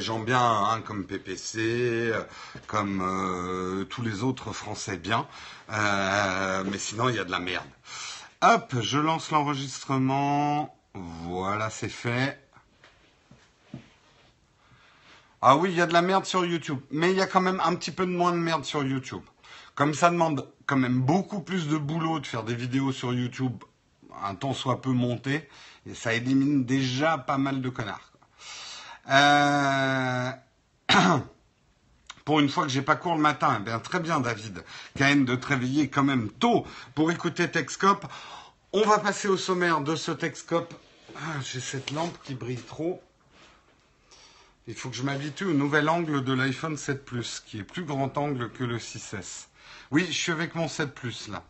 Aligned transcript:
gens 0.00 0.18
bien, 0.18 0.40
hein, 0.40 0.80
comme 0.82 1.04
PPC, 1.04 2.12
comme 2.66 3.86
tous 3.90 4.02
les 4.02 4.22
autres 4.22 4.52
Français 4.52 4.96
bien. 4.96 5.26
mais 5.68 6.78
sinon, 6.78 7.08
il 7.08 7.16
y 7.16 7.18
a 7.18 7.24
de 7.24 7.30
la 7.30 7.40
merde. 7.40 7.66
Hop, 8.42 8.76
je 8.80 8.98
lance 8.98 9.30
l'enregistrement. 9.30 10.76
Voilà, 10.94 11.70
c'est 11.70 11.88
fait. 11.88 12.38
Ah 15.42 15.56
oui, 15.56 15.70
il 15.70 15.76
y 15.76 15.80
a 15.80 15.86
de 15.86 15.92
la 15.92 16.02
merde 16.02 16.24
sur 16.24 16.44
YouTube, 16.44 16.80
mais 16.90 17.10
il 17.12 17.16
y 17.16 17.20
a 17.20 17.26
quand 17.26 17.40
même 17.40 17.60
un 17.64 17.74
petit 17.74 17.90
peu 17.90 18.06
de 18.06 18.10
moins 18.10 18.32
de 18.32 18.38
merde 18.38 18.64
sur 18.64 18.82
YouTube. 18.82 19.22
Comme 19.74 19.94
ça 19.94 20.10
demande 20.10 20.48
quand 20.64 20.76
même 20.76 21.00
beaucoup 21.00 21.40
plus 21.40 21.68
de 21.68 21.76
boulot 21.76 22.18
de 22.18 22.26
faire 22.26 22.42
des 22.42 22.54
vidéos 22.54 22.90
sur 22.90 23.12
YouTube, 23.12 23.62
un 24.24 24.34
temps 24.34 24.54
soit 24.54 24.80
peu 24.80 24.90
monté, 24.90 25.48
et 25.86 25.94
ça 25.94 26.14
élimine 26.14 26.64
déjà 26.64 27.18
pas 27.18 27.38
mal 27.38 27.60
de 27.60 27.68
connards. 27.68 28.12
Euh, 29.08 30.30
pour 32.24 32.40
une 32.40 32.48
fois 32.48 32.64
que 32.64 32.70
j'ai 32.70 32.82
pas 32.82 32.96
cours 32.96 33.14
le 33.14 33.20
matin, 33.20 33.58
eh 33.60 33.62
bien 33.62 33.78
très 33.78 34.00
bien 34.00 34.20
David, 34.20 34.64
Cahen 34.96 35.24
de 35.24 35.36
te 35.36 35.46
réveiller 35.46 35.88
quand 35.88 36.04
même 36.04 36.30
tôt 36.30 36.66
pour 36.94 37.10
écouter 37.10 37.50
Texcope. 37.50 38.06
On 38.72 38.82
va 38.82 38.98
passer 38.98 39.28
au 39.28 39.36
sommaire 39.36 39.80
de 39.80 39.96
ce 39.96 40.10
Texcope. 40.10 40.74
Ah, 41.16 41.40
j'ai 41.42 41.60
cette 41.60 41.92
lampe 41.92 42.16
qui 42.24 42.34
brille 42.34 42.56
trop. 42.56 43.02
Il 44.66 44.74
faut 44.74 44.90
que 44.90 44.96
je 44.96 45.04
m'habitue 45.04 45.44
au 45.44 45.52
nouvel 45.52 45.88
angle 45.88 46.24
de 46.24 46.32
l'iPhone 46.32 46.76
7 46.76 47.04
Plus, 47.04 47.40
qui 47.46 47.60
est 47.60 47.62
plus 47.62 47.84
grand 47.84 48.18
angle 48.18 48.50
que 48.50 48.64
le 48.64 48.78
6S. 48.78 49.46
Oui, 49.92 50.06
je 50.08 50.12
suis 50.12 50.32
avec 50.32 50.56
mon 50.56 50.66
7 50.66 50.92
Plus 50.92 51.28
là. 51.28 51.44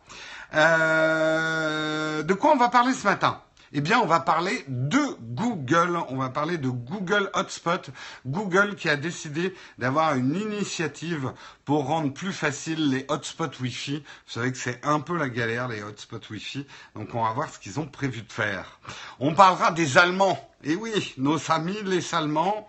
Euh, 0.53 2.21
de 2.21 2.33
quoi 2.35 2.53
on 2.53 2.57
va 2.57 2.69
parler 2.69 2.93
ce 2.93 3.05
matin? 3.05 3.41
Eh 3.73 3.81
bien, 3.81 3.99
on 3.99 4.05
va 4.05 4.19
parler 4.19 4.63
de 4.67 5.01
Google. 5.21 5.97
On 6.09 6.17
va 6.17 6.29
parler 6.29 6.57
de 6.57 6.69
Google 6.69 7.29
Hotspot. 7.33 7.89
Google 8.25 8.75
qui 8.75 8.89
a 8.89 8.95
décidé 8.95 9.53
d'avoir 9.77 10.15
une 10.15 10.35
initiative 10.35 11.33
pour 11.65 11.85
rendre 11.87 12.13
plus 12.13 12.31
facile 12.31 12.89
les 12.89 13.05
hotspots 13.09 13.59
Wi-Fi. 13.61 13.97
Vous 13.97 14.31
savez 14.31 14.51
que 14.51 14.57
c'est 14.57 14.79
un 14.85 14.99
peu 14.99 15.17
la 15.17 15.29
galère, 15.29 15.67
les 15.67 15.83
hotspots 15.83 16.29
Wi-Fi. 16.29 16.65
Donc, 16.95 17.13
on 17.13 17.23
va 17.23 17.33
voir 17.33 17.49
ce 17.49 17.59
qu'ils 17.59 17.79
ont 17.79 17.87
prévu 17.87 18.21
de 18.21 18.31
faire. 18.31 18.79
On 19.19 19.33
parlera 19.33 19.71
des 19.71 19.97
Allemands. 19.97 20.39
Et 20.63 20.75
oui, 20.75 21.13
nos 21.17 21.51
amis, 21.51 21.77
les 21.83 22.15
Allemands. 22.15 22.67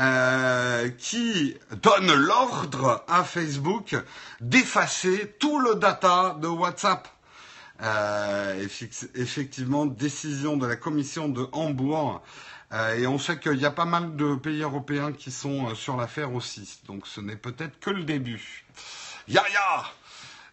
Euh, 0.00 0.90
qui 0.90 1.56
donnent 1.82 2.14
l'ordre 2.14 3.04
à 3.08 3.24
Facebook 3.24 3.96
d'effacer 4.40 5.34
tout 5.40 5.58
le 5.58 5.74
data 5.74 6.36
de 6.40 6.46
WhatsApp. 6.46 7.08
Euh, 7.80 8.66
effectivement, 9.14 9.86
décision 9.86 10.56
de 10.56 10.66
la 10.66 10.76
commission 10.76 11.28
de 11.28 11.48
Hambourg. 11.52 12.22
Euh, 12.72 12.96
et 12.96 13.06
on 13.06 13.18
sait 13.18 13.38
qu'il 13.38 13.56
y 13.56 13.64
a 13.64 13.70
pas 13.70 13.86
mal 13.86 14.16
de 14.16 14.34
pays 14.34 14.62
européens 14.62 15.12
qui 15.12 15.30
sont 15.30 15.68
euh, 15.68 15.74
sur 15.74 15.96
l'affaire 15.96 16.34
aussi. 16.34 16.80
Donc 16.86 17.06
ce 17.06 17.20
n'est 17.20 17.36
peut-être 17.36 17.78
que 17.80 17.90
le 17.90 18.04
début. 18.04 18.64
Ya 19.26 19.44
ya 19.52 19.84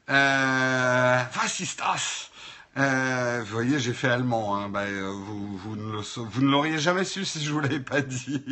euh, 0.07 1.23
das 1.33 2.31
vous 2.77 3.51
voyez, 3.51 3.79
j'ai 3.79 3.93
fait 3.93 4.09
allemand. 4.09 4.55
Hein. 4.55 4.69
Ben, 4.69 4.87
vous, 5.09 5.57
vous, 5.57 5.75
ne 5.75 6.51
l'auriez 6.51 6.77
jamais 6.77 7.05
su 7.05 7.25
si 7.25 7.43
je 7.43 7.51
vous 7.51 7.59
l'avais 7.59 7.79
pas 7.79 8.01
dit. 8.01 8.43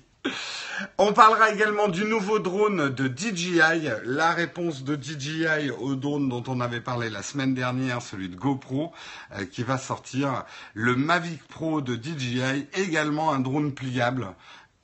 On 0.98 1.12
parlera 1.12 1.50
également 1.52 1.88
du 1.88 2.04
nouveau 2.04 2.38
drone 2.38 2.90
de 2.90 3.06
DJI, 3.14 3.60
la 4.04 4.32
réponse 4.32 4.84
de 4.84 5.00
DJI 5.00 5.70
au 5.70 5.94
drone 5.94 6.28
dont 6.28 6.42
on 6.48 6.60
avait 6.60 6.80
parlé 6.80 7.10
la 7.10 7.22
semaine 7.22 7.54
dernière, 7.54 8.02
celui 8.02 8.28
de 8.28 8.36
GoPro, 8.36 8.92
euh, 9.32 9.44
qui 9.46 9.62
va 9.62 9.78
sortir. 9.78 10.44
Le 10.74 10.96
Mavic 10.96 11.42
Pro 11.48 11.80
de 11.80 11.94
DJI, 11.94 12.66
également 12.74 13.32
un 13.32 13.40
drone 13.40 13.72
pliable 13.72 14.28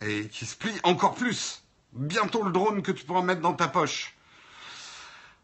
et 0.01 0.29
qui 0.29 0.47
se 0.47 0.57
plie 0.57 0.79
encore 0.83 1.15
plus. 1.15 1.63
Bientôt 1.93 2.43
le 2.43 2.53
drone 2.53 2.83
que 2.83 2.93
tu 2.93 3.05
pourras 3.05 3.23
mettre 3.23 3.43
dans 3.43 3.53
ta 3.53 3.69
poche. 3.69 4.15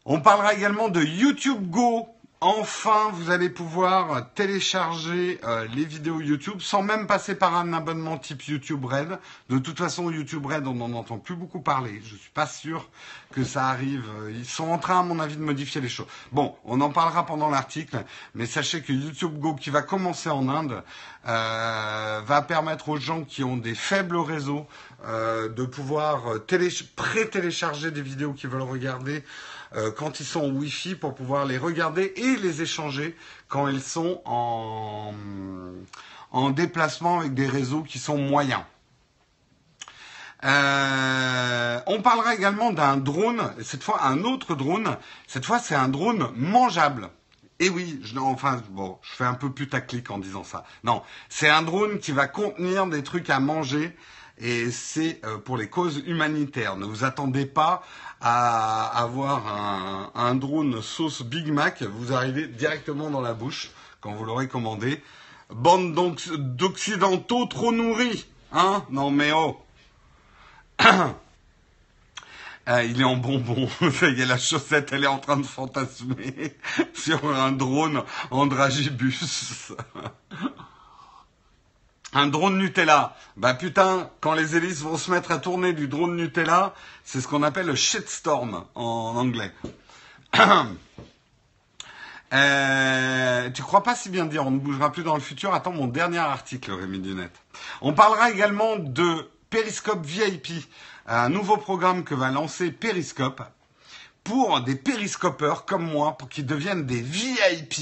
On 0.05 0.21
parlera 0.21 0.53
également 0.53 0.89
de 0.89 1.03
YouTube 1.03 1.69
Go, 1.69 2.09
Enfin, 2.41 3.09
vous 3.11 3.31
allez 3.31 3.49
pouvoir 3.49 4.31
télécharger 4.33 5.41
euh, 5.43 5.67
les 5.75 5.83
vidéos 5.83 6.21
YouTube 6.21 6.61
sans 6.61 6.81
même 6.81 7.05
passer 7.05 7.35
par 7.35 7.53
un 7.53 7.73
abonnement 7.73 8.17
type 8.17 8.43
YouTube 8.43 8.85
Red. 8.85 9.19
De 9.49 9.57
toute 9.57 9.77
façon, 9.77 10.09
YouTube 10.09 10.45
Red, 10.45 10.65
on 10.65 10.75
n'en 10.75 10.93
entend 10.93 11.17
plus 11.17 11.35
beaucoup 11.35 11.59
parler. 11.59 12.01
Je 12.01 12.15
suis 12.15 12.29
pas 12.29 12.47
sûr 12.47 12.87
que 13.33 13.43
ça 13.43 13.67
arrive. 13.67 14.05
Ils 14.29 14.45
sont 14.45 14.69
en 14.69 14.77
train, 14.77 15.01
à 15.01 15.03
mon 15.03 15.19
avis, 15.19 15.35
de 15.35 15.41
modifier 15.41 15.81
les 15.81 15.89
choses. 15.89 16.07
Bon, 16.31 16.55
on 16.63 16.79
en 16.79 16.91
parlera 16.91 17.25
pendant 17.25 17.49
l'article, 17.49 18.05
mais 18.35 18.45
sachez 18.45 18.81
que 18.83 18.93
YouTube 18.93 19.37
Go, 19.37 19.55
qui 19.55 19.69
va 19.69 19.81
commencer 19.81 20.29
en 20.29 20.47
Inde, 20.47 20.81
euh, 21.27 22.21
va 22.25 22.41
permettre 22.41 22.87
aux 22.87 22.97
gens 22.97 23.25
qui 23.25 23.43
ont 23.43 23.57
des 23.57 23.75
faibles 23.75 24.15
réseaux 24.15 24.65
euh, 25.05 25.49
de 25.49 25.65
pouvoir 25.65 26.39
pré-télécharger 26.95 27.91
des 27.91 28.01
vidéos 28.01 28.31
qu'ils 28.31 28.49
veulent 28.49 28.61
regarder 28.61 29.25
euh, 29.75 29.91
quand 29.91 30.19
ils 30.19 30.25
sont 30.25 30.41
en 30.41 30.49
Wi-Fi 30.49 30.95
pour 30.95 31.13
pouvoir 31.15 31.45
les 31.45 31.57
regarder 31.57 32.13
et 32.15 32.35
les 32.37 32.61
échanger 32.61 33.15
quand 33.47 33.67
ils 33.67 33.81
sont 33.81 34.21
en, 34.25 35.13
en 36.31 36.49
déplacement 36.49 37.19
avec 37.19 37.33
des 37.33 37.47
réseaux 37.47 37.83
qui 37.83 37.99
sont 37.99 38.17
moyens. 38.17 38.61
Euh, 40.45 41.79
on 41.87 42.01
parlera 42.01 42.33
également 42.33 42.71
d'un 42.71 42.97
drone, 42.97 43.53
cette 43.61 43.83
fois 43.83 44.05
un 44.05 44.23
autre 44.23 44.55
drone. 44.55 44.97
Cette 45.27 45.45
fois, 45.45 45.59
c'est 45.59 45.75
un 45.75 45.89
drone 45.89 46.31
mangeable. 46.35 47.09
Et 47.59 47.67
oui, 47.67 47.99
je, 48.03 48.17
enfin, 48.17 48.61
bon, 48.69 48.97
je 49.01 49.11
fais 49.15 49.25
un 49.25 49.33
peu 49.33 49.51
putaclic 49.51 50.09
en 50.11 50.17
disant 50.17 50.45
ça. 50.45 50.63
Non, 50.85 51.03
c'est 51.27 51.49
un 51.49 51.61
drone 51.61 51.99
qui 51.99 52.13
va 52.13 52.27
contenir 52.27 52.87
des 52.87 53.03
trucs 53.03 53.29
à 53.29 53.41
manger 53.41 53.95
et 54.39 54.71
c'est 54.71 55.19
euh, 55.25 55.37
pour 55.37 55.57
les 55.57 55.69
causes 55.69 56.01
humanitaires. 56.05 56.77
Ne 56.77 56.85
vous 56.85 57.03
attendez 57.03 57.45
pas 57.45 57.83
à 58.21 58.85
avoir 59.01 60.11
un, 60.15 60.35
drone 60.35 60.81
sauce 60.81 61.21
Big 61.21 61.51
Mac, 61.51 61.83
vous 61.83 62.13
arrivez 62.13 62.47
directement 62.47 63.09
dans 63.09 63.21
la 63.21 63.33
bouche 63.33 63.71
quand 64.01 64.13
vous 64.13 64.25
l'aurez 64.25 64.47
commandé. 64.47 65.01
Bande 65.49 65.93
d'occidentaux 65.93 67.45
trop 67.45 67.71
nourris, 67.71 68.27
hein? 68.51 68.83
Non 68.89 69.09
mais 69.09 69.31
oh 69.33 69.61
ah, 70.79 71.13
il 72.83 73.01
est 73.01 73.05
en 73.05 73.17
bonbon. 73.17 73.67
Ça 73.91 74.09
y 74.09 74.21
est, 74.21 74.25
la 74.25 74.37
chaussette, 74.37 74.93
elle 74.93 75.03
est 75.03 75.07
en 75.07 75.17
train 75.17 75.37
de 75.37 75.45
fantasmer 75.45 76.55
sur 76.93 77.25
un 77.35 77.51
drone 77.51 78.03
en 78.31 78.45
dragibus. 78.47 79.73
Un 82.13 82.25
drone 82.27 82.57
Nutella. 82.57 83.15
Bah 83.37 83.53
putain, 83.53 84.09
quand 84.19 84.33
les 84.33 84.55
hélices 84.55 84.81
vont 84.81 84.97
se 84.97 85.11
mettre 85.11 85.31
à 85.31 85.37
tourner 85.37 85.73
du 85.73 85.87
drone 85.87 86.15
Nutella, 86.15 86.73
c'est 87.03 87.21
ce 87.21 87.27
qu'on 87.27 87.43
appelle 87.43 87.67
le 87.67 87.75
shitstorm 87.75 88.65
en 88.73 89.15
anglais. 89.15 89.51
euh, 92.33 93.49
tu 93.51 93.61
crois 93.61 93.83
pas 93.83 93.95
si 93.95 94.09
bien 94.09 94.25
dire, 94.25 94.47
on 94.47 94.51
ne 94.51 94.59
bougera 94.59 94.91
plus 94.91 95.03
dans 95.03 95.13
le 95.13 95.21
futur. 95.21 95.53
Attends 95.53 95.71
mon 95.71 95.85
dernier 95.85 96.17
article, 96.17 96.71
Rémi 96.71 96.99
Dunette. 96.99 97.39
On 97.81 97.93
parlera 97.93 98.31
également 98.31 98.77
de 98.77 99.29
Periscope 99.51 100.03
VIP, 100.03 100.47
un 101.05 101.29
nouveau 101.29 101.57
programme 101.57 102.03
que 102.03 102.15
va 102.15 102.31
lancer 102.31 102.71
Periscope 102.71 103.43
pour 104.23 104.61
des 104.61 104.75
périscopeurs 104.75 105.65
comme 105.65 105.83
moi, 105.83 106.17
pour 106.17 106.27
qu'ils 106.29 106.45
deviennent 106.45 106.85
des 106.85 107.01
VIP. 107.01 107.75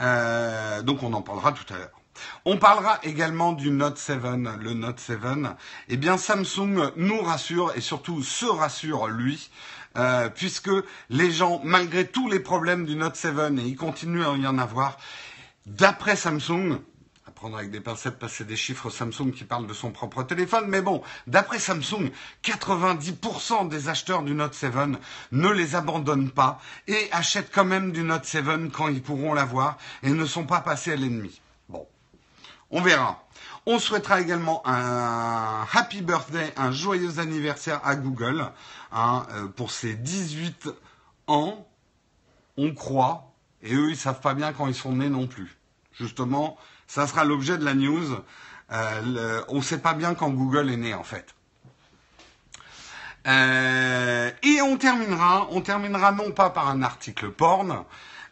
Euh, 0.00 0.82
donc 0.82 1.02
on 1.02 1.12
en 1.12 1.22
parlera 1.22 1.52
tout 1.52 1.72
à 1.72 1.78
l'heure. 1.78 2.00
On 2.44 2.58
parlera 2.58 2.98
également 3.02 3.52
du 3.52 3.70
Note 3.70 3.98
7, 3.98 4.18
le 4.60 4.74
Note 4.74 5.00
7. 5.00 5.18
Eh 5.88 5.96
bien, 5.96 6.16
Samsung 6.16 6.92
nous 6.96 7.20
rassure 7.22 7.72
et 7.76 7.80
surtout 7.80 8.22
se 8.22 8.46
rassure 8.46 9.08
lui, 9.08 9.50
euh, 9.96 10.28
puisque 10.28 10.70
les 11.10 11.30
gens, 11.30 11.60
malgré 11.64 12.06
tous 12.06 12.28
les 12.28 12.40
problèmes 12.40 12.84
du 12.84 12.96
Note 12.96 13.16
7, 13.16 13.34
et 13.58 13.62
il 13.62 13.76
continue 13.76 14.24
à 14.24 14.34
y 14.36 14.46
en 14.46 14.58
avoir, 14.58 14.98
d'après 15.66 16.16
Samsung, 16.16 16.78
à 17.26 17.30
prendre 17.30 17.56
avec 17.56 17.70
des 17.70 17.80
pincettes 17.80 18.18
parce 18.18 18.32
que 18.32 18.38
c'est 18.38 18.44
des 18.44 18.56
chiffres 18.56 18.90
Samsung 18.90 19.32
qui 19.34 19.44
parlent 19.44 19.66
de 19.66 19.72
son 19.72 19.90
propre 19.90 20.22
téléphone, 20.22 20.66
mais 20.68 20.82
bon, 20.82 21.02
d'après 21.26 21.58
Samsung, 21.58 22.10
90% 22.44 23.68
des 23.68 23.88
acheteurs 23.88 24.22
du 24.22 24.34
Note 24.34 24.54
7 24.54 24.72
ne 25.32 25.48
les 25.48 25.74
abandonnent 25.74 26.30
pas 26.30 26.60
et 26.86 27.08
achètent 27.12 27.50
quand 27.52 27.64
même 27.64 27.92
du 27.92 28.02
Note 28.02 28.26
7 28.26 28.44
quand 28.72 28.88
ils 28.88 29.02
pourront 29.02 29.32
l'avoir 29.32 29.78
et 30.02 30.10
ne 30.10 30.26
sont 30.26 30.44
pas 30.44 30.60
passés 30.60 30.92
à 30.92 30.96
l'ennemi. 30.96 31.40
On 32.76 32.80
verra. 32.80 33.24
On 33.66 33.78
souhaitera 33.78 34.20
également 34.20 34.60
un 34.66 35.64
happy 35.72 36.02
birthday, 36.02 36.52
un 36.56 36.72
joyeux 36.72 37.20
anniversaire 37.20 37.80
à 37.84 37.94
Google 37.94 38.50
hein, 38.90 39.26
euh, 39.30 39.46
pour 39.46 39.70
ses 39.70 39.94
18 39.94 40.70
ans. 41.28 41.68
On 42.56 42.74
croit, 42.74 43.32
et 43.62 43.74
eux, 43.74 43.90
ils 43.90 43.96
savent 43.96 44.20
pas 44.20 44.34
bien 44.34 44.52
quand 44.52 44.66
ils 44.66 44.74
sont 44.74 44.96
nés 44.96 45.08
non 45.08 45.28
plus. 45.28 45.56
Justement, 45.92 46.58
ça 46.88 47.06
sera 47.06 47.24
l'objet 47.24 47.58
de 47.58 47.64
la 47.64 47.74
news. 47.74 48.18
Euh, 48.72 49.44
on 49.46 49.58
ne 49.58 49.62
sait 49.62 49.78
pas 49.78 49.94
bien 49.94 50.14
quand 50.16 50.30
Google 50.30 50.68
est 50.68 50.76
né 50.76 50.94
en 50.94 51.04
fait. 51.04 51.32
Euh, 53.28 54.32
et 54.42 54.60
on 54.62 54.76
terminera, 54.78 55.46
on 55.52 55.60
terminera 55.60 56.10
non 56.10 56.32
pas 56.32 56.50
par 56.50 56.68
un 56.68 56.82
article 56.82 57.30
porn, 57.30 57.84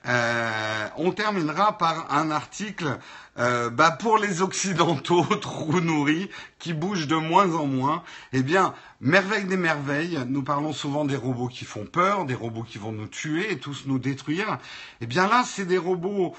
Euh, 0.07 0.89
on 0.97 1.13
terminera 1.13 1.79
par 1.79 2.13
un 2.13 2.31
article 2.31 2.99
euh, 3.39 3.71
bah 3.71 3.93
pour 3.93 4.19
les 4.19 4.43
occidentaux 4.43 5.23
trop 5.41 5.81
nourris 5.81 6.29
qui 6.59 6.73
bougent 6.73 7.07
de 7.07 7.17
moins 7.17 7.55
en 7.55 7.67
moins. 7.67 8.03
Eh 8.33 8.43
bien, 8.43 8.75
merveille 9.01 9.45
des 9.45 9.57
merveilles, 9.57 10.19
nous 10.27 10.43
parlons 10.43 10.73
souvent 10.73 11.05
des 11.05 11.17
robots 11.17 11.49
qui 11.49 11.65
font 11.65 11.87
peur, 11.87 12.25
des 12.25 12.35
robots 12.35 12.65
qui 12.65 12.79
vont 12.79 12.93
nous 12.93 13.07
tuer 13.07 13.53
et 13.53 13.59
tous 13.59 13.85
nous 13.87 13.99
détruire. 13.99 14.59
Eh 15.01 15.07
bien 15.07 15.29
là, 15.29 15.45
c'est 15.47 15.67
des 15.67 15.79
robots 15.79 16.35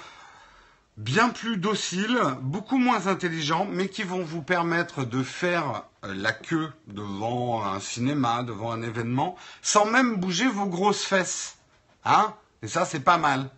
bien 0.98 1.30
plus 1.30 1.58
dociles, 1.58 2.20
beaucoup 2.42 2.78
moins 2.78 3.08
intelligents, 3.08 3.68
mais 3.70 3.88
qui 3.88 4.04
vont 4.04 4.24
vous 4.24 4.42
permettre 4.42 5.06
de 5.06 5.24
faire 5.24 5.84
euh, 6.04 6.14
la 6.14 6.32
queue 6.32 6.72
devant 6.88 7.66
un 7.66 7.80
cinéma, 7.80 8.44
devant 8.44 8.72
un 8.72 8.82
événement, 8.82 9.36
sans 9.62 9.86
même 9.86 10.18
bouger 10.18 10.48
vos 10.48 10.68
grosses 10.68 11.04
fesses. 11.04 11.58
Hein? 12.06 12.34
Et 12.64 12.68
ça, 12.68 12.86
c'est 12.86 13.02
pas 13.02 13.18
mal. 13.18 13.50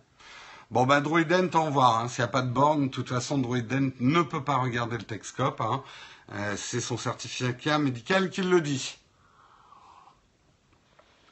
Bon, 0.72 0.84
ben, 0.84 1.00
Druident, 1.00 1.48
au 1.54 1.62
revoir. 1.66 2.00
Hein. 2.00 2.08
S'il 2.08 2.22
n'y 2.24 2.28
a 2.28 2.32
pas 2.32 2.42
de 2.42 2.50
borne, 2.50 2.88
de 2.88 2.90
toute 2.90 3.08
façon, 3.08 3.38
Druident 3.38 3.92
ne 4.00 4.20
peut 4.22 4.42
pas 4.42 4.56
regarder 4.56 4.98
le 4.98 5.04
Texcope. 5.04 5.60
Hein. 5.60 5.84
Euh, 6.34 6.56
c'est 6.56 6.80
son 6.80 6.98
certificat 6.98 7.78
médical 7.78 8.30
qui 8.30 8.42
le 8.42 8.60
dit. 8.60 8.98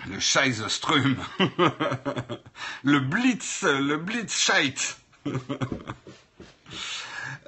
Le 0.07 0.21
Scheisestrum. 0.21 1.17
le 2.85 3.01
Blitz, 3.01 3.65
le 3.65 3.97
Blitz 3.97 4.53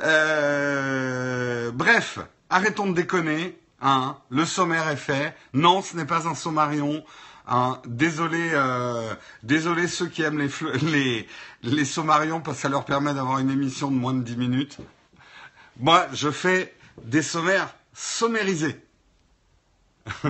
euh, 0.00 1.70
bref, 1.70 2.18
arrêtons 2.50 2.88
de 2.88 2.94
déconner. 2.94 3.56
Hein. 3.80 4.16
Le 4.30 4.44
sommaire 4.44 4.88
est 4.88 4.96
fait. 4.96 5.36
Non, 5.52 5.82
ce 5.82 5.96
n'est 5.96 6.06
pas 6.06 6.26
un 6.26 6.34
sommarion. 6.34 7.04
Hein, 7.48 7.80
désolé, 7.86 8.50
euh, 8.54 9.14
désolé 9.44 9.86
ceux 9.86 10.08
qui 10.08 10.22
aiment 10.22 10.38
les, 10.38 10.50
les, 10.82 11.28
les 11.62 11.84
sommarions 11.84 12.40
parce 12.40 12.56
que 12.56 12.62
ça 12.62 12.68
leur 12.68 12.84
permet 12.84 13.14
d'avoir 13.14 13.38
une 13.38 13.50
émission 13.50 13.90
de 13.90 13.96
moins 13.96 14.14
de 14.14 14.22
10 14.22 14.36
minutes. 14.36 14.78
Moi, 15.78 16.06
je 16.12 16.30
fais 16.30 16.74
des 17.04 17.22
sommaires 17.22 17.74
sommérisés. 17.92 18.80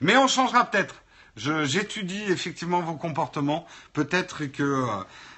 Mais 0.00 0.16
on 0.16 0.26
changera 0.26 0.64
peut-être. 0.64 0.96
J'étudie 1.36 2.22
effectivement 2.28 2.80
vos 2.80 2.94
comportements. 2.94 3.66
Peut-être 3.92 4.44
que 4.46 4.62
euh, 4.62 4.86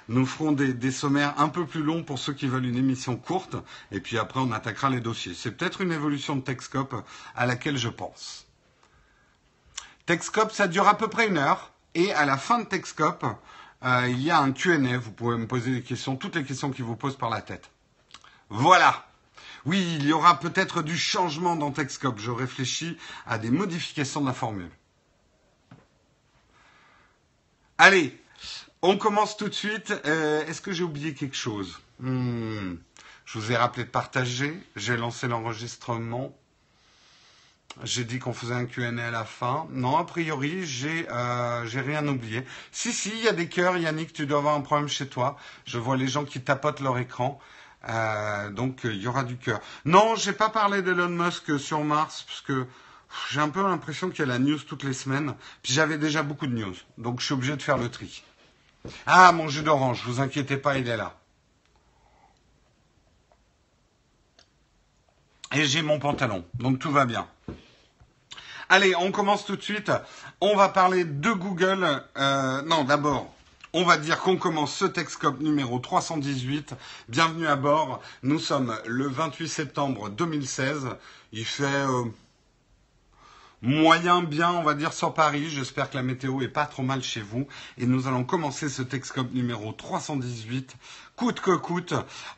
nous 0.07 0.25
ferons 0.25 0.51
des, 0.51 0.73
des, 0.73 0.91
sommaires 0.91 1.33
un 1.39 1.49
peu 1.49 1.65
plus 1.65 1.81
longs 1.81 2.03
pour 2.03 2.19
ceux 2.19 2.33
qui 2.33 2.47
veulent 2.47 2.65
une 2.65 2.77
émission 2.77 3.17
courte. 3.17 3.55
Et 3.91 3.99
puis 3.99 4.17
après, 4.17 4.39
on 4.39 4.51
attaquera 4.51 4.89
les 4.89 5.01
dossiers. 5.01 5.33
C'est 5.33 5.51
peut-être 5.51 5.81
une 5.81 5.91
évolution 5.91 6.35
de 6.35 6.41
Texcope 6.41 6.95
à 7.35 7.45
laquelle 7.47 7.77
je 7.77 7.89
pense. 7.89 8.46
Texcope, 10.07 10.53
ça 10.53 10.69
dure 10.69 10.87
à 10.87 10.97
peu 10.97 11.09
près 11.09 11.27
une 11.27 11.37
heure. 11.37 11.73
Et 11.93 12.13
à 12.13 12.25
la 12.25 12.37
fin 12.37 12.59
de 12.59 12.63
Texcope, 12.63 13.25
euh, 13.83 14.07
il 14.07 14.21
y 14.23 14.31
a 14.31 14.39
un 14.39 14.53
Q&A. 14.53 14.97
Vous 14.97 15.11
pouvez 15.11 15.37
me 15.37 15.47
poser 15.47 15.71
des 15.71 15.81
questions, 15.83 16.15
toutes 16.15 16.35
les 16.35 16.45
questions 16.45 16.71
qui 16.71 16.81
vous 16.81 16.95
posent 16.95 17.17
par 17.17 17.29
la 17.29 17.41
tête. 17.41 17.69
Voilà. 18.49 19.05
Oui, 19.65 19.97
il 19.99 20.05
y 20.07 20.13
aura 20.13 20.39
peut-être 20.39 20.81
du 20.81 20.97
changement 20.97 21.57
dans 21.57 21.71
Texcope. 21.71 22.19
Je 22.19 22.31
réfléchis 22.31 22.97
à 23.25 23.37
des 23.37 23.51
modifications 23.51 24.21
de 24.21 24.27
la 24.27 24.33
formule. 24.33 24.71
Allez, 27.77 28.17
on 28.81 28.97
commence 28.97 29.35
tout 29.35 29.49
de 29.49 29.53
suite. 29.53 29.93
Euh, 30.05 30.45
Est-ce 30.45 30.61
que 30.61 30.71
j'ai 30.71 30.83
oublié 30.85 31.13
quelque 31.15 31.35
chose? 31.35 31.81
Hmm. 31.99 32.75
Je 33.25 33.39
vous 33.39 33.51
ai 33.51 33.57
rappelé 33.57 33.83
de 33.83 33.89
partager. 33.89 34.57
J'ai 34.77 34.95
lancé 34.95 35.27
l'enregistrement. 35.27 36.33
J'ai 37.83 38.03
dit 38.03 38.17
qu'on 38.17 38.33
faisait 38.33 38.55
un 38.55 38.65
Q&A 38.65 38.87
à 38.87 39.11
la 39.11 39.23
fin. 39.23 39.67
Non, 39.71 39.97
a 39.97 40.03
priori, 40.03 40.65
j'ai 40.65 41.07
euh, 41.09 41.65
j'ai 41.65 41.81
rien 41.81 42.07
oublié. 42.07 42.43
Si, 42.71 42.91
si, 42.91 43.11
il 43.11 43.23
y 43.23 43.27
a 43.27 43.33
des 43.33 43.47
cœurs. 43.47 43.77
Yannick, 43.77 44.13
tu 44.13 44.25
dois 44.25 44.39
avoir 44.39 44.55
un 44.55 44.61
problème 44.61 44.87
chez 44.87 45.07
toi. 45.07 45.37
Je 45.65 45.77
vois 45.77 45.95
les 45.95 46.07
gens 46.07 46.25
qui 46.25 46.41
tapotent 46.41 46.79
leur 46.79 46.97
écran. 46.97 47.39
Euh, 47.89 48.49
donc, 48.49 48.81
il 48.83 48.97
y 48.97 49.07
aura 49.07 49.23
du 49.23 49.37
cœur. 49.37 49.59
Non, 49.85 50.15
j'ai 50.15 50.33
pas 50.33 50.49
parlé 50.49 50.81
d'Elon 50.81 51.09
Musk 51.09 51.59
sur 51.59 51.83
Mars, 51.83 52.23
parce 52.27 52.41
que 52.41 52.65
j'ai 53.29 53.39
un 53.39 53.49
peu 53.49 53.61
l'impression 53.61 54.09
qu'il 54.09 54.19
y 54.19 54.23
a 54.23 54.25
la 54.25 54.39
news 54.39 54.59
toutes 54.59 54.83
les 54.83 54.93
semaines. 54.93 55.35
Puis 55.61 55.73
j'avais 55.73 55.97
déjà 55.97 56.23
beaucoup 56.23 56.47
de 56.47 56.53
news. 56.53 56.75
Donc, 56.97 57.19
je 57.19 57.25
suis 57.25 57.33
obligé 57.33 57.55
de 57.55 57.61
faire 57.61 57.77
le 57.77 57.89
tri. 57.89 58.23
Ah, 59.05 59.31
mon 59.31 59.47
jus 59.47 59.63
d'orange, 59.63 60.03
vous 60.05 60.19
inquiétez 60.19 60.57
pas, 60.57 60.77
il 60.77 60.87
est 60.87 60.97
là. 60.97 61.15
Et 65.53 65.65
j'ai 65.65 65.81
mon 65.81 65.99
pantalon, 65.99 66.45
donc 66.55 66.79
tout 66.79 66.91
va 66.91 67.05
bien. 67.05 67.27
Allez, 68.69 68.93
on 68.97 69.13
commence 69.13 69.45
tout 69.45 69.55
de 69.55 69.61
suite. 69.61 69.93
On 70.41 70.57
va 70.57 70.67
parler 70.67 71.05
de 71.05 71.31
Google. 71.31 72.03
Euh, 72.17 72.61
non, 72.63 72.83
d'abord, 72.83 73.33
on 73.71 73.85
va 73.85 73.97
dire 73.97 74.19
qu'on 74.19 74.35
commence 74.35 74.75
ce 74.75 74.83
Texcope 74.83 75.39
numéro 75.39 75.79
318. 75.79 76.73
Bienvenue 77.07 77.47
à 77.47 77.55
bord. 77.55 78.01
Nous 78.23 78.39
sommes 78.39 78.77
le 78.85 79.07
28 79.07 79.47
septembre 79.47 80.09
2016. 80.09 80.89
Il 81.31 81.45
fait... 81.45 81.63
Euh, 81.63 82.03
moyen 83.61 84.21
bien, 84.21 84.51
on 84.51 84.63
va 84.63 84.73
dire, 84.73 84.93
sur 84.93 85.13
Paris. 85.13 85.49
J'espère 85.49 85.89
que 85.89 85.97
la 85.97 86.03
météo 86.03 86.41
est 86.41 86.47
pas 86.47 86.65
trop 86.65 86.83
mal 86.83 87.03
chez 87.03 87.21
vous. 87.21 87.47
Et 87.77 87.85
nous 87.85 88.07
allons 88.07 88.23
commencer 88.23 88.69
ce 88.69 88.81
Texcope 88.81 89.33
numéro 89.33 89.71
318, 89.71 90.75
coûte 91.15 91.39
que 91.41 91.55
coûte. 91.55 91.93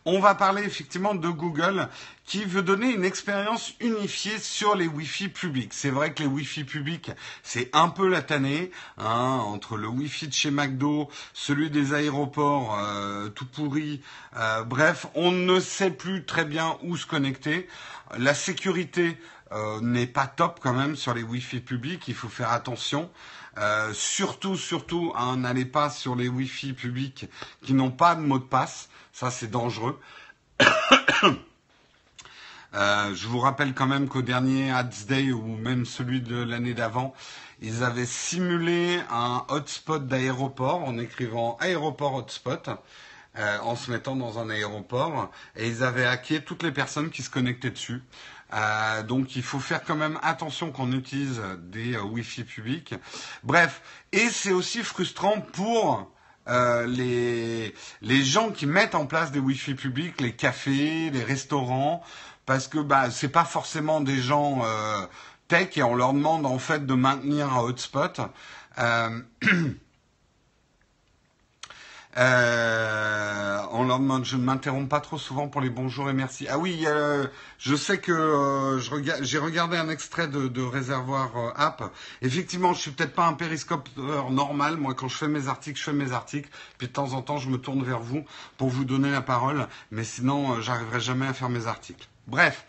On 0.06 0.19
va 0.19 0.36
parler 0.36 0.63
effectivement 0.63 1.16
de 1.16 1.27
Google 1.27 1.89
qui 2.25 2.45
veut 2.45 2.62
donner 2.62 2.94
une 2.94 3.04
expérience 3.04 3.74
unifiée 3.80 4.38
sur 4.38 4.75
les 4.75 4.88
Wi-Fi 4.88 5.30
publics. 5.30 5.74
C'est 5.74 5.89
vrai 5.89 6.13
que 6.13 6.24
les 6.24 6.30
Wi-Fi 6.30 6.63
publics, 6.63 7.12
c'est 7.44 7.69
un 7.74 7.89
peu 7.89 8.07
la 8.07 8.22
tannée, 8.22 8.72
hein, 8.98 9.42
entre 9.45 9.77
le 9.77 9.88
Wi-Fi 9.88 10.27
de 10.27 10.33
chez 10.33 10.51
McDo, 10.51 11.10
celui 11.33 11.69
des 11.69 11.94
aéroports 11.94 12.77
euh, 12.80 13.30
tout 13.30 13.45
pourri. 13.45 14.01
Euh, 14.38 14.63
bref, 14.63 15.07
on 15.15 15.31
ne 15.31 15.60
sait 15.60 15.92
plus 15.92 16.24
très 16.24 16.45
bien 16.45 16.77
où 16.83 16.95
se 16.95 17.06
connecter. 17.06 17.68
La 18.18 18.33
sécurité 18.33 19.18
euh, 19.51 19.81
n'est 19.81 20.07
pas 20.07 20.28
top 20.28 20.60
quand 20.62 20.74
même 20.74 20.96
sur 20.96 21.13
les 21.13 21.24
Wi-Fi 21.24 21.60
publics. 21.60 22.07
Il 22.07 22.13
faut 22.13 22.28
faire 22.28 22.51
attention. 22.51 23.10
Euh, 23.57 23.92
surtout, 23.94 24.56
surtout, 24.56 25.12
hein, 25.16 25.38
n'allez 25.38 25.66
pas 25.66 25.90
sur 25.90 26.16
les 26.16 26.28
Wi-Fi 26.28 26.74
publics 26.74 27.25
qui 27.63 27.74
n'ont 27.74 27.92
pas 27.92 28.16
de 28.16 28.22
mot 28.22 28.40
de 28.40 28.44
passe. 28.44 28.90
Ça, 29.12 29.31
c'est 29.31 29.50
dangereux. 29.50 30.00
euh, 32.74 33.16
je 33.16 33.28
vous 33.28 33.40
rappelle 33.40 33.74
quand 33.74 33.88
même 33.88 34.07
qu'au 34.07 34.22
dernier 34.22 34.72
Ads 34.72 35.06
Day 35.07 35.31
ou 35.31 35.57
même 35.57 35.86
celui 35.86 36.22
de 36.22 36.42
l'année 36.42 36.74
d'avant, 36.74 37.13
ils 37.62 37.84
avaient 37.84 38.06
simulé 38.06 39.01
un 39.12 39.44
hotspot 39.50 40.07
d'aéroport 40.07 40.88
en 40.88 40.98
écrivant 40.98 41.57
aéroport 41.60 42.13
hotspot. 42.13 42.69
Euh, 43.38 43.60
en 43.60 43.75
se 43.75 43.92
mettant 43.92 44.16
dans 44.16 44.40
un 44.40 44.50
aéroport 44.50 45.30
et 45.56 45.68
ils 45.68 45.84
avaient 45.84 46.07
hacké 46.07 46.42
toutes 46.42 46.63
les 46.63 46.72
personnes 46.72 47.12
qui 47.12 47.22
se 47.22 47.30
connectaient 47.30 47.69
dessus. 47.69 48.01
Euh, 48.54 49.04
donc 49.04 49.36
il 49.36 49.44
faut 49.44 49.60
faire 49.60 49.84
quand 49.84 49.96
même 49.96 50.19
attention 50.24 50.72
qu'on 50.72 50.92
utilise 50.92 51.42
des 51.60 51.96
euh, 51.96 52.01
Wi-Fi 52.01 52.44
publics. 52.44 52.96
Bref, 53.44 53.82
et 54.12 54.29
c'est 54.29 54.51
aussi 54.51 54.84
frustrant 54.84 55.39
pour 55.41 56.12
euh, 56.48 56.88
les, 56.88 57.75
les 58.01 58.24
gens 58.24 58.50
qui 58.50 58.65
mettent 58.65 58.96
en 58.96 59.06
place 59.06 59.32
des 59.32 59.39
Wi-Fi 59.39 59.75
publics, 59.75 60.20
les 60.20 60.36
cafés, 60.36 61.12
les 61.12 61.24
restaurants, 61.24 62.03
parce 62.46 62.68
que 62.68 62.79
bah 62.79 63.12
c'est 63.12 63.29
pas 63.29 63.46
forcément 63.46 64.01
des 64.01 64.18
gens 64.18 64.62
euh, 64.63 65.06
tech 65.48 65.77
et 65.77 65.84
on 65.84 65.94
leur 65.96 66.13
demande 66.13 66.46
en 66.48 66.58
fait 66.58 66.86
de 66.86 66.94
maintenir 66.94 67.53
un 67.53 67.62
hotspot. 67.62 68.22
Euh, 72.19 73.61
on 73.71 73.85
leur 73.85 73.99
demande, 73.99 74.25
je 74.25 74.35
ne 74.35 74.43
m'interromps 74.43 74.89
pas 74.89 74.99
trop 74.99 75.17
souvent 75.17 75.47
pour 75.47 75.61
les 75.61 75.69
bonjours 75.69 76.09
et 76.09 76.13
merci. 76.13 76.47
Ah 76.49 76.57
oui, 76.57 76.83
euh, 76.85 77.25
je 77.59 77.75
sais 77.75 77.99
que 77.99 78.11
euh, 78.11 78.79
j'ai 79.21 79.38
regardé 79.38 79.77
un 79.77 79.89
extrait 79.89 80.27
de, 80.27 80.61
Réservoir 80.61 81.31
euh, 81.38 81.51
App. 81.55 81.93
Effectivement, 82.21 82.73
je 82.73 82.81
suis 82.81 82.91
peut-être 82.91 83.13
pas 83.13 83.25
un 83.25 83.33
périscopeur 83.33 84.31
normal. 84.31 84.77
Moi, 84.77 84.93
quand 84.93 85.07
je 85.07 85.15
fais 85.15 85.27
mes 85.27 85.47
articles, 85.47 85.79
je 85.79 85.85
fais 85.85 85.93
mes 85.93 86.11
articles. 86.11 86.49
Puis 86.77 86.88
de 86.88 86.93
temps 86.93 87.13
en 87.13 87.21
temps, 87.21 87.38
je 87.38 87.49
me 87.49 87.57
tourne 87.57 87.83
vers 87.83 87.99
vous 87.99 88.25
pour 88.57 88.69
vous 88.69 88.85
donner 88.85 89.11
la 89.11 89.21
parole. 89.21 89.67
Mais 89.91 90.03
sinon, 90.03 90.59
j'arriverai 90.61 90.99
jamais 90.99 91.27
à 91.27 91.33
faire 91.33 91.49
mes 91.49 91.67
articles. 91.67 92.07
Bref. 92.27 92.65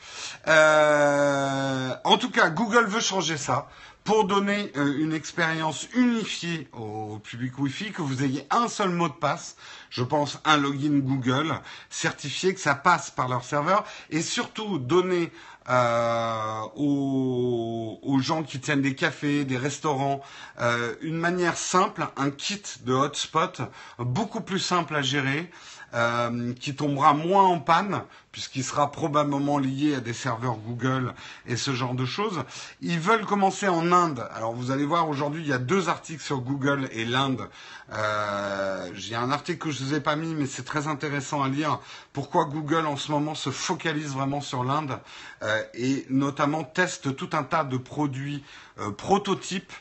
en 0.46 2.16
tout 2.18 2.30
cas, 2.30 2.50
Google 2.50 2.86
veut 2.86 3.00
changer 3.00 3.36
ça 3.36 3.68
pour 4.04 4.24
donner 4.24 4.72
euh, 4.76 4.98
une 4.98 5.12
expérience 5.12 5.88
unifiée 5.94 6.68
au 6.72 7.18
public 7.18 7.58
Wi-Fi, 7.58 7.92
que 7.92 8.02
vous 8.02 8.24
ayez 8.24 8.46
un 8.50 8.68
seul 8.68 8.90
mot 8.90 9.08
de 9.08 9.14
passe, 9.14 9.56
je 9.90 10.02
pense 10.02 10.38
un 10.44 10.56
login 10.56 10.98
Google, 10.98 11.54
certifié 11.90 12.54
que 12.54 12.60
ça 12.60 12.74
passe 12.74 13.10
par 13.10 13.28
leur 13.28 13.44
serveur, 13.44 13.84
et 14.10 14.22
surtout 14.22 14.78
donner 14.78 15.30
euh, 15.68 16.62
aux, 16.76 18.18
gens 18.20 18.42
qui 18.42 18.60
tiennent 18.60 18.82
des 18.82 18.94
cafés, 18.94 19.44
des 19.44 19.56
restaurants, 19.56 20.20
euh, 20.60 20.94
une 21.00 21.16
manière 21.16 21.56
simple, 21.56 22.06
un 22.16 22.30
kit 22.30 22.62
de 22.84 22.92
hotspot, 22.92 23.62
beaucoup 23.98 24.40
plus 24.40 24.58
simple 24.58 24.94
à 24.94 25.02
gérer, 25.02 25.50
euh, 25.94 26.52
qui 26.54 26.74
tombera 26.74 27.14
moins 27.14 27.44
en 27.44 27.58
panne, 27.58 28.02
puisqu'il 28.32 28.62
sera 28.64 28.92
probablement 28.92 29.58
lié 29.58 29.96
à 29.96 30.00
des 30.00 30.12
serveurs 30.12 30.56
Google 30.56 31.14
et 31.46 31.56
ce 31.56 31.72
genre 31.72 31.94
de 31.94 32.04
choses. 32.04 32.44
Ils 32.80 33.00
veulent 33.00 33.26
commencer 33.26 33.68
en 33.68 33.90
Inde. 33.92 34.26
Alors 34.34 34.52
vous 34.54 34.70
allez 34.70 34.84
voir, 34.84 35.08
aujourd'hui, 35.08 35.42
il 35.42 35.48
y 35.48 35.52
a 35.52 35.58
deux 35.58 35.88
articles 35.88 36.22
sur 36.22 36.40
Google 36.40 36.88
et 36.92 37.04
l'Inde. 37.04 37.48
Euh, 37.92 38.90
J'ai 38.94 39.16
un 39.16 39.30
article 39.30 39.58
que 39.58 39.70
je 39.70 39.82
ne 39.82 39.88
vous 39.88 39.94
ai 39.94 40.00
pas 40.00 40.16
mis, 40.16 40.34
mais 40.34 40.46
c'est 40.46 40.64
très 40.64 40.86
intéressant 40.86 41.42
à 41.42 41.48
lire. 41.48 41.80
Pourquoi 42.12 42.44
Google 42.44 42.86
en 42.86 42.96
ce 42.96 43.10
moment 43.10 43.34
se 43.34 43.50
focalise 43.50 44.12
vraiment 44.12 44.40
sur 44.40 44.64
l'Inde 44.64 44.98
euh, 45.42 45.62
et 45.74 46.06
notamment 46.08 46.64
teste 46.64 47.16
tout 47.16 47.30
un 47.32 47.42
tas 47.42 47.64
de 47.64 47.76
produits 47.76 48.44
euh, 48.78 48.90
prototypes 48.90 49.72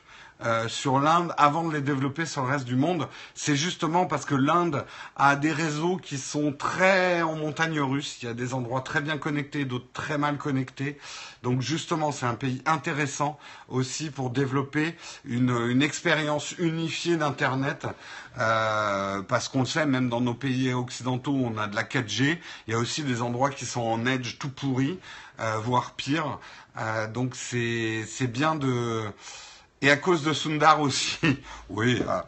euh, 0.46 0.68
sur 0.68 1.00
l'Inde 1.00 1.34
avant 1.38 1.68
de 1.68 1.74
les 1.74 1.82
développer 1.82 2.26
sur 2.26 2.44
le 2.44 2.50
reste 2.50 2.66
du 2.66 2.76
monde. 2.76 3.08
C'est 3.36 3.56
justement 3.56 4.06
parce 4.06 4.26
que 4.26 4.36
l'Inde 4.36 4.86
a 5.16 5.36
des 5.36 5.52
réseaux 5.52 5.98
qui 5.98 6.18
sont 6.18 6.54
très 6.54 7.22
en 7.22 7.36
montagne 7.36 7.80
russe. 7.82 8.20
Il 8.22 8.26
y 8.26 8.30
a 8.30 8.34
des 8.34 8.54
endroits 8.54 8.82
très 8.82 9.02
bien 9.02 9.18
connectés, 9.18 9.66
d'autres 9.66 9.92
très 9.94 10.18
mal 10.18 10.38
connectés. 10.38 10.98
Donc 11.44 11.62
justement, 11.62 12.12
c'est 12.12 12.26
un 12.26 12.36
pays 12.36 12.62
intéressant 12.66 13.40
aussi 13.68 14.10
pour 14.10 14.30
développer 14.30 14.96
une, 15.26 15.56
une 15.70 15.82
expérience 15.82 16.52
unifiée 16.58 17.18
d'Internet. 17.18 17.88
Euh, 18.38 19.22
parce 19.22 19.50
qu'on 19.50 19.62
le 19.62 19.66
sait, 19.66 19.86
même 19.86 20.10
dans 20.10 20.22
nos 20.22 20.34
pays 20.34 20.74
occidentaux, 20.74 21.34
on 21.34 21.58
a 21.58 21.68
de 21.68 21.76
la 21.76 21.84
4G. 21.84 22.38
Il 22.68 22.74
y 22.74 22.76
a 22.76 22.80
aussi 22.80 23.04
des 23.04 23.22
endroits 23.22 23.50
qui 23.50 23.66
sont 23.66 23.82
en 23.82 24.06
edge 24.06 24.38
tout 24.38 24.50
pourris, 24.50 25.00
euh, 25.40 25.58
voire 25.58 25.94
pire. 25.94 26.40
Euh, 26.78 27.08
donc 27.08 27.36
c'est 27.36 28.28
bien 28.28 28.56
de 28.56 29.04
et 29.82 29.90
à 29.90 29.98
cause 29.98 30.24
de 30.24 30.34
Sundar 30.34 30.82
aussi. 30.82 31.18
oui. 31.70 32.02
Euh, 32.08 32.22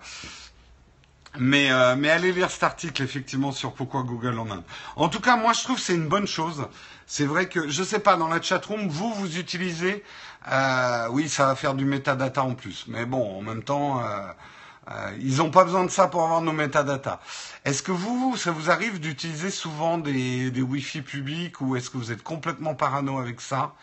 mais, 1.40 1.72
euh, 1.72 1.96
mais 1.98 2.10
allez 2.10 2.34
lire 2.34 2.52
cet 2.52 2.64
article 2.64 3.02
effectivement 3.04 3.52
sur 3.52 3.74
pourquoi 3.74 4.04
Google 4.04 4.38
en 4.38 4.52
Inde. 4.52 4.64
En 4.98 5.08
tout 5.08 5.22
cas, 5.22 5.38
moi 5.38 5.54
je 5.54 5.64
trouve 5.64 5.78
que 5.78 5.82
c'est 5.82 5.96
une 5.96 6.10
bonne 6.10 6.28
chose. 6.28 6.68
C'est 7.08 7.26
vrai 7.26 7.48
que 7.48 7.70
je 7.70 7.84
sais 7.84 8.00
pas 8.00 8.18
dans 8.18 8.28
la 8.28 8.42
chatroom, 8.42 8.88
vous 8.88 9.14
vous 9.14 9.38
utilisez. 9.38 10.04
Euh, 10.52 11.08
oui, 11.12 11.30
ça 11.30 11.48
va 11.48 11.56
faire 11.56 11.74
du 11.74 11.86
metadata 11.86 12.44
en 12.44 12.56
plus. 12.56 12.86
Mais 12.88 13.06
bon, 13.06 13.40
en 13.40 13.42
même 13.42 13.64
temps, 13.64 14.04
euh, 14.04 14.22
euh, 14.90 15.12
ils 15.20 15.38
n'ont 15.38 15.52
pas 15.52 15.64
besoin 15.64 15.86
de 15.86 15.90
ça 15.92 16.08
pour 16.08 16.24
avoir 16.24 16.42
nos 16.42 16.52
metadata. 16.52 17.20
Est-ce 17.66 17.84
que 17.84 17.92
vous, 17.92 18.36
ça 18.38 18.52
vous 18.52 18.72
arrive 18.72 19.00
d'utiliser 19.00 19.52
souvent 19.52 19.98
des, 19.98 20.52
des 20.52 20.62
Wi-Fi 20.62 21.02
publics 21.02 21.62
ou 21.62 21.76
est-ce 21.76 21.90
que 21.90 21.98
vous 21.98 22.12
êtes 22.12 22.24
complètement 22.24 22.76
parano 22.76 23.20
avec 23.20 23.42
ça? 23.42 23.74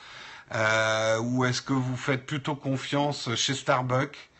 Euh, 0.55 1.19
ou 1.21 1.45
est-ce 1.45 1.63
que 1.63 1.73
vous 1.73 1.97
faites 1.97 2.27
plutôt 2.27 2.57
confiance 2.57 3.35
chez 3.35 3.55
Starbucks 3.55 4.31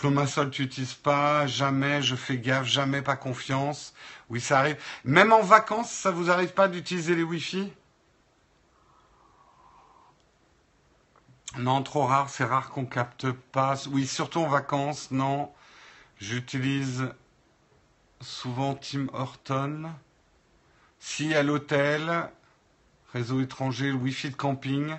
Flomasol, 0.00 0.50
tu 0.50 0.62
n'utilises 0.62 0.94
pas, 0.94 1.46
jamais, 1.46 2.00
je 2.00 2.16
fais 2.16 2.38
gaffe, 2.38 2.66
jamais 2.66 3.02
pas 3.02 3.16
confiance. 3.16 3.92
Oui, 4.30 4.40
ça 4.40 4.60
arrive. 4.60 4.78
Même 5.04 5.30
en 5.30 5.42
vacances, 5.42 5.90
ça 5.90 6.10
vous 6.10 6.30
arrive 6.30 6.54
pas 6.54 6.68
d'utiliser 6.68 7.14
les 7.14 7.22
Wi-Fi? 7.22 7.70
Non, 11.58 11.82
trop 11.82 12.06
rare, 12.06 12.30
c'est 12.30 12.44
rare 12.44 12.70
qu'on 12.70 12.86
capte 12.86 13.30
pas. 13.30 13.74
Oui, 13.90 14.06
surtout 14.06 14.40
en 14.40 14.48
vacances, 14.48 15.10
non. 15.10 15.52
J'utilise 16.18 17.12
souvent 18.22 18.74
Tim 18.74 19.08
Horton. 19.12 19.90
Si 20.98 21.34
à 21.34 21.42
l'hôtel, 21.42 22.30
réseau 23.12 23.40
étranger, 23.40 23.88
le 23.88 23.94
Wi-Fi 23.94 24.30
de 24.30 24.36
camping. 24.36 24.96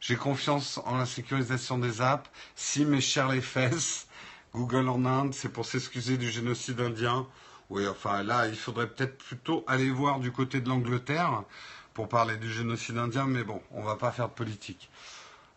J'ai 0.00 0.16
confiance 0.16 0.78
en 0.84 0.96
la 0.96 1.06
sécurisation 1.06 1.78
des 1.78 2.00
apps. 2.00 2.30
Si 2.54 2.84
mes 2.84 3.00
chers 3.00 3.28
les 3.28 3.40
fesses, 3.40 4.06
Google 4.54 4.88
en 4.88 5.04
Inde, 5.04 5.34
c'est 5.34 5.48
pour 5.48 5.66
s'excuser 5.66 6.16
du 6.16 6.30
génocide 6.30 6.80
indien. 6.80 7.26
Oui, 7.70 7.86
enfin 7.86 8.22
là, 8.22 8.46
il 8.46 8.56
faudrait 8.56 8.88
peut-être 8.88 9.18
plutôt 9.18 9.64
aller 9.66 9.90
voir 9.90 10.20
du 10.20 10.30
côté 10.30 10.60
de 10.60 10.68
l'Angleterre 10.68 11.42
pour 11.94 12.08
parler 12.08 12.36
du 12.36 12.52
génocide 12.52 12.98
indien, 12.98 13.26
mais 13.26 13.42
bon, 13.42 13.60
on 13.70 13.82
va 13.82 13.96
pas 13.96 14.12
faire 14.12 14.28
de 14.28 14.34
politique. 14.34 14.90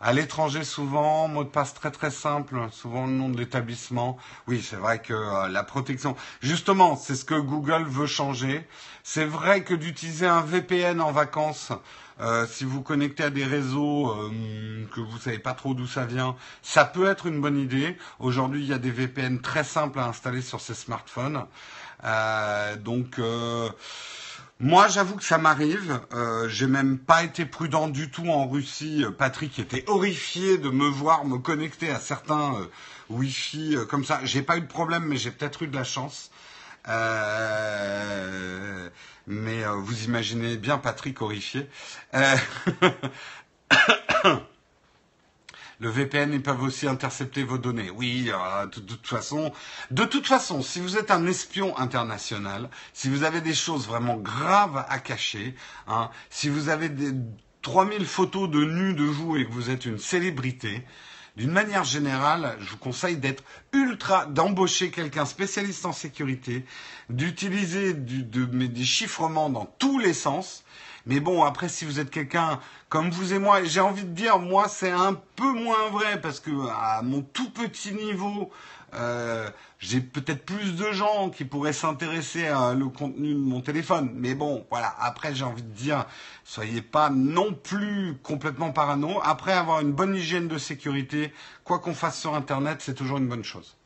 À 0.02 0.14
l'étranger, 0.14 0.64
souvent, 0.64 1.28
mot 1.28 1.44
de 1.44 1.50
passe 1.50 1.74
très 1.74 1.92
très 1.92 2.10
simple, 2.10 2.70
souvent 2.72 3.06
le 3.06 3.12
nom 3.12 3.28
de 3.28 3.38
l'établissement. 3.38 4.18
Oui, 4.48 4.62
c'est 4.62 4.78
vrai 4.78 5.02
que 5.02 5.14
euh, 5.14 5.50
la 5.50 5.64
protection, 5.64 6.16
justement, 6.42 6.96
c'est 6.96 7.16
ce 7.16 7.26
que 7.26 7.36
Google 7.36 7.84
veut 7.84 8.08
changer. 8.08 8.66
C'est 9.04 9.26
vrai 9.26 9.64
que 9.64 9.74
d'utiliser 9.74 10.26
un 10.26 10.42
VPN 10.42 11.02
en 11.02 11.12
vacances, 11.12 11.74
euh, 12.22 12.46
si 12.48 12.64
vous 12.66 12.82
connectez 12.82 13.24
à 13.24 13.30
des 13.30 13.44
réseaux 13.46 14.12
euh, 14.12 14.86
que 14.94 15.02
vous 15.02 15.18
savez 15.18 15.40
pas 15.40 15.54
trop 15.54 15.74
d'où 15.74 15.88
ça 15.88 16.06
vient, 16.06 16.36
ça 16.62 16.86
peut 16.86 17.08
être 17.08 17.28
une 17.28 17.40
bonne 17.40 17.58
idée. 17.58 17.98
Aujourd'hui, 18.20 18.62
il 18.62 18.68
y 18.68 18.74
a 18.74 18.78
des 18.78 18.92
VPN 18.92 19.40
très 19.42 19.64
simples 19.64 20.00
à 20.00 20.06
installer 20.06 20.42
sur 20.42 20.62
ces 20.62 20.76
smartphones. 20.76 21.46
Euh, 22.06 22.76
donc 22.78 23.20
moi, 24.60 24.90
j'avoue 24.90 25.16
que 25.16 25.24
ça 25.24 25.38
m'arrive. 25.38 26.02
Euh, 26.14 26.50
j'ai 26.50 26.68
même 26.68 27.00
pas 27.00 27.24
été 27.24 27.46
prudent 27.46 27.88
du 27.88 28.12
tout 28.12 28.30
en 28.30 28.48
Russie. 28.48 29.06
Patrick 29.18 29.58
était 29.58 29.86
horrifié 29.88 30.58
de 30.58 30.70
me 30.70 30.86
voir 30.86 31.24
me 31.24 31.38
connecter 31.38 31.90
à 31.90 32.00
certains 32.00 32.56
euh, 32.56 32.66
Wi-Fi 33.10 33.78
euh, 33.78 33.86
comme 33.86 34.04
ça. 34.04 34.20
J'ai 34.24 34.42
pas 34.42 34.58
eu 34.58 34.62
de 34.62 34.68
problème, 34.68 35.06
mais 35.06 35.16
j'ai 35.16 35.32
peut-être 35.32 35.64
eu 35.64 35.68
de 35.68 35.76
la 35.76 35.86
chance. 35.86 36.30
Euh, 36.90 38.90
mais 39.28 39.64
euh, 39.64 39.76
vous 39.76 40.04
imaginez 40.04 40.58
bien 40.58 40.78
Patrick 40.78 41.22
horrifié. 41.22 41.70
Le 45.80 45.90
VPN, 45.90 46.34
ils 46.34 46.44
peuvent 46.44 46.62
aussi 46.62 46.88
intercepter 46.88 47.44
vos 47.44 47.58
données. 47.58 47.90
Oui, 47.90 48.26
de, 48.26 48.80
toute 48.82 49.08
façon, 49.08 49.54
de 49.92 50.04
toute 50.04 50.28
façon, 50.28 50.62
si 50.62 50.82
vous 50.82 50.98
êtes 50.98 51.10
un 51.10 51.26
espion 51.26 51.78
international, 51.78 52.70
si 52.92 53.10
vous 53.10 53.24
avez 53.24 53.40
des 53.40 53.54
choses 53.54 53.88
vraiment 53.88 54.18
graves 54.18 54.86
à 54.90 55.00
cacher, 55.00 55.56
hein, 55.88 56.10
si 56.30 56.50
vous 56.50 56.68
avez 56.68 56.90
des 56.90 57.14
3000 57.62 58.06
photos 58.06 58.50
de 58.50 58.64
nus 58.64 58.94
de 58.94 59.06
vous 59.06 59.38
et 59.38 59.46
que 59.46 59.52
vous 59.52 59.70
êtes 59.70 59.86
une 59.86 60.00
célébrité, 60.00 60.84
d'une 61.38 61.52
manière 61.52 61.86
générale, 61.86 62.58
je 62.60 62.72
vous 62.72 62.78
conseille 62.78 63.16
d'être 63.16 63.44
ultra, 63.72 64.26
d'embaucher 64.26 64.92
quelqu'un 64.92 65.24
spécialiste 65.24 65.86
en 65.86 65.94
sécurité, 65.94 66.66
d'utiliser 67.10 67.94
du, 67.94 68.24
de, 68.24 68.44
des 68.46 68.84
chiffrements 68.84 69.50
dans 69.50 69.66
tous 69.80 70.00
les 70.00 70.14
sens, 70.14 70.66
mais 71.06 71.20
bon, 71.20 71.44
après, 71.44 71.70
si 71.70 71.86
vous 71.86 72.00
êtes 72.00 72.10
quelqu'un 72.10 72.60
comme 72.90 73.10
vous 73.10 73.34
et 73.34 73.40
moi, 73.40 73.64
j'ai 73.64 73.80
envie 73.80 74.04
de 74.04 74.14
dire, 74.14 74.40
moi, 74.40 74.68
c'est 74.68 74.92
un 74.92 75.14
peu 75.36 75.52
moins 75.52 75.90
vrai 75.90 76.20
parce 76.22 76.40
que 76.40 76.52
à 76.70 77.02
mon 77.02 77.22
tout 77.22 77.50
petit 77.52 77.94
niveau, 77.94 78.52
euh, 78.94 79.50
j'ai 79.80 80.02
peut-être 80.02 80.46
plus 80.46 80.76
de 80.76 80.92
gens 80.92 81.30
qui 81.30 81.46
pourraient 81.46 81.74
s'intéresser 81.74 82.48
à 82.48 82.74
le 82.74 82.88
contenu 82.88 83.34
de 83.34 83.40
mon 83.40 83.62
téléphone. 83.62 84.12
Mais 84.16 84.34
bon, 84.34 84.66
voilà. 84.70 84.96
Après, 85.00 85.34
j'ai 85.36 85.46
envie 85.46 85.64
de 85.64 85.72
dire, 85.72 86.06
soyez 86.44 86.82
pas 86.82 87.10
non 87.10 87.54
plus 87.54 88.18
complètement 88.24 88.72
parano. 88.72 89.20
Après, 89.24 89.54
avoir 89.54 89.82
une 89.82 89.94
bonne 89.94 90.16
hygiène 90.16 90.48
de 90.48 90.58
sécurité, 90.58 91.34
quoi 91.64 91.80
qu'on 91.80 91.94
fasse 91.94 92.20
sur 92.20 92.36
Internet, 92.36 92.80
c'est 92.82 92.96
toujours 92.96 93.20
une 93.20 93.28
bonne 93.28 93.44
chose. 93.44 93.79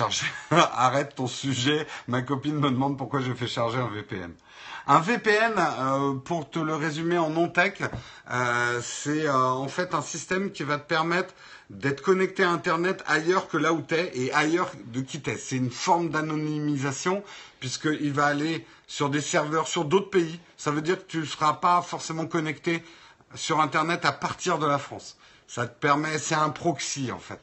Arrête 0.50 1.14
ton 1.14 1.26
sujet. 1.26 1.86
Ma 2.08 2.22
copine 2.22 2.56
me 2.56 2.70
demande 2.70 2.96
pourquoi 2.96 3.20
je 3.20 3.32
fais 3.32 3.46
charger 3.46 3.78
un 3.78 3.88
VPN. 3.88 4.32
Un 4.86 5.00
VPN, 5.00 5.54
euh, 5.58 6.14
pour 6.14 6.50
te 6.50 6.58
le 6.58 6.74
résumer 6.74 7.18
en 7.18 7.30
non-tech, 7.30 7.74
euh, 8.30 8.80
c'est 8.82 9.26
euh, 9.26 9.34
en 9.34 9.68
fait 9.68 9.94
un 9.94 10.02
système 10.02 10.50
qui 10.50 10.64
va 10.64 10.78
te 10.78 10.88
permettre 10.88 11.34
d'être 11.70 12.02
connecté 12.02 12.42
à 12.42 12.50
Internet 12.50 13.02
ailleurs 13.06 13.48
que 13.48 13.56
là 13.56 13.72
où 13.72 13.82
tu 13.82 13.94
es 13.94 14.10
et 14.14 14.32
ailleurs 14.32 14.70
de 14.86 15.00
qui 15.00 15.20
t'es. 15.20 15.36
C'est 15.36 15.56
une 15.56 15.70
forme 15.70 16.10
d'anonymisation 16.10 17.22
puisqu'il 17.60 18.12
va 18.12 18.26
aller 18.26 18.66
sur 18.86 19.08
des 19.08 19.20
serveurs 19.20 19.68
sur 19.68 19.84
d'autres 19.84 20.10
pays. 20.10 20.40
Ça 20.56 20.70
veut 20.70 20.82
dire 20.82 20.98
que 20.98 21.10
tu 21.10 21.18
ne 21.18 21.24
seras 21.24 21.54
pas 21.54 21.80
forcément 21.80 22.26
connecté 22.26 22.82
sur 23.34 23.60
Internet 23.60 24.04
à 24.04 24.12
partir 24.12 24.58
de 24.58 24.66
la 24.66 24.78
France. 24.78 25.16
Ça 25.46 25.66
te 25.66 25.78
permet, 25.78 26.18
c'est 26.18 26.34
un 26.34 26.50
proxy 26.50 27.12
en 27.12 27.18
fait. 27.18 27.40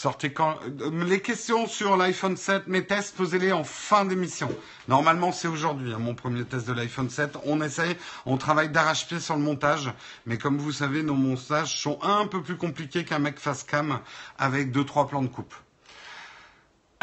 Sortez 0.00 0.32
quand 0.32 0.56
euh, 0.80 1.04
Les 1.04 1.20
questions 1.20 1.66
sur 1.66 1.94
l'iPhone 1.94 2.34
7, 2.34 2.68
mes 2.68 2.86
tests, 2.86 3.14
posez-les 3.14 3.52
en 3.52 3.64
fin 3.64 4.06
d'émission. 4.06 4.48
Normalement, 4.88 5.30
c'est 5.30 5.46
aujourd'hui, 5.46 5.92
hein, 5.92 5.98
mon 5.98 6.14
premier 6.14 6.42
test 6.46 6.66
de 6.66 6.72
l'iPhone 6.72 7.10
7. 7.10 7.36
On 7.44 7.60
essaye, 7.60 7.94
on 8.24 8.38
travaille 8.38 8.70
d'arrache-pied 8.70 9.20
sur 9.20 9.36
le 9.36 9.42
montage, 9.42 9.92
mais 10.24 10.38
comme 10.38 10.56
vous 10.56 10.72
savez, 10.72 11.02
nos 11.02 11.12
montages 11.16 11.78
sont 11.78 11.98
un 12.00 12.26
peu 12.26 12.42
plus 12.42 12.56
compliqués 12.56 13.04
qu'un 13.04 13.18
mec 13.18 13.38
face 13.38 13.62
cam 13.62 14.00
avec 14.38 14.72
deux 14.72 14.86
trois 14.86 15.06
plans 15.06 15.20
de 15.20 15.28
coupe. 15.28 15.52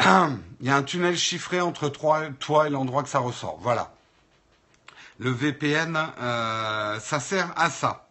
Il 0.00 0.66
y 0.66 0.68
a 0.70 0.74
un 0.74 0.82
tunnel 0.82 1.16
chiffré 1.16 1.60
entre 1.60 1.88
toi 1.90 2.66
et 2.66 2.70
l'endroit 2.70 3.04
que 3.04 3.08
ça 3.10 3.20
ressort. 3.20 3.58
Voilà. 3.60 3.92
Le 5.20 5.30
VPN, 5.30 5.96
euh, 6.20 6.98
ça 6.98 7.20
sert 7.20 7.52
à 7.54 7.70
ça. 7.70 8.07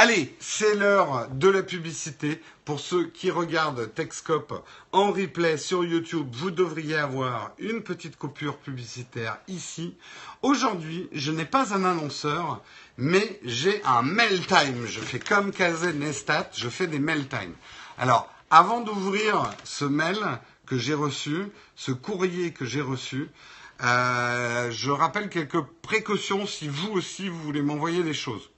Allez, 0.00 0.32
c'est 0.38 0.76
l'heure 0.76 1.26
de 1.28 1.48
la 1.48 1.64
publicité. 1.64 2.40
Pour 2.64 2.78
ceux 2.78 3.08
qui 3.08 3.32
regardent 3.32 3.92
Techscope 3.92 4.64
en 4.92 5.10
replay 5.10 5.56
sur 5.56 5.84
YouTube, 5.84 6.28
vous 6.30 6.52
devriez 6.52 6.94
avoir 6.94 7.50
une 7.58 7.82
petite 7.82 8.16
coupure 8.16 8.58
publicitaire 8.58 9.38
ici. 9.48 9.96
Aujourd'hui, 10.42 11.08
je 11.10 11.32
n'ai 11.32 11.44
pas 11.44 11.74
un 11.74 11.82
annonceur, 11.82 12.62
mais 12.96 13.40
j'ai 13.42 13.82
un 13.84 14.02
mail 14.02 14.46
time. 14.46 14.86
Je 14.86 15.00
fais 15.00 15.18
comme 15.18 15.50
Kazé 15.50 15.92
Nestat, 15.92 16.48
je 16.54 16.68
fais 16.68 16.86
des 16.86 17.00
mail 17.00 17.26
time. 17.26 17.54
Alors, 17.98 18.32
avant 18.52 18.82
d'ouvrir 18.82 19.50
ce 19.64 19.84
mail 19.84 20.20
que 20.64 20.78
j'ai 20.78 20.94
reçu, 20.94 21.48
ce 21.74 21.90
courrier 21.90 22.52
que 22.52 22.64
j'ai 22.64 22.82
reçu, 22.82 23.30
euh, 23.82 24.70
je 24.70 24.92
rappelle 24.92 25.28
quelques 25.28 25.60
précautions 25.82 26.46
si 26.46 26.68
vous 26.68 26.92
aussi 26.92 27.28
vous 27.28 27.42
voulez 27.42 27.62
m'envoyer 27.62 28.04
des 28.04 28.14
choses. 28.14 28.48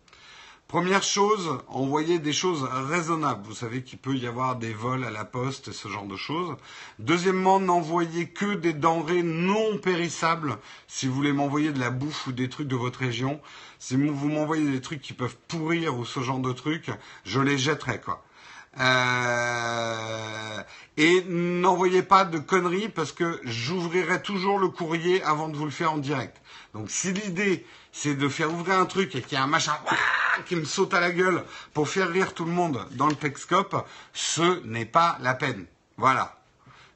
Première 0.71 1.03
chose, 1.03 1.59
envoyer 1.67 2.21
des 2.21 2.33
choses 2.33 2.63
raisonnables. 2.63 3.45
Vous 3.45 3.57
savez 3.57 3.83
qu'il 3.83 3.99
peut 3.99 4.15
y 4.15 4.29
avoir 4.29 4.55
des 4.55 4.73
vols 4.73 5.03
à 5.03 5.11
la 5.11 5.25
poste 5.25 5.67
et 5.67 5.73
ce 5.73 5.89
genre 5.89 6.07
de 6.07 6.15
choses. 6.15 6.55
Deuxièmement, 7.01 7.59
n'envoyez 7.59 8.29
que 8.29 8.55
des 8.55 8.73
denrées 8.73 9.25
non 9.25 9.79
périssables. 9.79 10.59
Si 10.87 11.09
vous 11.09 11.15
voulez 11.15 11.33
m'envoyer 11.33 11.73
de 11.73 11.81
la 11.81 11.91
bouffe 11.91 12.29
ou 12.29 12.33
des 12.33 12.49
trucs 12.49 12.69
de 12.69 12.77
votre 12.77 13.01
région, 13.01 13.41
si 13.81 13.97
vous 13.97 14.29
m'envoyez 14.29 14.71
des 14.71 14.81
trucs 14.81 15.01
qui 15.01 15.13
peuvent 15.13 15.37
pourrir 15.49 15.99
ou 15.99 16.05
ce 16.05 16.21
genre 16.21 16.39
de 16.39 16.53
trucs, 16.53 16.93
je 17.25 17.41
les 17.41 17.59
jetterai 17.59 18.01
quoi. 18.01 18.23
Euh, 18.79 20.63
et 20.97 21.25
n'envoyez 21.29 22.05
pas 22.05 22.25
de 22.25 22.39
conneries 22.39 22.89
parce 22.89 23.11
que 23.11 23.41
j'ouvrirai 23.43 24.23
toujours 24.23 24.61
le 24.61 24.69
courrier 24.69 25.21
avant 25.25 25.49
de 25.49 25.57
vous 25.57 25.65
le 25.65 25.73
faire 25.73 25.95
en 25.95 25.99
direct. 25.99 26.41
Donc 26.75 26.91
si 26.91 27.13
l'idée 27.13 27.67
c'est 27.93 28.15
de 28.15 28.29
faire 28.29 28.53
ouvrir 28.53 28.79
un 28.79 28.87
truc 28.87 29.15
et 29.15 29.23
qu'il 29.23 29.33
y 29.33 29.41
a 29.41 29.43
un 29.43 29.49
machin 29.49 29.77
qui 30.47 30.57
me 30.57 30.65
saute 30.65 30.95
à 30.95 31.01
la 31.01 31.11
gueule 31.11 31.45
pour 31.75 31.89
faire 31.89 32.09
rire 32.09 32.35
tout 32.35 32.45
le 32.45 32.53
monde 32.53 32.87
dans 32.93 33.09
le 33.09 33.15
Texcope, 33.15 33.87
ce 34.13 34.65
n'est 34.65 34.87
pas 34.87 35.19
la 35.21 35.35
peine. 35.35 35.67
Voilà. 35.97 36.41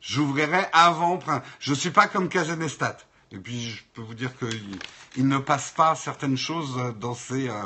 J'ouvrirai 0.01 0.67
avant. 0.73 1.19
Je 1.61 1.71
ne 1.71 1.77
suis 1.77 1.91
pas 1.91 2.07
comme 2.07 2.29
Kazenestat. 2.29 2.99
Et 3.33 3.39
puis, 3.39 3.71
je 3.71 3.83
peux 3.95 4.03
vous 4.03 4.15
dire 4.15 4.31
qu'il 4.39 4.79
il 5.17 5.29
ne 5.29 5.39
passe 5.39 5.71
pas 5.71 5.95
certaines 5.95 6.37
choses 6.37 6.95
dans 7.01 7.15
ses, 7.15 7.49
euh, 7.49 7.63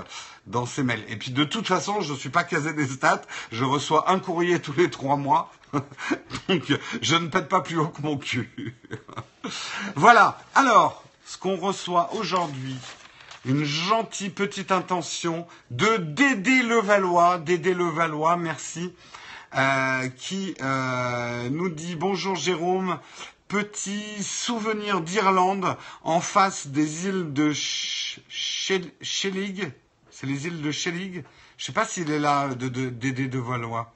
dans 0.46 0.64
ses 0.64 0.82
mails. 0.82 1.04
Et 1.08 1.16
puis, 1.16 1.30
de 1.30 1.44
toute 1.44 1.66
façon, 1.66 2.00
je 2.00 2.12
ne 2.12 2.18
suis 2.18 2.28
pas 2.28 2.44
Kazenestat. 2.44 3.22
Je 3.52 3.64
reçois 3.64 4.10
un 4.10 4.18
courrier 4.18 4.60
tous 4.60 4.72
les 4.72 4.88
trois 4.88 5.16
mois. 5.16 5.52
Donc, 6.48 6.72
je 7.02 7.16
ne 7.16 7.28
pète 7.28 7.48
pas 7.48 7.60
plus 7.60 7.78
haut 7.78 7.88
que 7.88 8.02
mon 8.02 8.16
cul. 8.16 8.76
voilà. 9.94 10.38
Alors, 10.54 11.04
ce 11.26 11.36
qu'on 11.36 11.56
reçoit 11.56 12.14
aujourd'hui, 12.14 12.76
une 13.44 13.64
gentille 13.64 14.30
petite 14.30 14.72
intention 14.72 15.46
de 15.70 15.96
Dédé 15.96 16.62
Levallois, 16.62 17.38
Dédé 17.38 17.74
Levallois, 17.74 18.36
merci, 18.36 18.92
euh, 19.56 20.08
qui 20.08 20.54
euh, 20.60 21.48
nous 21.50 21.68
dit 21.68 21.96
bonjour 21.96 22.36
Jérôme, 22.36 22.98
petit 23.46 24.22
souvenir 24.22 25.00
d'Irlande 25.00 25.76
en 26.02 26.20
face 26.20 26.66
des 26.66 27.06
îles 27.06 27.32
de 27.32 27.52
Shellig, 27.52 29.72
c'est 30.10 30.26
les 30.26 30.46
îles 30.46 30.60
de 30.60 30.70
Shellig, 30.70 31.24
je 31.56 31.64
sais 31.64 31.72
pas 31.72 31.86
s'il 31.86 32.10
est 32.10 32.18
là 32.18 32.48
de, 32.48 32.68
Dédé 32.68 33.28
de 33.28 33.38
Valois. 33.38 33.94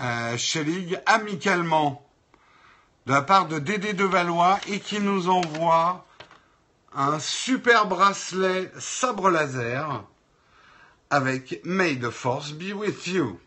Euh, 0.00 0.36
amicalement, 1.04 2.06
de 3.06 3.12
la 3.12 3.22
part 3.22 3.46
de 3.46 3.58
Dédé 3.58 3.92
de 3.92 4.04
Valois 4.04 4.58
et 4.68 4.80
qui 4.80 5.00
nous 5.00 5.28
envoie 5.28 6.06
un 6.94 7.18
super 7.18 7.86
bracelet 7.86 8.70
sabre 8.78 9.30
laser 9.30 10.04
avec 11.10 11.62
May 11.64 11.98
the 11.98 12.10
Force 12.10 12.52
be 12.52 12.72
with 12.72 13.06
you. 13.06 13.38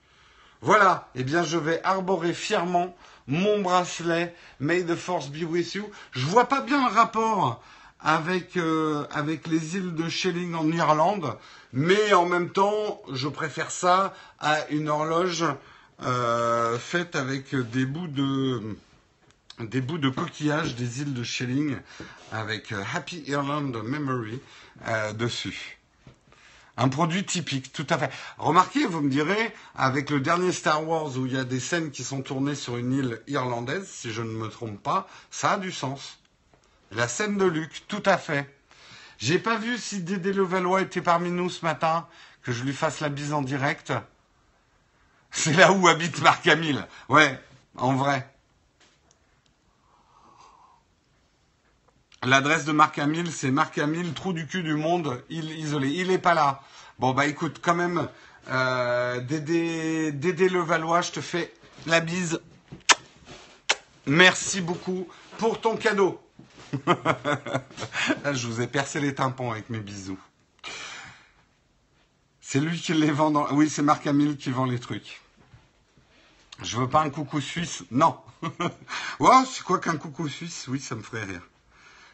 Voilà, 0.62 1.08
eh 1.14 1.22
bien 1.22 1.44
je 1.44 1.56
vais 1.56 1.80
arborer 1.84 2.34
fièrement 2.34 2.96
mon 3.30 3.62
bracelet 3.62 4.34
May 4.58 4.84
the 4.84 4.96
Force 4.96 5.28
be 5.28 5.44
with 5.44 5.74
you. 5.74 5.84
Je 6.12 6.26
vois 6.26 6.48
pas 6.48 6.60
bien 6.60 6.88
le 6.88 6.94
rapport 6.94 7.62
avec, 8.00 8.56
euh, 8.56 9.06
avec 9.12 9.46
les 9.46 9.76
îles 9.76 9.94
de 9.94 10.08
Shelling 10.08 10.54
en 10.54 10.70
Irlande, 10.70 11.36
mais 11.72 12.12
en 12.12 12.26
même 12.26 12.50
temps, 12.50 13.00
je 13.12 13.28
préfère 13.28 13.70
ça 13.70 14.14
à 14.40 14.68
une 14.70 14.88
horloge 14.88 15.44
euh, 16.02 16.78
faite 16.78 17.14
avec 17.14 17.54
des 17.54 17.86
bouts 17.86 18.08
de 18.08 18.76
des 19.60 19.82
bouts 19.82 19.98
de 19.98 20.08
coquillage 20.08 20.74
des 20.74 21.02
îles 21.02 21.12
de 21.12 21.22
Shelling 21.22 21.76
avec 22.32 22.72
euh, 22.72 22.82
Happy 22.94 23.22
Ireland 23.26 23.72
Memory 23.84 24.40
dessus. 25.14 25.79
Un 26.76 26.88
produit 26.88 27.24
typique, 27.24 27.72
tout 27.72 27.86
à 27.90 27.98
fait. 27.98 28.10
Remarquez, 28.38 28.86
vous 28.86 29.00
me 29.00 29.10
direz, 29.10 29.54
avec 29.74 30.10
le 30.10 30.20
dernier 30.20 30.52
Star 30.52 30.86
Wars 30.86 31.16
où 31.16 31.26
il 31.26 31.34
y 31.34 31.38
a 31.38 31.44
des 31.44 31.60
scènes 31.60 31.90
qui 31.90 32.04
sont 32.04 32.22
tournées 32.22 32.54
sur 32.54 32.76
une 32.76 32.92
île 32.92 33.22
irlandaise, 33.26 33.88
si 33.88 34.12
je 34.12 34.22
ne 34.22 34.30
me 34.30 34.48
trompe 34.48 34.82
pas, 34.82 35.08
ça 35.30 35.52
a 35.52 35.58
du 35.58 35.72
sens. 35.72 36.18
La 36.92 37.06
scène 37.06 37.36
de 37.36 37.44
Luc, 37.44 37.84
tout 37.88 38.02
à 38.06 38.18
fait. 38.18 38.52
J'ai 39.18 39.38
pas 39.38 39.56
vu 39.56 39.76
si 39.76 40.00
Dédé 40.00 40.32
Levallois 40.32 40.80
était 40.80 41.02
parmi 41.02 41.30
nous 41.30 41.50
ce 41.50 41.64
matin, 41.64 42.06
que 42.42 42.52
je 42.52 42.64
lui 42.64 42.72
fasse 42.72 43.00
la 43.00 43.10
bise 43.10 43.34
en 43.34 43.42
direct. 43.42 43.92
C'est 45.30 45.52
là 45.52 45.72
où 45.72 45.86
habite 45.88 46.20
Marc 46.22 46.44
Camille. 46.44 46.82
Ouais, 47.08 47.38
en 47.76 47.94
vrai. 47.94 48.29
L'adresse 52.22 52.66
de 52.66 52.72
Marc 52.72 52.96
Camille, 52.96 53.30
c'est 53.32 53.50
Marc 53.50 53.76
Camille, 53.76 54.12
trou 54.12 54.34
du 54.34 54.46
cul 54.46 54.62
du 54.62 54.74
monde, 54.74 55.24
il 55.30 55.50
isolé. 55.58 55.88
Il 55.88 56.08
n'est 56.08 56.18
pas 56.18 56.34
là. 56.34 56.60
Bon, 56.98 57.12
bah 57.12 57.26
écoute, 57.26 57.60
quand 57.62 57.74
même, 57.74 58.08
euh, 58.50 59.20
Dédé, 59.20 60.12
Dédé 60.12 60.50
Levallois, 60.50 61.00
je 61.00 61.12
te 61.12 61.20
fais 61.22 61.50
la 61.86 62.00
bise. 62.00 62.40
Merci 64.06 64.60
beaucoup 64.60 65.08
pour 65.38 65.62
ton 65.62 65.76
cadeau. 65.76 66.20
je 68.32 68.46
vous 68.46 68.60
ai 68.60 68.66
percé 68.66 69.00
les 69.00 69.14
tympans 69.14 69.52
avec 69.52 69.70
mes 69.70 69.80
bisous. 69.80 70.20
C'est 72.42 72.60
lui 72.60 72.78
qui 72.78 72.92
les 72.92 73.10
vend 73.10 73.30
dans... 73.30 73.50
Oui, 73.52 73.70
c'est 73.70 73.82
Marc 73.82 74.04
Camille 74.04 74.36
qui 74.36 74.50
vend 74.50 74.66
les 74.66 74.78
trucs. 74.78 75.22
Je 76.62 76.76
veux 76.76 76.88
pas 76.88 77.00
un 77.00 77.08
coucou 77.08 77.40
suisse? 77.40 77.84
Non. 77.90 78.18
oh, 79.20 79.42
c'est 79.50 79.62
quoi 79.62 79.78
qu'un 79.78 79.96
coucou 79.96 80.28
suisse? 80.28 80.66
Oui, 80.68 80.80
ça 80.80 80.94
me 80.96 81.02
ferait 81.02 81.24
rire. 81.24 81.49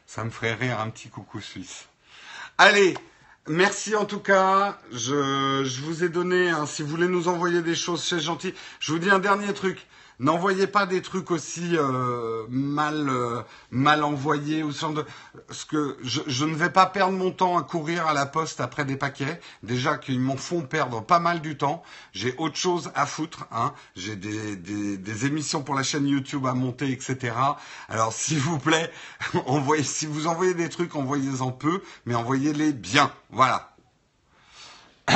Ça 0.06 0.24
me 0.24 0.30
ferait 0.30 0.54
rire 0.54 0.80
un 0.80 0.90
petit 0.90 1.08
coucou 1.08 1.40
suisse. 1.40 1.88
Allez, 2.58 2.94
Merci 3.48 3.94
en 3.94 4.06
tout 4.06 4.18
cas. 4.18 4.76
Je, 4.90 5.62
je 5.64 5.80
vous 5.82 6.02
ai 6.02 6.08
donné, 6.08 6.50
hein, 6.50 6.66
si 6.66 6.82
vous 6.82 6.88
voulez 6.88 7.06
nous 7.06 7.28
envoyer 7.28 7.62
des 7.62 7.76
choses, 7.76 8.02
c'est 8.02 8.18
gentil. 8.18 8.52
Je 8.80 8.90
vous 8.90 8.98
dis 8.98 9.08
un 9.08 9.20
dernier 9.20 9.52
truc. 9.54 9.86
N'envoyez 10.18 10.66
pas 10.66 10.86
des 10.86 11.02
trucs 11.02 11.30
aussi 11.30 11.76
euh, 11.76 12.46
mal 12.48 13.08
euh, 13.10 13.42
mal 13.70 14.02
envoyés 14.02 14.62
ou 14.62 14.70
de 14.70 15.04
ce 15.50 15.66
que 15.66 15.98
je, 16.02 16.22
je, 16.26 16.44
ne 16.46 16.54
vais 16.54 16.70
pas 16.70 16.86
perdre 16.86 17.12
mon 17.18 17.30
temps 17.30 17.58
à 17.58 17.62
courir 17.62 18.06
à 18.06 18.14
la 18.14 18.24
poste 18.24 18.60
après 18.60 18.86
des 18.86 18.96
paquets. 18.96 19.38
Déjà 19.62 19.98
qu'ils 19.98 20.20
m'en 20.20 20.38
font 20.38 20.62
perdre 20.62 21.02
pas 21.02 21.18
mal 21.18 21.40
du 21.42 21.58
temps. 21.58 21.82
J'ai 22.12 22.34
autre 22.38 22.56
chose 22.56 22.90
à 22.94 23.04
foutre. 23.04 23.46
Hein. 23.52 23.74
J'ai 23.94 24.16
des, 24.16 24.56
des, 24.56 24.96
des, 24.96 25.26
émissions 25.26 25.62
pour 25.62 25.74
la 25.74 25.82
chaîne 25.82 26.06
YouTube 26.06 26.46
à 26.46 26.54
monter, 26.54 26.90
etc. 26.90 27.34
Alors 27.90 28.12
s'il 28.14 28.38
vous 28.38 28.58
plaît, 28.58 28.90
envoyez, 29.46 29.84
si 29.84 30.06
vous 30.06 30.26
envoyez 30.26 30.54
des 30.54 30.70
trucs, 30.70 30.96
envoyez-en 30.96 31.52
peu, 31.52 31.82
mais 32.06 32.14
envoyez-les 32.14 32.72
bien. 32.72 33.12
Voilà. 33.30 33.74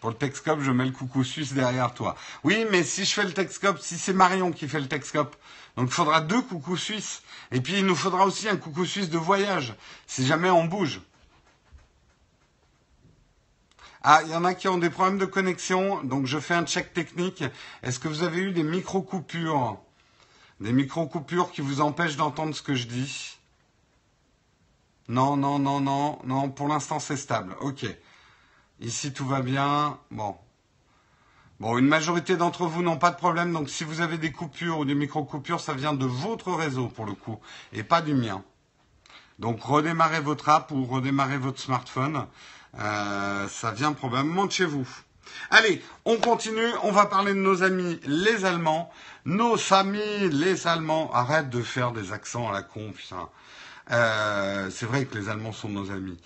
Pour 0.00 0.10
le 0.10 0.16
Texcope, 0.16 0.60
je 0.60 0.70
mets 0.70 0.86
le 0.86 0.92
coucou 0.92 1.24
suisse 1.24 1.52
derrière 1.52 1.92
toi. 1.92 2.14
Oui, 2.44 2.64
mais 2.70 2.84
si 2.84 3.04
je 3.04 3.12
fais 3.12 3.24
le 3.24 3.32
Texcope, 3.32 3.80
si 3.80 3.98
c'est 3.98 4.12
Marion 4.12 4.52
qui 4.52 4.68
fait 4.68 4.80
le 4.80 4.86
Texcope, 4.86 5.36
donc 5.76 5.88
il 5.88 5.94
faudra 5.94 6.20
deux 6.20 6.40
coucous 6.42 6.76
suisses. 6.76 7.22
Et 7.50 7.60
puis 7.60 7.78
il 7.78 7.86
nous 7.86 7.96
faudra 7.96 8.24
aussi 8.24 8.48
un 8.48 8.56
coucou 8.56 8.84
suisse 8.84 9.10
de 9.10 9.18
voyage, 9.18 9.74
si 10.06 10.24
jamais 10.24 10.50
on 10.50 10.66
bouge. 10.66 11.00
Ah, 14.02 14.20
il 14.24 14.30
y 14.30 14.36
en 14.36 14.44
a 14.44 14.54
qui 14.54 14.68
ont 14.68 14.78
des 14.78 14.90
problèmes 14.90 15.18
de 15.18 15.26
connexion, 15.26 16.02
donc 16.04 16.26
je 16.26 16.38
fais 16.38 16.54
un 16.54 16.64
check 16.64 16.94
technique. 16.94 17.42
Est-ce 17.82 17.98
que 17.98 18.06
vous 18.06 18.22
avez 18.22 18.38
eu 18.38 18.52
des 18.52 18.62
micro-coupures? 18.62 19.78
Des 20.60 20.72
micro-coupures 20.72 21.50
qui 21.50 21.60
vous 21.60 21.80
empêchent 21.80 22.16
d'entendre 22.16 22.54
ce 22.54 22.62
que 22.62 22.74
je 22.74 22.86
dis? 22.86 23.36
Non, 25.08 25.36
non, 25.36 25.58
non, 25.58 25.80
non, 25.80 26.20
non, 26.24 26.50
pour 26.50 26.68
l'instant 26.68 27.00
c'est 27.00 27.16
stable. 27.16 27.56
Ok. 27.60 27.84
Ici, 28.80 29.12
tout 29.12 29.26
va 29.26 29.42
bien. 29.42 29.98
Bon. 30.10 30.36
Bon, 31.58 31.76
une 31.76 31.88
majorité 31.88 32.36
d'entre 32.36 32.66
vous 32.66 32.82
n'ont 32.82 32.98
pas 32.98 33.10
de 33.10 33.16
problème. 33.16 33.52
Donc, 33.52 33.68
si 33.68 33.82
vous 33.82 34.00
avez 34.00 34.18
des 34.18 34.30
coupures 34.30 34.78
ou 34.78 34.84
des 34.84 34.94
micro-coupures, 34.94 35.60
ça 35.60 35.74
vient 35.74 35.92
de 35.92 36.06
votre 36.06 36.52
réseau, 36.52 36.86
pour 36.86 37.04
le 37.04 37.14
coup, 37.14 37.40
et 37.72 37.82
pas 37.82 38.00
du 38.02 38.14
mien. 38.14 38.44
Donc, 39.40 39.62
redémarrez 39.62 40.20
votre 40.20 40.48
app 40.48 40.70
ou 40.70 40.84
redémarrez 40.84 41.38
votre 41.38 41.60
smartphone. 41.60 42.26
Euh, 42.78 43.48
ça 43.48 43.72
vient 43.72 43.92
probablement 43.92 44.46
de 44.46 44.52
chez 44.52 44.64
vous. 44.64 44.86
Allez, 45.50 45.82
on 46.04 46.16
continue. 46.16 46.70
On 46.84 46.92
va 46.92 47.06
parler 47.06 47.34
de 47.34 47.40
nos 47.40 47.64
amis, 47.64 47.98
les 48.04 48.44
Allemands. 48.44 48.92
Nos 49.24 49.56
amis, 49.72 50.28
les 50.30 50.68
Allemands. 50.68 51.12
Arrête 51.12 51.50
de 51.50 51.62
faire 51.62 51.90
des 51.90 52.12
accents 52.12 52.48
à 52.48 52.52
la 52.52 52.62
con, 52.62 52.92
putain. 52.92 53.28
Euh, 53.90 54.70
c'est 54.70 54.86
vrai 54.86 55.06
que 55.06 55.18
les 55.18 55.28
Allemands 55.28 55.52
sont 55.52 55.68
nos 55.68 55.90
amis. 55.90 56.18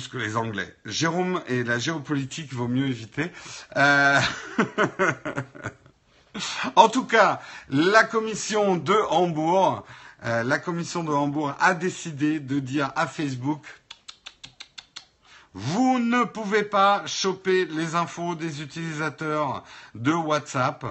Que 0.00 0.18
les 0.18 0.36
Anglais. 0.36 0.74
Jérôme 0.84 1.42
et 1.48 1.64
la 1.64 1.78
géopolitique 1.78 2.52
vaut 2.52 2.68
mieux 2.68 2.86
éviter. 2.86 3.30
Euh... 3.76 4.20
en 6.76 6.88
tout 6.88 7.04
cas, 7.04 7.40
la 7.68 8.04
commission 8.04 8.76
de 8.76 8.94
Hambourg, 9.10 9.84
euh, 10.24 10.42
la 10.42 10.58
commission 10.58 11.04
de 11.04 11.12
Hambourg 11.12 11.54
a 11.60 11.74
décidé 11.74 12.40
de 12.40 12.58
dire 12.58 12.90
à 12.96 13.06
Facebook 13.06 13.64
vous 15.54 15.98
ne 15.98 16.24
pouvez 16.24 16.62
pas 16.62 17.02
choper 17.06 17.66
les 17.66 17.94
infos 17.94 18.34
des 18.34 18.62
utilisateurs 18.62 19.64
de 19.94 20.12
WhatsApp. 20.12 20.84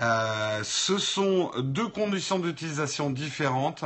Euh, 0.00 0.60
ce 0.64 0.96
sont 0.96 1.50
deux 1.58 1.88
conditions 1.88 2.38
d'utilisation 2.38 3.10
différentes. 3.10 3.84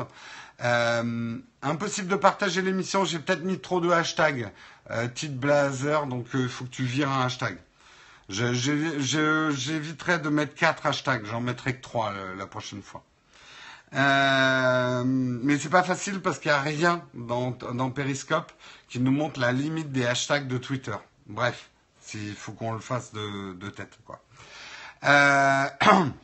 Euh, 0.62 1.38
impossible 1.62 2.09
de 2.09 2.16
partager 2.16 2.62
l'émission, 2.62 3.05
j'ai 3.05 3.18
peut-être 3.18 3.42
mis 3.42 3.59
trop 3.59 3.81
de 3.81 3.90
hashtags. 3.90 4.51
Euh, 4.90 5.09
Blazer, 5.31 6.07
donc 6.07 6.27
il 6.35 6.40
euh, 6.40 6.48
faut 6.48 6.64
que 6.64 6.70
tu 6.70 6.85
vires 6.85 7.11
un 7.11 7.27
hashtag. 7.27 7.57
J'éviterai 8.29 10.18
de 10.18 10.29
mettre 10.29 10.55
quatre 10.55 10.87
hashtags, 10.87 11.25
j'en 11.27 11.40
mettrai 11.40 11.77
que 11.77 11.83
trois 11.83 12.12
la 12.37 12.46
prochaine 12.46 12.83
fois. 12.83 13.03
Euh, 13.94 15.03
mais 15.05 15.59
c'est 15.59 15.68
pas 15.68 15.83
facile 15.83 16.20
parce 16.20 16.38
qu'il 16.38 16.51
n'y 16.51 16.57
a 16.57 16.61
rien 16.61 17.03
dans, 17.14 17.53
Periscope 17.90 18.51
qui 18.88 19.01
nous 19.01 19.11
montre 19.11 19.38
la 19.38 19.53
limite 19.53 19.92
des 19.92 20.07
hashtags 20.07 20.48
de 20.48 20.57
Twitter. 20.59 20.96
Bref, 21.27 21.68
il 22.14 22.35
faut 22.35 22.53
qu'on 22.53 22.72
le 22.72 22.81
fasse 22.81 23.12
de, 23.12 23.68
tête. 23.70 23.98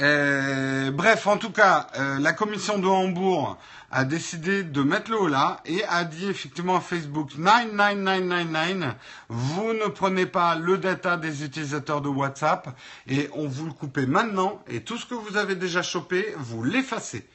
Euh, 0.00 0.90
bref, 0.90 1.26
en 1.26 1.36
tout 1.36 1.50
cas, 1.50 1.88
euh, 1.98 2.18
la 2.18 2.32
commission 2.32 2.78
de 2.78 2.86
Hambourg 2.86 3.58
a 3.90 4.04
décidé 4.04 4.62
de 4.62 4.82
mettre 4.82 5.10
le 5.10 5.20
haut 5.20 5.28
là 5.28 5.60
et 5.66 5.84
a 5.84 6.04
dit 6.04 6.28
effectivement 6.30 6.76
à 6.76 6.80
Facebook 6.80 7.32
99999, 7.36 8.94
vous 9.28 9.74
ne 9.74 9.86
prenez 9.88 10.24
pas 10.24 10.54
le 10.54 10.78
data 10.78 11.18
des 11.18 11.44
utilisateurs 11.44 12.00
de 12.00 12.08
WhatsApp 12.08 12.70
et 13.06 13.28
on 13.34 13.46
vous 13.46 13.66
le 13.66 13.72
coupe 13.72 13.98
maintenant 13.98 14.62
et 14.66 14.80
tout 14.80 14.96
ce 14.96 15.04
que 15.04 15.14
vous 15.14 15.36
avez 15.36 15.56
déjà 15.56 15.82
chopé, 15.82 16.34
vous 16.38 16.64
l'effacez. 16.64 17.28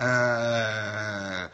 Euh, 0.00 1.48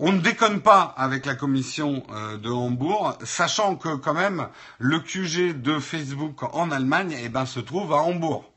on 0.00 0.10
ne 0.10 0.18
déconne 0.18 0.60
pas 0.60 0.92
avec 0.96 1.24
la 1.24 1.36
commission 1.36 2.02
de 2.42 2.50
Hambourg, 2.50 3.16
sachant 3.22 3.76
que 3.76 3.94
quand 3.94 4.14
même 4.14 4.48
le 4.80 4.98
QG 4.98 5.62
de 5.62 5.78
Facebook 5.78 6.42
en 6.52 6.72
Allemagne 6.72 7.16
eh 7.22 7.28
ben, 7.28 7.46
se 7.46 7.60
trouve 7.60 7.92
à 7.92 7.98
Hambourg. 7.98 8.50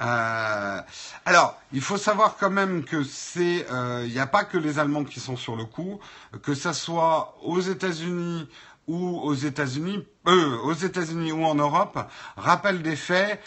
Euh, 0.00 0.80
alors, 1.24 1.56
il 1.72 1.80
faut 1.80 1.96
savoir 1.96 2.36
quand 2.36 2.50
même 2.50 2.84
que 2.84 3.04
c'est, 3.04 3.56
il 3.58 3.66
euh, 3.70 4.06
n'y 4.08 4.18
a 4.18 4.26
pas 4.26 4.44
que 4.44 4.58
les 4.58 4.78
Allemands 4.78 5.04
qui 5.04 5.20
sont 5.20 5.36
sur 5.36 5.56
le 5.56 5.64
coup, 5.64 6.00
que 6.42 6.54
ça 6.54 6.72
soit 6.72 7.36
aux 7.42 7.60
États-Unis 7.60 8.48
ou 8.86 9.18
aux 9.20 9.34
États-Unis, 9.34 10.06
euh, 10.26 10.58
aux 10.64 10.72
États-Unis 10.74 11.32
ou 11.32 11.44
en 11.44 11.54
Europe. 11.54 11.98
Rappel 12.36 12.82
des 12.82 12.96
faits. 12.96 13.40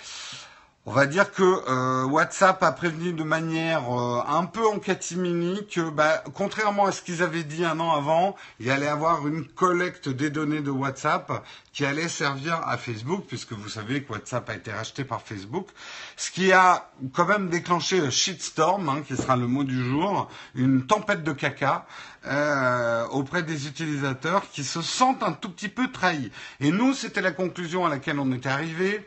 On 0.90 0.94
va 0.94 1.06
dire 1.06 1.34
que 1.34 1.44
euh, 1.44 2.06
WhatsApp 2.06 2.64
a 2.64 2.72
prévenu 2.72 3.12
de 3.12 3.24
manière 3.24 3.94
euh, 3.94 4.22
un 4.26 4.46
peu 4.46 4.66
en 4.66 4.80
catimini 4.80 5.68
que, 5.68 5.90
bah, 5.90 6.24
contrairement 6.34 6.86
à 6.86 6.94
ce 6.94 7.02
qu'ils 7.02 7.22
avaient 7.22 7.44
dit 7.44 7.66
un 7.66 7.82
an 7.82 7.92
avant, 7.92 8.38
il 8.62 8.72
allait 8.72 8.88
avoir 8.88 9.28
une 9.28 9.46
collecte 9.46 10.08
des 10.08 10.30
données 10.30 10.62
de 10.62 10.72
WhatsApp 10.72 11.44
qui 11.74 11.84
allait 11.84 12.08
servir 12.08 12.62
à 12.66 12.78
Facebook, 12.78 13.26
puisque 13.28 13.52
vous 13.52 13.68
savez 13.68 14.02
que 14.02 14.14
WhatsApp 14.14 14.50
a 14.50 14.56
été 14.56 14.72
racheté 14.72 15.04
par 15.04 15.22
Facebook, 15.22 15.68
ce 16.16 16.32
qui 16.32 16.54
a 16.54 16.90
quand 17.12 17.26
même 17.26 17.50
déclenché 17.50 18.00
un 18.00 18.10
shitstorm, 18.10 18.88
hein, 18.88 19.02
qui 19.06 19.18
sera 19.18 19.36
le 19.36 19.48
mot 19.48 19.66
du 19.66 19.84
jour, 19.84 20.30
une 20.56 20.88
tempête 20.88 21.22
de 21.22 21.34
caca 21.34 21.86
euh, 22.28 23.06
auprès 23.08 23.44
des 23.44 23.68
utilisateurs 23.68 24.50
qui 24.50 24.64
se 24.64 24.82
sentent 24.82 25.24
un 25.24 25.34
tout 25.34 25.50
petit 25.50 25.68
peu 25.68 25.92
trahis. 25.92 26.32
Et 26.62 26.72
nous, 26.72 26.94
c'était 26.94 27.20
la 27.20 27.34
conclusion 27.34 27.86
à 27.86 27.90
laquelle 27.90 28.20
on 28.20 28.32
était 28.32 28.48
arrivé. 28.48 29.06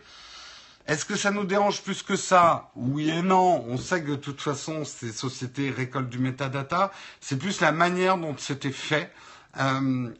Est-ce 0.90 1.04
que 1.04 1.14
ça 1.14 1.30
nous 1.30 1.44
dérange 1.44 1.82
plus 1.82 2.02
que 2.02 2.16
ça? 2.16 2.72
Oui 2.74 3.10
et 3.10 3.22
non. 3.22 3.64
On 3.68 3.76
sait 3.76 4.02
que 4.02 4.10
de 4.10 4.16
toute 4.16 4.40
façon, 4.40 4.84
ces 4.84 5.12
sociétés 5.12 5.70
récoltent 5.70 6.08
du 6.08 6.18
metadata. 6.18 6.90
C'est 7.20 7.38
plus 7.38 7.60
la 7.60 7.70
manière 7.70 8.18
dont 8.18 8.34
c'était 8.36 8.72
fait. 8.72 9.12
Euh, 9.60 10.12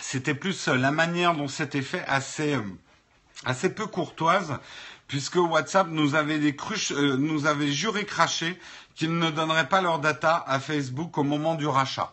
c'était 0.00 0.36
plus 0.36 0.68
la 0.68 0.92
manière 0.92 1.34
dont 1.34 1.48
c'était 1.48 1.82
fait 1.82 2.04
assez, 2.06 2.56
assez 3.44 3.74
peu 3.74 3.86
courtoise, 3.86 4.56
puisque 5.08 5.34
WhatsApp 5.34 5.88
nous 5.88 6.14
avait, 6.14 6.38
des 6.38 6.56
euh, 6.92 7.72
juré 7.72 8.04
craché 8.04 8.56
qu'ils 8.94 9.18
ne 9.18 9.30
donneraient 9.32 9.68
pas 9.68 9.80
leurs 9.80 9.98
data 9.98 10.44
à 10.46 10.60
Facebook 10.60 11.18
au 11.18 11.24
moment 11.24 11.56
du 11.56 11.66
rachat. 11.66 12.12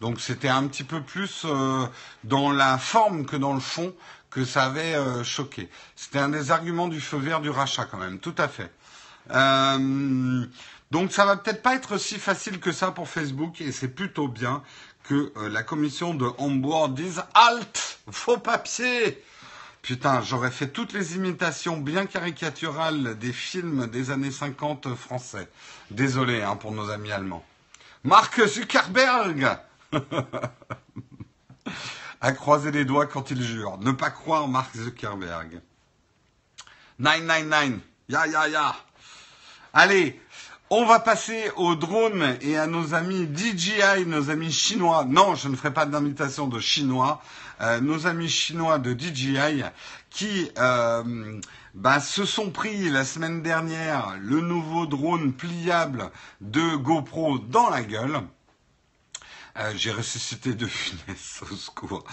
Donc 0.00 0.18
c'était 0.18 0.48
un 0.48 0.66
petit 0.66 0.84
peu 0.84 1.02
plus 1.02 1.42
euh, 1.44 1.86
dans 2.24 2.50
la 2.50 2.78
forme 2.78 3.26
que 3.26 3.36
dans 3.36 3.52
le 3.52 3.60
fond 3.60 3.92
que 4.30 4.44
ça 4.44 4.64
avait 4.64 4.94
euh, 4.94 5.24
choqué. 5.24 5.68
C'était 5.96 6.18
un 6.18 6.28
des 6.28 6.50
arguments 6.50 6.88
du 6.88 7.00
feu 7.00 7.18
vert 7.18 7.40
du 7.40 7.50
rachat 7.50 7.84
quand 7.84 7.98
même, 7.98 8.18
tout 8.18 8.34
à 8.38 8.48
fait. 8.48 8.72
Euh, 9.30 10.46
donc 10.90 11.12
ça 11.12 11.24
va 11.24 11.36
peut-être 11.36 11.62
pas 11.62 11.74
être 11.74 11.98
si 11.98 12.18
facile 12.18 12.58
que 12.58 12.72
ça 12.72 12.90
pour 12.90 13.08
Facebook 13.08 13.60
et 13.60 13.72
c'est 13.72 13.88
plutôt 13.88 14.28
bien 14.28 14.62
que 15.04 15.32
euh, 15.36 15.48
la 15.48 15.62
commission 15.62 16.14
de 16.14 16.26
Hambourg 16.38 16.90
dise 16.90 17.22
halt, 17.34 17.98
faux 18.10 18.38
papier. 18.38 19.22
Putain, 19.82 20.20
j'aurais 20.20 20.50
fait 20.50 20.68
toutes 20.68 20.92
les 20.92 21.16
imitations 21.16 21.78
bien 21.78 22.06
caricaturales 22.06 23.18
des 23.18 23.32
films 23.32 23.86
des 23.86 24.10
années 24.10 24.30
50 24.30 24.94
français. 24.94 25.48
Désolé 25.90 26.42
hein, 26.42 26.56
pour 26.56 26.72
nos 26.72 26.90
amis 26.90 27.12
allemands. 27.12 27.44
Mark 28.04 28.46
Zuckerberg 28.46 29.58
à 32.20 32.32
croiser 32.32 32.70
les 32.70 32.84
doigts 32.84 33.06
quand 33.06 33.30
il 33.30 33.42
jure. 33.42 33.78
Ne 33.78 33.92
pas 33.92 34.10
croire 34.10 34.48
Mark 34.48 34.76
Zuckerberg. 34.76 35.60
999, 36.98 37.80
ya 38.08 38.26
ya 38.26 38.48
ya. 38.48 38.76
Allez, 39.72 40.20
on 40.68 40.84
va 40.84 41.00
passer 41.00 41.50
aux 41.56 41.74
drones 41.74 42.36
et 42.42 42.56
à 42.56 42.66
nos 42.66 42.94
amis 42.94 43.28
DJI, 43.34 44.06
nos 44.06 44.30
amis 44.30 44.52
chinois. 44.52 45.04
Non, 45.04 45.34
je 45.34 45.48
ne 45.48 45.56
ferai 45.56 45.72
pas 45.72 45.86
d'invitation 45.86 46.46
de 46.46 46.60
chinois. 46.60 47.22
Euh, 47.60 47.80
nos 47.80 48.06
amis 48.06 48.28
chinois 48.28 48.78
de 48.78 48.96
DJI 48.98 49.62
qui 50.10 50.50
euh, 50.58 51.40
bah, 51.74 52.00
se 52.00 52.24
sont 52.24 52.50
pris 52.50 52.88
la 52.88 53.04
semaine 53.04 53.42
dernière 53.42 54.16
le 54.20 54.40
nouveau 54.40 54.86
drone 54.86 55.32
pliable 55.32 56.10
de 56.40 56.76
GoPro 56.76 57.38
dans 57.38 57.70
la 57.70 57.82
gueule. 57.82 58.20
Euh, 59.56 59.72
j'ai 59.76 59.90
ressuscité 59.90 60.54
De 60.54 60.66
Funès, 60.68 61.42
au 61.42 61.56
secours. 61.56 62.04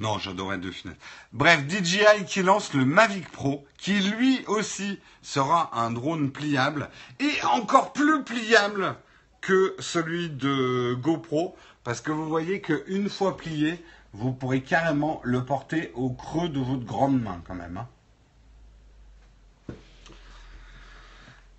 Non, 0.00 0.18
j'adorais 0.18 0.58
De 0.58 0.70
Funès. 0.70 0.96
Bref, 1.32 1.66
DJI 1.68 2.24
qui 2.26 2.42
lance 2.42 2.74
le 2.74 2.84
Mavic 2.84 3.30
Pro, 3.30 3.66
qui 3.78 4.00
lui 4.00 4.44
aussi 4.46 5.00
sera 5.22 5.70
un 5.78 5.90
drone 5.90 6.30
pliable, 6.30 6.90
et 7.20 7.42
encore 7.44 7.92
plus 7.92 8.22
pliable 8.24 8.96
que 9.40 9.74
celui 9.78 10.30
de 10.30 10.94
GoPro, 10.94 11.56
parce 11.84 12.00
que 12.00 12.10
vous 12.10 12.28
voyez 12.28 12.60
qu'une 12.60 13.08
fois 13.08 13.36
plié, 13.36 13.82
vous 14.12 14.32
pourrez 14.32 14.62
carrément 14.62 15.20
le 15.24 15.44
porter 15.44 15.92
au 15.94 16.10
creux 16.10 16.48
de 16.48 16.60
votre 16.60 16.84
grande 16.84 17.20
main 17.20 17.42
quand 17.46 17.54
même. 17.54 17.76
Hein. 17.76 17.88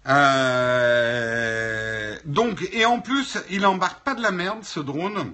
Euh, 0.07 1.75
donc, 2.25 2.67
et 2.71 2.85
en 2.85 2.99
plus, 2.99 3.39
il 3.49 3.65
embarque 3.65 4.03
pas 4.03 4.13
de 4.13 4.21
la 4.21 4.29
merde, 4.31 4.63
ce 4.63 4.79
drone, 4.79 5.33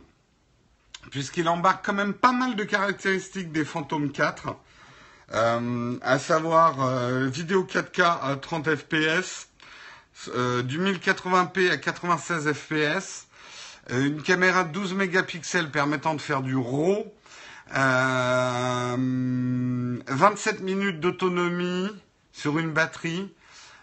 puisqu'il 1.09 1.49
embarque 1.49 1.85
quand 1.85 1.93
même 1.93 2.13
pas 2.13 2.31
mal 2.31 2.55
de 2.55 2.63
caractéristiques 2.63 3.51
des 3.51 3.65
Phantom 3.65 4.09
4, 4.11 4.55
euh, 5.33 5.97
à 6.01 6.19
savoir 6.19 6.81
euh, 6.81 7.27
vidéo 7.27 7.65
4K 7.65 8.19
à 8.21 8.35
30 8.35 8.75
fps, 8.75 9.47
du 10.63 10.79
1080p 10.79 11.71
à 11.71 11.77
96 11.77 12.53
fps, 12.53 13.25
une 13.89 14.21
caméra 14.21 14.63
de 14.63 14.71
12 14.71 14.93
mégapixels 14.93 15.71
permettant 15.71 16.13
de 16.13 16.21
faire 16.21 16.43
du 16.43 16.55
RAW, 16.55 17.11
27 17.73 20.61
minutes 20.61 20.99
d'autonomie 20.99 21.89
sur 22.33 22.59
une 22.59 22.71
batterie, 22.71 23.33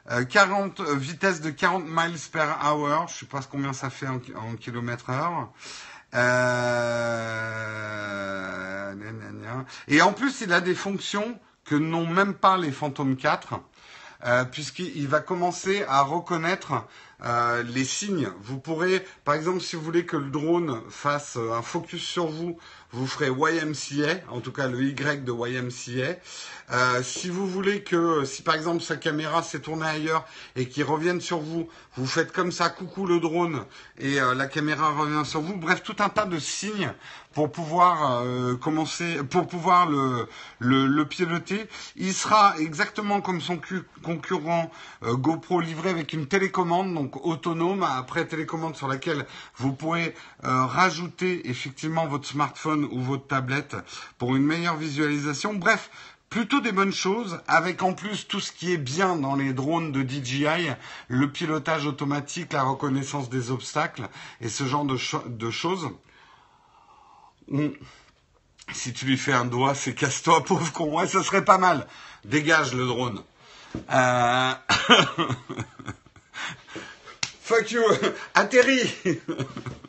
40 0.08 0.80
euh, 0.80 0.94
vitesse 0.94 1.40
de 1.40 1.50
40 1.50 1.84
miles 1.86 2.18
per 2.32 2.46
hour, 2.64 3.08
je 3.08 3.14
sais 3.14 3.26
pas 3.26 3.40
combien 3.42 3.72
ça 3.72 3.90
fait 3.90 4.06
en, 4.08 4.18
kilomètres 4.58 5.10
heure. 5.10 5.52
Euh, 6.14 7.68
et 9.88 10.00
en 10.02 10.12
plus, 10.12 10.40
il 10.40 10.52
a 10.52 10.60
des 10.60 10.74
fonctions 10.74 11.38
que 11.64 11.74
n'ont 11.74 12.06
même 12.06 12.34
pas 12.34 12.56
les 12.56 12.72
Phantom 12.72 13.16
4, 13.16 13.60
euh, 14.24 14.44
puisqu'il 14.44 15.06
va 15.06 15.20
commencer 15.20 15.84
à 15.86 16.02
reconnaître 16.02 16.86
euh, 17.24 17.62
les 17.62 17.84
signes. 17.84 18.28
Vous 18.42 18.58
pourrez, 18.58 19.04
par 19.24 19.34
exemple, 19.34 19.60
si 19.60 19.76
vous 19.76 19.82
voulez 19.82 20.06
que 20.06 20.16
le 20.16 20.30
drone 20.30 20.80
fasse 20.88 21.36
euh, 21.36 21.52
un 21.52 21.62
focus 21.62 22.02
sur 22.02 22.26
vous, 22.26 22.58
vous 22.92 23.06
ferez 23.06 23.28
YMCA, 23.28 24.20
en 24.30 24.40
tout 24.40 24.52
cas 24.52 24.66
le 24.66 24.82
Y 24.82 25.24
de 25.24 25.32
YMCA. 25.32 26.16
Euh, 26.70 27.02
si 27.02 27.30
vous 27.30 27.46
voulez 27.46 27.82
que, 27.82 28.24
si 28.24 28.42
par 28.42 28.54
exemple 28.54 28.82
sa 28.82 28.96
caméra 28.96 29.42
s'est 29.42 29.60
tournée 29.60 29.86
ailleurs 29.86 30.26
et 30.56 30.68
qu'il 30.68 30.84
revienne 30.84 31.20
sur 31.20 31.38
vous, 31.38 31.68
vous 31.96 32.06
faites 32.06 32.32
comme 32.32 32.52
ça, 32.52 32.68
coucou 32.68 33.06
le 33.06 33.20
drone, 33.20 33.64
et 33.98 34.20
euh, 34.20 34.34
la 34.34 34.46
caméra 34.46 34.90
revient 34.90 35.24
sur 35.24 35.40
vous. 35.40 35.56
Bref, 35.56 35.82
tout 35.82 35.96
un 36.00 36.08
tas 36.08 36.26
de 36.26 36.38
signes 36.38 36.92
pour 37.32 37.52
pouvoir 37.52 38.22
euh, 38.22 38.56
commencer, 38.56 39.18
pour 39.30 39.46
pouvoir 39.46 39.88
le, 39.88 40.26
le, 40.58 40.86
le, 40.86 41.04
piloter. 41.06 41.68
Il 41.96 42.12
sera 42.12 42.54
exactement 42.58 43.20
comme 43.20 43.40
son 43.40 43.60
concurrent 44.02 44.70
GoPro 45.02 45.60
livré 45.60 45.90
avec 45.90 46.12
une 46.12 46.26
télécommande, 46.26 46.92
donc 46.94 47.24
autonome, 47.24 47.82
après 47.82 48.26
télécommande 48.26 48.76
sur 48.76 48.88
laquelle 48.88 49.24
vous 49.56 49.72
pourrez 49.72 50.14
rajouter 50.42 51.48
effectivement 51.48 52.06
votre 52.06 52.26
smartphone 52.26 52.77
ou 52.84 53.00
votre 53.00 53.26
tablette 53.26 53.76
pour 54.18 54.36
une 54.36 54.44
meilleure 54.44 54.76
visualisation. 54.76 55.54
Bref, 55.54 55.90
plutôt 56.30 56.60
des 56.60 56.72
bonnes 56.72 56.92
choses, 56.92 57.40
avec 57.46 57.82
en 57.82 57.94
plus 57.94 58.26
tout 58.26 58.40
ce 58.40 58.52
qui 58.52 58.72
est 58.72 58.78
bien 58.78 59.16
dans 59.16 59.34
les 59.34 59.52
drones 59.52 59.92
de 59.92 60.06
DJI, 60.06 60.70
le 61.08 61.30
pilotage 61.30 61.86
automatique, 61.86 62.52
la 62.52 62.62
reconnaissance 62.62 63.30
des 63.30 63.50
obstacles 63.50 64.08
et 64.40 64.48
ce 64.48 64.64
genre 64.64 64.84
de, 64.84 64.96
choses. 65.50 65.90
Si 68.72 68.92
tu 68.92 69.06
lui 69.06 69.16
fais 69.16 69.32
un 69.32 69.46
doigt, 69.46 69.74
c'est 69.74 69.94
casse-toi, 69.94 70.44
pauvre 70.46 70.72
con. 70.72 70.98
Ouais, 70.98 71.06
ce 71.06 71.22
serait 71.22 71.44
pas 71.44 71.58
mal. 71.58 71.86
Dégage 72.24 72.74
le 72.74 72.86
drone. 72.86 73.22
Euh... 73.90 74.52
Fuck 77.42 77.70
you. 77.70 77.82
Atterris. 78.34 78.92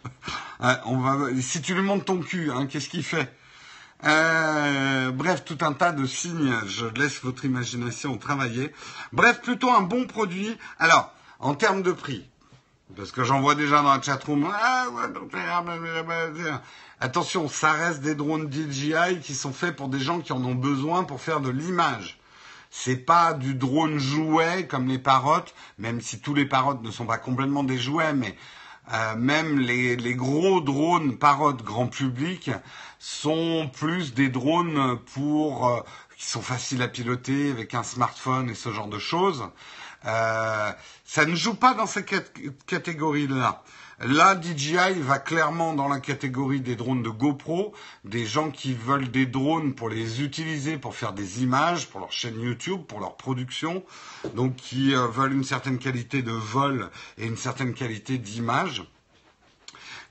va, 0.59 1.29
si 1.41 1.61
tu 1.61 1.73
lui 1.73 1.81
montres 1.81 2.05
ton 2.05 2.19
cul, 2.19 2.51
hein, 2.51 2.67
qu'est-ce 2.67 2.89
qu'il 2.89 3.03
fait 3.03 3.33
euh, 4.05 5.11
bref, 5.11 5.43
tout 5.43 5.57
un 5.61 5.73
tas 5.73 5.91
de 5.91 6.05
signes. 6.05 6.55
Je 6.67 6.85
laisse 6.85 7.21
votre 7.21 7.43
imagination 7.45 8.17
travailler. 8.17 8.73
Bref, 9.11 9.41
plutôt 9.41 9.69
un 9.71 9.81
bon 9.81 10.05
produit. 10.07 10.57
Alors, 10.79 11.11
en 11.39 11.53
termes 11.53 11.81
de 11.81 11.91
prix, 11.91 12.25
parce 12.95 13.11
que 13.11 13.23
j'en 13.23 13.41
vois 13.41 13.55
déjà 13.55 13.81
dans 13.81 13.93
la 13.93 14.01
chatroom. 14.01 14.47
Ah, 14.51 14.85
attention, 16.99 17.47
ça 17.47 17.73
reste 17.73 18.01
des 18.01 18.15
drones 18.15 18.49
DJI 18.51 19.19
qui 19.21 19.35
sont 19.35 19.53
faits 19.53 19.75
pour 19.75 19.89
des 19.89 19.99
gens 19.99 20.21
qui 20.21 20.33
en 20.33 20.43
ont 20.43 20.55
besoin 20.55 21.03
pour 21.03 21.21
faire 21.21 21.41
de 21.41 21.49
l'image. 21.49 22.19
C'est 22.71 22.97
pas 22.97 23.33
du 23.33 23.55
drone 23.55 23.97
jouet 23.97 24.67
comme 24.67 24.87
les 24.87 24.99
parottes, 24.99 25.53
même 25.77 26.01
si 26.01 26.19
tous 26.19 26.33
les 26.33 26.45
parottes 26.45 26.83
ne 26.83 26.91
sont 26.91 27.05
pas 27.05 27.17
complètement 27.17 27.63
des 27.63 27.79
jouets, 27.79 28.13
mais 28.13 28.35
euh, 28.91 29.15
même 29.15 29.59
les, 29.59 30.15
gros 30.15 30.61
drones 30.61 31.17
parottes 31.17 31.63
grand 31.63 31.87
public 31.87 32.49
sont 32.97 33.69
plus 33.73 34.13
des 34.13 34.29
drones 34.29 34.97
pour 35.13 35.67
euh, 35.67 35.81
qui 36.17 36.25
sont 36.25 36.41
faciles 36.41 36.81
à 36.81 36.87
piloter 36.87 37.51
avec 37.51 37.73
un 37.73 37.83
smartphone 37.83 38.49
et 38.49 38.55
ce 38.55 38.71
genre 38.71 38.87
de 38.87 38.99
choses. 38.99 39.47
Euh, 40.05 40.71
ça 41.05 41.25
ne 41.25 41.35
joue 41.35 41.53
pas 41.53 41.73
dans 41.73 41.85
cette 41.85 42.09
catégorie-là. 42.65 43.63
Là, 44.01 44.39
DJI 44.39 45.01
va 45.01 45.19
clairement 45.19 45.73
dans 45.73 45.89
la 45.89 45.99
catégorie 45.99 46.61
des 46.61 46.77
drones 46.77 47.03
de 47.03 47.09
GoPro, 47.09 47.73
des 48.05 48.25
gens 48.25 48.49
qui 48.49 48.73
veulent 48.73 49.11
des 49.11 49.25
drones 49.25 49.75
pour 49.75 49.89
les 49.89 50.21
utiliser 50.21 50.77
pour 50.77 50.95
faire 50.95 51.11
des 51.11 51.43
images, 51.43 51.89
pour 51.89 51.99
leur 51.99 52.11
chaîne 52.13 52.39
YouTube, 52.39 52.81
pour 52.87 53.01
leur 53.01 53.17
production, 53.17 53.83
donc 54.35 54.55
qui 54.55 54.95
euh, 54.95 55.07
veulent 55.07 55.33
une 55.33 55.43
certaine 55.43 55.79
qualité 55.79 56.21
de 56.21 56.31
vol 56.31 56.89
et 57.17 57.25
une 57.25 57.35
certaine 57.35 57.73
qualité 57.73 58.17
d'image. 58.17 58.83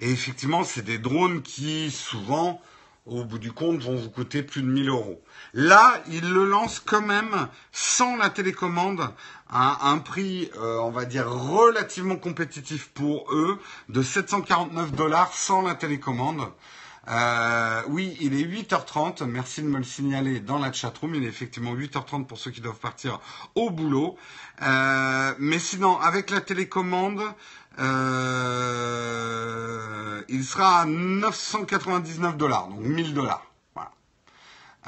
Et 0.01 0.11
effectivement, 0.11 0.65
c'est 0.65 0.85
des 0.85 0.99
drones 0.99 1.41
qui 1.41 1.91
souvent 1.91 2.61
au 3.09 3.25
bout 3.25 3.39
du 3.39 3.53
compte, 3.53 3.83
vont 3.83 3.97
vous 3.97 4.11
coûter 4.11 4.43
plus 4.43 4.63
de 4.63 4.67
1000 4.67 4.89
euros. 4.89 5.23
Là, 5.55 6.03
ils 6.11 6.29
le 6.29 6.45
lancent 6.45 6.81
quand 6.81 7.03
même 7.03 7.49
sans 7.73 8.17
la 8.17 8.31
télécommande 8.31 9.09
à 9.51 9.89
un 9.89 9.99
prix, 9.99 10.51
euh, 10.57 10.79
on 10.79 10.91
va 10.91 11.05
dire, 11.05 11.29
relativement 11.29 12.17
compétitif 12.17 12.89
pour 12.91 13.33
eux, 13.33 13.59
de 13.89 14.03
749 14.03 14.93
dollars 14.93 15.33
sans 15.33 15.63
la 15.63 15.75
télécommande. 15.75 16.43
Euh, 17.11 17.83
oui, 17.89 18.17
il 18.21 18.39
est 18.39 18.45
8h30. 18.45 19.25
Merci 19.25 19.63
de 19.63 19.69
me 19.69 19.79
le 19.79 19.85
signaler 19.85 20.41
dans 20.41 20.59
la 20.59 20.73
chatroom. 20.73 21.15
Il 21.15 21.25
est 21.25 21.29
effectivement 21.29 21.75
8h30 21.75 22.27
pour 22.27 22.39
ceux 22.39 22.51
qui 22.51 22.61
doivent 22.61 22.79
partir 22.79 23.21
au 23.55 23.71
boulot. 23.71 24.17
Euh, 24.63 25.35
mais 25.39 25.59
sinon, 25.59 25.99
avec 25.99 26.31
la 26.31 26.41
télécommande, 26.41 27.23
euh, 27.79 29.29
il 30.29 30.45
sera 30.45 30.81
à 30.81 30.85
999 30.85 32.37
dollars, 32.37 32.69
donc 32.69 32.81
1000 32.81 33.15
dollars. 33.15 33.45
Voilà. 33.75 33.93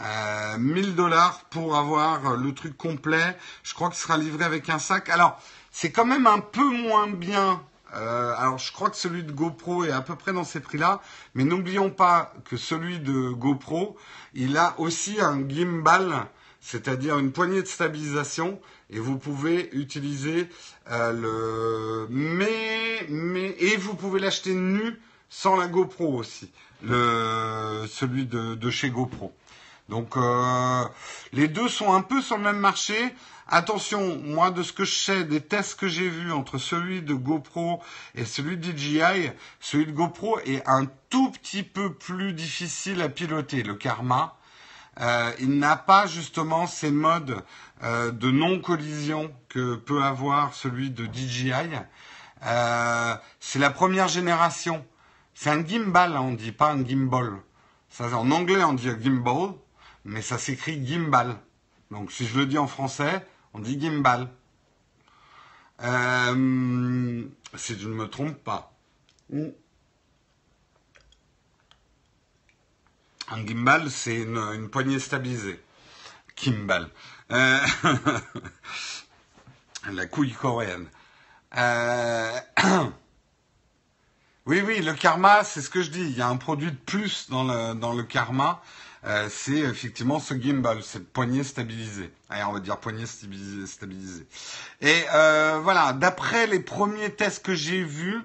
Euh, 0.01 0.59
1000 0.59 0.95
dollars 0.95 1.45
pour 1.51 1.77
avoir 1.77 2.37
le 2.37 2.53
truc 2.55 2.77
complet. 2.77 3.37
Je 3.63 3.75
crois 3.75 3.89
qu'il 3.89 3.99
sera 3.99 4.19
livré 4.19 4.45
avec 4.45 4.69
un 4.69 4.79
sac. 4.79 5.09
Alors, 5.09 5.41
c'est 5.71 5.93
quand 5.93 6.05
même 6.05 6.27
un 6.27 6.41
peu 6.41 6.65
moins 6.65 7.09
bien. 7.09 7.63
Euh, 7.95 8.35
alors, 8.37 8.59
je 8.59 8.73
crois 8.73 8.91
que 8.91 8.97
celui 8.97 9.23
de 9.25 9.33
GoPro 9.33 9.85
est 9.85 9.93
à 9.93 10.01
peu 10.01 10.15
près 10.15 10.33
dans 10.33 10.45
ces 10.45 10.61
prix-là, 10.61 11.01
mais 11.35 11.45
n'oublions 11.45 11.91
pas 11.91 12.33
que 12.45 12.57
celui 12.57 13.01
de 13.01 13.31
GoPro, 13.31 13.97
il 14.35 14.57
a 14.57 14.75
aussi 14.79 15.21
un 15.21 15.49
gimbal, 15.49 16.27
c'est-à-dire 16.61 17.19
une 17.19 17.33
poignée 17.33 17.63
de 17.63 17.67
stabilisation 17.67 18.61
et 18.91 18.99
vous 18.99 19.19
pouvez 19.19 19.71
utiliser 19.73 20.49
euh, 20.91 21.13
le 21.13 22.07
mais 22.11 23.07
mais 23.09 23.57
et 23.59 23.77
vous 23.77 23.95
pouvez 23.95 24.21
l'acheter 24.21 24.55
nu 24.55 24.99
sans 25.29 25.57
la 25.57 25.69
GoPro 25.69 26.15
aussi 26.15 26.51
le 26.83 27.87
celui 27.89 28.27
de, 28.27 28.55
de 28.55 28.71
chez 28.71 28.91
GoPro. 28.91 29.33
Donc 29.89 30.17
euh, 30.17 30.85
les 31.33 31.49
deux 31.49 31.69
sont 31.69 31.93
un 31.93 32.03
peu 32.03 32.23
sur 32.23 32.37
le 32.37 32.45
même 32.45 32.59
marché. 32.59 32.95
Attention 33.49 34.17
moi 34.19 34.51
de 34.53 34.63
ce 34.63 34.73
que 34.73 34.85
je 34.85 34.95
sais 34.95 35.25
des 35.25 35.41
tests 35.41 35.79
que 35.79 35.89
j'ai 35.89 36.09
vus 36.09 36.31
entre 36.31 36.59
celui 36.59 37.03
de 37.03 37.15
GoPro 37.15 37.83
et 38.15 38.25
celui 38.25 38.57
de 38.57 38.71
DJI 38.77 39.31
celui 39.59 39.87
de 39.87 39.93
GoPro 39.93 40.39
est 40.41 40.63
un 40.69 40.87
tout 41.09 41.31
petit 41.33 41.65
peu 41.65 41.93
plus 41.93 42.33
difficile 42.33 43.03
à 43.03 43.09
piloter. 43.09 43.65
Le 43.65 43.75
Karma 43.75 44.40
euh, 45.01 45.33
il 45.39 45.59
n'a 45.59 45.77
pas 45.77 46.07
justement 46.07 46.67
ces 46.67 46.91
modes 46.91 47.43
euh, 47.83 48.11
de 48.11 48.31
non-collision 48.31 49.35
que 49.49 49.77
peut 49.77 50.03
avoir 50.03 50.53
celui 50.55 50.91
de 50.91 51.07
DJI. 51.07 51.53
Euh, 52.45 53.15
c'est 53.41 53.59
la 53.59 53.71
première 53.71 54.09
génération. 54.09 54.85
C'est 55.35 55.51
un 55.51 55.67
gimbal, 55.67 56.17
hein, 56.17 56.21
on 56.21 56.33
dit 56.35 56.53
pas 56.53 56.73
un 56.73 56.85
gimbal. 56.85 57.33
Ça, 57.89 58.15
en 58.17 58.31
anglais, 58.31 58.63
on 58.63 58.75
dit 58.75 58.91
gimbal, 59.01 59.55
mais 60.05 60.21
ça 60.21 60.37
s'écrit 60.37 60.87
gimbal. 60.87 61.37
Donc, 61.91 62.13
si 62.13 62.27
je 62.27 62.39
le 62.39 62.47
dis 62.47 62.59
en 62.59 62.67
français, 62.67 63.25
on 63.55 63.59
dit 63.59 63.81
gimbal. 63.81 64.29
Si 67.57 67.79
je 67.79 67.89
ne 67.89 67.95
me 67.95 68.07
trompe 68.07 68.37
pas. 68.45 68.75
Un 73.33 73.47
gimbal, 73.47 73.91
c'est 73.91 74.17
une, 74.17 74.69
poignée 74.71 74.99
stabilisée. 74.99 75.61
Gimbal. 76.37 76.89
Euh, 77.31 77.59
la 79.93 80.07
couille 80.07 80.33
coréenne. 80.33 80.89
Euh... 81.57 82.41
oui, 84.47 84.63
oui, 84.67 84.83
le 84.83 84.95
karma, 84.95 85.45
c'est 85.45 85.61
ce 85.61 85.71
que 85.71 85.81
je 85.81 85.91
dis. 85.91 86.01
Il 86.01 86.17
y 86.17 86.23
a 86.23 86.29
un 86.29 86.39
produit 86.39 86.73
de 86.73 86.77
plus 86.77 87.31
dans 87.31 87.45
le, 87.45 87.75
dans 87.75 87.93
le 87.93 88.03
karma. 88.03 88.63
Euh, 89.05 89.29
c'est 89.31 89.59
effectivement 89.59 90.19
ce 90.19 90.35
gimbal, 90.35 90.83
cette 90.83 91.13
poignée 91.13 91.45
stabilisée. 91.45 92.13
Allez, 92.31 92.43
on 92.45 92.53
va 92.53 92.61
dire 92.61 92.79
poignée 92.79 93.07
stabilisée. 93.07 94.27
Et 94.81 95.05
voilà, 95.63 95.93
d'après 95.93 96.49
les 96.49 96.61
premiers 96.61 97.15
tests 97.15 97.45
que 97.45 97.55
j'ai 97.55 97.85
vus, 97.85 98.25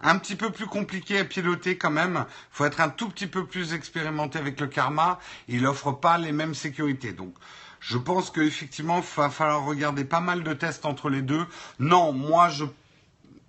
un 0.00 0.18
petit 0.18 0.36
peu 0.36 0.50
plus 0.50 0.66
compliqué 0.66 1.18
à 1.18 1.24
piloter 1.24 1.78
quand 1.78 1.90
même. 1.90 2.24
Il 2.28 2.56
faut 2.56 2.64
être 2.64 2.80
un 2.80 2.88
tout 2.88 3.08
petit 3.08 3.26
peu 3.26 3.46
plus 3.46 3.74
expérimenté 3.74 4.38
avec 4.38 4.60
le 4.60 4.66
karma. 4.66 5.18
Il 5.48 5.62
n'offre 5.62 5.92
pas 5.92 6.18
les 6.18 6.32
mêmes 6.32 6.54
sécurités. 6.54 7.12
Donc, 7.12 7.34
je 7.80 7.98
pense 7.98 8.30
qu'effectivement, 8.30 8.98
il 8.98 9.16
va 9.16 9.30
falloir 9.30 9.64
regarder 9.64 10.04
pas 10.04 10.20
mal 10.20 10.42
de 10.42 10.52
tests 10.52 10.86
entre 10.86 11.08
les 11.08 11.22
deux. 11.22 11.46
Non, 11.78 12.12
moi, 12.12 12.48
je 12.48 12.64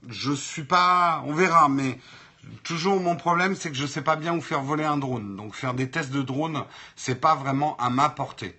je 0.07 0.31
suis 0.31 0.63
pas. 0.63 1.23
On 1.25 1.33
verra, 1.33 1.69
mais 1.69 1.99
toujours 2.63 2.99
mon 2.99 3.15
problème, 3.15 3.55
c'est 3.55 3.69
que 3.69 3.75
je 3.75 3.83
ne 3.83 3.87
sais 3.87 4.01
pas 4.01 4.15
bien 4.15 4.35
où 4.35 4.41
faire 4.41 4.61
voler 4.61 4.85
un 4.85 4.97
drone. 4.97 5.35
Donc, 5.35 5.55
faire 5.55 5.73
des 5.73 5.89
tests 5.89 6.11
de 6.11 6.21
drone, 6.21 6.63
c'est 6.95 7.19
pas 7.19 7.35
vraiment 7.35 7.75
à 7.77 7.89
ma 7.89 8.09
portée. 8.09 8.57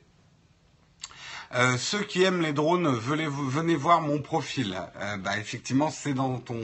Euh, 1.55 1.79
ceux 1.79 2.03
qui 2.03 2.23
aiment 2.23 2.43
les 2.43 2.53
drones, 2.53 2.89
venez, 2.89 3.75
voir 3.77 4.03
mon 4.03 4.21
profil. 4.21 4.79
Euh, 4.97 5.17
bah, 5.17 5.39
effectivement, 5.39 5.91
c'est 5.91 6.13
dans 6.13 6.39
ton 6.39 6.59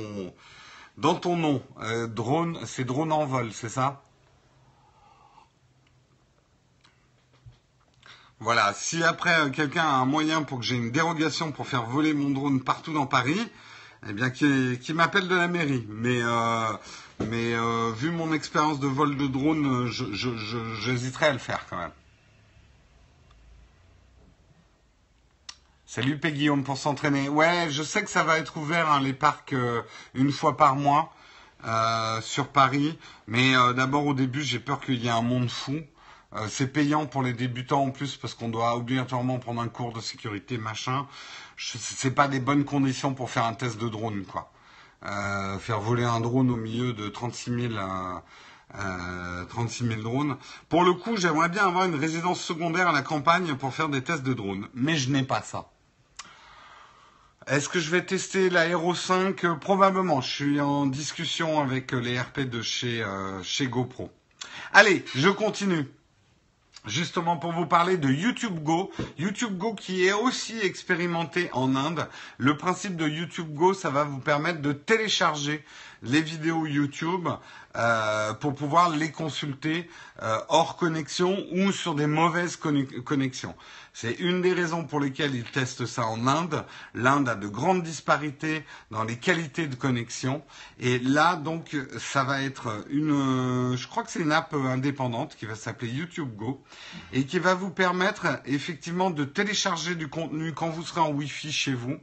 dans 0.96 1.14
ton 1.14 1.37
nom, 1.37 1.62
euh, 1.83 2.07
drone, 2.07 2.59
c'est 2.66 2.85
drone 2.85 3.12
en 3.12 3.26
vol, 3.26 3.52
c'est 3.52 3.68
ça? 3.68 4.02
Voilà, 8.40 8.72
si 8.74 9.02
après 9.02 9.40
euh, 9.40 9.50
quelqu'un 9.50 9.85
a 9.85 9.94
un 9.94 10.04
moyen 10.04 10.42
pour 10.42 10.59
que 10.59 10.64
j'ai 10.64 10.76
une 10.76 10.90
dérogation 10.90 11.52
pour 11.52 11.66
faire 11.66 11.85
voler 11.85 12.12
mon 12.14 12.30
drone 12.30 12.61
partout 12.62 12.92
dans 12.92 13.07
Paris, 13.07 13.40
Eh 14.07 14.12
bien, 14.12 14.30
qui, 14.30 14.92
m'appelle 14.92 15.28
de 15.28 15.35
la 15.35 15.48
mairie. 15.48 15.87
Mais, 15.88 16.20
euh, 16.22 16.72
mais 17.20 17.54
euh, 17.54 17.90
vu 17.96 18.11
mon 18.11 18.33
expérience 18.35 18.80
de 18.80 18.87
vol 18.87 19.16
de 19.16 19.26
drone, 19.26 19.87
j'hésiterais 19.87 20.14
je, 20.14 20.96
je, 20.96 21.24
à 21.24 21.33
le 21.33 21.38
faire 21.38 21.64
quand 21.70 21.78
même. 21.78 21.90
Salut 25.94 26.18
Guillaume 26.18 26.64
pour 26.64 26.76
s'entraîner. 26.76 27.28
Ouais, 27.28 27.68
je 27.70 27.85
sais 27.85 28.02
que 28.02 28.11
ça 28.11 28.24
va 28.24 28.38
être 28.38 28.57
ouvert 28.57 28.90
hein, 28.90 29.00
les 29.00 29.12
parcs 29.12 29.52
euh, 29.52 29.80
une 30.14 30.33
fois 30.33 30.57
par 30.57 30.74
mois 30.74 31.12
euh, 31.64 32.20
sur 32.20 32.48
Paris, 32.48 32.98
mais 33.28 33.54
euh, 33.54 33.74
d'abord 33.74 34.04
au 34.04 34.12
début 34.12 34.42
j'ai 34.42 34.59
peur 34.59 34.80
qu'il 34.80 34.96
y 34.96 35.07
ait 35.07 35.11
un 35.11 35.22
monde 35.22 35.48
fou. 35.48 35.78
c'est 36.48 36.72
payant 36.72 37.07
pour 37.07 37.22
les 37.22 37.33
débutants 37.33 37.85
en 37.85 37.90
plus 37.92 38.16
parce 38.16 38.35
qu'on 38.35 38.48
doit 38.48 38.74
obligatoirement 38.74 39.38
prendre 39.38 39.61
un 39.61 39.68
cours 39.68 39.92
de 39.92 40.00
sécurité 40.00 40.59
machin. 40.59 41.07
C'est 41.57 42.11
pas 42.11 42.26
des 42.26 42.40
bonnes 42.40 42.64
conditions 42.64 43.14
pour 43.14 43.30
faire 43.30 43.44
un 43.44 43.54
test 43.54 43.78
de 43.78 43.88
drone 43.88 44.24
quoi. 44.24 44.50
faire 45.61 45.78
voler 45.78 46.02
un 46.02 46.18
drone 46.18 46.50
au 46.50 46.57
milieu 46.57 46.92
de 46.92 47.07
36 47.07 47.68
000 47.68 47.74
36 49.48 49.87
000 49.87 50.02
drones. 50.02 50.38
Pour 50.68 50.83
le 50.83 50.94
coup, 50.94 51.16
j'aimerais 51.16 51.50
bien 51.50 51.64
avoir 51.64 51.85
une 51.85 51.94
résidence 51.94 52.40
secondaire 52.40 52.88
à 52.88 52.92
la 52.92 53.02
campagne 53.02 53.54
pour 53.54 53.72
faire 53.72 53.88
des 53.88 54.02
tests 54.02 54.24
de 54.24 54.35
drones, 54.35 54.66
mais 54.74 54.96
je 54.96 55.11
n'ai 55.11 55.22
pas 55.22 55.40
ça. 55.40 55.70
Est-ce 57.46 57.68
que 57.68 57.78
je 57.78 57.90
vais 57.90 58.02
tester 58.02 58.48
la 58.48 58.66
Hero 58.66 58.94
5 58.94 59.44
euh, 59.44 59.54
Probablement. 59.57 60.22
Je 60.22 60.30
suis 60.30 60.61
en 60.62 60.87
discussion 60.87 61.61
avec 61.61 61.92
euh, 61.92 62.00
les 62.00 62.18
RP 62.18 62.40
de 62.40 62.62
chez, 62.62 63.02
euh, 63.02 63.42
chez 63.42 63.66
GoPro. 63.66 64.11
Allez, 64.72 65.04
je 65.14 65.28
continue. 65.28 65.87
Justement 66.87 67.37
pour 67.37 67.52
vous 67.52 67.66
parler 67.66 67.98
de 67.98 68.09
YouTube 68.09 68.62
Go. 68.62 68.90
YouTube 69.18 69.59
Go 69.59 69.74
qui 69.74 70.07
est 70.07 70.14
aussi 70.14 70.59
expérimenté 70.59 71.50
en 71.52 71.76
Inde. 71.76 72.09
Le 72.38 72.57
principe 72.57 72.96
de 72.96 73.07
YouTube 73.07 73.52
Go, 73.52 73.74
ça 73.74 73.90
va 73.90 74.04
vous 74.04 74.20
permettre 74.20 74.62
de 74.62 74.72
télécharger 74.72 75.62
les 76.05 76.21
vidéos 76.21 76.67
YouTube 76.67 77.29
euh, 77.77 78.35
pour 78.35 78.55
pouvoir 78.55 78.90
les 78.90 79.11
consulter 79.11 79.90
euh, 80.23 80.38
hors 80.49 80.77
connexion 80.77 81.45
ou 81.53 81.73
sur 81.73 81.95
des 81.97 82.07
mauvaises 82.07 82.57
connexions. 83.05 83.55
C'est 83.93 84.12
une 84.12 84.43
des 84.43 84.53
raisons 84.53 84.85
pour 84.85 85.01
lesquelles 85.01 85.35
ils 85.35 85.45
testent 85.51 85.87
ça 85.87 86.07
en 86.07 86.27
Inde. 86.27 86.64
L'Inde 86.95 87.29
a 87.29 87.35
de 87.35 87.49
grandes 87.49 87.83
disparités 87.83 88.64
dans 88.90 89.03
les 89.05 89.17
qualités 89.17 89.67
de 89.67 89.75
connexion. 89.75 90.43
Et 90.79 90.99
là, 90.99 91.37
donc, 91.37 91.77
ça 91.99 92.23
va 92.23 92.43
être 92.43 92.85
une, 92.90 93.77
je 93.77 93.88
crois 93.88 94.03
que 94.03 94.11
c'est 94.11 94.21
une 94.21 94.33
app 94.33 94.55
indépendante 94.55 95.37
qui 95.37 95.47
va 95.47 95.55
s'appeler 95.55 95.90
YouTube 95.90 96.37
Go 96.37 96.62
et 97.12 97.25
qui 97.25 97.38
va 97.38 97.55
vous 97.55 97.71
permettre 97.71 98.40
effectivement 98.47 99.11
de 99.11 99.25
télécharger 99.25 99.95
du 99.95 100.09
contenu 100.09 100.53
quand 100.53 100.71
vous 100.71 100.85
serez 100.85 101.01
en 101.01 101.11
Wi-Fi 101.11 101.53
chez 101.53 101.75
vous 101.75 101.99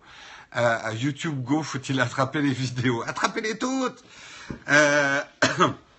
à 0.52 0.94
YouTube 0.94 1.44
Go, 1.44 1.64
faut-il 1.64 2.00
attraper 2.00 2.42
les 2.42 2.54
vidéos? 2.54 3.04
Attrapez-les 3.08 3.58
toutes! 3.58 4.04
Euh, 4.70 5.22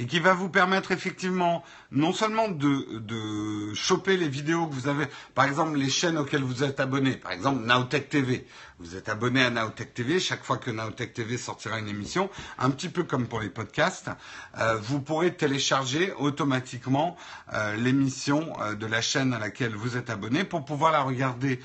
et 0.00 0.06
qui 0.06 0.18
va 0.18 0.32
vous 0.32 0.48
permettre 0.48 0.92
effectivement 0.92 1.62
non 1.92 2.14
seulement 2.14 2.48
de, 2.48 3.74
choper 3.74 4.16
les 4.16 4.28
vidéos 4.30 4.66
que 4.66 4.72
vous 4.72 4.88
avez, 4.88 5.04
par 5.34 5.44
exemple 5.44 5.76
les 5.76 5.90
chaînes 5.90 6.16
auxquelles 6.16 6.42
vous 6.42 6.64
êtes 6.64 6.80
abonné, 6.80 7.16
par 7.16 7.32
exemple 7.32 7.62
Nowtech 7.66 8.08
TV. 8.08 8.46
Vous 8.78 8.96
êtes 8.96 9.10
abonné 9.10 9.44
à 9.44 9.50
Nowtech 9.50 9.92
TV, 9.92 10.18
chaque 10.18 10.42
fois 10.42 10.56
que 10.56 10.70
Nowtech 10.70 11.12
TV 11.12 11.36
sortira 11.36 11.78
une 11.78 11.88
émission, 11.88 12.30
un 12.58 12.70
petit 12.70 12.88
peu 12.88 13.02
comme 13.04 13.28
pour 13.28 13.40
les 13.40 13.50
podcasts, 13.50 14.08
euh, 14.56 14.78
vous 14.80 15.02
pourrez 15.02 15.34
télécharger 15.34 16.12
automatiquement 16.14 17.14
euh, 17.52 17.76
l'émission 17.76 18.54
euh, 18.62 18.74
de 18.74 18.86
la 18.86 19.02
chaîne 19.02 19.34
à 19.34 19.38
laquelle 19.38 19.74
vous 19.74 19.98
êtes 19.98 20.08
abonné 20.08 20.44
pour 20.44 20.64
pouvoir 20.64 20.92
la 20.92 21.02
regarder 21.02 21.60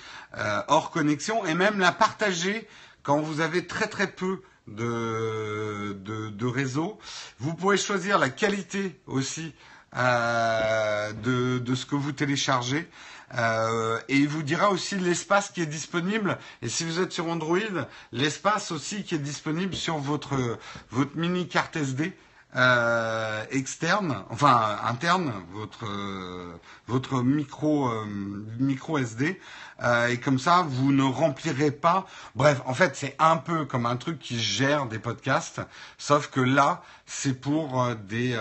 hors 0.67 0.91
connexion 0.91 1.45
et 1.45 1.53
même 1.53 1.79
la 1.79 1.93
partager 1.93 2.67
quand 3.03 3.21
vous 3.21 3.39
avez 3.39 3.65
très 3.65 3.87
très 3.87 4.07
peu 4.07 4.41
de, 4.67 5.93
de, 6.03 6.45
réseau. 6.45 6.97
Vous 7.39 7.53
pouvez 7.53 7.77
choisir 7.77 8.17
la 8.19 8.29
qualité 8.29 8.99
aussi 9.07 9.53
euh, 9.95 11.11
de, 11.13 11.59
de, 11.59 11.75
ce 11.75 11.85
que 11.85 11.95
vous 11.95 12.11
téléchargez. 12.11 12.87
Euh, 13.37 13.99
et 14.07 14.15
il 14.17 14.27
vous 14.27 14.43
dira 14.43 14.69
aussi 14.71 14.95
l'espace 14.97 15.49
qui 15.49 15.61
est 15.61 15.65
disponible. 15.65 16.37
Et 16.61 16.69
si 16.69 16.83
vous 16.83 16.99
êtes 16.99 17.11
sur 17.11 17.27
Android, 17.27 17.57
l'espace 18.11 18.71
aussi 18.71 19.03
qui 19.03 19.15
est 19.15 19.19
disponible 19.19 19.73
sur 19.75 19.97
votre, 19.97 20.57
votre 20.91 21.15
mini 21.17 21.47
carte 21.47 21.75
SD 21.75 22.13
euh, 22.55 23.43
externe, 23.51 24.23
enfin 24.29 24.77
interne, 24.83 25.33
votre 25.51 25.85
euh, 25.85 26.53
votre 26.87 27.21
micro 27.21 27.89
euh, 27.89 28.05
micro 28.59 28.97
SD, 28.97 29.39
euh, 29.83 30.07
et 30.07 30.19
comme 30.19 30.39
ça 30.39 30.65
vous 30.67 30.91
ne 30.91 31.03
remplirez 31.03 31.71
pas. 31.71 32.05
Bref, 32.35 32.61
en 32.65 32.73
fait 32.73 32.95
c'est 32.95 33.15
un 33.19 33.37
peu 33.37 33.65
comme 33.65 33.85
un 33.85 33.97
truc 33.97 34.19
qui 34.19 34.39
gère 34.39 34.85
des 34.85 34.99
podcasts, 34.99 35.61
sauf 35.97 36.29
que 36.29 36.41
là 36.41 36.81
c'est 37.05 37.39
pour 37.39 37.87
des 38.07 38.37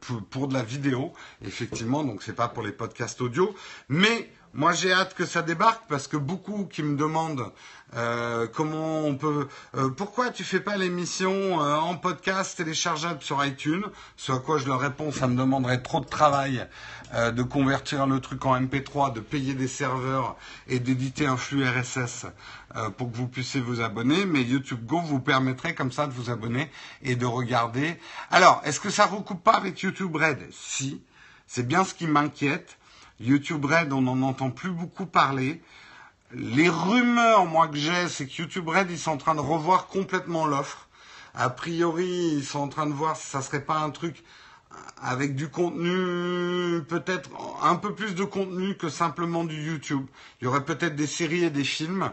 pour, 0.00 0.22
pour, 0.24 0.48
de 0.48 0.54
la 0.54 0.62
vidéo, 0.62 1.12
effectivement, 1.44 2.04
donc 2.04 2.22
c'est 2.22 2.32
pas 2.32 2.48
pour 2.48 2.62
les 2.62 2.72
podcasts 2.72 3.20
audio, 3.20 3.54
mais 3.88 4.30
moi, 4.56 4.72
j'ai 4.72 4.92
hâte 4.92 5.14
que 5.14 5.26
ça 5.26 5.42
débarque 5.42 5.82
parce 5.88 6.06
que 6.06 6.16
beaucoup 6.16 6.66
qui 6.66 6.84
me 6.84 6.96
demandent 6.96 7.50
euh, 7.96 8.46
comment 8.52 9.00
on 9.00 9.14
peut, 9.14 9.48
euh, 9.76 9.88
pourquoi 9.90 10.30
tu 10.30 10.42
fais 10.42 10.60
pas 10.60 10.76
l'émission 10.76 11.62
euh, 11.62 11.76
en 11.76 11.96
podcast 11.96 12.56
téléchargeable 12.56 13.22
sur 13.22 13.44
iTunes? 13.44 13.84
Ce 14.16 14.32
à 14.32 14.38
quoi 14.38 14.58
je 14.58 14.66
leur 14.66 14.80
réponds, 14.80 15.12
ça 15.12 15.28
me 15.28 15.36
demanderait 15.36 15.82
trop 15.82 16.00
de 16.00 16.06
travail 16.06 16.66
de 17.12 17.44
convertir 17.44 18.08
le 18.08 18.18
truc 18.18 18.44
en 18.44 18.60
MP3, 18.60 19.12
de 19.12 19.20
payer 19.20 19.54
des 19.54 19.68
serveurs 19.68 20.34
et 20.66 20.80
d'éditer 20.80 21.26
un 21.26 21.36
flux 21.36 21.64
RSS 21.64 22.26
pour 22.96 23.12
que 23.12 23.16
vous 23.16 23.28
puissiez 23.28 23.60
vous 23.60 23.80
abonner. 23.80 24.24
Mais 24.24 24.42
YouTube 24.42 24.84
Go 24.84 25.00
vous 25.00 25.20
permettrait 25.20 25.74
comme 25.74 25.92
ça 25.92 26.08
de 26.08 26.12
vous 26.12 26.30
abonner 26.30 26.72
et 27.02 27.14
de 27.14 27.24
regarder. 27.24 28.00
Alors, 28.32 28.60
est-ce 28.64 28.80
que 28.80 28.90
ça 28.90 29.06
recoupe 29.06 29.44
pas 29.44 29.52
avec 29.52 29.80
YouTube 29.82 30.16
Red? 30.16 30.48
Si, 30.50 31.02
c'est 31.46 31.68
bien 31.68 31.84
ce 31.84 31.94
qui 31.94 32.08
m'inquiète 32.08 32.78
YouTube 33.20 33.64
Red, 33.64 33.92
on 33.92 34.02
n'en 34.02 34.20
entend 34.22 34.50
plus 34.50 34.70
beaucoup 34.70 35.06
parler. 35.06 35.62
Les 36.36 36.68
rumeurs, 36.68 37.46
moi, 37.46 37.68
que 37.68 37.76
j'ai, 37.76 38.08
c'est 38.08 38.26
que 38.26 38.42
YouTube 38.42 38.68
Red, 38.68 38.90
ils 38.90 38.98
sont 38.98 39.12
en 39.12 39.16
train 39.16 39.36
de 39.36 39.40
revoir 39.40 39.86
complètement 39.86 40.46
l'offre. 40.46 40.88
A 41.32 41.48
priori, 41.48 42.32
ils 42.32 42.44
sont 42.44 42.58
en 42.58 42.68
train 42.68 42.86
de 42.86 42.92
voir 42.92 43.16
si 43.16 43.28
ça 43.28 43.40
serait 43.40 43.64
pas 43.64 43.78
un 43.78 43.90
truc 43.90 44.24
avec 45.00 45.36
du 45.36 45.48
contenu, 45.48 46.82
peut-être 46.88 47.30
un 47.62 47.76
peu 47.76 47.94
plus 47.94 48.16
de 48.16 48.24
contenu 48.24 48.76
que 48.76 48.88
simplement 48.88 49.44
du 49.44 49.62
YouTube. 49.64 50.06
Il 50.40 50.44
y 50.44 50.46
aurait 50.48 50.64
peut-être 50.64 50.96
des 50.96 51.06
séries 51.06 51.44
et 51.44 51.50
des 51.50 51.62
films. 51.62 52.10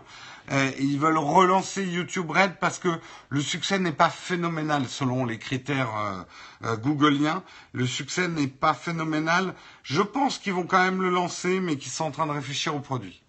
Ils 0.52 1.00
veulent 1.00 1.18
relancer 1.18 1.84
YouTube 1.84 2.30
Red 2.30 2.58
parce 2.60 2.78
que 2.78 2.90
le 3.30 3.42
succès 3.42 3.80
n'est 3.80 3.92
pas 3.92 4.10
phénoménal 4.12 4.88
selon 4.88 5.26
les 5.26 5.40
critères 5.40 5.98
euh, 5.98 6.24
euh, 6.66 6.78
googliens. 6.78 7.44
Le 7.74 7.88
succès 7.88 8.28
n'est 8.28 8.48
pas 8.48 8.76
phénoménal. 8.76 9.56
Je 9.82 10.02
pense 10.04 10.38
qu'ils 10.38 10.54
vont 10.54 10.68
quand 10.68 10.84
même 10.84 11.02
le 11.02 11.10
lancer, 11.10 11.60
mais 11.60 11.78
qu'ils 11.78 11.92
sont 11.92 12.06
en 12.06 12.12
train 12.12 12.28
de 12.28 12.34
réfléchir 12.34 12.76
au 12.76 12.82
produit. 12.82 13.24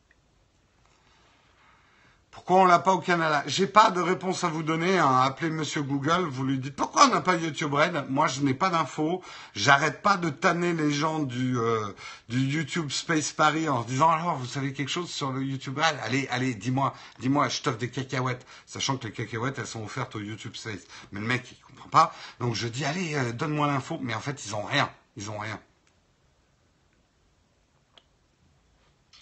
Pourquoi 2.33 2.61
on 2.61 2.65
l'a 2.65 2.79
pas 2.79 2.95
au 2.95 2.99
Canada? 2.99 3.45
J'ai 3.47 3.67
pas 3.67 3.91
de 3.91 4.01
réponse 4.01 4.43
à 4.43 4.49
vous 4.49 4.63
donner. 4.63 4.99
Hein. 4.99 5.21
Appelez 5.23 5.51
Monsieur 5.51 5.83
Google, 5.83 6.25
vous 6.25 6.45
lui 6.45 6.59
dites 6.59 6.75
pourquoi 6.75 7.05
on 7.05 7.09
n'a 7.09 7.21
pas 7.21 7.37
YouTube 7.37 7.75
Red? 7.75 8.07
Moi, 8.09 8.27
je 8.27 8.41
n'ai 8.41 8.55
pas 8.55 8.71
d'infos. 8.71 9.23
J'arrête 9.55 10.01
pas 10.01 10.17
de 10.17 10.31
tanner 10.31 10.73
les 10.73 10.91
gens 10.91 11.19
du, 11.19 11.59
euh, 11.59 11.93
du 12.31 12.41
YouTube 12.41 12.91
Space 12.91 13.33
Paris 13.33 13.69
en 13.69 13.83
disant 13.83 14.09
alors 14.09 14.37
vous 14.37 14.47
savez 14.47 14.73
quelque 14.73 14.89
chose 14.89 15.11
sur 15.11 15.31
le 15.31 15.45
YouTube 15.45 15.77
Red? 15.77 15.95
Allez, 16.03 16.27
allez, 16.31 16.55
dis-moi, 16.55 16.95
dis-moi, 17.21 17.51
je 17.51 17.61
t'offre 17.61 17.77
des 17.77 17.91
cacahuètes, 17.91 18.47
sachant 18.65 18.97
que 18.97 19.09
les 19.09 19.13
cacahuètes 19.13 19.59
elles 19.59 19.67
sont 19.67 19.85
offertes 19.85 20.17
au 20.17 20.21
YouTube 20.21 20.57
Space. 20.57 20.87
Mais 21.13 21.21
le 21.21 21.27
mec 21.27 21.47
il 21.53 21.63
comprend 21.63 21.91
pas. 21.91 22.15
Donc 22.41 22.55
je 22.55 22.67
dis 22.67 22.87
allez, 22.87 23.15
euh, 23.15 23.33
donne-moi 23.33 23.67
l'info. 23.67 23.99
Mais 24.01 24.15
en 24.15 24.21
fait 24.21 24.47
ils 24.47 24.55
ont 24.55 24.65
rien, 24.65 24.91
ils 25.19 25.31
ont 25.31 25.39
rien. 25.39 25.61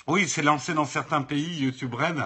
Oui, 0.06 0.28
c'est 0.28 0.42
lancé 0.42 0.74
dans 0.74 0.86
certains 0.86 1.22
pays 1.22 1.60
YouTube 1.60 1.94
Red. 1.94 2.24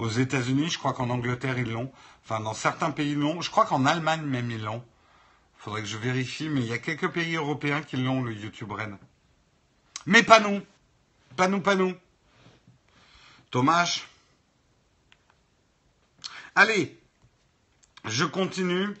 Aux 0.00 0.08
États-Unis, 0.08 0.70
je 0.70 0.78
crois 0.78 0.94
qu'en 0.94 1.10
Angleterre, 1.10 1.58
ils 1.58 1.70
l'ont. 1.70 1.92
Enfin, 2.24 2.40
dans 2.40 2.54
certains 2.54 2.90
pays, 2.90 3.10
ils 3.10 3.18
l'ont. 3.18 3.42
Je 3.42 3.50
crois 3.50 3.66
qu'en 3.66 3.84
Allemagne, 3.84 4.22
même, 4.22 4.50
ils 4.50 4.62
l'ont. 4.62 4.82
Il 5.58 5.62
faudrait 5.62 5.82
que 5.82 5.88
je 5.88 5.98
vérifie, 5.98 6.48
mais 6.48 6.62
il 6.62 6.68
y 6.68 6.72
a 6.72 6.78
quelques 6.78 7.12
pays 7.12 7.36
européens 7.36 7.82
qui 7.82 7.98
l'ont, 7.98 8.22
le 8.22 8.32
YouTube 8.32 8.72
Ren. 8.72 8.98
Mais 10.06 10.22
pas 10.22 10.40
nous. 10.40 10.62
Pas 11.36 11.48
nous, 11.48 11.60
pas 11.60 11.74
nous. 11.74 11.94
Dommage. 13.52 14.08
Allez, 16.54 16.98
je 18.06 18.24
continue. 18.24 18.96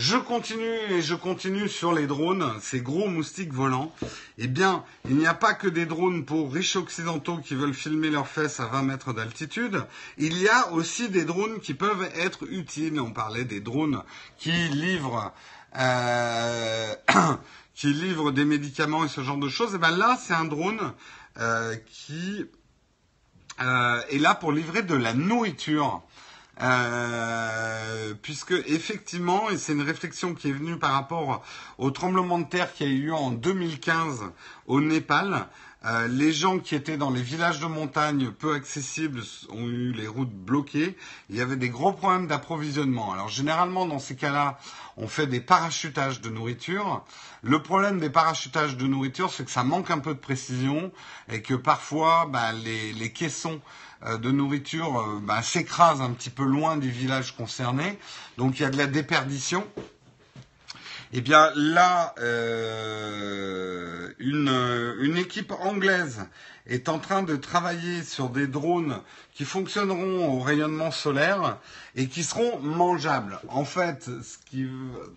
Je 0.00 0.16
continue 0.16 0.78
et 0.88 1.02
je 1.02 1.14
continue 1.14 1.68
sur 1.68 1.92
les 1.92 2.06
drones, 2.06 2.58
ces 2.62 2.80
gros 2.80 3.06
moustiques 3.06 3.52
volants. 3.52 3.92
Eh 4.38 4.46
bien, 4.46 4.82
il 5.06 5.16
n'y 5.16 5.26
a 5.26 5.34
pas 5.34 5.52
que 5.52 5.68
des 5.68 5.84
drones 5.84 6.24
pour 6.24 6.50
riches 6.50 6.76
occidentaux 6.76 7.36
qui 7.36 7.54
veulent 7.54 7.74
filmer 7.74 8.08
leurs 8.08 8.26
fesses 8.26 8.60
à 8.60 8.66
20 8.66 8.84
mètres 8.84 9.12
d'altitude. 9.12 9.84
Il 10.16 10.38
y 10.38 10.48
a 10.48 10.72
aussi 10.72 11.10
des 11.10 11.26
drones 11.26 11.60
qui 11.60 11.74
peuvent 11.74 12.08
être 12.14 12.50
utiles. 12.50 12.98
On 12.98 13.12
parlait 13.12 13.44
des 13.44 13.60
drones 13.60 14.02
qui 14.38 14.52
livrent, 14.70 15.34
euh, 15.76 16.94
qui 17.74 17.92
livrent 17.92 18.32
des 18.32 18.46
médicaments 18.46 19.04
et 19.04 19.08
ce 19.08 19.20
genre 19.20 19.36
de 19.36 19.50
choses. 19.50 19.72
Et 19.72 19.76
eh 19.76 19.80
bien 19.80 19.94
là, 19.94 20.18
c'est 20.18 20.32
un 20.32 20.46
drone 20.46 20.94
euh, 21.38 21.76
qui 21.76 22.46
euh, 23.60 24.00
est 24.08 24.18
là 24.18 24.34
pour 24.34 24.52
livrer 24.52 24.82
de 24.82 24.94
la 24.94 25.12
nourriture. 25.12 26.02
Euh, 26.62 28.14
puisque 28.22 28.52
effectivement, 28.66 29.50
et 29.50 29.56
c'est 29.56 29.72
une 29.72 29.82
réflexion 29.82 30.34
qui 30.34 30.48
est 30.48 30.52
venue 30.52 30.78
par 30.78 30.92
rapport 30.92 31.42
au 31.78 31.90
tremblement 31.90 32.38
de 32.38 32.44
terre 32.44 32.72
qui 32.72 32.84
a 32.84 32.88
eu 32.88 33.12
en 33.12 33.30
2015 33.30 34.24
au 34.66 34.80
Népal, 34.80 35.46
euh, 35.86 36.08
les 36.08 36.30
gens 36.30 36.58
qui 36.58 36.74
étaient 36.74 36.98
dans 36.98 37.10
les 37.10 37.22
villages 37.22 37.58
de 37.58 37.66
montagne 37.66 38.30
peu 38.30 38.52
accessibles 38.52 39.22
ont 39.48 39.66
eu 39.66 39.92
les 39.92 40.06
routes 40.06 40.34
bloquées. 40.34 40.94
Il 41.30 41.36
y 41.36 41.40
avait 41.40 41.56
des 41.56 41.70
gros 41.70 41.92
problèmes 41.92 42.26
d'approvisionnement. 42.26 43.12
Alors 43.12 43.28
généralement 43.28 43.86
dans 43.86 43.98
ces 43.98 44.14
cas-là, 44.14 44.58
on 44.98 45.08
fait 45.08 45.26
des 45.26 45.40
parachutages 45.40 46.20
de 46.20 46.28
nourriture. 46.28 47.02
Le 47.42 47.62
problème 47.62 47.98
des 47.98 48.10
parachutages 48.10 48.76
de 48.76 48.86
nourriture, 48.86 49.32
c'est 49.32 49.46
que 49.46 49.50
ça 49.50 49.64
manque 49.64 49.90
un 49.90 50.00
peu 50.00 50.12
de 50.12 50.18
précision 50.18 50.92
et 51.32 51.40
que 51.40 51.54
parfois 51.54 52.26
bah, 52.30 52.52
les, 52.52 52.92
les, 52.92 53.10
caissons 53.10 53.62
de 54.02 54.30
nourriture 54.30 54.98
euh, 54.98 55.20
bah, 55.22 55.42
s'écrasent 55.42 56.00
un 56.00 56.10
petit 56.10 56.30
peu 56.30 56.44
loin 56.44 56.76
des 56.76 56.88
villages 56.88 57.36
concernés. 57.36 57.98
Donc 58.38 58.58
il 58.58 58.62
y 58.62 58.64
a 58.64 58.70
de 58.70 58.78
la 58.78 58.86
déperdition. 58.86 59.66
Eh 61.12 61.20
bien 61.20 61.50
là, 61.56 62.14
euh, 62.18 64.12
une, 64.18 64.94
une, 65.00 65.16
équipe 65.16 65.52
anglaise 65.60 66.20
est 66.66 66.88
en 66.88 67.00
train 67.00 67.24
de 67.24 67.34
travailler 67.34 68.04
sur 68.04 68.30
des 68.30 68.46
drones 68.46 69.00
qui 69.34 69.44
fonctionneront 69.44 70.28
au 70.28 70.40
rayonnement 70.40 70.92
solaire 70.92 71.58
et 71.96 72.06
qui 72.06 72.22
seront 72.22 72.60
mangeables. 72.60 73.40
En 73.48 73.64
fait, 73.64 74.04
ce 74.04 74.38
qui, 74.48 74.68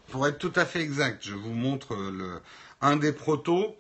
pour 0.10 0.28
être 0.28 0.40
tout 0.40 0.54
à 0.56 0.66
fait 0.66 0.82
exact, 0.82 1.24
je 1.24 1.36
vous 1.36 1.54
montre 1.54 1.96
le, 1.96 2.42
un 2.82 2.98
des 2.98 3.14
protos. 3.14 3.76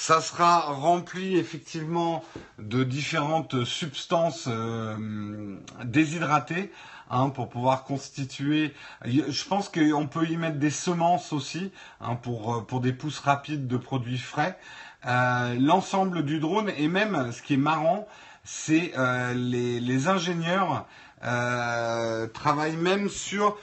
Ça 0.00 0.20
sera 0.20 0.60
rempli 0.60 1.36
effectivement 1.36 2.22
de 2.60 2.84
différentes 2.84 3.64
substances 3.64 4.44
euh, 4.46 5.56
déshydratées 5.84 6.70
hein, 7.10 7.30
pour 7.30 7.48
pouvoir 7.48 7.82
constituer. 7.82 8.72
Je 9.04 9.44
pense 9.48 9.68
qu'on 9.68 10.06
peut 10.06 10.24
y 10.28 10.36
mettre 10.36 10.58
des 10.58 10.70
semences 10.70 11.32
aussi 11.32 11.72
hein, 12.00 12.14
pour, 12.14 12.54
euh, 12.54 12.60
pour 12.60 12.80
des 12.80 12.92
pousses 12.92 13.18
rapides 13.18 13.66
de 13.66 13.76
produits 13.76 14.18
frais. 14.18 14.56
Euh, 15.04 15.56
L'ensemble 15.58 16.24
du 16.24 16.38
drone 16.38 16.70
et 16.78 16.86
même 16.86 17.32
ce 17.32 17.42
qui 17.42 17.54
est 17.54 17.58
marrant, 17.58 18.06
c'est 18.44 18.92
euh, 18.96 19.34
les, 19.34 19.80
les, 19.80 20.06
ingénieurs 20.06 20.86
euh, 21.24 22.28
travaillent 22.28 22.76
même 22.76 23.08
sur 23.08 23.58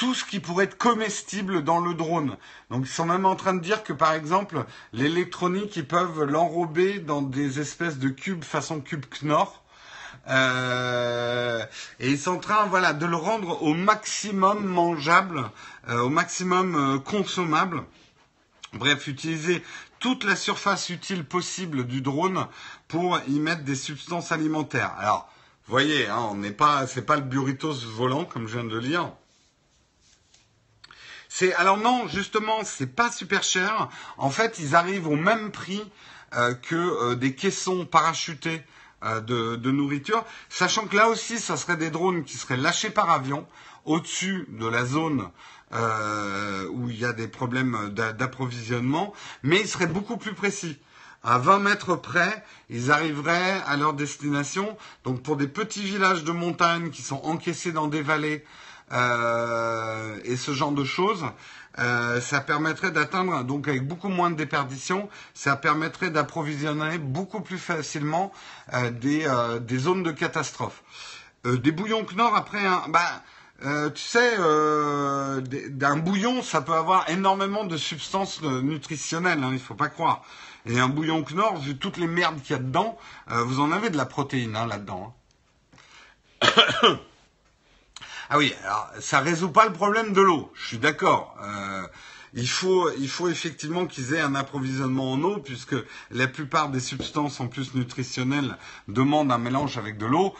tout 0.00 0.14
ce 0.14 0.24
qui 0.24 0.40
pourrait 0.40 0.64
être 0.64 0.78
comestible 0.78 1.62
dans 1.62 1.78
le 1.78 1.92
drone. 1.92 2.38
Donc 2.70 2.86
ils 2.86 2.90
sont 2.90 3.04
même 3.04 3.26
en 3.26 3.36
train 3.36 3.52
de 3.52 3.60
dire 3.60 3.82
que 3.82 3.92
par 3.92 4.14
exemple 4.14 4.64
l'électronique 4.94 5.76
ils 5.76 5.86
peuvent 5.86 6.24
l'enrober 6.24 7.00
dans 7.00 7.20
des 7.20 7.60
espèces 7.60 7.98
de 7.98 8.08
cubes 8.08 8.42
façon 8.42 8.80
cube 8.80 9.04
Knorr 9.04 9.62
euh, 10.28 11.62
et 11.98 12.08
ils 12.12 12.18
sont 12.18 12.36
en 12.36 12.38
train, 12.38 12.64
voilà, 12.64 12.94
de 12.94 13.04
le 13.04 13.16
rendre 13.16 13.62
au 13.62 13.74
maximum 13.74 14.64
mangeable, 14.64 15.50
euh, 15.90 16.00
au 16.00 16.08
maximum 16.08 16.76
euh, 16.76 16.98
consommable. 16.98 17.82
Bref, 18.72 19.06
utiliser 19.06 19.62
toute 19.98 20.24
la 20.24 20.34
surface 20.36 20.88
utile 20.88 21.24
possible 21.24 21.86
du 21.86 22.00
drone 22.00 22.46
pour 22.88 23.20
y 23.28 23.38
mettre 23.38 23.64
des 23.64 23.74
substances 23.74 24.32
alimentaires. 24.32 24.94
Alors, 24.98 25.30
voyez, 25.66 26.08
hein, 26.08 26.28
on 26.30 26.36
n'est 26.36 26.52
pas, 26.52 26.86
c'est 26.86 27.02
pas 27.02 27.16
le 27.16 27.22
burritos 27.22 27.74
volant 27.94 28.24
comme 28.24 28.48
je 28.48 28.58
viens 28.58 28.64
de 28.64 28.74
le 28.74 28.80
lire. 28.80 29.12
Alors 31.56 31.78
non, 31.78 32.08
justement, 32.08 32.64
c'est 32.64 32.94
pas 32.94 33.10
super 33.10 33.42
cher. 33.42 33.88
En 34.18 34.30
fait, 34.30 34.58
ils 34.58 34.74
arrivent 34.74 35.06
au 35.06 35.16
même 35.16 35.50
prix 35.50 35.82
euh, 36.34 36.54
que 36.54 36.74
euh, 36.74 37.14
des 37.14 37.34
caissons 37.34 37.86
parachutés 37.86 38.62
euh, 39.04 39.20
de, 39.20 39.56
de, 39.56 39.70
nourriture, 39.70 40.24
sachant 40.48 40.86
que 40.86 40.96
là 40.96 41.08
aussi, 41.08 41.38
ça 41.38 41.56
serait 41.56 41.76
des 41.76 41.90
drones 41.90 42.24
qui 42.24 42.36
seraient 42.36 42.56
lâchés 42.56 42.90
par 42.90 43.10
avion 43.10 43.46
au-dessus 43.84 44.46
de 44.50 44.66
la 44.66 44.84
zone 44.84 45.30
où 45.72 46.90
il 46.90 46.98
y 46.98 47.04
a 47.04 47.12
des 47.12 47.28
problèmes 47.28 47.90
d'approvisionnement, 47.94 49.14
mais 49.44 49.60
ils 49.60 49.68
seraient 49.68 49.86
beaucoup 49.86 50.16
plus 50.16 50.34
précis. 50.34 50.76
À 51.22 51.38
20 51.38 51.60
mètres 51.60 51.94
près, 51.94 52.44
ils 52.70 52.90
arriveraient 52.90 53.62
à 53.66 53.76
leur 53.76 53.92
destination. 53.92 54.76
Donc 55.04 55.22
pour 55.22 55.36
des 55.36 55.46
petits 55.46 55.84
villages 55.84 56.24
de 56.24 56.32
montagne 56.32 56.90
qui 56.90 57.02
sont 57.02 57.20
encaissés 57.22 57.70
dans 57.70 57.86
des 57.86 58.02
vallées 58.02 58.44
euh, 58.92 60.18
et 60.24 60.36
ce 60.36 60.52
genre 60.52 60.72
de 60.72 60.84
choses, 60.84 61.24
euh, 61.78 62.20
ça 62.20 62.40
permettrait 62.40 62.90
d'atteindre, 62.90 63.44
donc 63.44 63.68
avec 63.68 63.86
beaucoup 63.86 64.08
moins 64.08 64.30
de 64.30 64.36
déperdition, 64.36 65.08
ça 65.34 65.56
permettrait 65.56 66.10
d'approvisionner 66.10 66.98
beaucoup 66.98 67.40
plus 67.40 67.58
facilement 67.58 68.32
euh, 68.74 68.90
des, 68.90 69.24
euh, 69.26 69.60
des, 69.60 69.78
zones 69.78 70.02
de 70.02 70.10
catastrophe. 70.10 70.82
Euh, 71.46 71.56
des 71.56 71.70
bouillons 71.70 72.04
Knorr, 72.04 72.34
après, 72.34 72.66
un, 72.66 72.82
bah, 72.88 73.22
tu 73.94 74.02
sais, 74.02 74.38
d'un 75.68 75.96
bouillon, 75.96 76.42
ça 76.42 76.62
peut 76.62 76.72
avoir 76.72 77.08
énormément 77.10 77.64
de 77.64 77.76
substances 77.76 78.42
nutritionnelles, 78.42 79.44
hein, 79.44 79.48
il 79.50 79.54
ne 79.54 79.58
faut 79.58 79.74
pas 79.74 79.90
croire. 79.90 80.22
Et 80.64 80.80
un 80.80 80.88
bouillon 80.88 81.22
Knorr, 81.22 81.58
vu 81.58 81.76
toutes 81.76 81.98
les 81.98 82.06
merdes 82.06 82.40
qu'il 82.42 82.56
y 82.56 82.58
a 82.58 82.62
dedans, 82.62 82.96
vous 83.28 83.60
en 83.60 83.70
avez 83.70 83.90
de 83.90 83.98
la 83.98 84.06
protéine 84.06 84.56
hein, 84.56 84.66
là-dedans. 84.66 85.14
Hein. 86.42 86.98
Ah 88.32 88.38
oui, 88.38 88.54
alors 88.62 88.88
ça 89.00 89.18
résout 89.18 89.50
pas 89.50 89.66
le 89.66 89.72
problème 89.72 90.12
de 90.12 90.20
l'eau. 90.20 90.52
Je 90.54 90.68
suis 90.68 90.78
d'accord. 90.78 91.36
Euh, 91.42 91.82
il 92.32 92.48
faut, 92.48 92.88
il 92.96 93.08
faut 93.08 93.28
effectivement 93.28 93.86
qu'ils 93.86 94.14
aient 94.14 94.20
un 94.20 94.36
approvisionnement 94.36 95.10
en 95.10 95.22
eau, 95.24 95.38
puisque 95.38 95.74
la 96.12 96.28
plupart 96.28 96.68
des 96.68 96.78
substances 96.78 97.40
en 97.40 97.48
plus 97.48 97.74
nutritionnelles 97.74 98.56
demandent 98.86 99.32
un 99.32 99.38
mélange 99.38 99.78
avec 99.78 99.98
de 99.98 100.06
l'eau. 100.06 100.32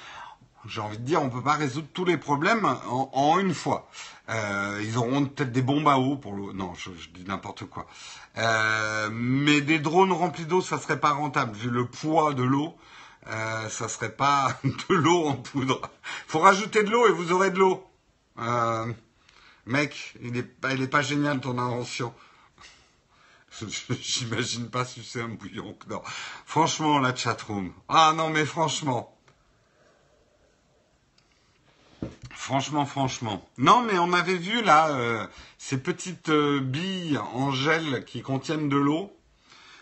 J'ai 0.69 0.81
envie 0.81 0.99
de 0.99 1.03
dire, 1.03 1.21
on 1.21 1.25
ne 1.25 1.31
peut 1.31 1.43
pas 1.43 1.55
résoudre 1.55 1.89
tous 1.93 2.05
les 2.05 2.17
problèmes 2.17 2.65
en, 2.65 3.39
une 3.41 3.55
fois. 3.55 3.91
Euh, 4.29 4.81
ils 4.85 4.97
auront 4.97 5.27
peut-être 5.27 5.51
des 5.51 5.63
bombes 5.63 5.89
à 5.89 5.99
eau 5.99 6.15
pour 6.15 6.35
l'eau. 6.35 6.53
Non, 6.53 6.75
je, 6.75 6.91
je 6.97 7.09
dis 7.09 7.25
n'importe 7.27 7.65
quoi. 7.65 7.89
Euh, 8.39 9.09
mais 9.11 9.63
des 9.63 9.81
drones 9.81 10.13
remplis 10.13 10.47
d'eau, 10.47 10.61
ça 10.61 10.79
serait 10.79 11.01
pas 11.01 11.11
rentable 11.11 11.57
vu 11.57 11.71
le 11.71 11.87
poids 11.87 12.35
de 12.35 12.45
l'eau 12.45 12.77
euh, 13.27 13.69
ça 13.69 13.89
serait 13.89 14.15
pas 14.15 14.59
de 14.65 14.95
l'eau 14.95 15.27
en 15.27 15.37
poudre. 15.37 15.81
Faut 16.27 16.41
rajouter 16.41 16.83
de 16.83 16.91
l'eau 16.91 17.07
et 17.07 17.13
vous 17.13 17.33
aurez 17.33 17.51
de 17.51 17.59
l'eau. 17.59 17.87
Euh, 18.39 18.93
mec, 19.67 20.15
il 20.23 20.37
est, 20.37 20.43
pas, 20.43 20.73
il 20.73 20.83
est 20.83 20.89
pas 20.89 21.03
génial 21.03 21.41
ton 21.41 21.59
invention. 21.59 22.15
J'imagine 24.01 24.71
pas 24.71 24.85
si 24.85 25.03
c'est 25.05 25.21
un 25.21 25.29
bouillon. 25.29 25.77
Non. 25.89 26.03
Franchement, 26.47 26.99
la 26.99 27.15
chatroom. 27.15 27.73
Ah 27.89 28.13
non, 28.17 28.31
mais 28.31 28.45
franchement. 28.45 29.17
Franchement, 32.33 32.87
franchement. 32.87 33.47
Non, 33.59 33.83
mais 33.83 33.99
on 33.99 34.13
avait 34.13 34.37
vu 34.37 34.63
là 34.63 34.89
euh, 34.89 35.27
ces 35.59 35.79
petites 35.79 36.31
euh, 36.31 36.61
billes 36.61 37.19
en 37.19 37.53
gel 37.53 38.05
qui 38.07 38.23
contiennent 38.23 38.69
de 38.69 38.77
l'eau. 38.77 39.13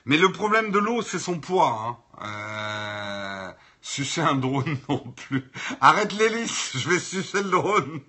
Mais 0.07 0.16
le 0.16 0.32
problème 0.32 0.70
de 0.70 0.78
l'eau, 0.78 1.03
c'est 1.03 1.18
son 1.18 1.39
poids. 1.39 1.70
Hein. 1.70 1.97
Euh, 2.22 2.67
sucer 3.81 4.20
un 4.20 4.35
drone 4.35 4.79
non 4.89 4.99
plus. 4.99 5.51
Arrête 5.81 6.12
l'hélice, 6.12 6.72
je 6.74 6.89
vais 6.89 6.99
sucer 6.99 7.43
le 7.43 7.51
drone. 7.51 8.01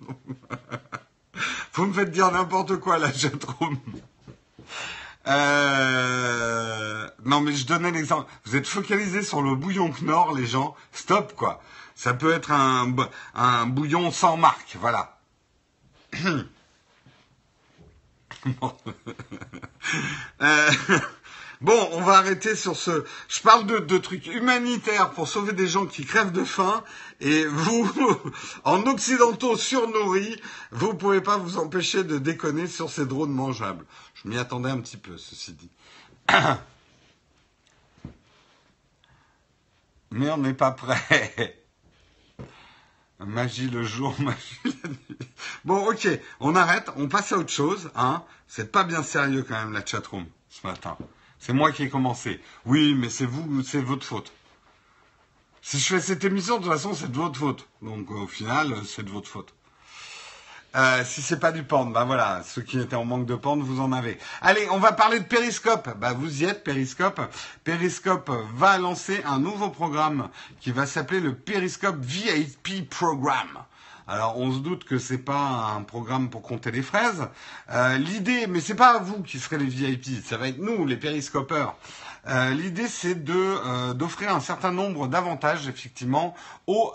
Vous 1.74 1.86
me 1.86 1.92
faites 1.92 2.10
dire 2.10 2.30
n'importe 2.32 2.76
quoi 2.76 2.98
là, 2.98 3.12
chatroom. 3.12 3.78
Euh... 5.26 7.08
Non 7.24 7.40
mais 7.40 7.54
je 7.54 7.66
donnais 7.66 7.90
l'exemple. 7.90 8.30
Vous 8.44 8.56
êtes 8.56 8.66
focalisé 8.66 9.22
sur 9.22 9.42
le 9.42 9.54
bouillon 9.54 9.90
Knorr, 9.90 10.34
les 10.34 10.46
gens. 10.46 10.74
Stop 10.92 11.34
quoi. 11.34 11.62
Ça 11.94 12.14
peut 12.14 12.32
être 12.32 12.50
un, 12.50 12.94
un 13.34 13.66
bouillon 13.66 14.10
sans 14.10 14.36
marque, 14.36 14.76
voilà. 14.80 15.18
euh... 20.40 20.70
Bon, 21.60 21.90
on 21.92 22.00
va 22.00 22.14
arrêter 22.14 22.56
sur 22.56 22.74
ce. 22.74 23.04
Je 23.28 23.40
parle 23.42 23.66
de, 23.66 23.98
trucs 23.98 24.26
humanitaires 24.28 25.10
pour 25.10 25.28
sauver 25.28 25.52
des 25.52 25.68
gens 25.68 25.84
qui 25.84 26.06
crèvent 26.06 26.32
de 26.32 26.44
faim. 26.44 26.82
Et 27.20 27.44
vous, 27.44 27.90
en 28.64 28.80
occidentaux 28.86 29.56
surnourris, 29.56 30.40
vous 30.70 30.94
pouvez 30.94 31.20
pas 31.20 31.36
vous 31.36 31.58
empêcher 31.58 32.02
de 32.02 32.16
déconner 32.16 32.66
sur 32.66 32.88
ces 32.88 33.04
drones 33.04 33.32
mangeables. 33.32 33.84
Je 34.14 34.26
m'y 34.28 34.38
attendais 34.38 34.70
un 34.70 34.80
petit 34.80 34.96
peu, 34.96 35.18
ceci 35.18 35.52
dit. 35.52 35.68
Mais 40.12 40.30
on 40.30 40.38
n'est 40.38 40.54
pas 40.54 40.70
prêt. 40.70 41.58
Magie 43.20 43.68
le 43.68 43.82
jour, 43.82 44.14
magie 44.20 44.58
la 44.64 44.88
nuit. 44.88 45.18
Bon, 45.66 45.90
ok, 45.90 46.08
on 46.40 46.56
arrête, 46.56 46.90
on 46.96 47.06
passe 47.06 47.32
à 47.32 47.36
autre 47.36 47.52
chose. 47.52 47.90
Hein. 47.94 48.24
C'est 48.48 48.72
pas 48.72 48.82
bien 48.82 49.02
sérieux 49.02 49.44
quand 49.46 49.56
même 49.56 49.74
la 49.74 49.84
chatroom 49.84 50.24
ce 50.48 50.66
matin. 50.66 50.96
C'est 51.40 51.54
moi 51.54 51.72
qui 51.72 51.84
ai 51.84 51.88
commencé. 51.88 52.40
Oui, 52.66 52.94
mais 52.94 53.08
c'est 53.08 53.26
vous, 53.26 53.62
c'est 53.62 53.80
votre 53.80 54.04
faute. 54.04 54.30
Si 55.62 55.78
je 55.78 55.94
fais 55.94 56.00
cette 56.00 56.24
émission, 56.24 56.58
de 56.58 56.64
toute 56.64 56.72
façon, 56.72 56.94
c'est 56.94 57.10
de 57.10 57.16
votre 57.16 57.38
faute. 57.38 57.66
Donc, 57.82 58.10
au 58.10 58.26
final, 58.26 58.74
c'est 58.86 59.02
de 59.02 59.10
votre 59.10 59.28
faute. 59.28 59.54
Euh, 60.76 61.02
si 61.04 61.20
c'est 61.20 61.40
pas 61.40 61.50
du 61.50 61.64
porn, 61.64 61.92
bah 61.92 62.04
voilà, 62.04 62.42
ceux 62.44 62.62
qui 62.62 62.78
étaient 62.78 62.94
en 62.94 63.04
manque 63.04 63.26
de 63.26 63.34
porn, 63.34 63.60
vous 63.60 63.80
en 63.80 63.90
avez. 63.90 64.18
Allez, 64.40 64.68
on 64.70 64.78
va 64.78 64.92
parler 64.92 65.18
de 65.18 65.24
Periscope. 65.24 65.88
Bah 65.98 66.12
vous 66.12 66.42
y 66.42 66.44
êtes, 66.44 66.62
Periscope. 66.62 67.20
Periscope 67.64 68.30
va 68.54 68.78
lancer 68.78 69.20
un 69.24 69.40
nouveau 69.40 69.70
programme 69.70 70.28
qui 70.60 70.70
va 70.70 70.86
s'appeler 70.86 71.20
le 71.20 71.34
Periscope 71.34 71.96
VIP 71.98 72.88
Program. 72.88 73.64
Alors 74.10 74.36
on 74.38 74.52
se 74.52 74.58
doute 74.58 74.82
que 74.82 74.98
c'est 74.98 75.18
pas 75.18 75.72
un 75.76 75.82
programme 75.82 76.30
pour 76.30 76.42
compter 76.42 76.72
les 76.72 76.82
fraises. 76.82 77.28
Euh, 77.70 77.96
L'idée, 77.96 78.48
mais 78.48 78.58
c'est 78.60 78.74
pas 78.74 78.98
vous 78.98 79.22
qui 79.22 79.38
serez 79.38 79.56
les 79.56 79.66
VIP, 79.66 80.04
ça 80.26 80.36
va 80.36 80.48
être 80.48 80.58
nous, 80.58 80.84
les 80.84 80.96
périscopeurs. 80.96 81.76
Euh, 82.26 82.50
L'idée, 82.50 82.88
c'est 82.88 83.22
de 83.22 83.32
euh, 83.32 83.94
d'offrir 83.94 84.34
un 84.34 84.40
certain 84.40 84.72
nombre 84.72 85.06
d'avantages, 85.06 85.68
effectivement, 85.68 86.34
aux, 86.66 86.92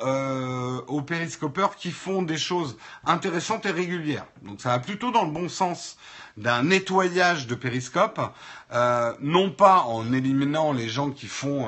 aux 0.88 1.02
périscopeurs 1.04 1.78
qui 1.78 1.92
font 1.92 2.22
des 2.22 2.38
choses 2.38 2.78
intéressantes 3.06 3.66
et 3.66 3.72
régulières. 3.72 4.26
Donc 4.42 4.60
ça 4.60 4.70
va 4.72 4.80
plutôt 4.80 5.12
dans 5.12 5.24
le 5.24 5.32
bon 5.32 5.48
sens 5.48 5.96
d'un 6.36 6.64
nettoyage 6.64 7.48
de 7.48 7.56
périscope, 7.56 8.20
non 9.22 9.52
pas 9.52 9.84
en 9.84 10.12
éliminant 10.12 10.74
les 10.74 10.90
gens 10.90 11.12
qui 11.12 11.28
font 11.28 11.68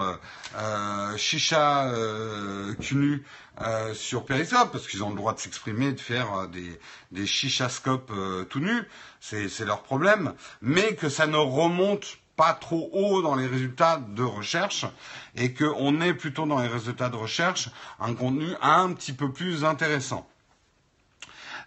chicha 1.16 1.90
cunu 2.82 3.24
euh, 3.62 3.94
sur 3.96 4.26
Periscope, 4.26 4.72
parce 4.72 4.88
qu'ils 4.88 5.04
ont 5.04 5.10
le 5.10 5.16
droit 5.16 5.34
de 5.34 5.40
s'exprimer, 5.40 5.92
de 5.92 6.00
faire 6.00 6.32
euh, 6.34 6.48
des, 6.48 6.80
des 7.12 7.26
chichascopes 7.26 8.12
euh, 8.12 8.44
tout 8.44 8.60
nus, 8.60 8.84
c'est 9.20 9.66
leur 9.66 9.82
problème, 9.82 10.34
mais 10.62 10.96
que 10.96 11.10
ça 11.10 11.26
ne 11.26 11.38
remonte 11.38 12.18
pas 12.36 12.54
trop 12.54 12.90
haut 12.94 13.24
dans 13.24 13.34
les 13.34 13.48
résultats 13.48 14.00
de 14.10 14.22
recherche 14.22 14.86
et 15.36 15.56
qu'on 15.56 16.02
ait 16.02 16.14
plutôt 16.14 16.46
dans 16.46 16.62
les 16.62 16.68
résultats 16.68 17.10
de 17.10 17.16
recherche 17.16 17.70
un 18.00 18.14
contenu 18.14 18.50
un 18.62 18.94
petit 18.94 19.14
peu 19.14 19.32
plus 19.32 19.66
intéressant. 19.66 20.30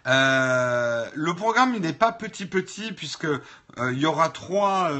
Euh, 0.07 1.05
le 1.13 1.33
programme 1.35 1.75
il 1.75 1.81
n'est 1.81 1.91
pas 1.91 2.13
petit 2.13 2.45
petit 2.45 2.93
puisque 2.93 3.27
il 3.77 3.99
y 3.99 4.05
aura 4.05 4.29
trois, 4.29 4.91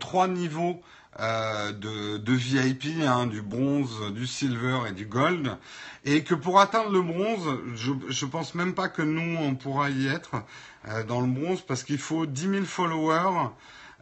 trois 0.00 0.28
niveaux 0.28 0.82
euh, 1.20 1.72
de, 1.72 2.18
de, 2.18 2.32
VIP, 2.32 3.02
hein, 3.04 3.26
du 3.26 3.42
bronze, 3.42 4.12
du 4.12 4.26
silver 4.26 4.80
et 4.88 4.92
du 4.92 5.06
gold, 5.06 5.56
et 6.04 6.22
que 6.22 6.34
pour 6.34 6.60
atteindre 6.60 6.90
le 6.90 7.02
bronze, 7.02 7.58
je, 7.74 7.92
je 8.08 8.26
pense 8.26 8.54
même 8.54 8.74
pas 8.74 8.88
que 8.88 9.02
nous 9.02 9.36
on 9.38 9.54
pourra 9.54 9.90
y 9.90 10.06
être 10.06 10.42
euh, 10.88 11.04
dans 11.04 11.20
le 11.20 11.26
bronze 11.26 11.60
parce 11.60 11.82
qu'il 11.82 11.98
faut 11.98 12.26
10 12.26 12.40
000 12.40 12.64
followers 12.64 13.50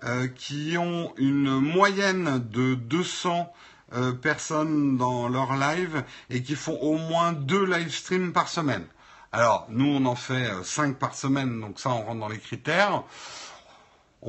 euh, 0.04 0.28
qui 0.28 0.76
ont 0.78 1.14
une 1.16 1.58
moyenne 1.58 2.46
de 2.50 2.74
200 2.74 3.50
euh, 3.94 4.12
personnes 4.12 4.96
dans 4.98 5.28
leur 5.28 5.56
live 5.56 6.04
et 6.28 6.42
qui 6.42 6.54
font 6.54 6.76
au 6.80 6.98
moins 6.98 7.32
deux 7.32 7.64
live 7.64 7.90
streams 7.90 8.32
par 8.32 8.48
semaine. 8.48 8.84
Alors, 9.32 9.66
nous, 9.70 9.86
on 9.86 10.04
en 10.06 10.14
fait 10.14 10.50
euh, 10.50 10.62
5 10.62 10.98
par 10.98 11.14
semaine, 11.14 11.60
donc 11.60 11.78
ça, 11.78 11.90
on 11.90 12.02
rentre 12.02 12.20
dans 12.20 12.28
les 12.28 12.38
critères. 12.38 13.04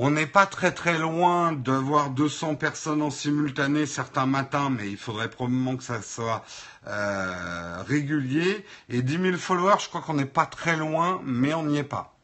On 0.00 0.12
n'est 0.12 0.28
pas 0.28 0.46
très 0.46 0.70
très 0.70 0.96
loin 0.96 1.50
d'avoir 1.50 2.10
200 2.10 2.54
personnes 2.54 3.02
en 3.02 3.10
simultané 3.10 3.84
certains 3.84 4.26
matins, 4.26 4.70
mais 4.70 4.88
il 4.88 4.96
faudrait 4.96 5.28
probablement 5.28 5.76
que 5.76 5.82
ça 5.82 6.02
soit 6.02 6.44
euh, 6.86 7.82
régulier. 7.84 8.64
Et 8.90 9.02
10 9.02 9.20
000 9.20 9.36
followers, 9.38 9.80
je 9.80 9.88
crois 9.88 10.00
qu'on 10.00 10.14
n'est 10.14 10.24
pas 10.24 10.46
très 10.46 10.76
loin, 10.76 11.20
mais 11.24 11.52
on 11.52 11.64
n'y 11.64 11.78
est 11.78 11.82
pas. 11.82 12.14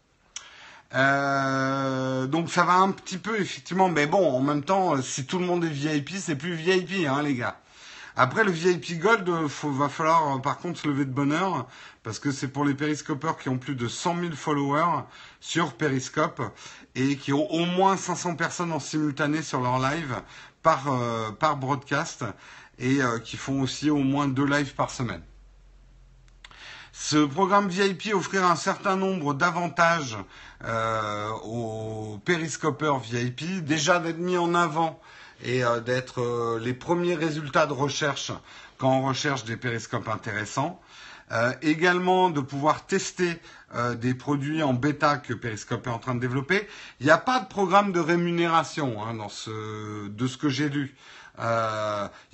Euh, 0.94 2.28
donc 2.28 2.48
ça 2.48 2.62
va 2.62 2.74
un 2.74 2.92
petit 2.92 3.18
peu 3.18 3.40
effectivement, 3.40 3.88
mais 3.88 4.06
bon, 4.06 4.24
en 4.24 4.40
même 4.40 4.62
temps, 4.62 5.02
si 5.02 5.26
tout 5.26 5.40
le 5.40 5.46
monde 5.46 5.64
est 5.64 5.68
VIP, 5.68 6.10
c'est 6.16 6.36
plus 6.36 6.54
VIP, 6.54 7.08
hein, 7.08 7.22
les 7.24 7.34
gars. 7.34 7.56
Après 8.16 8.44
le 8.44 8.52
VIP 8.52 9.00
Gold, 9.00 9.48
faut, 9.48 9.72
va 9.72 9.88
falloir 9.88 10.40
par 10.40 10.58
contre 10.58 10.78
se 10.78 10.86
lever 10.86 11.04
de 11.04 11.10
bonheur 11.10 11.66
parce 12.04 12.20
que 12.20 12.30
c'est 12.30 12.46
pour 12.46 12.64
les 12.64 12.74
périscopeurs 12.74 13.36
qui 13.36 13.48
ont 13.48 13.58
plus 13.58 13.74
de 13.74 13.88
100 13.88 14.20
000 14.20 14.32
followers 14.34 15.02
sur 15.40 15.72
Periscope 15.72 16.40
et 16.94 17.16
qui 17.16 17.32
ont 17.32 17.50
au 17.50 17.64
moins 17.64 17.96
500 17.96 18.36
personnes 18.36 18.70
en 18.70 18.78
simultané 18.78 19.42
sur 19.42 19.60
leur 19.60 19.80
live 19.80 20.22
par 20.62 20.92
euh, 20.92 21.32
par 21.32 21.56
broadcast 21.56 22.24
et 22.78 23.02
euh, 23.02 23.18
qui 23.18 23.36
font 23.36 23.60
aussi 23.60 23.90
au 23.90 23.98
moins 23.98 24.28
deux 24.28 24.46
lives 24.46 24.74
par 24.74 24.90
semaine. 24.90 25.22
Ce 26.92 27.16
programme 27.16 27.68
VIP 27.68 28.14
offrira 28.14 28.48
un 28.48 28.56
certain 28.56 28.94
nombre 28.94 29.34
d'avantages 29.34 30.16
euh, 30.64 31.30
aux 31.42 32.20
périscopeurs 32.24 33.00
VIP, 33.00 33.64
déjà 33.64 33.98
d'être 33.98 34.18
mis 34.18 34.36
en 34.36 34.54
avant 34.54 35.00
et 35.44 35.62
euh, 35.62 35.80
d'être 35.80 36.20
euh, 36.20 36.58
les 36.58 36.74
premiers 36.74 37.14
résultats 37.14 37.66
de 37.66 37.72
recherche 37.72 38.32
quand 38.78 38.98
on 38.98 39.06
recherche 39.06 39.44
des 39.44 39.56
périscopes 39.56 40.08
intéressants. 40.08 40.80
Euh, 41.32 41.52
également 41.62 42.28
de 42.28 42.40
pouvoir 42.40 42.84
tester 42.86 43.40
des 43.96 44.14
produits 44.14 44.62
en 44.62 44.72
bêta 44.72 45.16
que 45.16 45.34
Periscope 45.34 45.88
est 45.88 45.90
en 45.90 45.98
train 45.98 46.14
de 46.14 46.20
développer. 46.20 46.68
Il 47.00 47.06
n'y 47.06 47.10
a 47.10 47.18
pas 47.18 47.40
de 47.40 47.46
programme 47.46 47.90
de 47.90 47.98
rémunération 47.98 49.02
hein, 49.02 49.14
dans 49.14 49.28
ce, 49.28 50.06
de 50.06 50.26
ce 50.28 50.36
que 50.36 50.48
j'ai 50.48 50.68
lu. 50.68 50.94
Il 51.40 51.40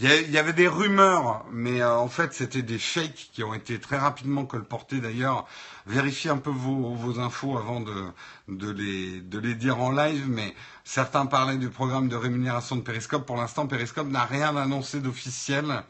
y, 0.01 0.31
y, 0.33 0.37
avait 0.37 0.53
des 0.53 0.69
rumeurs, 0.69 1.47
mais 1.51 1.83
en 1.83 2.09
fait 2.09 2.35
c'était 2.35 2.61
des 2.61 2.79
fakes 2.79 3.31
qui 3.33 3.43
ont 3.43 3.55
été 3.55 3.79
très 3.79 3.97
rapidement 3.97 4.45
colportés 4.45 5.01
d'ailleurs. 5.01 5.47
Vérifiez 5.91 6.31
un 6.31 6.37
peu 6.37 6.51
vos, 6.51 7.19
infos 7.19 7.59
avant 7.59 7.81
de, 7.81 8.71
les, 8.71 9.55
dire 9.57 9.81
en 9.81 9.91
live, 9.91 10.25
mais 10.29 10.55
certains 10.85 11.27
parlaient 11.27 11.57
du 11.57 11.69
programme 11.69 12.09
de 12.09 12.15
rémunération 12.15 12.77
de 12.77 12.83
Periscope. 12.83 13.27
Pour 13.27 13.37
l'instant, 13.37 13.67
Periscope 13.67 14.07
n'a 14.07 14.25
rien 14.25 14.57
annoncé 14.57 15.01
d'officiel 15.01 15.83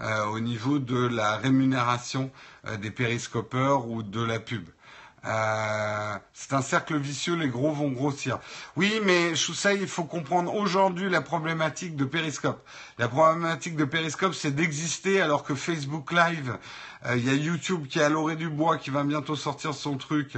euh, 0.00 0.24
au 0.24 0.40
niveau 0.40 0.80
de 0.80 1.06
la 1.06 1.36
rémunération 1.36 2.32
euh, 2.66 2.76
des 2.78 2.90
périscopeurs 2.90 3.86
ou 3.86 4.02
de 4.02 4.24
la 4.24 4.40
pub. 4.40 4.64
Euh, 5.26 6.18
c'est 6.32 6.52
un 6.52 6.60
cercle 6.60 6.98
vicieux, 6.98 7.34
les 7.34 7.48
gros 7.48 7.72
vont 7.72 7.90
grossir. 7.90 8.40
Oui, 8.76 9.00
mais 9.04 9.34
Choussay, 9.34 9.78
il 9.80 9.88
faut 9.88 10.04
comprendre 10.04 10.54
aujourd'hui 10.54 11.08
la 11.08 11.22
problématique 11.22 11.96
de 11.96 12.04
Periscope. 12.04 12.62
La 12.98 13.08
problématique 13.08 13.76
de 13.76 13.84
Periscope, 13.84 14.34
c'est 14.34 14.50
d'exister 14.50 15.22
alors 15.22 15.44
que 15.44 15.54
Facebook 15.54 16.12
Live, 16.12 16.58
il 17.12 17.24
y 17.24 17.30
a 17.30 17.34
YouTube 17.34 17.86
qui 17.86 17.98
est 17.98 18.02
à 18.02 18.08
l'orée 18.08 18.36
du 18.36 18.48
bois, 18.48 18.78
qui 18.78 18.90
va 18.90 19.04
bientôt 19.04 19.36
sortir 19.36 19.74
son 19.74 19.96
truc. 19.96 20.36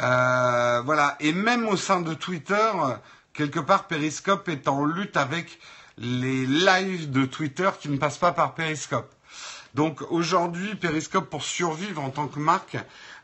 Euh, 0.00 0.82
voilà. 0.84 1.16
Et 1.20 1.32
même 1.32 1.66
au 1.66 1.76
sein 1.76 2.00
de 2.00 2.14
Twitter, 2.14 2.70
quelque 3.32 3.60
part, 3.60 3.86
Periscope 3.86 4.48
est 4.48 4.68
en 4.68 4.84
lutte 4.84 5.16
avec 5.16 5.58
les 5.98 6.46
lives 6.46 7.10
de 7.10 7.24
Twitter 7.24 7.70
qui 7.80 7.88
ne 7.88 7.96
passent 7.96 8.18
pas 8.18 8.32
par 8.32 8.54
Periscope. 8.54 9.12
Donc 9.74 10.02
aujourd'hui, 10.10 10.76
Periscope, 10.76 11.28
pour 11.28 11.42
survivre 11.42 12.02
en 12.02 12.10
tant 12.10 12.28
que 12.28 12.38
marque, 12.38 12.76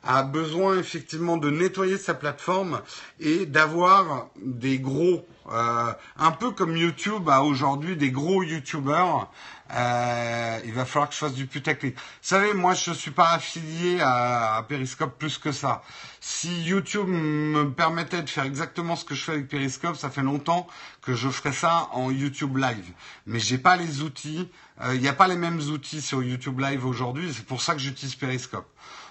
a 0.02 0.22
besoin 0.22 0.78
effectivement 0.78 1.36
de 1.36 1.50
nettoyer 1.50 1.98
sa 1.98 2.14
plateforme 2.14 2.80
et 3.20 3.46
d'avoir 3.46 4.28
des 4.42 4.78
gros, 4.78 5.26
euh, 5.52 5.92
un 6.18 6.30
peu 6.32 6.50
comme 6.50 6.76
YouTube 6.76 7.28
a 7.28 7.42
aujourd'hui 7.42 7.96
des 7.96 8.10
gros 8.10 8.42
YouTubers. 8.42 9.28
Euh, 9.72 10.60
il 10.64 10.72
va 10.72 10.84
falloir 10.84 11.08
que 11.08 11.14
je 11.14 11.20
fasse 11.20 11.34
du 11.34 11.46
putaclic. 11.46 11.94
Vous 11.94 12.00
savez, 12.22 12.54
moi, 12.54 12.74
je 12.74 12.92
suis 12.92 13.10
pas 13.10 13.30
affilié 13.30 14.00
à, 14.00 14.56
à, 14.56 14.62
Periscope 14.62 15.18
plus 15.18 15.38
que 15.38 15.52
ça. 15.52 15.82
Si 16.20 16.62
YouTube 16.64 17.06
me 17.08 17.70
permettait 17.70 18.22
de 18.22 18.28
faire 18.28 18.44
exactement 18.44 18.96
ce 18.96 19.04
que 19.04 19.14
je 19.14 19.22
fais 19.22 19.32
avec 19.32 19.48
Periscope, 19.48 19.96
ça 19.96 20.10
fait 20.10 20.22
longtemps 20.22 20.66
que 21.02 21.14
je 21.14 21.28
ferais 21.28 21.52
ça 21.52 21.88
en 21.92 22.10
YouTube 22.10 22.56
Live. 22.56 22.92
Mais 23.26 23.38
j'ai 23.38 23.58
pas 23.58 23.76
les 23.76 24.02
outils. 24.02 24.48
Il 24.80 24.86
euh, 24.86 24.98
n'y 24.98 25.08
a 25.08 25.12
pas 25.12 25.28
les 25.28 25.36
mêmes 25.36 25.60
outils 25.60 26.02
sur 26.02 26.22
YouTube 26.22 26.60
Live 26.60 26.84
aujourd'hui. 26.84 27.32
C'est 27.32 27.46
pour 27.46 27.62
ça 27.62 27.74
que 27.74 27.80
j'utilise 27.80 28.16
Periscope. 28.16 28.66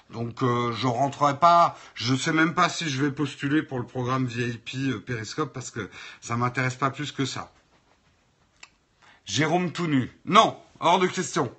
Donc 0.10 0.42
euh, 0.42 0.72
je 0.74 0.88
rentrerai 0.88 1.38
pas, 1.38 1.78
je 1.94 2.16
sais 2.16 2.34
même 2.34 2.56
pas 2.56 2.68
si 2.68 2.90
je 2.90 3.04
vais 3.04 3.12
postuler 3.12 3.62
pour 3.62 3.78
le 3.78 3.86
programme 3.86 4.26
VIP 4.26 4.76
euh, 4.76 5.00
Periscope 5.00 5.54
parce 5.54 5.70
que 5.70 5.90
ça 6.20 6.36
m'intéresse 6.36 6.76
pas 6.76 6.90
plus 6.90 7.12
que 7.12 7.26
ça. 7.26 7.52
Jérôme 9.30 9.72
tout 9.72 9.86
nu. 9.86 10.12
Non, 10.26 10.58
hors 10.80 10.98
de 10.98 11.06
question. 11.06 11.56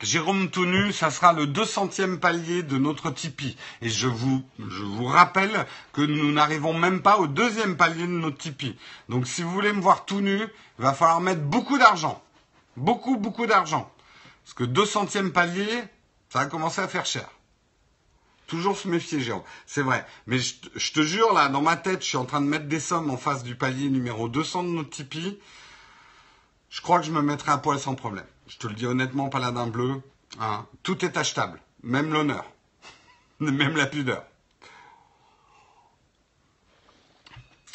Jérôme 0.00 0.50
tout 0.50 0.66
nu, 0.66 0.92
ça 0.92 1.12
sera 1.12 1.32
le 1.32 1.46
200e 1.46 2.18
palier 2.18 2.64
de 2.64 2.78
notre 2.78 3.12
Tipeee. 3.12 3.56
Et 3.80 3.90
je 3.90 4.08
vous, 4.08 4.42
rappelle 5.04 5.66
que 5.92 6.00
nous 6.02 6.32
n'arrivons 6.32 6.74
même 6.74 7.00
pas 7.00 7.18
au 7.18 7.28
deuxième 7.28 7.76
palier 7.76 8.08
de 8.08 8.12
notre 8.12 8.38
Tipeee. 8.38 8.76
Donc 9.08 9.28
si 9.28 9.44
vous 9.44 9.52
voulez 9.52 9.72
me 9.72 9.80
voir 9.80 10.04
tout 10.04 10.20
nu, 10.20 10.40
il 10.40 10.82
va 10.82 10.92
falloir 10.92 11.20
mettre 11.20 11.42
beaucoup 11.42 11.78
d'argent. 11.78 12.20
Beaucoup, 12.76 13.16
beaucoup 13.16 13.46
d'argent. 13.46 13.88
Parce 14.42 14.54
que 14.54 14.64
200e 14.64 15.30
palier, 15.30 15.84
ça 16.28 16.40
a 16.40 16.46
commencé 16.46 16.80
à 16.80 16.88
faire 16.88 17.06
cher. 17.06 17.28
Toujours 18.46 18.76
se 18.76 18.88
méfier, 18.88 19.20
Jérôme. 19.20 19.42
C'est 19.66 19.82
vrai. 19.82 20.06
Mais 20.26 20.38
je, 20.38 20.92
te 20.92 21.00
jure, 21.02 21.32
là, 21.32 21.48
dans 21.48 21.62
ma 21.62 21.76
tête, 21.76 22.02
je 22.02 22.08
suis 22.08 22.16
en 22.16 22.26
train 22.26 22.40
de 22.40 22.46
mettre 22.46 22.66
des 22.66 22.80
sommes 22.80 23.10
en 23.10 23.16
face 23.16 23.42
du 23.42 23.54
palier 23.54 23.88
numéro 23.88 24.28
200 24.28 24.64
de 24.64 24.68
notre 24.68 24.90
Tipeee. 24.90 25.38
Je 26.68 26.80
crois 26.82 27.00
que 27.00 27.06
je 27.06 27.12
me 27.12 27.22
mettrai 27.22 27.52
à 27.52 27.58
poil 27.58 27.78
sans 27.78 27.94
problème. 27.94 28.26
Je 28.48 28.58
te 28.58 28.66
le 28.66 28.74
dis 28.74 28.86
honnêtement, 28.86 29.28
paladin 29.28 29.66
bleu. 29.66 30.02
Hein, 30.40 30.66
tout 30.82 31.04
est 31.04 31.16
achetable. 31.16 31.60
Même 31.82 32.12
l'honneur. 32.12 32.44
Même 33.40 33.76
la 33.76 33.86
pudeur. 33.86 34.24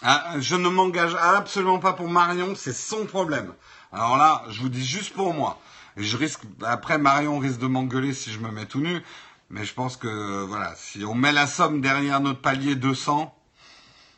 Ah, 0.02 0.36
je 0.40 0.56
ne 0.56 0.70
m'engage 0.70 1.16
absolument 1.16 1.80
pas 1.80 1.92
pour 1.92 2.10
Marion, 2.10 2.56
c'est 2.56 2.74
son 2.74 3.06
problème. 3.06 3.54
Alors 3.92 4.16
là, 4.18 4.44
je 4.50 4.62
vous 4.62 4.70
dis 4.70 4.86
juste 4.86 5.14
pour 5.14 5.34
moi. 5.34 5.60
Je 5.98 6.16
risque, 6.16 6.42
après 6.64 6.98
Marion 6.98 7.40
risque 7.40 7.60
de 7.60 7.68
m'engueuler 7.68 8.14
si 8.14 8.32
je 8.32 8.40
me 8.40 8.50
mets 8.50 8.66
tout 8.66 8.80
nu. 8.80 9.02
Mais 9.50 9.66
je 9.66 9.74
pense 9.74 9.98
que 9.98 10.44
voilà, 10.44 10.74
si 10.76 11.04
on 11.04 11.16
met 11.16 11.32
la 11.32 11.48
somme 11.48 11.82
derrière 11.82 12.20
notre 12.20 12.42
palier 12.42 12.76
200, 12.76 13.36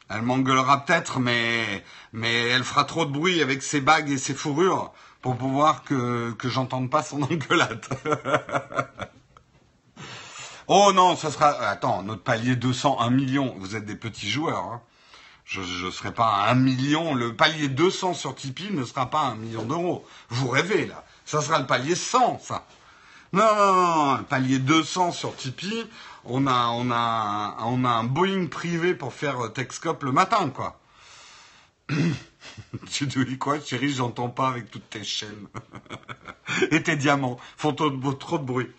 elle 0.09 0.21
m'engueulera 0.23 0.85
peut-être, 0.85 1.19
mais 1.19 1.83
mais 2.11 2.49
elle 2.49 2.65
fera 2.65 2.83
trop 2.83 3.05
de 3.05 3.11
bruit 3.11 3.41
avec 3.41 3.63
ses 3.63 3.79
bagues 3.79 4.09
et 4.09 4.17
ses 4.17 4.33
fourrures 4.33 4.91
pour 5.21 5.37
pouvoir 5.37 5.83
que 5.83 6.31
que 6.33 6.49
j'entende 6.49 6.89
pas 6.89 7.01
son 7.01 7.21
engueulade. 7.23 7.85
oh 10.67 10.91
non, 10.93 11.15
ça 11.15 11.31
sera. 11.31 11.49
Attends, 11.67 12.03
notre 12.03 12.23
palier 12.23 12.57
200, 12.57 12.99
1 12.99 13.09
million. 13.11 13.55
Vous 13.59 13.77
êtes 13.77 13.85
des 13.85 13.95
petits 13.95 14.29
joueurs. 14.29 14.65
Hein. 14.65 14.81
Je 15.45 15.61
ne 15.61 15.91
serai 15.91 16.13
pas 16.13 16.27
à 16.27 16.51
1 16.51 16.55
million. 16.55 17.13
Le 17.13 17.35
palier 17.35 17.69
200 17.69 18.13
sur 18.15 18.35
Tipeee 18.35 18.71
ne 18.71 18.83
sera 18.83 19.09
pas 19.09 19.21
un 19.21 19.35
million 19.35 19.63
d'euros. 19.63 20.05
Vous 20.29 20.49
rêvez 20.49 20.87
là. 20.87 21.05
Ça 21.25 21.41
sera 21.41 21.59
le 21.59 21.67
palier 21.67 21.95
100, 21.95 22.39
ça. 22.39 22.65
Non, 23.33 23.55
non, 23.55 23.73
non, 23.73 24.17
le 24.17 24.23
palier 24.23 24.59
200 24.59 25.13
sur 25.13 25.35
Tipeee, 25.35 25.87
on 26.25 26.47
a, 26.47 26.67
on 26.67 26.91
a, 26.91 27.57
on 27.61 27.85
a 27.85 27.89
un 27.89 28.03
Boeing 28.03 28.47
privé 28.47 28.93
pour 28.93 29.13
faire 29.13 29.45
euh, 29.45 29.49
Texcop 29.49 30.03
le 30.03 30.11
matin, 30.11 30.49
quoi. 30.49 30.81
tu 32.89 33.07
te 33.07 33.19
dis 33.19 33.37
quoi, 33.37 33.61
chérie, 33.61 33.93
j'entends 33.93 34.29
pas 34.29 34.49
avec 34.49 34.69
toutes 34.69 34.89
tes 34.89 35.05
chaînes. 35.05 35.47
Et 36.71 36.83
tes 36.83 36.97
diamants 36.97 37.39
font 37.55 37.73
trop 37.73 37.89
de 37.89 38.43
bruit. 38.43 38.69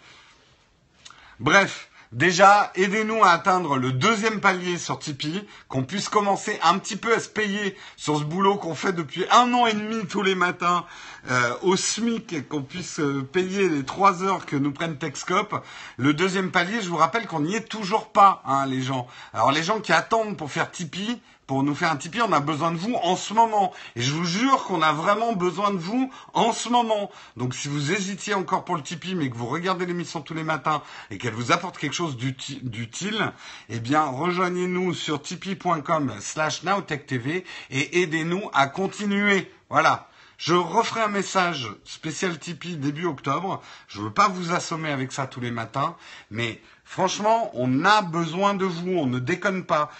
Bref, 1.40 1.90
Déjà, 2.12 2.70
aidez-nous 2.74 3.24
à 3.24 3.30
atteindre 3.30 3.78
le 3.78 3.90
deuxième 3.90 4.40
palier 4.40 4.76
sur 4.76 4.98
Tipeee, 4.98 5.48
qu'on 5.68 5.82
puisse 5.82 6.10
commencer 6.10 6.58
un 6.62 6.76
petit 6.76 6.96
peu 6.96 7.14
à 7.14 7.18
se 7.18 7.28
payer 7.30 7.74
sur 7.96 8.18
ce 8.18 8.24
boulot 8.24 8.56
qu'on 8.56 8.74
fait 8.74 8.92
depuis 8.92 9.24
un 9.30 9.50
an 9.54 9.64
et 9.64 9.72
demi 9.72 10.04
tous 10.04 10.20
les 10.20 10.34
matins 10.34 10.84
euh, 11.30 11.54
au 11.62 11.74
SMIC, 11.74 12.46
qu'on 12.50 12.60
puisse 12.60 13.00
euh, 13.00 13.22
payer 13.22 13.66
les 13.66 13.82
trois 13.82 14.22
heures 14.22 14.44
que 14.44 14.56
nous 14.56 14.72
prennent 14.72 14.98
Texcop. 14.98 15.64
Le 15.96 16.12
deuxième 16.12 16.50
palier, 16.50 16.82
je 16.82 16.90
vous 16.90 16.98
rappelle 16.98 17.26
qu'on 17.26 17.40
n'y 17.40 17.54
est 17.54 17.66
toujours 17.66 18.12
pas, 18.12 18.42
hein, 18.44 18.66
les 18.66 18.82
gens. 18.82 19.06
Alors 19.32 19.50
les 19.50 19.62
gens 19.62 19.80
qui 19.80 19.94
attendent 19.94 20.36
pour 20.36 20.50
faire 20.50 20.70
Tipeee, 20.70 21.18
pour 21.46 21.62
nous 21.62 21.74
faire 21.74 21.90
un 21.92 21.96
Tipeee, 21.96 22.22
on 22.22 22.32
a 22.32 22.40
besoin 22.40 22.72
de 22.72 22.76
vous 22.76 22.94
en 23.02 23.16
ce 23.16 23.34
moment. 23.34 23.72
Et 23.96 24.02
je 24.02 24.12
vous 24.12 24.24
jure 24.24 24.64
qu'on 24.64 24.80
a 24.82 24.92
vraiment 24.92 25.32
besoin 25.32 25.72
de 25.72 25.78
vous 25.78 26.10
en 26.34 26.52
ce 26.52 26.68
moment. 26.68 27.10
Donc 27.36 27.54
si 27.54 27.68
vous 27.68 27.92
hésitiez 27.92 28.34
encore 28.34 28.64
pour 28.64 28.76
le 28.76 28.82
Tipeee, 28.82 29.14
mais 29.14 29.28
que 29.28 29.36
vous 29.36 29.46
regardez 29.46 29.86
l'émission 29.86 30.20
tous 30.20 30.34
les 30.34 30.44
matins 30.44 30.82
et 31.10 31.18
qu'elle 31.18 31.34
vous 31.34 31.52
apporte 31.52 31.78
quelque 31.78 31.94
chose 31.94 32.16
d'utile, 32.16 33.32
eh 33.68 33.80
bien 33.80 34.04
rejoignez-nous 34.04 34.94
sur 34.94 35.20
tipeee.com 35.20 36.12
slash 36.20 36.62
nowtechtv 36.62 37.44
et 37.70 38.02
aidez-nous 38.02 38.48
à 38.52 38.66
continuer. 38.66 39.50
Voilà. 39.68 40.08
Je 40.38 40.54
referai 40.54 41.02
un 41.02 41.08
message 41.08 41.68
spécial 41.84 42.36
Tipeee 42.36 42.76
début 42.76 43.06
octobre. 43.06 43.62
Je 43.86 44.00
ne 44.00 44.04
veux 44.06 44.12
pas 44.12 44.26
vous 44.26 44.52
assommer 44.52 44.90
avec 44.90 45.12
ça 45.12 45.28
tous 45.28 45.40
les 45.40 45.52
matins, 45.52 45.94
mais 46.32 46.60
Franchement, 46.92 47.50
on 47.54 47.86
a 47.86 48.02
besoin 48.02 48.52
de 48.52 48.66
vous, 48.66 48.90
on 48.98 49.06
ne 49.06 49.18
déconne 49.18 49.64
pas. 49.64 49.90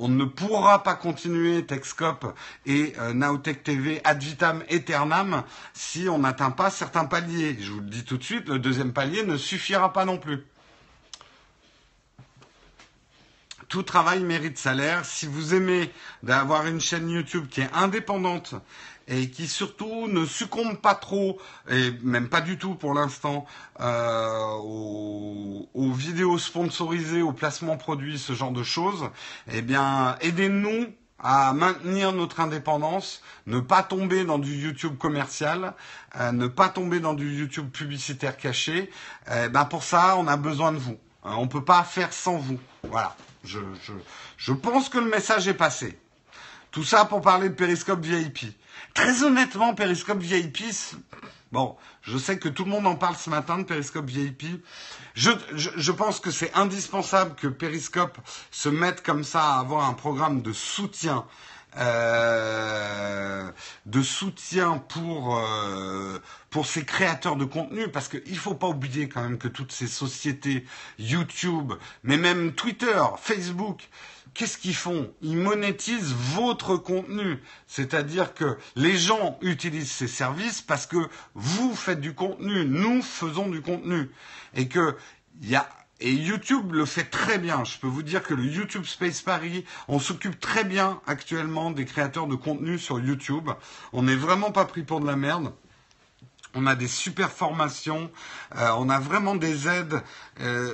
on 0.00 0.08
ne 0.08 0.24
pourra 0.24 0.82
pas 0.82 0.96
continuer 0.96 1.64
Techscope 1.64 2.34
et 2.66 2.94
euh, 2.98 3.12
Naotech 3.14 3.62
TV 3.62 4.00
ad 4.02 4.20
vitam 4.20 4.64
aeternam 4.68 5.44
si 5.72 6.08
on 6.08 6.18
n'atteint 6.18 6.50
pas 6.50 6.70
certains 6.70 7.04
paliers. 7.04 7.56
Je 7.60 7.70
vous 7.70 7.78
le 7.78 7.86
dis 7.86 8.04
tout 8.04 8.16
de 8.16 8.24
suite, 8.24 8.48
le 8.48 8.58
deuxième 8.58 8.92
palier 8.92 9.22
ne 9.22 9.36
suffira 9.36 9.92
pas 9.92 10.04
non 10.04 10.18
plus. 10.18 10.44
Tout 13.76 13.82
travail 13.82 14.20
mérite 14.20 14.56
salaire. 14.56 15.04
Si 15.04 15.26
vous 15.26 15.52
aimez 15.52 15.92
d'avoir 16.22 16.66
une 16.66 16.80
chaîne 16.80 17.10
YouTube 17.10 17.44
qui 17.50 17.60
est 17.60 17.68
indépendante 17.74 18.54
et 19.06 19.28
qui 19.28 19.46
surtout 19.46 20.08
ne 20.08 20.24
succombe 20.24 20.78
pas 20.78 20.94
trop, 20.94 21.38
et 21.68 21.90
même 22.02 22.30
pas 22.30 22.40
du 22.40 22.56
tout 22.56 22.74
pour 22.74 22.94
l'instant, 22.94 23.44
euh, 23.80 24.46
aux, 24.62 25.92
vidéos 25.92 26.38
sponsorisées, 26.38 27.20
aux 27.20 27.34
placements 27.34 27.76
produits, 27.76 28.18
ce 28.18 28.32
genre 28.32 28.50
de 28.50 28.62
choses, 28.62 29.10
eh 29.52 29.60
bien, 29.60 30.16
aidez-nous 30.22 30.86
à 31.18 31.52
maintenir 31.52 32.12
notre 32.12 32.40
indépendance, 32.40 33.20
ne 33.44 33.60
pas 33.60 33.82
tomber 33.82 34.24
dans 34.24 34.38
du 34.38 34.54
YouTube 34.54 34.96
commercial, 34.96 35.74
euh, 36.18 36.32
ne 36.32 36.46
pas 36.46 36.70
tomber 36.70 36.98
dans 37.00 37.12
du 37.12 37.30
YouTube 37.40 37.68
publicitaire 37.70 38.38
caché. 38.38 38.90
Eh 39.30 39.50
ben 39.50 39.66
pour 39.66 39.82
ça, 39.82 40.16
on 40.16 40.26
a 40.28 40.38
besoin 40.38 40.72
de 40.72 40.78
vous. 40.78 40.96
Euh, 41.26 41.30
on 41.36 41.42
ne 41.42 41.50
peut 41.50 41.64
pas 41.64 41.84
faire 41.84 42.14
sans 42.14 42.38
vous. 42.38 42.58
Voilà. 42.84 43.14
Je, 43.46 44.52
pense 44.52 44.88
que 44.88 44.98
le 44.98 45.08
message 45.08 45.48
est 45.48 45.54
passé. 45.54 45.98
Tout 46.70 46.84
ça 46.84 47.04
pour 47.04 47.20
parler 47.20 47.48
de 47.48 47.54
Periscope 47.54 48.04
VIP. 48.04 48.52
Très 48.94 49.22
honnêtement, 49.22 49.74
Periscope 49.74 50.18
VIP, 50.18 50.64
bon, 51.52 51.76
je 52.02 52.18
sais 52.18 52.38
que 52.38 52.48
tout 52.48 52.64
le 52.64 52.70
monde 52.70 52.86
en 52.86 52.96
parle 52.96 53.16
ce 53.16 53.30
matin 53.30 53.58
de 53.58 53.64
Periscope 53.64 54.06
VIP. 54.06 54.44
Je, 55.14 55.90
pense 55.92 56.20
que 56.20 56.30
c'est 56.30 56.52
indispensable 56.54 57.34
que 57.36 57.46
Periscope 57.46 58.18
se 58.50 58.68
mette 58.68 59.02
comme 59.02 59.24
ça 59.24 59.54
à 59.54 59.58
avoir 59.60 59.88
un 59.88 59.94
programme 59.94 60.42
de 60.42 60.52
soutien. 60.52 61.24
Euh, 61.78 63.50
de 63.84 64.02
soutien 64.02 64.78
pour 64.78 65.38
euh, 65.38 66.18
pour 66.48 66.66
ces 66.66 66.84
créateurs 66.84 67.36
de 67.36 67.44
contenu 67.44 67.88
parce 67.88 68.08
qu'il 68.08 68.32
ne 68.32 68.38
faut 68.38 68.54
pas 68.54 68.68
oublier 68.68 69.08
quand 69.08 69.22
même 69.22 69.36
que 69.36 69.48
toutes 69.48 69.72
ces 69.72 69.86
sociétés 69.86 70.64
YouTube 70.98 71.74
mais 72.02 72.16
même 72.16 72.52
Twitter 72.52 73.02
Facebook 73.18 73.88
qu'est-ce 74.36 74.58
qu'ils 74.58 74.74
font? 74.74 75.10
Ils 75.22 75.36
monétisent 75.36 76.12
votre 76.12 76.76
contenu. 76.76 77.38
C'est-à-dire 77.66 78.34
que 78.34 78.58
les 78.76 78.96
gens 78.96 79.38
utilisent 79.40 79.90
ces 79.90 80.08
services 80.08 80.60
parce 80.60 80.86
que 80.86 81.08
vous 81.34 81.74
faites 81.74 82.00
du 82.00 82.14
contenu, 82.14 82.66
nous 82.66 83.02
faisons 83.02 83.48
du 83.48 83.62
contenu. 83.62 84.10
Et 84.54 84.68
que 84.68 84.96
y 85.42 85.56
a 85.56 85.68
et 86.00 86.12
YouTube 86.12 86.72
le 86.72 86.84
fait 86.84 87.04
très 87.04 87.38
bien. 87.38 87.64
Je 87.64 87.78
peux 87.78 87.86
vous 87.86 88.02
dire 88.02 88.22
que 88.22 88.34
le 88.34 88.44
YouTube 88.44 88.84
Space 88.84 89.22
Paris, 89.22 89.64
on 89.88 89.98
s'occupe 89.98 90.38
très 90.38 90.64
bien 90.64 91.00
actuellement 91.06 91.70
des 91.70 91.84
créateurs 91.84 92.26
de 92.26 92.34
contenu 92.34 92.78
sur 92.78 93.00
YouTube. 93.00 93.50
On 93.92 94.02
n'est 94.02 94.16
vraiment 94.16 94.52
pas 94.52 94.64
pris 94.64 94.82
pour 94.82 95.00
de 95.00 95.06
la 95.06 95.16
merde. 95.16 95.52
On 96.58 96.66
a 96.66 96.74
des 96.74 96.88
super 96.88 97.30
formations, 97.30 98.10
euh, 98.56 98.70
on 98.78 98.88
a 98.88 98.98
vraiment 98.98 99.34
des 99.34 99.68
aides. 99.68 100.02
Il 100.40 100.46
euh, 100.46 100.72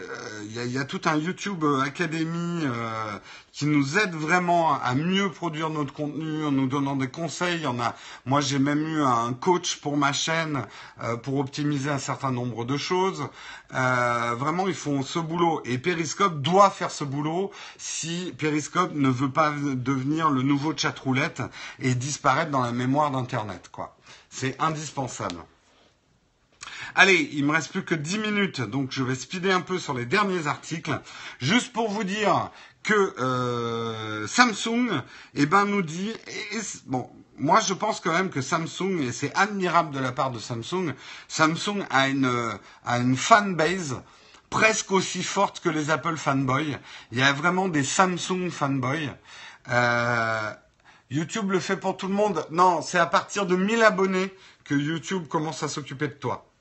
y, 0.49 0.79
a, 0.79 0.85
tout 0.85 1.01
un 1.07 1.17
YouTube 1.17 1.65
Academy 1.85 2.63
euh, 2.65 3.19
qui 3.53 3.67
nous 3.67 3.99
aide 3.99 4.15
vraiment 4.15 4.81
à 4.81 4.95
mieux 4.95 5.29
produire 5.31 5.71
notre 5.71 5.93
contenu 5.93 6.45
en 6.45 6.53
nous 6.53 6.69
donnant 6.69 6.95
des 6.95 7.09
conseils. 7.09 7.67
On 7.67 7.81
a, 7.81 7.97
moi, 8.27 8.41
j'ai 8.41 8.61
même 8.61 8.87
eu 8.87 9.03
un 9.03 9.33
coach 9.33 9.81
pour 9.81 9.97
ma 9.97 10.13
chaîne 10.13 10.67
pour 11.25 11.39
optimiser 11.39 11.91
un 11.91 11.99
certain 11.99 12.31
nombre 12.31 12.65
de 12.65 12.77
choses. 12.77 13.25
vraiment, 13.71 14.69
ils 14.69 14.75
font 14.75 15.03
ce 15.03 15.19
boulot 15.19 15.63
et 15.65 15.79
Periscope 15.79 16.41
doit 16.43 16.71
faire 16.71 16.93
ce 16.93 17.03
boulot 17.03 17.51
si 17.77 18.33
Periscope 18.39 18.95
ne 18.95 19.09
veut 19.09 19.33
pas 19.33 19.51
devenir 19.51 20.31
le 20.31 20.43
nouveau 20.43 20.75
chat 20.77 20.97
roulette 20.97 21.43
et 21.81 21.97
disparaître 21.97 22.53
dans 22.53 22.63
la 22.63 22.73
mémoire 22.73 23.11
d'Internet. 23.11 23.69
Quoi, 23.73 23.97
c'est 24.31 24.55
indispensable. 24.61 25.43
Allez, 26.95 27.31
il 27.33 27.45
me 27.45 27.53
reste 27.53 27.71
plus 27.71 27.85
que 27.85 27.95
10 27.95 28.19
minutes, 28.19 28.61
donc 28.61 28.91
je 28.91 29.03
vais 29.03 29.15
speeder 29.15 29.55
un 29.55 29.61
peu 29.61 29.79
sur 29.79 29.95
les 29.95 30.05
derniers 30.05 30.47
articles. 30.47 31.01
Juste 31.41 31.73
pour 31.73 31.91
vous 31.91 32.05
dire 32.05 32.51
que 32.83 33.15
euh, 33.19 34.27
Samsung 34.27 35.03
eh 35.35 35.47
ben, 35.47 35.65
nous 35.65 35.83
dit... 35.83 36.13
bon, 36.87 37.09
moi 37.39 37.61
je 37.61 37.75
pense 37.75 38.01
quand 38.01 38.13
même 38.13 38.31
que 38.31 38.41
Samsung, 38.43 39.01
et 39.01 39.13
c'est 39.13 39.35
admirable 39.35 39.95
de 39.95 40.01
la 40.01 40.13
part 40.13 40.31
de 40.31 40.39
Samsung, 40.39 40.95
Samsung 41.29 41.85
a 41.91 42.09
une, 42.09 42.59
a 42.85 42.99
une 42.99 43.17
fanbase 43.17 44.03
presque 44.51 44.93
aussi 44.93 45.23
forte 45.23 45.61
que 45.61 45.71
les 45.71 45.91
Apple 45.91 46.17
fanboys. 46.17 46.79
Il 47.11 47.19
y 47.19 47.23
a 47.23 47.33
vraiment 47.33 47.69
des 47.69 47.85
Samsung 47.85 48.51
fanboys. 48.51 49.11
Euh, 49.69 50.53
YouTube 51.11 51.51
le 51.51 51.61
fait 51.61 51.77
pour 51.77 51.97
tout 51.97 52.09
le 52.09 52.15
monde. 52.15 52.47
Non, 52.51 52.83
c'est 52.83 52.99
à 52.99 53.07
partir 53.07 53.47
de 53.47 53.57
1000 53.57 53.83
abonnés 53.83 54.35
que 54.65 54.75
YouTube 54.75 55.27
commence 55.27 55.63
à 55.63 55.69
s'occuper 55.69 56.09
de 56.09 56.15
toi. 56.15 56.52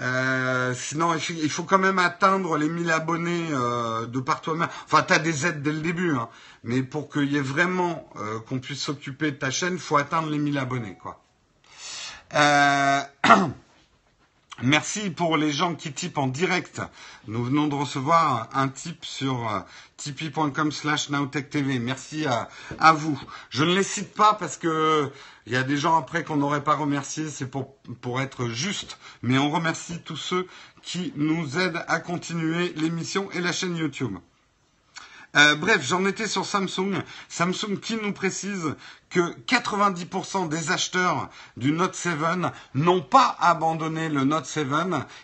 Euh, 0.00 0.74
sinon, 0.74 1.14
il 1.14 1.50
faut 1.50 1.62
quand 1.62 1.78
même 1.78 1.98
atteindre 1.98 2.56
les 2.56 2.68
1000 2.68 2.90
abonnés 2.90 3.46
euh, 3.52 4.06
de 4.06 4.20
par 4.20 4.40
toi-même. 4.40 4.68
Enfin, 4.86 5.02
tu 5.02 5.18
des 5.20 5.46
aides 5.46 5.62
dès 5.62 5.72
le 5.72 5.80
début, 5.80 6.16
hein. 6.16 6.28
mais 6.64 6.82
pour 6.82 7.08
qu'il 7.08 7.32
y 7.32 7.36
ait 7.36 7.40
vraiment 7.40 8.08
euh, 8.16 8.40
qu'on 8.40 8.58
puisse 8.58 8.80
s'occuper 8.80 9.30
de 9.30 9.36
ta 9.36 9.50
chaîne, 9.50 9.78
faut 9.78 9.96
atteindre 9.96 10.28
les 10.30 10.38
1000 10.38 10.58
abonnés. 10.58 10.98
quoi. 11.00 11.20
Merci 14.62 15.10
pour 15.10 15.36
les 15.36 15.50
gens 15.52 15.74
qui 15.74 15.92
typent 15.92 16.16
en 16.18 16.28
direct. 16.28 16.80
Nous 17.26 17.42
venons 17.42 17.66
de 17.66 17.74
recevoir 17.74 18.48
un 18.54 18.68
tip 18.68 19.04
sur 19.04 19.50
euh, 19.52 19.60
tipeee.com 19.96 20.70
slash 20.70 21.10
nowtechtv. 21.10 21.80
Merci 21.80 22.24
à, 22.26 22.48
à, 22.78 22.92
vous. 22.92 23.20
Je 23.50 23.64
ne 23.64 23.74
les 23.74 23.82
cite 23.82 24.14
pas 24.14 24.34
parce 24.34 24.56
que 24.56 25.10
il 25.46 25.52
y 25.52 25.56
a 25.56 25.64
des 25.64 25.76
gens 25.76 25.96
après 25.98 26.22
qu'on 26.22 26.36
n'aurait 26.36 26.62
pas 26.62 26.76
remercié. 26.76 27.28
C'est 27.30 27.48
pour, 27.48 27.74
pour 28.00 28.20
être 28.20 28.48
juste. 28.48 28.98
Mais 29.22 29.38
on 29.38 29.50
remercie 29.50 30.00
tous 30.04 30.16
ceux 30.16 30.46
qui 30.82 31.12
nous 31.16 31.58
aident 31.58 31.84
à 31.88 31.98
continuer 31.98 32.72
l'émission 32.76 33.28
et 33.32 33.40
la 33.40 33.50
chaîne 33.50 33.76
YouTube. 33.76 34.16
Euh, 35.36 35.56
bref, 35.56 35.84
j'en 35.84 36.04
étais 36.06 36.28
sur 36.28 36.46
Samsung. 36.46 37.02
Samsung 37.28 37.80
qui 37.80 37.96
nous 37.96 38.12
précise 38.12 38.76
que 39.10 39.34
90% 39.46 40.48
des 40.48 40.70
acheteurs 40.70 41.28
du 41.56 41.72
Note 41.72 41.94
7 41.94 42.14
n'ont 42.74 43.00
pas 43.00 43.36
abandonné 43.40 44.08
le 44.08 44.24
Note 44.24 44.46
7, 44.46 44.66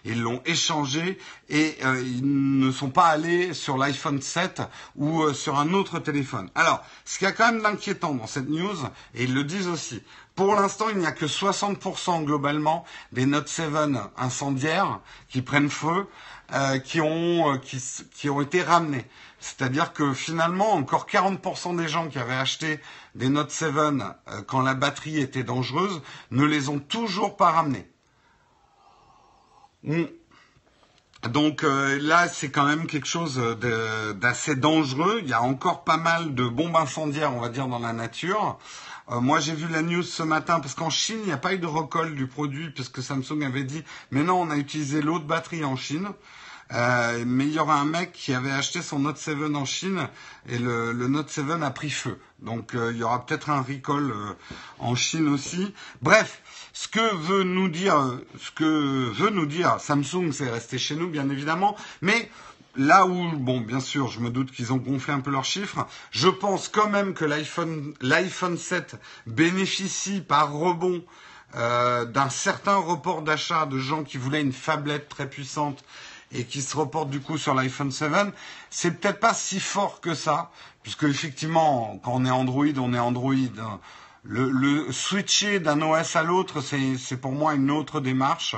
ils 0.05 0.21
l'ont 0.21 0.43
échangé 0.47 1.19
et 1.49 1.77
euh, 1.85 2.01
ils 2.01 2.59
ne 2.59 2.73
sont 2.73 2.91
pas 2.91 3.07
allés 3.07 3.55
sur 3.55 3.79
l'iPhone 3.79 4.21
7 4.21 4.63
ou 4.97 5.23
euh, 5.23 5.33
sur 5.33 5.59
un 5.59 5.73
autre 5.73 6.01
téléphone. 6.01 6.51
Alors, 6.57 6.85
ce 7.05 7.19
qui 7.19 7.25
y 7.25 7.29
a 7.29 7.33
quand 7.33 7.53
même 7.53 7.63
d'inquiétant 7.63 8.15
dans 8.15 8.27
cette 8.27 8.49
news, 8.49 8.77
et 9.15 9.25
ils 9.25 9.35
le 9.35 9.45
disent 9.45 9.69
aussi, 9.69 10.03
pour 10.35 10.55
l'instant, 10.55 10.87
il 10.91 10.99
n'y 10.99 11.07
a 11.07 11.13
que 11.13 11.27
60% 11.27 12.25
globalement 12.25 12.85
des 13.13 13.27
Note 13.27 13.49
7 13.49 13.67
incendiaires 14.17 15.01
qui 15.29 15.43
prennent 15.43 15.71
feu, 15.71 16.07
qui 16.85 17.01
ont 17.01 18.41
été 18.41 18.63
ramenés. 18.63 19.07
C'est-à-dire 19.41 19.93
que 19.95 20.13
finalement, 20.13 20.75
encore 20.75 21.07
40% 21.07 21.77
des 21.77 21.89
gens 21.89 22.09
qui 22.09 22.19
avaient 22.19 22.35
acheté 22.35 22.79
des 23.15 23.31
Note 23.31 23.51
7 23.51 23.75
euh, 23.75 24.43
quand 24.47 24.61
la 24.61 24.75
batterie 24.75 25.19
était 25.19 25.43
dangereuse 25.43 26.03
ne 26.31 26.45
les 26.45 26.69
ont 26.69 26.79
toujours 26.79 27.37
pas 27.37 27.51
ramenés. 27.51 27.91
Donc 31.29 31.65
euh, 31.65 31.99
là, 32.01 32.29
c'est 32.29 32.51
quand 32.51 32.67
même 32.67 32.87
quelque 32.87 33.07
chose 33.07 33.37
d'assez 34.21 34.57
dangereux. 34.57 35.21
Il 35.23 35.29
y 35.29 35.33
a 35.33 35.43
encore 35.43 35.85
pas 35.85 35.97
mal 35.97 36.35
de 36.35 36.47
bombes 36.47 36.77
incendiaires, 36.77 37.35
on 37.35 37.41
va 37.41 37.49
dire, 37.49 37.67
dans 37.67 37.79
la 37.79 37.95
nature. 37.95 38.59
Euh, 39.11 39.21
moi, 39.21 39.41
j'ai 39.41 39.55
vu 39.55 39.69
la 39.69 39.83
news 39.83 40.03
ce 40.03 40.23
matin 40.23 40.61
parce 40.61 40.75
qu'en 40.75 40.91
Chine, 40.91 41.19
il 41.23 41.27
n'y 41.27 41.33
a 41.33 41.39
pas 41.39 41.55
eu 41.55 41.59
de 41.59 41.67
recolle 41.67 42.15
du 42.15 42.27
produit 42.27 42.71
puisque 42.71 43.03
Samsung 43.03 43.43
avait 43.45 43.65
dit, 43.65 43.83
mais 44.11 44.23
non, 44.23 44.43
on 44.43 44.51
a 44.51 44.57
utilisé 44.57 45.03
l'autre 45.03 45.25
batterie 45.25 45.65
en 45.65 45.77
Chine. 45.77 46.11
Euh, 46.73 47.25
mais 47.27 47.47
il 47.47 47.53
y 47.53 47.59
aura 47.59 47.81
un 47.81 47.85
mec 47.85 48.13
qui 48.13 48.33
avait 48.33 48.51
acheté 48.51 48.81
son 48.81 49.01
Note 49.01 49.19
7 49.19 49.37
en 49.55 49.65
Chine 49.65 50.09
et 50.49 50.59
le, 50.59 50.93
Note 50.93 51.29
7 51.29 51.45
a 51.63 51.71
pris 51.71 51.91
feu. 51.91 52.19
Donc 52.41 52.75
euh, 52.75 52.93
il 52.93 52.99
y 52.99 53.03
aura 53.03 53.25
peut-être 53.27 53.51
un 53.51 53.61
recall 53.61 54.11
euh, 54.11 54.33
en 54.79 54.95
Chine 54.95 55.29
aussi. 55.29 55.75
Bref, 56.01 56.43
ce 56.73 56.87
que 56.87 57.15
veut 57.17 57.43
nous 57.43 57.69
dire, 57.69 57.97
ce 58.39 58.51
que 58.53 59.11
veut 59.11 59.31
nous 59.31 59.47
dire 59.47 59.81
Samsung, 59.81 60.31
c'est 60.33 60.49
rester 60.49 60.79
chez 60.79 60.95
nous, 60.95 61.09
bien 61.09 61.29
évidemment, 61.29 61.77
mais 62.03 62.31
Là 62.77 63.05
où, 63.05 63.33
bon, 63.33 63.61
bien 63.61 63.81
sûr, 63.81 64.07
je 64.07 64.21
me 64.21 64.31
doute 64.31 64.53
qu'ils 64.53 64.73
ont 64.73 64.77
gonflé 64.77 65.13
un 65.13 65.19
peu 65.19 65.33
leurs 65.33 65.45
chiffres, 65.45 65.89
je 66.13 66.29
pense 66.29 66.69
quand 66.69 66.89
même 66.89 67.15
que 67.15 67.25
l'iPhone, 67.25 67.95
l'iPhone 68.01 68.57
7 68.57 68.95
bénéficie 69.27 70.21
par 70.21 70.53
rebond 70.53 71.03
d'un 71.53 72.31
certain 72.31 72.77
report 72.77 73.23
d'achat 73.23 73.67
de 73.67 73.77
gens 73.77 74.05
qui 74.05 74.19
voulaient 74.19 74.41
une 74.41 74.53
fablette 74.53 75.09
très 75.09 75.29
puissante 75.29 75.83
et 76.33 76.45
qui 76.45 76.63
se 76.63 76.77
reporte 76.77 77.11
du 77.11 77.21
coup 77.21 77.39
sur 77.39 77.55
l'iPhone 77.55 77.91
7, 77.91 78.11
c'est 78.71 78.93
peut-être 78.93 79.21
pas 79.21 79.35
si 79.35 79.61
fort 79.61 80.01
que 80.01 80.15
ça, 80.15 80.51
puisque 80.83 81.05
effectivement, 81.05 82.01
quand 82.05 82.13
on 82.15 82.25
est 82.25 82.31
Android, 82.31 82.67
on 82.79 82.95
est 82.95 82.99
Android. 82.99 83.35
Le, 84.23 84.51
le 84.51 84.93
switcher 84.93 85.61
d'un 85.61 85.81
OS 85.81 86.15
à 86.15 86.23
l'autre, 86.23 86.61
c'est 86.61 87.17
pour 87.17 87.33
moi 87.33 87.55
une 87.55 87.71
autre 87.71 88.01
démarche. 88.01 88.55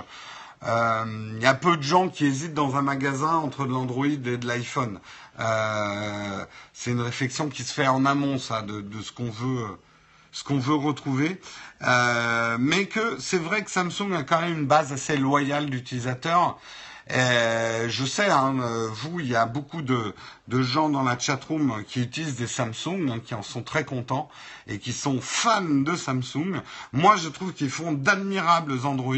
Il 0.65 0.69
euh, 0.69 1.39
y 1.41 1.47
a 1.47 1.55
peu 1.55 1.77
de 1.77 1.83
gens 1.83 2.09
qui 2.09 2.25
hésitent 2.25 2.55
dans 2.55 2.77
un 2.77 2.83
magasin 2.83 3.35
entre 3.35 3.65
de 3.67 3.73
l'Android 3.73 4.07
et 4.07 4.17
de 4.17 4.47
l'iPhone. 4.47 5.01
Euh, 5.41 6.45
c'est 6.73 6.93
une 6.93 7.01
réflexion 7.01 7.49
qui 7.49 7.65
se 7.65 7.73
fait 7.73 7.89
en 7.89 8.07
amont, 8.07 8.39
ça, 8.39 8.63
de, 8.63 8.81
de 8.81 9.03
ce 9.03 9.11
qu'on 9.11 9.29
veut, 9.29 9.67
ce 10.31 10.45
qu'on 10.45 10.59
veut 10.59 10.77
retrouver. 10.77 11.41
Euh, 11.83 12.59
mais 12.61 12.87
que 12.87 13.19
c'est 13.19 13.39
vrai 13.39 13.65
que 13.65 13.73
Samsung 13.73 14.13
a 14.15 14.23
quand 14.23 14.41
même 14.41 14.59
une 14.61 14.67
base 14.67 14.93
assez 14.93 15.17
loyale 15.17 15.69
d'utilisateurs. 15.69 16.59
Euh, 17.11 17.89
je 17.89 18.05
sais, 18.05 18.29
hein, 18.29 18.59
euh, 18.61 18.89
vous, 18.91 19.21
il 19.21 19.27
y 19.27 19.37
a 19.37 19.47
beaucoup 19.47 19.83
de, 19.83 20.15
gens 20.49 20.89
dans 20.89 21.03
la 21.03 21.19
chatroom 21.19 21.83
qui 21.87 22.03
utilisent 22.03 22.37
des 22.37 22.47
Samsung, 22.47 23.11
hein, 23.11 23.21
qui 23.25 23.35
en 23.35 23.43
sont 23.43 23.63
très 23.63 23.85
contents 23.85 24.31
et 24.67 24.79
qui 24.79 24.93
sont 24.93 25.21
fans 25.21 25.63
de 25.63 25.97
Samsung. 25.97 26.61
Moi, 26.93 27.17
je 27.17 27.29
trouve 27.29 27.53
qu'ils 27.53 27.71
font 27.71 27.93
d'admirables 27.93 28.87
Android. 28.87 29.15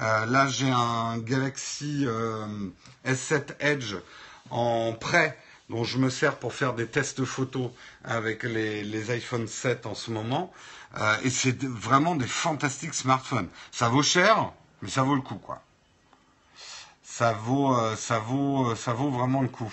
Euh, 0.00 0.26
là, 0.26 0.48
j'ai 0.48 0.70
un 0.70 1.18
Galaxy 1.18 2.06
S7 3.06 3.54
Edge 3.60 3.94
en 4.50 4.92
prêt 4.92 5.38
dont 5.68 5.82
je 5.82 5.98
me 5.98 6.10
sers 6.10 6.36
pour 6.36 6.52
faire 6.52 6.74
des 6.74 6.86
tests 6.86 7.24
photos 7.24 7.70
avec 8.04 8.44
les, 8.44 8.84
les 8.84 9.10
iPhone 9.10 9.48
7 9.48 9.86
en 9.86 9.94
ce 9.94 10.10
moment. 10.10 10.52
et 11.24 11.30
c'est 11.30 11.64
vraiment 11.64 12.14
des 12.14 12.26
fantastiques 12.26 12.94
smartphones. 12.94 13.48
Ça 13.72 13.88
vaut 13.88 14.02
cher, 14.02 14.52
mais 14.82 14.88
ça 14.88 15.02
vaut 15.02 15.16
le 15.16 15.22
coup, 15.22 15.36
quoi 15.36 15.65
ça 17.18 17.32
vaut, 17.32 17.74
euh, 17.74 17.96
ça 17.96 18.18
vaut, 18.18 18.72
euh, 18.72 18.76
ça 18.76 18.92
vaut 18.92 19.08
vraiment 19.08 19.40
le 19.40 19.48
coup. 19.48 19.72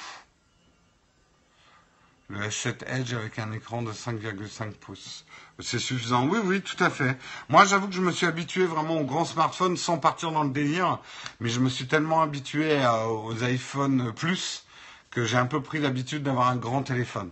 Le 2.29 2.39
S7 2.39 2.85
Edge 2.87 3.13
avec 3.13 3.37
un 3.37 3.51
écran 3.51 3.81
de 3.81 3.91
5,5 3.91 4.71
pouces. 4.71 5.25
C'est 5.59 5.77
suffisant. 5.77 6.25
Oui, 6.25 6.39
oui, 6.41 6.61
tout 6.61 6.81
à 6.81 6.89
fait. 6.89 7.17
Moi, 7.49 7.65
j'avoue 7.65 7.89
que 7.89 7.95
je 7.95 7.99
me 7.99 8.13
suis 8.13 8.27
habitué 8.27 8.65
vraiment 8.65 8.95
aux 8.95 9.03
grands 9.03 9.25
smartphones 9.25 9.75
sans 9.75 9.97
partir 9.97 10.31
dans 10.31 10.45
le 10.45 10.51
délire, 10.51 10.99
mais 11.41 11.49
je 11.49 11.59
me 11.59 11.67
suis 11.67 11.85
tellement 11.85 12.21
habitué 12.21 12.81
aux 13.09 13.43
iPhone 13.43 14.13
Plus 14.13 14.63
que 15.11 15.25
j'ai 15.25 15.35
un 15.35 15.45
peu 15.45 15.61
pris 15.61 15.79
l'habitude 15.79 16.23
d'avoir 16.23 16.47
un 16.47 16.55
grand 16.55 16.83
téléphone. 16.83 17.29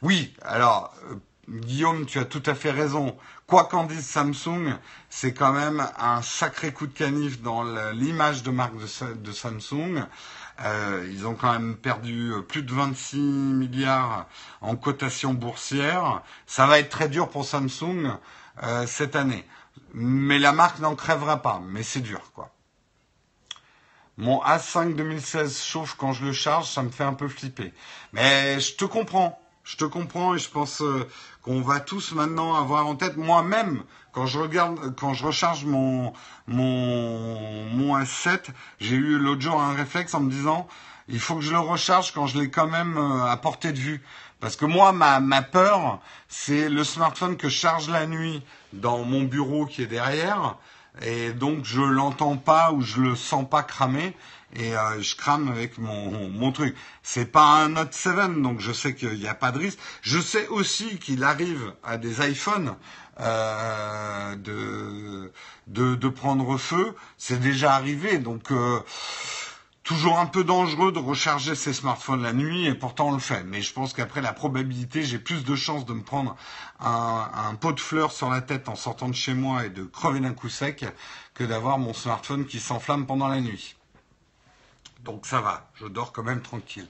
Oui, 0.00 0.32
alors, 0.40 0.94
euh, 1.10 1.16
Guillaume, 1.48 2.06
tu 2.06 2.18
as 2.18 2.24
tout 2.24 2.42
à 2.46 2.54
fait 2.54 2.72
raison. 2.72 3.16
Quoi 3.46 3.66
qu'en 3.66 3.84
dise 3.84 4.04
Samsung, 4.04 4.76
c'est 5.08 5.32
quand 5.32 5.52
même 5.52 5.86
un 5.98 6.20
sacré 6.20 6.72
coup 6.72 6.88
de 6.88 6.92
canif 6.92 7.40
dans 7.40 7.62
l'image 7.92 8.42
de 8.42 8.50
marque 8.50 8.74
de, 8.76 9.32
Samsung. 9.32 10.04
Euh, 10.64 11.08
ils 11.12 11.26
ont 11.26 11.34
quand 11.34 11.52
même 11.52 11.76
perdu 11.76 12.32
euh, 12.32 12.40
plus 12.40 12.62
de 12.62 12.72
26 12.72 13.18
milliards 13.18 14.26
en 14.60 14.74
cotation 14.74 15.34
boursière. 15.34 16.22
Ça 16.46 16.66
va 16.66 16.80
être 16.80 16.88
très 16.88 17.08
dur 17.08 17.28
pour 17.28 17.44
Samsung 17.44 18.16
euh, 18.64 18.86
cette 18.86 19.14
année. 19.14 19.44
Mais 19.94 20.40
la 20.40 20.52
marque 20.52 20.80
n'en 20.80 20.96
crèvera 20.96 21.42
pas. 21.42 21.62
Mais 21.68 21.84
c'est 21.84 22.00
dur, 22.00 22.22
quoi. 22.34 22.50
Mon 24.16 24.42
A5 24.42 24.96
2016 24.96 25.62
chauffe 25.62 25.94
quand 25.94 26.12
je 26.14 26.24
le 26.24 26.32
charge, 26.32 26.68
ça 26.68 26.82
me 26.82 26.90
fait 26.90 27.04
un 27.04 27.12
peu 27.12 27.28
flipper. 27.28 27.72
Mais 28.12 28.58
je 28.58 28.74
te 28.74 28.86
comprends. 28.86 29.38
Je 29.62 29.76
te 29.76 29.84
comprends 29.84 30.34
et 30.34 30.38
je 30.38 30.48
pense 30.48 30.80
qu'on 31.46 31.62
va 31.62 31.78
tous 31.78 32.12
maintenant 32.12 32.54
avoir 32.54 32.86
en 32.86 32.96
tête. 32.96 33.16
Moi-même, 33.16 33.84
quand 34.12 34.26
je 34.26 34.38
regarde, 34.38 34.94
quand 34.96 35.14
je 35.14 35.24
recharge 35.24 35.64
mon 35.64 36.12
mon 36.48 37.64
mon 37.70 37.98
S7, 37.98 38.48
j'ai 38.80 38.96
eu 38.96 39.18
l'autre 39.18 39.42
jour 39.42 39.62
un 39.62 39.72
réflexe 39.72 40.12
en 40.14 40.20
me 40.20 40.30
disant, 40.30 40.66
il 41.08 41.20
faut 41.20 41.36
que 41.36 41.42
je 41.42 41.52
le 41.52 41.60
recharge 41.60 42.12
quand 42.12 42.26
je 42.26 42.38
l'ai 42.38 42.50
quand 42.50 42.66
même 42.66 42.98
euh, 42.98 43.24
à 43.24 43.36
portée 43.36 43.72
de 43.72 43.78
vue. 43.78 44.02
Parce 44.40 44.56
que 44.56 44.66
moi, 44.66 44.92
ma, 44.92 45.20
ma 45.20 45.40
peur, 45.40 46.00
c'est 46.28 46.68
le 46.68 46.82
smartphone 46.84 47.36
que 47.36 47.48
je 47.48 47.56
charge 47.56 47.88
la 47.88 48.06
nuit 48.06 48.42
dans 48.72 48.98
mon 49.04 49.22
bureau 49.22 49.66
qui 49.66 49.82
est 49.82 49.86
derrière, 49.86 50.56
et 51.00 51.32
donc 51.32 51.64
je 51.64 51.80
l'entends 51.80 52.36
pas 52.36 52.72
ou 52.72 52.82
je 52.82 53.00
le 53.00 53.14
sens 53.14 53.48
pas 53.48 53.62
cramer 53.62 54.16
et 54.56 54.74
euh, 54.74 55.02
je 55.02 55.16
crame 55.16 55.48
avec 55.48 55.78
mon, 55.78 56.28
mon 56.30 56.52
truc. 56.52 56.74
C'est 57.02 57.30
pas 57.30 57.62
un 57.62 57.70
Note 57.70 57.92
7, 57.92 58.40
donc 58.40 58.60
je 58.60 58.72
sais 58.72 58.94
qu'il 58.94 59.18
n'y 59.18 59.28
a 59.28 59.34
pas 59.34 59.52
de 59.52 59.58
risque. 59.58 59.78
Je 60.02 60.18
sais 60.18 60.48
aussi 60.48 60.98
qu'il 60.98 61.24
arrive 61.24 61.74
à 61.84 61.98
des 61.98 62.26
iPhones 62.26 62.74
euh, 63.20 64.34
de, 64.36 65.30
de, 65.66 66.08
prendre 66.08 66.56
feu. 66.56 66.94
C'est 67.18 67.38
déjà 67.38 67.74
arrivé, 67.74 68.18
donc 68.18 68.50
euh, 68.50 68.80
toujours 69.82 70.18
un 70.18 70.26
peu 70.26 70.42
dangereux 70.42 70.90
de 70.90 70.98
recharger 71.00 71.54
ses 71.54 71.74
smartphones 71.74 72.22
la 72.22 72.32
nuit, 72.32 72.66
et 72.66 72.74
pourtant 72.74 73.08
on 73.08 73.12
le 73.12 73.18
fait. 73.18 73.44
Mais 73.44 73.60
je 73.60 73.74
pense 73.74 73.92
qu'après 73.92 74.22
la 74.22 74.32
probabilité, 74.32 75.02
j'ai 75.02 75.18
plus 75.18 75.44
de 75.44 75.54
chances 75.54 75.84
de 75.84 75.92
me 75.92 76.02
prendre 76.02 76.34
un 76.80 77.54
pot 77.56 77.72
de 77.72 77.80
fleurs 77.80 78.12
sur 78.12 78.30
la 78.30 78.40
tête 78.40 78.70
en 78.70 78.74
sortant 78.74 79.08
de 79.08 79.14
chez 79.14 79.34
moi 79.34 79.66
et 79.66 79.70
de 79.70 79.84
crever 79.84 80.20
d'un 80.20 80.34
coup 80.34 80.48
sec 80.48 80.86
que 81.34 81.44
d'avoir 81.44 81.78
mon 81.78 81.92
smartphone 81.92 82.46
qui 82.46 82.58
s'enflamme 82.58 83.06
pendant 83.06 83.28
la 83.28 83.40
nuit. 83.40 83.75
Donc 85.06 85.24
ça 85.24 85.40
va, 85.40 85.70
je 85.76 85.86
dors 85.86 86.12
quand 86.12 86.24
même 86.24 86.42
tranquille. 86.42 86.88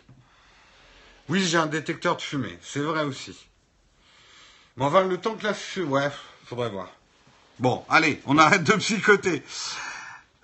Oui, 1.29 1.45
j'ai 1.45 1.59
un 1.59 1.67
détecteur 1.67 2.17
de 2.17 2.23
fumée, 2.23 2.59
c'est 2.63 2.81
vrai 2.81 3.05
aussi. 3.05 3.47
Mais 4.77 4.87
enfin, 4.87 5.05
le 5.05 5.19
temps 5.19 5.35
que 5.35 5.45
la 5.45 5.53
fumée... 5.53 5.87
Ouais, 5.87 6.11
faudrait 6.47 6.71
voir. 6.71 6.89
Bon, 7.59 7.85
allez, 7.91 8.23
on 8.25 8.39
arrête 8.39 8.65
de 8.65 8.73
psychoter. 8.73 9.43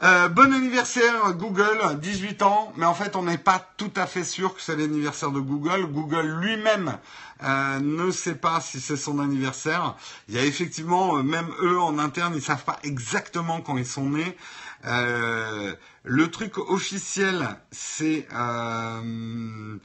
Euh, 0.03 0.29
bon 0.29 0.53
anniversaire 0.53 1.33
Google, 1.35 1.79
18 2.01 2.43
ans, 2.43 2.73
mais 2.77 2.87
en 2.87 2.95
fait 2.95 3.15
on 3.15 3.23
n'est 3.23 3.39
pas 3.39 3.65
tout 3.77 3.93
à 3.95 4.07
fait 4.07 4.25
sûr 4.25 4.53
que 4.53 4.61
c'est 4.61 4.75
l'anniversaire 4.75 5.31
de 5.31 5.39
Google. 5.39 5.87
Google 5.87 6.27
lui-même 6.41 6.99
euh, 7.45 7.79
ne 7.79 8.11
sait 8.11 8.35
pas 8.35 8.61
si 8.61 8.81
c'est 8.81 8.97
son 8.97 9.21
anniversaire. 9.21 9.95
Il 10.29 10.35
y 10.35 10.39
a 10.39 10.45
effectivement, 10.45 11.19
euh, 11.19 11.23
même 11.23 11.49
eux 11.61 11.79
en 11.79 12.01
interne, 12.01 12.35
ils 12.35 12.43
savent 12.43 12.65
pas 12.65 12.81
exactement 12.83 13.61
quand 13.61 13.79
ils 13.79 13.87
sont 13.87 14.11
nés. 14.11 14.37
Euh, 14.85 15.75
le 16.03 16.31
truc 16.31 16.59
officiel, 16.59 17.57
c'est 17.71 18.27
euh, 18.35 19.79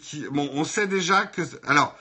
qui 0.00 0.26
bon, 0.30 0.50
on 0.54 0.64
sait 0.64 0.88
déjà 0.88 1.26
que 1.26 1.42
alors 1.66 1.96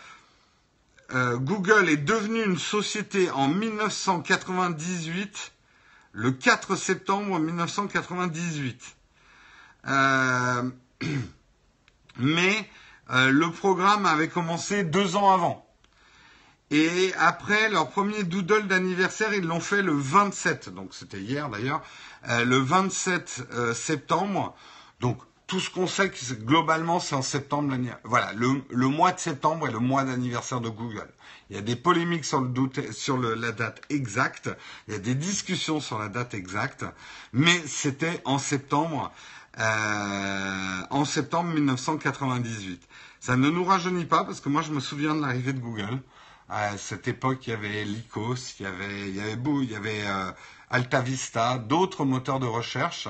euh, 1.14 1.38
Google 1.38 1.90
est 1.90 1.98
devenu 1.98 2.44
une 2.44 2.58
société 2.58 3.30
en 3.30 3.48
1998, 3.48 5.52
le 6.14 6.32
4 6.32 6.76
septembre 6.76 7.40
1998. 7.40 8.96
Euh, 9.88 10.72
mais 12.18 12.68
le 13.10 13.48
programme 13.52 14.08
avait 14.08 14.30
commencé 14.30 14.84
deux 14.84 15.16
ans 15.16 15.32
avant. 15.32 15.63
Et 16.76 17.14
après 17.20 17.70
leur 17.70 17.92
premier 17.92 18.24
doodle 18.24 18.66
d'anniversaire, 18.66 19.32
ils 19.32 19.46
l'ont 19.46 19.60
fait 19.60 19.84
le 19.84 19.94
27, 19.94 20.70
donc 20.70 20.96
c'était 20.96 21.20
hier 21.20 21.48
d'ailleurs, 21.48 21.84
euh, 22.30 22.44
le 22.44 22.58
27 22.58 23.48
euh, 23.52 23.74
septembre. 23.76 24.56
Donc 25.00 25.20
tout 25.46 25.60
ce 25.60 25.70
qu'on 25.70 25.86
sait, 25.86 26.12
globalement, 26.32 27.00
c'est 27.00 27.14
en 27.14 27.22
septembre. 27.22 27.76
Voilà, 28.06 28.34
le, 28.34 28.88
mois 28.88 29.12
de 29.12 29.20
septembre 29.20 29.68
est 29.68 29.72
le 29.72 29.78
mois 29.78 30.04
d'anniversaire 30.04 30.62
de 30.62 30.70
Google. 30.70 31.08
Il 31.52 31.56
y 31.56 31.60
a 31.60 31.62
des 31.62 31.76
polémiques 31.76 32.26
sur, 32.26 32.42
le 32.42 33.36
la 33.36 33.52
date 33.52 33.82
exacte, 33.92 34.50
il 34.88 34.96
y 34.96 34.98
a 34.98 35.00
des 35.00 35.14
discussions 35.14 35.80
sur 35.80 36.00
la 36.00 36.08
date 36.10 36.34
exacte, 36.34 36.86
mais 37.34 37.62
c'était 37.68 38.20
en 38.26 38.40
septembre, 38.40 39.12
euh, 39.60 40.82
en 40.90 41.06
septembre 41.06 41.54
1998. 41.54 42.82
Ça 43.20 43.38
ne 43.38 43.52
nous 43.52 43.64
rajeunit 43.64 44.06
pas 44.06 44.24
parce 44.24 44.42
que 44.42 44.50
moi 44.50 44.64
je 44.64 44.72
me 44.72 44.80
souviens 44.80 45.14
de 45.14 45.22
l'arrivée 45.22 45.54
de 45.54 45.60
Google. 45.60 46.02
À 46.56 46.78
cette 46.78 47.08
époque, 47.08 47.48
il 47.48 47.50
y 47.50 47.54
avait 47.54 47.84
Lycos, 47.84 48.36
il 48.60 48.64
y 48.64 48.66
avait, 48.68 49.10
il 49.10 49.16
y 49.16 49.22
avait 49.22 49.34
il 49.34 49.72
y 49.72 49.76
avait 49.76 50.04
euh, 50.06 50.32
AltaVista, 50.70 51.58
d'autres 51.58 52.06
moteurs 52.06 52.40
de 52.40 52.46
recherche. 52.46 53.08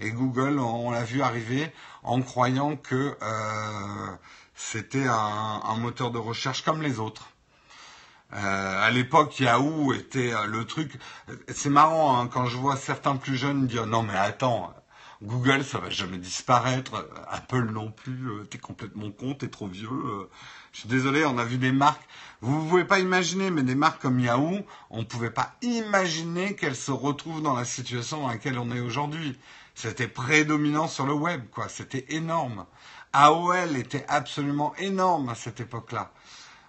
Et 0.00 0.12
Google, 0.12 0.58
on, 0.58 0.90
l'a 0.90 1.04
vu 1.04 1.20
arriver 1.20 1.70
en 2.04 2.22
croyant 2.22 2.74
que 2.74 3.14
euh, 3.20 4.16
c'était 4.54 5.06
un, 5.06 5.76
moteur 5.76 6.10
de 6.10 6.16
recherche 6.16 6.62
comme 6.64 6.80
les 6.80 6.98
autres. 6.98 7.28
Euh, 8.32 8.82
à 8.82 8.90
l'époque, 8.90 9.40
Yahoo 9.40 9.92
était 9.92 10.32
euh, 10.32 10.46
le 10.46 10.64
truc. 10.64 10.98
C'est 11.48 11.68
marrant 11.68 12.18
hein, 12.18 12.28
quand 12.28 12.46
je 12.46 12.56
vois 12.56 12.76
certains 12.76 13.16
plus 13.16 13.36
jeunes 13.36 13.66
dire 13.66 13.86
non 13.86 14.04
mais 14.04 14.16
attends, 14.16 14.72
Google 15.22 15.64
ça 15.64 15.80
va 15.80 15.90
jamais 15.90 16.16
disparaître, 16.16 17.06
Apple 17.28 17.70
non 17.70 17.90
plus, 17.90 18.30
t'es 18.48 18.58
complètement 18.58 19.10
con, 19.10 19.34
t'es 19.34 19.48
trop 19.48 19.68
vieux. 19.68 20.30
Je 20.72 20.80
suis 20.80 20.88
désolé, 20.88 21.26
on 21.26 21.36
a 21.36 21.44
vu 21.44 21.58
des 21.58 21.72
marques. 21.72 22.06
Vous 22.42 22.62
ne 22.62 22.68
pouvez 22.68 22.84
pas 22.84 22.98
imaginer, 22.98 23.50
mais 23.50 23.62
des 23.62 23.74
marques 23.74 24.02
comme 24.02 24.20
Yahoo, 24.20 24.60
on 24.90 25.00
ne 25.00 25.04
pouvait 25.04 25.30
pas 25.30 25.54
imaginer 25.62 26.54
qu'elles 26.54 26.76
se 26.76 26.90
retrouvent 26.90 27.42
dans 27.42 27.56
la 27.56 27.64
situation 27.64 28.20
dans 28.20 28.28
laquelle 28.28 28.58
on 28.58 28.70
est 28.70 28.80
aujourd'hui. 28.80 29.38
C'était 29.74 30.08
prédominant 30.08 30.88
sur 30.88 31.06
le 31.06 31.14
web, 31.14 31.44
quoi. 31.50 31.68
C'était 31.68 32.06
énorme. 32.10 32.66
AOL 33.12 33.76
était 33.76 34.04
absolument 34.08 34.74
énorme 34.76 35.30
à 35.30 35.34
cette 35.34 35.60
époque-là. 35.60 36.12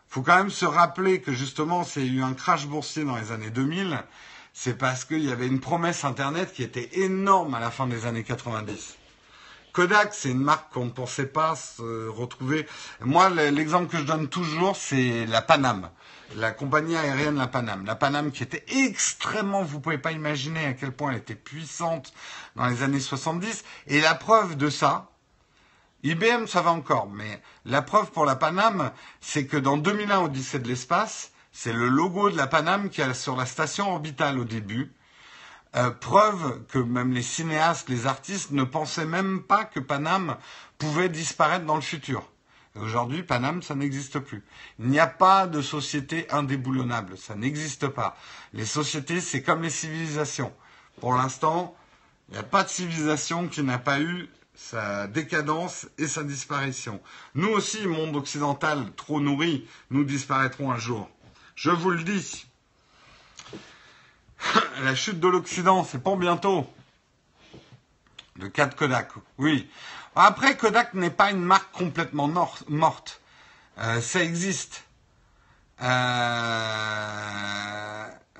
Faut 0.07 0.21
quand 0.21 0.37
même 0.37 0.49
se 0.49 0.65
rappeler 0.65 1.19
que 1.21 1.33
justement, 1.33 1.83
c'est 1.83 2.05
eu 2.05 2.23
un 2.23 2.33
crash 2.33 2.65
boursier 2.65 3.03
dans 3.03 3.17
les 3.17 3.31
années 3.31 3.49
2000. 3.49 4.01
C'est 4.53 4.77
parce 4.77 5.03
qu'il 5.03 5.23
y 5.23 5.31
avait 5.31 5.47
une 5.47 5.59
promesse 5.59 6.05
Internet 6.05 6.53
qui 6.53 6.63
était 6.63 7.01
énorme 7.01 7.53
à 7.53 7.59
la 7.59 7.71
fin 7.71 7.87
des 7.87 8.05
années 8.05 8.23
90. 8.23 8.97
Kodak, 9.77 10.15
c'est 10.15 10.31
une 10.31 10.41
marque 10.41 10.73
qu'on 10.73 10.85
ne 10.85 10.89
pensait 10.89 11.27
pas 11.27 11.55
se 11.55 12.07
retrouver. 12.07 12.65
Moi, 13.01 13.29
l'exemple 13.29 13.85
que 13.85 13.99
je 13.99 14.05
donne 14.05 14.27
toujours, 14.27 14.75
c'est 14.75 15.27
la 15.27 15.43
Paname 15.43 15.91
la 16.35 16.51
compagnie 16.51 16.95
aérienne 16.95 17.37
La 17.37 17.45
Paname. 17.45 17.85
La 17.85 17.95
Paname 17.95 18.31
qui 18.31 18.41
était 18.41 18.65
extrêmement, 18.69 19.61
vous 19.61 19.79
pouvez 19.79 19.99
pas 19.99 20.13
imaginer 20.13 20.65
à 20.65 20.73
quel 20.73 20.91
point 20.91 21.11
elle 21.11 21.19
était 21.19 21.35
puissante 21.35 22.11
dans 22.55 22.65
les 22.65 22.81
années 22.81 22.99
70. 22.99 23.63
Et 23.85 24.01
la 24.01 24.15
preuve 24.15 24.57
de 24.57 24.71
ça, 24.71 25.11
IBM 26.01 26.47
ça 26.47 26.63
va 26.63 26.71
encore, 26.71 27.07
mais 27.07 27.39
la 27.63 27.83
preuve 27.83 28.09
pour 28.09 28.25
la 28.25 28.35
Paname, 28.35 28.91
c'est 29.21 29.45
que 29.45 29.57
dans 29.57 29.77
2001 29.77 30.21
Odyssée 30.21 30.57
de 30.59 30.67
l'espace, 30.67 31.31
c'est 31.51 31.71
le 31.71 31.87
logo 31.87 32.31
de 32.31 32.35
la 32.35 32.47
Paname 32.47 32.89
qui 32.89 33.01
est 33.01 33.13
sur 33.13 33.35
la 33.35 33.45
station 33.45 33.93
orbitale 33.93 34.39
au 34.39 34.43
début. 34.43 34.91
Euh, 35.75 35.91
preuve 35.91 36.63
que 36.67 36.79
même 36.79 37.11
les 37.11 37.21
cinéastes, 37.21 37.89
les 37.89 38.07
artistes 38.07 38.51
ne 38.51 38.63
pensaient 38.63 39.05
même 39.05 39.43
pas 39.43 39.65
que 39.65 39.79
Paname 39.79 40.37
pouvait 40.77 41.09
disparaître 41.09 41.65
dans 41.65 41.75
le 41.75 41.81
futur. 41.81 42.23
Aujourd'hui, 42.75 43.23
Paname, 43.23 43.61
ça 43.61 43.75
n'existe 43.75 44.19
plus. 44.19 44.43
Il 44.79 44.87
n'y 44.87 44.99
a 44.99 45.07
pas 45.07 45.47
de 45.47 45.61
société 45.61 46.27
indéboulonnable, 46.31 47.17
ça 47.17 47.35
n'existe 47.35 47.87
pas. 47.87 48.15
Les 48.53 48.65
sociétés, 48.65 49.19
c'est 49.19 49.41
comme 49.41 49.63
les 49.63 49.69
civilisations. 49.69 50.53
Pour 50.99 51.13
l'instant, 51.15 51.75
il 52.29 52.33
n'y 52.33 52.39
a 52.39 52.43
pas 52.43 52.63
de 52.63 52.69
civilisation 52.69 53.47
qui 53.47 53.63
n'a 53.63 53.79
pas 53.79 53.99
eu 53.99 54.29
sa 54.55 55.07
décadence 55.07 55.87
et 55.97 56.07
sa 56.07 56.23
disparition. 56.23 57.01
Nous 57.35 57.49
aussi, 57.49 57.85
monde 57.87 58.15
occidental 58.15 58.91
trop 58.95 59.19
nourri, 59.19 59.67
nous 59.91 60.03
disparaîtrons 60.03 60.71
un 60.71 60.77
jour. 60.77 61.09
Je 61.55 61.69
vous 61.69 61.91
le 61.91 62.03
dis. 62.03 62.46
La 64.83 64.95
chute 64.95 65.19
de 65.19 65.27
l'Occident, 65.27 65.83
c'est 65.83 66.01
pour 66.01 66.17
bientôt. 66.17 66.67
Le 68.39 68.49
cas 68.49 68.67
de 68.67 68.75
Kodak, 68.75 69.09
oui. 69.37 69.69
Après, 70.15 70.57
Kodak 70.57 70.93
n'est 70.93 71.09
pas 71.09 71.31
une 71.31 71.43
marque 71.43 71.71
complètement 71.71 72.27
morte. 72.67 73.21
Euh, 73.79 74.01
ça 74.01 74.23
existe. 74.23 74.83
Euh, 75.81 75.87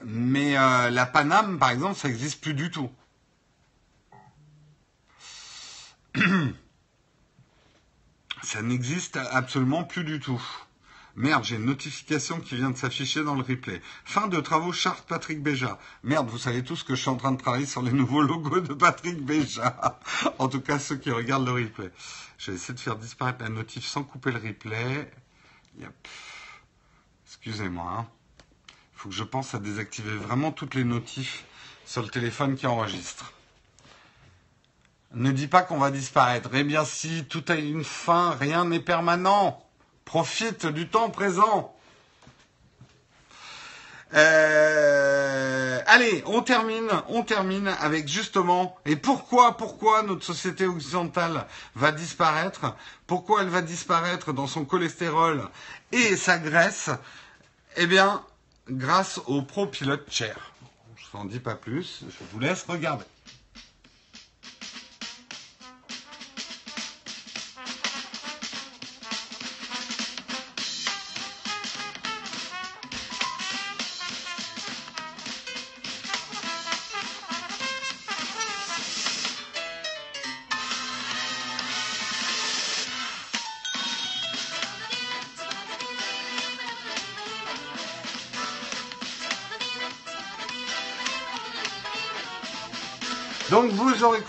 mais 0.04 0.58
euh, 0.58 0.90
la 0.90 1.06
Paname, 1.06 1.60
par 1.60 1.70
exemple, 1.70 1.96
ça 1.96 2.08
n'existe 2.08 2.42
plus 2.42 2.56
du 2.56 2.72
tout. 2.72 2.90
ça 8.44 8.62
n'existe 8.62 9.18
absolument 9.32 9.84
plus 9.84 10.04
du 10.04 10.20
tout. 10.20 10.42
Merde, 11.18 11.44
j'ai 11.44 11.56
une 11.56 11.66
notification 11.66 12.40
qui 12.40 12.56
vient 12.56 12.70
de 12.70 12.78
s'afficher 12.78 13.24
dans 13.24 13.34
le 13.34 13.42
replay. 13.42 13.82
Fin 14.06 14.28
de 14.28 14.40
travaux 14.40 14.72
charte 14.72 15.08
Patrick 15.08 15.42
Béja. 15.42 15.80
Merde, 16.04 16.30
vous 16.30 16.38
savez 16.38 16.64
tous 16.64 16.84
que 16.84 16.94
je 16.94 17.02
suis 17.02 17.10
en 17.10 17.16
train 17.16 17.32
de 17.32 17.42
travailler 17.42 17.66
sur 17.66 17.82
les 17.82 17.92
nouveaux 17.92 18.22
logos 18.22 18.60
de 18.60 18.76
Patrick 18.76 19.26
Béja. 19.26 20.00
en 20.38 20.48
tout 20.48 20.62
cas, 20.62 20.78
ceux 20.78 20.96
qui 20.96 21.10
regardent 21.10 21.48
le 21.48 21.54
replay. 21.54 21.90
Je 22.38 22.52
vais 22.52 22.58
essayer 22.58 22.76
de 22.76 22.80
faire 22.80 22.98
disparaître 22.98 23.42
la 23.42 23.50
notif 23.50 23.84
sans 23.84 24.04
couper 24.04 24.32
le 24.32 24.38
replay. 24.38 25.12
Excusez-moi. 27.26 27.92
Il 27.92 28.00
hein. 28.00 28.08
faut 28.94 29.10
que 29.10 29.16
je 29.16 29.24
pense 29.24 29.56
à 29.56 29.60
désactiver 29.60 30.16
vraiment 30.16 30.52
toutes 30.52 30.76
les 30.76 30.84
notifs 30.84 31.46
sur 31.84 32.04
le 32.04 32.10
téléphone 32.10 32.56
qui 32.56 32.68
enregistre. 32.68 33.34
Ne 35.16 35.32
dis 35.32 35.48
pas 35.48 35.64
qu'on 35.64 35.80
va 35.80 35.90
disparaître. 35.90 36.52
Eh 36.54 36.64
bien 36.64 36.86
si, 36.86 37.26
tout 37.26 37.44
a 37.48 37.56
une 37.56 37.84
fin, 37.84 38.36
rien 38.36 38.66
n'est 38.66 38.80
permanent. 38.80 39.67
Profite 40.08 40.66
du 40.66 40.88
temps 40.88 41.10
présent. 41.10 41.76
Euh, 44.14 45.82
allez, 45.86 46.24
on 46.28 46.42
termine, 46.42 46.88
on 47.10 47.24
termine 47.24 47.68
avec 47.68 48.08
justement, 48.08 48.78
et 48.86 48.96
pourquoi, 48.96 49.58
pourquoi 49.58 50.04
notre 50.04 50.24
société 50.24 50.66
occidentale 50.66 51.46
va 51.76 51.92
disparaître, 51.92 52.74
pourquoi 53.06 53.42
elle 53.42 53.50
va 53.50 53.62
disparaître 53.62 54.32
dans 54.32 54.48
son 54.48 54.64
cholestérol 54.64 55.50
et 55.92 56.16
sa 56.16 56.38
graisse, 56.38 56.90
eh 57.76 57.86
bien, 57.86 58.24
grâce 58.70 59.20
au 59.28 59.42
ProPilot 59.42 60.00
Chair. 60.10 60.54
Je 60.96 61.18
n'en 61.18 61.26
dis 61.26 61.42
pas 61.42 61.56
plus, 61.56 62.06
je 62.10 62.24
vous 62.32 62.40
laisse 62.40 62.64
regarder. 62.64 63.04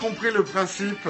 Compris 0.09 0.31
le 0.31 0.43
principe. 0.43 1.07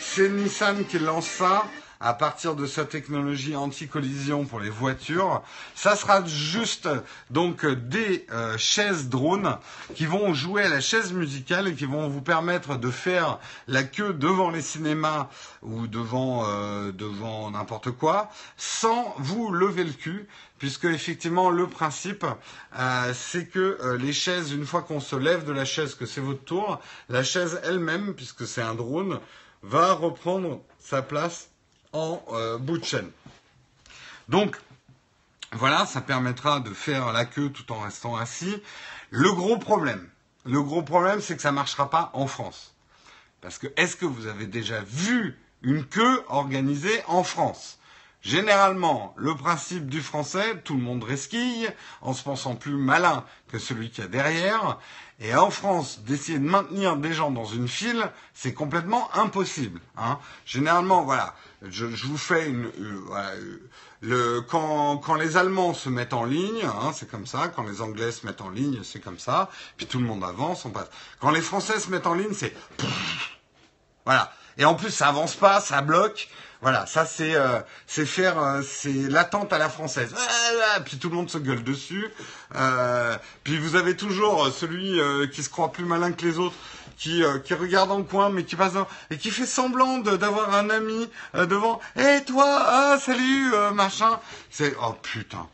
C'est 0.00 0.28
Nissan 0.28 0.84
qui 0.84 0.98
lance 0.98 1.28
ça 1.28 1.64
à 2.00 2.14
partir 2.14 2.56
de 2.56 2.66
sa 2.66 2.86
technologie 2.86 3.54
anti-collision 3.54 4.46
pour 4.46 4.58
les 4.58 4.70
voitures. 4.70 5.42
Ça 5.74 5.96
sera 5.96 6.24
juste 6.24 6.88
donc 7.28 7.66
des 7.66 8.26
euh, 8.32 8.56
chaises 8.56 9.10
drones 9.10 9.58
qui 9.94 10.06
vont 10.06 10.32
jouer 10.32 10.62
à 10.62 10.70
la 10.70 10.80
chaise 10.80 11.12
musicale 11.12 11.68
et 11.68 11.74
qui 11.74 11.84
vont 11.84 12.08
vous 12.08 12.22
permettre 12.22 12.76
de 12.76 12.90
faire 12.90 13.38
la 13.68 13.82
queue 13.82 14.14
devant 14.14 14.50
les 14.50 14.62
cinémas 14.62 15.28
ou 15.62 15.86
devant 15.86 16.44
euh, 16.46 16.90
devant 16.92 17.50
n'importe 17.50 17.90
quoi 17.90 18.30
sans 18.56 19.14
vous 19.18 19.52
lever 19.52 19.84
le 19.84 19.92
cul 19.92 20.26
puisque 20.58 20.86
effectivement 20.86 21.50
le 21.50 21.66
principe 21.66 22.24
euh, 22.78 23.12
c'est 23.14 23.46
que 23.46 23.96
les 24.00 24.12
chaises 24.12 24.52
une 24.52 24.64
fois 24.64 24.82
qu'on 24.82 25.00
se 25.00 25.16
lève 25.16 25.44
de 25.44 25.52
la 25.52 25.66
chaise 25.66 25.94
que 25.94 26.06
c'est 26.06 26.20
votre 26.20 26.44
tour 26.44 26.80
la 27.10 27.22
chaise 27.22 27.60
elle-même 27.64 28.14
puisque 28.14 28.46
c'est 28.46 28.62
un 28.62 28.74
drone 28.74 29.20
va 29.62 29.92
reprendre 29.92 30.60
sa 30.78 31.02
place 31.02 31.49
en 31.92 32.22
euh, 32.32 32.58
bout 32.58 32.78
de 32.78 32.84
chaîne. 32.84 33.10
Donc, 34.28 34.56
voilà, 35.52 35.86
ça 35.86 36.00
permettra 36.00 36.60
de 36.60 36.72
faire 36.72 37.12
la 37.12 37.24
queue 37.24 37.50
tout 37.50 37.72
en 37.72 37.80
restant 37.80 38.16
assis. 38.16 38.62
Le 39.10 39.32
gros 39.32 39.58
problème, 39.58 40.08
le 40.44 40.62
gros 40.62 40.82
problème, 40.82 41.20
c'est 41.20 41.36
que 41.36 41.42
ça 41.42 41.50
ne 41.50 41.56
marchera 41.56 41.90
pas 41.90 42.10
en 42.14 42.26
France. 42.26 42.74
Parce 43.40 43.58
que 43.58 43.66
est-ce 43.76 43.96
que 43.96 44.06
vous 44.06 44.26
avez 44.26 44.46
déjà 44.46 44.82
vu 44.82 45.38
une 45.62 45.84
queue 45.84 46.22
organisée 46.28 47.02
en 47.08 47.24
France? 47.24 47.78
Généralement, 48.22 49.14
le 49.16 49.34
principe 49.34 49.86
du 49.88 50.02
français, 50.02 50.60
tout 50.62 50.74
le 50.74 50.82
monde 50.82 51.02
resquille 51.02 51.70
en 52.02 52.12
se 52.12 52.22
pensant 52.22 52.54
plus 52.54 52.74
malin 52.74 53.24
que 53.48 53.58
celui 53.58 53.90
qui 53.90 54.02
a 54.02 54.08
derrière. 54.08 54.78
Et 55.20 55.34
en 55.34 55.50
France, 55.50 56.00
d'essayer 56.00 56.38
de 56.38 56.44
maintenir 56.44 56.96
des 56.96 57.14
gens 57.14 57.30
dans 57.30 57.46
une 57.46 57.68
file, 57.68 58.10
c'est 58.34 58.52
complètement 58.52 59.14
impossible. 59.16 59.80
Hein. 59.96 60.18
Généralement, 60.44 61.02
voilà, 61.02 61.34
je, 61.68 61.84
vous 61.86 62.16
fais 62.16 62.48
une, 62.48 62.66
euh, 62.66 63.02
voilà, 63.06 63.32
le, 64.00 64.40
quand, 64.40 64.96
quand, 64.98 65.14
les 65.14 65.36
Allemands 65.36 65.74
se 65.74 65.88
mettent 65.88 66.14
en 66.14 66.24
ligne, 66.24 66.64
hein, 66.64 66.92
c'est 66.94 67.10
comme 67.10 67.26
ça. 67.26 67.48
Quand 67.48 67.64
les 67.64 67.82
Anglais 67.82 68.12
se 68.12 68.26
mettent 68.26 68.40
en 68.40 68.50
ligne, 68.50 68.80
c'est 68.82 69.00
comme 69.00 69.18
ça. 69.18 69.50
Puis 69.76 69.86
tout 69.86 69.98
le 69.98 70.04
monde 70.04 70.24
avance, 70.24 70.64
on 70.64 70.70
passe. 70.70 70.88
Quand 71.20 71.30
les 71.30 71.42
Français 71.42 71.78
se 71.78 71.90
mettent 71.90 72.06
en 72.06 72.14
ligne, 72.14 72.32
c'est 72.32 72.54
voilà. 74.06 74.32
Et 74.56 74.64
en 74.64 74.74
plus, 74.74 74.90
ça 74.90 75.08
avance 75.08 75.36
pas, 75.36 75.60
ça 75.60 75.82
bloque. 75.82 76.28
Voilà, 76.62 76.84
ça 76.84 77.06
c'est 77.06 77.34
euh, 77.36 77.60
c'est 77.86 78.04
faire 78.04 78.38
euh, 78.38 78.60
c'est 78.62 79.08
l'attente 79.08 79.50
à 79.54 79.58
la 79.58 79.70
française. 79.70 80.14
puis 80.84 80.98
tout 80.98 81.08
le 81.08 81.16
monde 81.16 81.30
se 81.30 81.38
gueule 81.38 81.64
dessus. 81.64 82.06
Euh, 82.54 83.16
puis 83.44 83.56
vous 83.56 83.76
avez 83.76 83.96
toujours 83.96 84.52
celui 84.52 85.00
qui 85.30 85.42
se 85.42 85.48
croit 85.48 85.72
plus 85.72 85.84
malin 85.84 86.12
que 86.12 86.26
les 86.26 86.38
autres, 86.38 86.56
qui 87.00 87.22
qui 87.44 87.54
regarde 87.54 87.90
en 87.90 88.02
coin 88.02 88.28
mais 88.28 88.44
qui 88.44 88.56
passe 88.56 88.74
et 89.10 89.16
qui 89.16 89.30
fait 89.30 89.46
semblant 89.46 89.98
d'avoir 89.98 90.54
un 90.54 90.68
ami 90.68 91.08
devant. 91.34 91.80
Hé 91.96 92.22
toi, 92.26 92.46
ah 92.46 92.98
salut 93.00 93.52
machin. 93.74 94.20
C'est 94.50 94.76
oh 94.82 94.92
putain. 95.02 95.48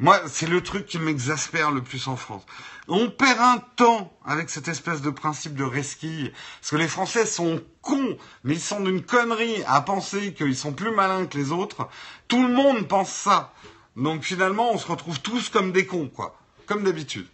Moi, 0.00 0.18
c'est 0.28 0.46
le 0.46 0.62
truc 0.62 0.86
qui 0.86 0.98
m'exaspère 0.98 1.70
le 1.70 1.82
plus 1.82 2.08
en 2.08 2.16
France. 2.16 2.42
On 2.88 3.10
perd 3.10 3.38
un 3.38 3.58
temps 3.76 4.10
avec 4.24 4.48
cette 4.48 4.66
espèce 4.66 5.02
de 5.02 5.10
principe 5.10 5.54
de 5.54 5.62
resquille. 5.62 6.32
Parce 6.58 6.70
que 6.70 6.76
les 6.76 6.88
Français 6.88 7.26
sont 7.26 7.62
cons, 7.82 8.16
mais 8.42 8.54
ils 8.54 8.60
sont 8.60 8.80
d'une 8.80 9.02
connerie 9.02 9.62
à 9.66 9.82
penser 9.82 10.32
qu'ils 10.32 10.56
sont 10.56 10.72
plus 10.72 10.90
malins 10.90 11.26
que 11.26 11.36
les 11.36 11.52
autres. 11.52 11.86
Tout 12.28 12.42
le 12.42 12.52
monde 12.52 12.88
pense 12.88 13.10
ça. 13.10 13.52
Donc 13.94 14.22
finalement, 14.22 14.72
on 14.72 14.78
se 14.78 14.86
retrouve 14.86 15.20
tous 15.20 15.50
comme 15.50 15.70
des 15.70 15.84
cons, 15.84 16.08
quoi. 16.08 16.34
Comme 16.66 16.82
d'habitude. 16.82 17.26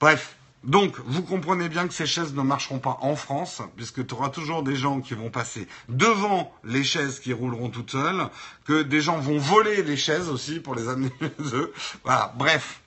Bref. 0.00 0.36
Donc, 0.64 0.98
vous 1.06 1.22
comprenez 1.22 1.68
bien 1.68 1.86
que 1.86 1.94
ces 1.94 2.06
chaises 2.06 2.34
ne 2.34 2.42
marcheront 2.42 2.80
pas 2.80 2.98
en 3.00 3.14
France, 3.14 3.62
puisque 3.76 4.06
tu 4.06 4.14
auras 4.14 4.28
toujours 4.28 4.62
des 4.62 4.74
gens 4.74 5.00
qui 5.00 5.14
vont 5.14 5.30
passer 5.30 5.68
devant 5.88 6.52
les 6.64 6.82
chaises 6.82 7.20
qui 7.20 7.32
rouleront 7.32 7.70
toutes 7.70 7.92
seules, 7.92 8.28
que 8.64 8.82
des 8.82 9.00
gens 9.00 9.18
vont 9.18 9.38
voler 9.38 9.82
les 9.82 9.96
chaises 9.96 10.28
aussi 10.28 10.58
pour 10.58 10.74
les 10.74 10.88
amener 10.88 11.12
eux. 11.40 11.72
Voilà, 12.04 12.34
bref. 12.36 12.80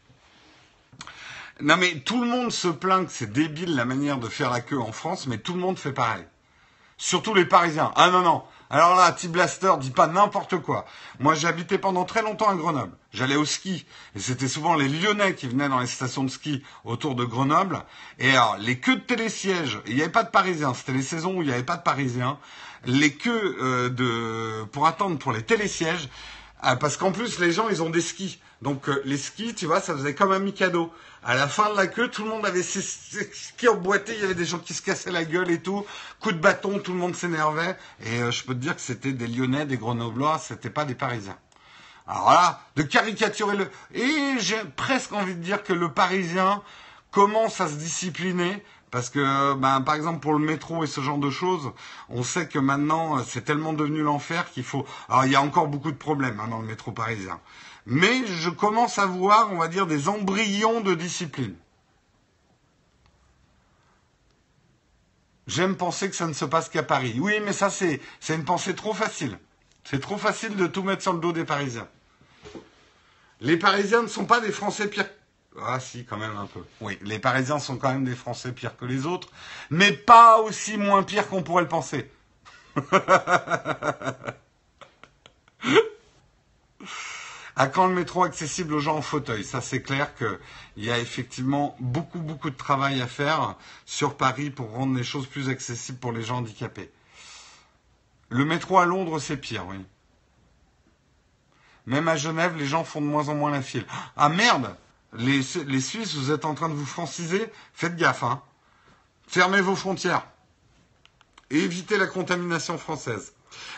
Non 1.62 1.78
mais 1.78 2.00
tout 2.00 2.22
le 2.22 2.28
monde 2.28 2.52
se 2.52 2.68
plaint 2.68 3.06
que 3.06 3.14
c'est 3.14 3.32
débile 3.32 3.76
la 3.76 3.86
manière 3.86 4.18
de 4.18 4.28
faire 4.28 4.50
la 4.50 4.62
queue 4.62 4.80
en 4.80 4.92
France, 4.92 5.28
mais 5.28 5.38
tout 5.38 5.54
le 5.54 5.60
monde 5.60 5.78
fait 5.78 5.92
pareil. 5.92 6.26
Surtout 6.98 7.34
les 7.34 7.46
Parisiens. 7.46 7.92
Ah 7.96 8.10
non, 8.10 8.22
non. 8.22 8.44
Alors 8.74 8.96
là, 8.96 9.12
T-Blaster 9.12 9.74
dit 9.82 9.92
pas 9.92 10.08
n'importe 10.08 10.58
quoi. 10.62 10.86
Moi, 11.20 11.36
j'habitais 11.36 11.78
pendant 11.78 12.06
très 12.06 12.22
longtemps 12.22 12.48
à 12.48 12.56
Grenoble. 12.56 12.94
J'allais 13.12 13.36
au 13.36 13.44
ski. 13.44 13.86
Et 14.16 14.20
c'était 14.20 14.48
souvent 14.48 14.76
les 14.76 14.88
Lyonnais 14.88 15.36
qui 15.36 15.48
venaient 15.48 15.68
dans 15.68 15.82
les 15.82 15.88
stations 15.88 16.24
de 16.24 16.30
ski 16.30 16.64
autour 16.86 17.16
de 17.16 17.26
Grenoble. 17.26 17.84
Et 18.18 18.32
alors, 18.32 18.56
les 18.60 18.80
queues 18.80 18.96
de 18.96 19.02
télésièges, 19.02 19.82
il 19.88 19.96
n'y 19.96 20.02
avait 20.02 20.10
pas 20.10 20.24
de 20.24 20.30
Parisiens. 20.30 20.74
C'était 20.74 20.94
les 20.94 21.02
saisons 21.02 21.36
où 21.36 21.42
il 21.42 21.50
n'y 21.50 21.54
avait 21.54 21.64
pas 21.64 21.76
de 21.76 21.84
Parisiens. 21.84 22.40
Les 22.86 23.14
queues 23.14 23.58
euh, 23.60 23.90
de 23.90 24.64
pour 24.72 24.88
attendre 24.88 25.20
pour 25.20 25.34
les 25.34 25.44
télésièges, 25.44 26.08
ah, 26.62 26.78
parce 26.78 26.96
qu'en 26.96 27.12
plus, 27.12 27.40
les 27.40 27.52
gens, 27.52 27.68
ils 27.68 27.84
ont 27.84 27.90
des 27.90 28.02
skis. 28.02 28.40
Donc, 28.62 28.88
euh, 28.88 29.02
les 29.04 29.18
skis, 29.18 29.54
tu 29.54 29.66
vois, 29.66 29.82
ça 29.82 29.94
faisait 29.94 30.16
comme 30.16 30.32
un 30.32 30.40
Mikado. 30.40 30.94
À 31.24 31.36
la 31.36 31.48
fin 31.48 31.70
de 31.70 31.78
la 31.78 31.86
queue, 31.86 32.08
tout 32.08 32.24
le 32.24 32.30
monde 32.30 32.46
avait 32.48 32.64
ses 32.64 32.82
skis 32.82 33.68
emboîtés. 33.68 34.14
Il 34.16 34.22
y 34.22 34.24
avait 34.24 34.34
des 34.34 34.46
gens 34.46 34.58
qui 34.58 34.74
se 34.74 34.82
cassaient 34.82 35.12
la 35.12 35.24
gueule 35.24 35.52
et 35.52 35.62
tout. 35.62 35.86
Coup 36.20 36.32
de 36.32 36.40
bâton, 36.40 36.80
tout 36.80 36.94
le 36.94 36.98
monde 36.98 37.16
s'énervait. 37.16 37.78
Et 38.04 38.22
euh, 38.22 38.32
je 38.32 38.44
peux 38.44 38.56
te 38.56 38.60
dire 38.60 38.76
que 38.76 38.82
c'était 38.82 39.12
des 39.12 39.28
Lyonnais, 39.28 39.68
des 39.68 39.78
Grenoblois, 39.78 40.40
c'était 40.40 40.72
pas 40.72 40.84
des 40.84 40.96
Parisiens. 40.96 41.38
Alors 42.08 42.32
là, 42.32 42.62
de 42.76 42.82
caricaturer 42.82 43.56
le... 43.56 43.70
Et 43.94 44.40
j'ai 44.40 44.60
presque 44.76 45.14
envie 45.14 45.36
de 45.36 45.42
dire 45.42 45.62
que 45.64 45.74
le 45.74 45.92
Parisien 45.94 46.64
commence 47.12 47.62
à 47.62 47.68
se 47.68 47.76
discipliner 47.76 48.64
parce 48.90 49.10
que, 49.10 49.54
ben, 49.54 49.82
par 49.82 49.96
exemple, 49.96 50.20
pour 50.20 50.34
le 50.34 50.44
métro 50.44 50.84
et 50.84 50.88
ce 50.88 51.02
genre 51.02 51.20
de 51.20 51.30
choses, 51.30 51.72
on 52.10 52.24
sait 52.24 52.48
que 52.48 52.60
maintenant, 52.60 53.20
euh, 53.20 53.22
c'est 53.26 53.46
tellement 53.46 53.74
devenu 53.74 54.02
l'enfer 54.02 54.52
qu'il 54.52 54.64
faut. 54.64 54.86
Alors, 55.08 55.26
il 55.26 55.32
y 55.32 55.36
a 55.36 55.42
encore 55.42 55.68
beaucoup 55.68 55.92
de 55.92 55.98
problèmes 55.98 56.40
hein, 56.40 56.48
dans 56.50 56.60
le 56.60 56.68
métro 56.68 56.92
parisien. 56.92 57.40
Mais 57.86 58.26
je 58.26 58.50
commence 58.50 59.00
à 59.00 59.06
voir, 59.06 59.52
on 59.52 59.58
va 59.58 59.68
dire, 59.68 59.88
des 59.88 60.08
embryons 60.08 60.82
de 60.82 60.94
discipline. 60.94 61.56
J'aime 65.48 65.76
penser 65.76 66.10
que 66.10 66.16
ça 66.16 66.28
ne 66.28 66.34
se 66.34 66.46
passe 66.46 66.70
qu'à 66.70 66.84
Paris. 66.84 67.18
Oui, 67.20 67.34
mais 67.44 67.54
ça, 67.54 67.70
c'est, 67.70 68.00
une 68.30 68.46
pensée 68.46 68.76
trop 68.76 68.94
facile. 68.94 69.38
C'est 69.84 70.00
trop 70.00 70.18
facile 70.18 70.56
de 70.56 70.68
tout 70.68 70.84
mettre 70.84 71.02
sur 71.02 71.14
le 71.14 71.20
dos 71.20 71.34
des 71.34 71.44
Parisiens. 71.44 71.88
Les 73.42 73.58
Parisiens 73.58 74.04
ne 74.04 74.08
sont 74.08 74.26
pas 74.26 74.40
des 74.40 74.52
Français 74.52 74.88
pires 74.88 75.10
ah 75.60 75.82
si, 75.82 76.06
quand 76.06 76.18
même 76.18 76.38
un 76.38 76.46
peu. 76.46 76.64
Oui, 76.80 76.98
les 77.02 77.20
Parisiens 77.20 77.60
sont 77.60 77.76
quand 77.78 77.92
même 77.92 78.06
des 78.06 78.16
Français 78.16 78.54
pires 78.54 78.78
que 78.78 78.86
les 78.86 79.06
autres, 79.06 79.28
mais 79.70 79.92
pas 79.92 80.40
aussi 80.40 80.78
moins 80.78 81.04
pires 81.04 81.28
qu'on 81.28 81.44
pourrait 81.44 81.64
le 81.64 81.68
penser. 81.68 82.10
à 87.56 87.68
quand 87.68 87.88
le 87.88 87.93
métro 87.93 88.24
accessible 88.24 88.74
aux 88.74 88.80
gens 88.80 88.97
en 88.97 89.02
fauteuil? 89.02 89.43
Ça, 89.43 89.62
c'est 89.62 89.82
clair 89.82 90.16
qu'il 90.16 90.84
y 90.84 90.91
a 90.91 90.99
effectivement 90.99 91.76
beaucoup, 91.80 92.20
beaucoup 92.20 92.49
de 92.49 92.56
travail 92.56 93.02
à 93.02 93.08
faire 93.08 93.56
sur 93.86 94.18
Paris 94.18 94.49
pour 94.49 94.72
rendre 94.72 94.95
les 94.95 95.04
choses 95.04 95.28
plus 95.28 95.49
accessibles 95.49 95.99
pour 95.99 96.12
les 96.12 96.24
gens 96.24 96.38
handicapés. 96.38 96.91
Le 98.30 98.45
métro 98.45 98.80
à 98.80 98.86
Londres, 98.86 99.20
c'est 99.20 99.38
pire, 99.38 99.66
oui. 99.68 99.78
Même 101.86 102.08
à 102.08 102.16
Genève, 102.16 102.56
les 102.56 102.68
gens 102.68 102.84
font 102.84 103.02
de 103.02 103.08
moins 103.08 103.28
en 103.28 103.36
moins 103.36 103.52
la 103.52 103.62
file. 103.62 103.86
Ah 104.16 104.30
merde 104.30 104.76
les, 105.14 105.41
Suisses, 105.41 106.16
vous 106.16 106.32
êtes 106.32 106.45
en 106.45 106.54
train 106.54 106.70
de 106.70 106.74
vous 106.74 106.86
franciser, 106.86 107.52
faites 107.74 107.95
gaffe. 107.95 108.24
Hein. 108.24 108.41
Fermez 109.28 109.62
vos 109.62 109.76
frontières. 109.76 110.26
Et 111.49 111.60
évitez 111.60 111.97
la 111.97 112.08
contamination 112.08 112.78
française. 112.78 113.34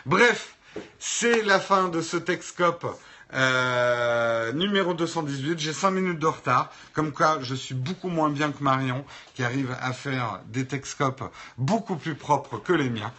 Bref, 0.05 0.55
c'est 0.99 1.41
la 1.41 1.59
fin 1.59 1.89
de 1.89 2.01
ce 2.01 2.17
Texcope 2.17 2.85
euh, 3.33 4.51
numéro 4.53 4.93
218. 4.93 5.59
J'ai 5.59 5.73
5 5.73 5.91
minutes 5.91 6.19
de 6.19 6.27
retard. 6.27 6.71
Comme 6.93 7.11
quoi, 7.11 7.39
je 7.41 7.55
suis 7.55 7.75
beaucoup 7.75 8.09
moins 8.09 8.29
bien 8.29 8.51
que 8.51 8.63
Marion, 8.63 9.05
qui 9.35 9.43
arrive 9.43 9.75
à 9.81 9.93
faire 9.93 10.41
des 10.47 10.65
Texcopes 10.65 11.23
beaucoup 11.57 11.95
plus 11.95 12.15
propres 12.15 12.57
que 12.57 12.73
les 12.73 12.89
miens. 12.89 13.11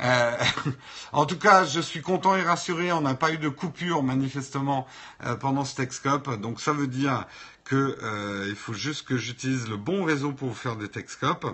Euh, 0.00 0.36
en 1.12 1.26
tout 1.26 1.38
cas, 1.38 1.64
je 1.64 1.80
suis 1.80 2.02
content 2.02 2.36
et 2.36 2.42
rassuré. 2.42 2.92
On 2.92 3.00
n'a 3.00 3.14
pas 3.14 3.32
eu 3.32 3.38
de 3.38 3.48
coupure 3.48 4.02
manifestement 4.02 4.86
euh, 5.24 5.34
pendant 5.34 5.64
ce 5.64 5.76
Texcope. 5.76 6.40
Donc 6.40 6.60
ça 6.60 6.72
veut 6.72 6.86
dire 6.86 7.26
qu'il 7.68 7.76
euh, 7.76 8.54
faut 8.54 8.72
juste 8.72 9.06
que 9.06 9.16
j'utilise 9.16 9.68
le 9.68 9.76
bon 9.76 10.04
réseau 10.04 10.32
pour 10.32 10.48
vous 10.48 10.54
faire 10.54 10.76
des 10.76 10.88
Texcopes. 10.88 11.46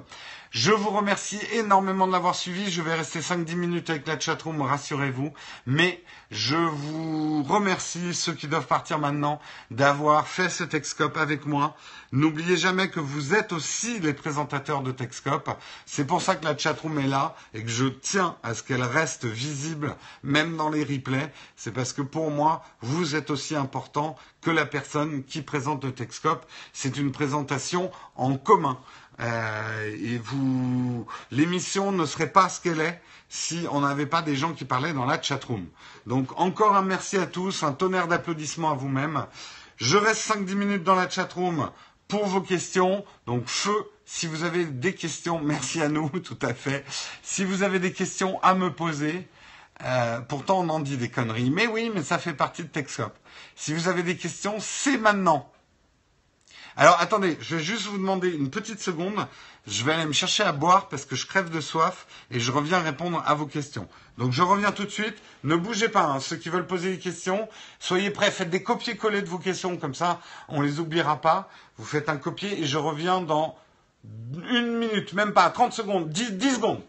Je 0.54 0.70
vous 0.70 0.90
remercie 0.90 1.40
énormément 1.54 2.06
de 2.06 2.12
l'avoir 2.12 2.36
suivi. 2.36 2.70
Je 2.70 2.80
vais 2.80 2.94
rester 2.94 3.18
5-10 3.18 3.56
minutes 3.56 3.90
avec 3.90 4.06
la 4.06 4.20
chatroom, 4.20 4.62
rassurez-vous. 4.62 5.32
Mais 5.66 6.00
je 6.30 6.54
vous 6.54 7.42
remercie, 7.42 8.14
ceux 8.14 8.34
qui 8.34 8.46
doivent 8.46 8.68
partir 8.68 9.00
maintenant, 9.00 9.40
d'avoir 9.72 10.28
fait 10.28 10.48
ce 10.48 10.62
Texcope 10.62 11.16
avec 11.16 11.44
moi. 11.46 11.74
N'oubliez 12.12 12.56
jamais 12.56 12.88
que 12.88 13.00
vous 13.00 13.34
êtes 13.34 13.52
aussi 13.52 13.98
les 13.98 14.14
présentateurs 14.14 14.82
de 14.82 14.92
Texcope. 14.92 15.50
C'est 15.86 16.06
pour 16.06 16.22
ça 16.22 16.36
que 16.36 16.44
la 16.44 16.56
chatroom 16.56 17.00
est 17.00 17.08
là 17.08 17.34
et 17.52 17.64
que 17.64 17.70
je 17.70 17.86
tiens 17.86 18.36
à 18.44 18.54
ce 18.54 18.62
qu'elle 18.62 18.84
reste 18.84 19.24
visible, 19.24 19.96
même 20.22 20.56
dans 20.56 20.70
les 20.70 20.84
replays. 20.84 21.32
C'est 21.56 21.72
parce 21.72 21.92
que 21.92 22.02
pour 22.02 22.30
moi, 22.30 22.64
vous 22.80 23.16
êtes 23.16 23.30
aussi 23.30 23.56
important 23.56 24.14
que 24.44 24.50
la 24.50 24.66
personne 24.66 25.24
qui 25.24 25.40
présente 25.42 25.84
le 25.84 25.92
Texcope. 25.92 26.46
C'est 26.72 26.96
une 26.98 27.10
présentation 27.12 27.90
en 28.14 28.36
commun. 28.36 28.78
Euh, 29.20 29.96
et 29.96 30.18
vous, 30.18 31.06
l'émission 31.30 31.92
ne 31.92 32.04
serait 32.04 32.30
pas 32.30 32.48
ce 32.48 32.60
qu'elle 32.60 32.80
est 32.80 33.00
si 33.28 33.66
on 33.70 33.80
n'avait 33.80 34.06
pas 34.06 34.22
des 34.22 34.36
gens 34.36 34.52
qui 34.52 34.64
parlaient 34.64 34.92
dans 34.92 35.06
la 35.06 35.20
chatroom. 35.20 35.66
Donc 36.06 36.38
encore 36.38 36.76
un 36.76 36.82
merci 36.82 37.16
à 37.16 37.26
tous, 37.26 37.62
un 37.62 37.72
tonnerre 37.72 38.06
d'applaudissements 38.06 38.70
à 38.72 38.74
vous-même. 38.74 39.26
Je 39.76 39.96
reste 39.96 40.30
5-10 40.30 40.54
minutes 40.54 40.84
dans 40.84 40.94
la 40.94 41.08
chatroom 41.08 41.70
pour 42.06 42.26
vos 42.26 42.40
questions. 42.42 43.04
Donc 43.26 43.46
feu, 43.46 43.74
si 44.04 44.26
vous 44.26 44.44
avez 44.44 44.66
des 44.66 44.94
questions, 44.94 45.40
merci 45.40 45.80
à 45.80 45.88
nous, 45.88 46.08
tout 46.22 46.38
à 46.42 46.52
fait. 46.52 46.84
Si 47.22 47.44
vous 47.44 47.62
avez 47.62 47.78
des 47.78 47.92
questions 47.92 48.40
à 48.42 48.54
me 48.54 48.70
poser, 48.70 49.26
euh, 49.84 50.20
pourtant 50.20 50.60
on 50.60 50.68
en 50.68 50.80
dit 50.80 50.96
des 50.96 51.10
conneries, 51.10 51.50
mais 51.50 51.66
oui, 51.66 51.90
mais 51.94 52.02
ça 52.02 52.18
fait 52.18 52.34
partie 52.34 52.62
de 52.62 52.68
TechScope. 52.68 53.16
Si 53.54 53.74
vous 53.74 53.88
avez 53.88 54.02
des 54.02 54.16
questions, 54.16 54.56
c'est 54.58 54.96
maintenant. 54.96 55.50
Alors 56.76 57.00
attendez, 57.00 57.38
je 57.40 57.56
vais 57.56 57.62
juste 57.62 57.86
vous 57.86 57.98
demander 57.98 58.30
une 58.30 58.50
petite 58.50 58.80
seconde. 58.80 59.26
Je 59.66 59.84
vais 59.84 59.92
aller 59.92 60.06
me 60.06 60.12
chercher 60.12 60.42
à 60.42 60.52
boire 60.52 60.88
parce 60.88 61.04
que 61.04 61.14
je 61.14 61.26
crève 61.26 61.48
de 61.48 61.60
soif 61.60 62.06
et 62.30 62.40
je 62.40 62.50
reviens 62.50 62.80
répondre 62.80 63.22
à 63.24 63.34
vos 63.34 63.46
questions. 63.46 63.88
Donc 64.18 64.32
je 64.32 64.42
reviens 64.42 64.72
tout 64.72 64.84
de 64.84 64.90
suite. 64.90 65.16
Ne 65.44 65.54
bougez 65.54 65.88
pas, 65.88 66.04
hein. 66.04 66.20
ceux 66.20 66.36
qui 66.36 66.48
veulent 66.48 66.66
poser 66.66 66.92
des 66.92 66.98
questions, 66.98 67.48
soyez 67.78 68.10
prêts, 68.10 68.30
faites 68.30 68.50
des 68.50 68.62
copier-coller 68.62 69.22
de 69.22 69.28
vos 69.28 69.38
questions, 69.38 69.76
comme 69.76 69.94
ça 69.94 70.20
on 70.48 70.62
ne 70.62 70.66
les 70.66 70.80
oubliera 70.80 71.20
pas. 71.20 71.48
Vous 71.78 71.84
faites 71.84 72.08
un 72.08 72.16
copier 72.16 72.60
et 72.60 72.66
je 72.66 72.78
reviens 72.78 73.20
dans 73.20 73.56
une 74.50 74.76
minute, 74.76 75.12
même 75.12 75.32
pas, 75.32 75.48
30 75.50 75.72
secondes, 75.72 76.10
10, 76.10 76.32
10 76.32 76.54
secondes. 76.56 76.82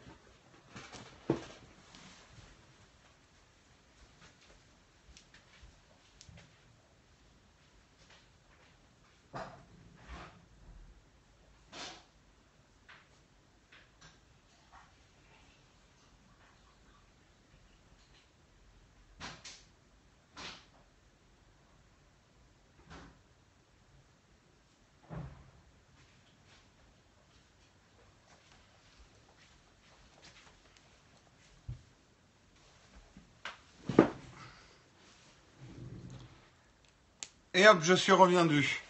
Et 37.56 37.66
hop, 37.70 37.80
je 37.84 37.94
suis 37.94 38.12
reviendu. 38.12 38.84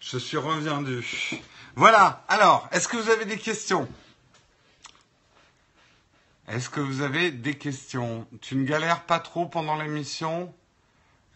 Je 0.00 0.18
suis 0.18 0.36
reviendu. 0.36 1.06
Voilà. 1.76 2.24
Alors, 2.26 2.68
est-ce 2.72 2.88
que 2.88 2.96
vous 2.96 3.10
avez 3.10 3.26
des 3.26 3.38
questions? 3.38 3.88
Est-ce 6.48 6.68
que 6.68 6.80
vous 6.80 7.02
avez 7.02 7.30
des 7.30 7.56
questions? 7.56 8.26
Tu 8.40 8.56
ne 8.56 8.64
galères 8.64 9.04
pas 9.04 9.20
trop 9.20 9.46
pendant 9.46 9.76
l'émission 9.76 10.52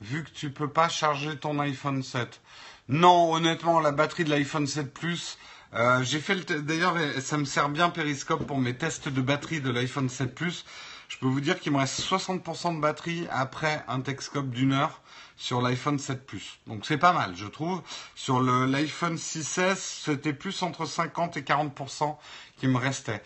vu 0.01 0.25
que 0.25 0.31
tu 0.31 0.51
peux 0.51 0.69
pas 0.69 0.89
charger 0.89 1.37
ton 1.39 1.61
iPhone 1.61 2.03
7 2.03 2.41
Non, 2.89 3.33
honnêtement, 3.33 3.79
la 3.79 3.93
batterie 3.93 4.25
de 4.25 4.31
l'iPhone 4.31 4.67
7 4.67 4.93
Plus, 4.93 5.39
euh, 5.75 6.03
j'ai 6.03 6.19
fait 6.19 6.35
le 6.35 6.63
d'ailleurs 6.63 6.97
ça 7.21 7.39
me 7.39 7.45
sert 7.45 7.69
bien 7.69 7.91
Periscope 7.91 8.45
pour 8.45 8.59
mes 8.59 8.75
tests 8.77 9.09
de 9.09 9.21
batterie 9.21 9.61
de 9.61 9.71
l'iPhone 9.71 10.09
7 10.09 10.35
Plus. 10.35 10.65
Je 11.13 11.19
peux 11.19 11.27
vous 11.27 11.43
dire 11.43 11.61
qu'il 11.61 11.73
me 11.73 11.77
reste 11.77 12.01
60% 12.01 12.77
de 12.77 12.81
batterie 12.81 13.27
après 13.31 13.85
un 13.87 14.01
Texcope 14.01 14.49
d'une 14.49 14.73
heure 14.73 15.03
sur 15.37 15.61
l'iPhone 15.61 15.99
7 15.99 16.25
Plus. 16.27 16.59
Donc 16.67 16.87
c'est 16.87 16.97
pas 16.97 17.13
mal, 17.13 17.37
je 17.37 17.47
trouve. 17.47 17.83
Sur 18.15 18.41
l'iPhone 18.41 19.17
6S, 19.17 19.77
c'était 20.05 20.33
plus 20.33 20.63
entre 20.63 20.87
50 20.87 21.37
et 21.37 21.43
40% 21.43 22.17
qui 22.57 22.67
me 22.67 22.79
restait. 22.79 23.23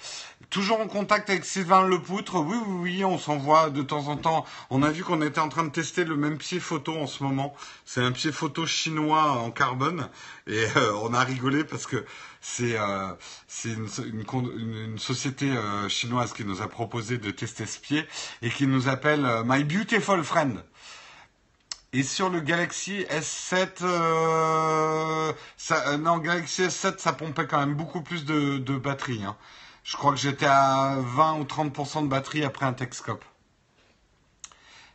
Toujours 0.50 0.80
en 0.80 0.88
contact 0.88 1.30
avec 1.30 1.44
Sylvain 1.44 1.86
Lepoutre. 1.86 2.36
Oui, 2.36 2.56
oui, 2.66 2.76
oui, 2.80 3.04
on 3.04 3.18
s'envoie 3.18 3.70
de 3.70 3.82
temps 3.82 4.08
en 4.08 4.16
temps. 4.16 4.44
On 4.70 4.82
a 4.82 4.90
vu 4.90 5.04
qu'on 5.04 5.22
était 5.22 5.38
en 5.38 5.48
train 5.48 5.64
de 5.64 5.70
tester 5.70 6.04
le 6.04 6.16
même 6.16 6.38
pied 6.38 6.58
photo 6.58 6.96
en 6.96 7.06
ce 7.06 7.22
moment. 7.22 7.54
C'est 7.84 8.02
un 8.02 8.12
pied 8.12 8.32
photo 8.32 8.66
chinois 8.66 9.30
en 9.30 9.52
carbone. 9.52 10.08
Et 10.48 10.64
euh, 10.76 10.92
on 11.02 11.14
a 11.14 11.22
rigolé 11.22 11.62
parce 11.62 11.86
que 11.86 12.04
c'est 12.48 12.78
euh, 12.78 13.12
une, 13.64 13.88
une, 13.98 14.98
société 14.98 15.50
euh, 15.50 15.88
chinoise 15.88 16.32
qui 16.32 16.44
nous 16.44 16.62
a 16.62 16.68
proposé 16.68 17.18
de 17.18 17.32
tester 17.32 17.66
ce 17.66 17.80
pied 17.80 18.06
et 18.40 18.50
qui 18.50 18.68
nous 18.68 18.88
appelle 18.88 19.26
euh, 19.26 19.42
My 19.44 19.64
Beautiful 19.64 20.22
Friend. 20.22 20.64
Et 21.92 22.04
sur 22.04 22.30
le 22.30 22.38
Galaxy 22.38 23.04
S7, 23.10 23.82
euh, 23.82 25.32
ça, 25.56 25.96
non, 25.98 26.18
Galaxy 26.18 26.62
S7, 26.62 26.98
ça 26.98 27.12
pompait 27.12 27.48
quand 27.48 27.58
même 27.58 27.74
beaucoup 27.74 28.00
plus 28.00 28.24
de, 28.24 28.78
batterie. 28.78 29.24
Hein. 29.24 29.36
Je 29.82 29.96
crois 29.96 30.12
que 30.12 30.18
j'étais 30.18 30.46
à 30.46 30.98
20 31.00 31.40
ou 31.40 31.44
30% 31.44 32.04
de 32.04 32.08
batterie 32.08 32.44
après 32.44 32.64
un 32.64 32.74
Texcope. 32.74 33.24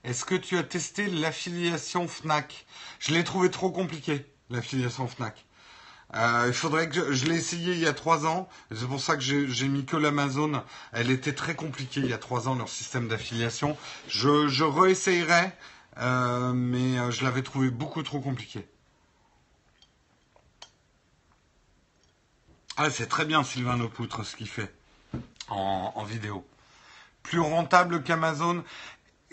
Est-ce 0.06 0.24
que 0.24 0.36
tu 0.36 0.58
as 0.58 0.64
testé 0.64 1.08
l'affiliation 1.08 2.08
Fnac? 2.08 2.66
Je 3.00 3.14
l'ai 3.14 3.26
trouvé 3.26 3.52
trop 3.52 3.72
compliqué, 3.72 4.26
l'affiliation 4.50 5.08
Fnac. 5.08 5.46
Euh, 6.16 6.46
il 6.48 6.54
faudrait 6.54 6.90
que 6.90 7.14
je, 7.14 7.26
l'ai 7.26 7.36
essayé 7.36 7.74
il 7.74 7.80
y 7.80 7.88
a 7.88 7.94
trois 7.94 8.26
ans. 8.26 8.50
C'est 8.76 8.88
pour 8.88 9.00
ça 9.00 9.16
que 9.16 9.22
j'ai 9.22 9.68
mis 9.68 9.86
que 9.86 9.96
l'Amazon. 9.96 10.64
Elle 10.92 11.10
était 11.12 11.34
très 11.34 11.56
compliquée 11.56 12.02
il 12.02 12.08
y 12.08 12.14
a 12.14 12.18
trois 12.18 12.48
ans 12.48 12.56
leur 12.56 12.70
système 12.70 13.08
d'affiliation. 13.08 13.78
Je, 14.08 14.48
je 14.48 14.64
réessayerai, 14.64 15.52
euh, 15.98 16.54
mais 16.54 17.00
euh, 17.00 17.12
je 17.12 17.24
l'avais 17.24 17.44
trouvé 17.44 17.70
beaucoup 17.70 18.04
trop 18.04 18.20
compliqué. 18.20 18.68
Ah, 22.78 22.90
c'est 22.90 23.08
très 23.08 23.26
bien 23.26 23.44
Sylvain 23.44 23.78
Lepoutre 23.78 24.26
ce 24.26 24.36
qu'il 24.36 24.50
fait 24.50 24.74
en 25.50 26.06
vidéo. 26.06 26.46
Plus 27.24 27.42
rentable 27.42 28.04
qu'Amazon. 28.04 28.64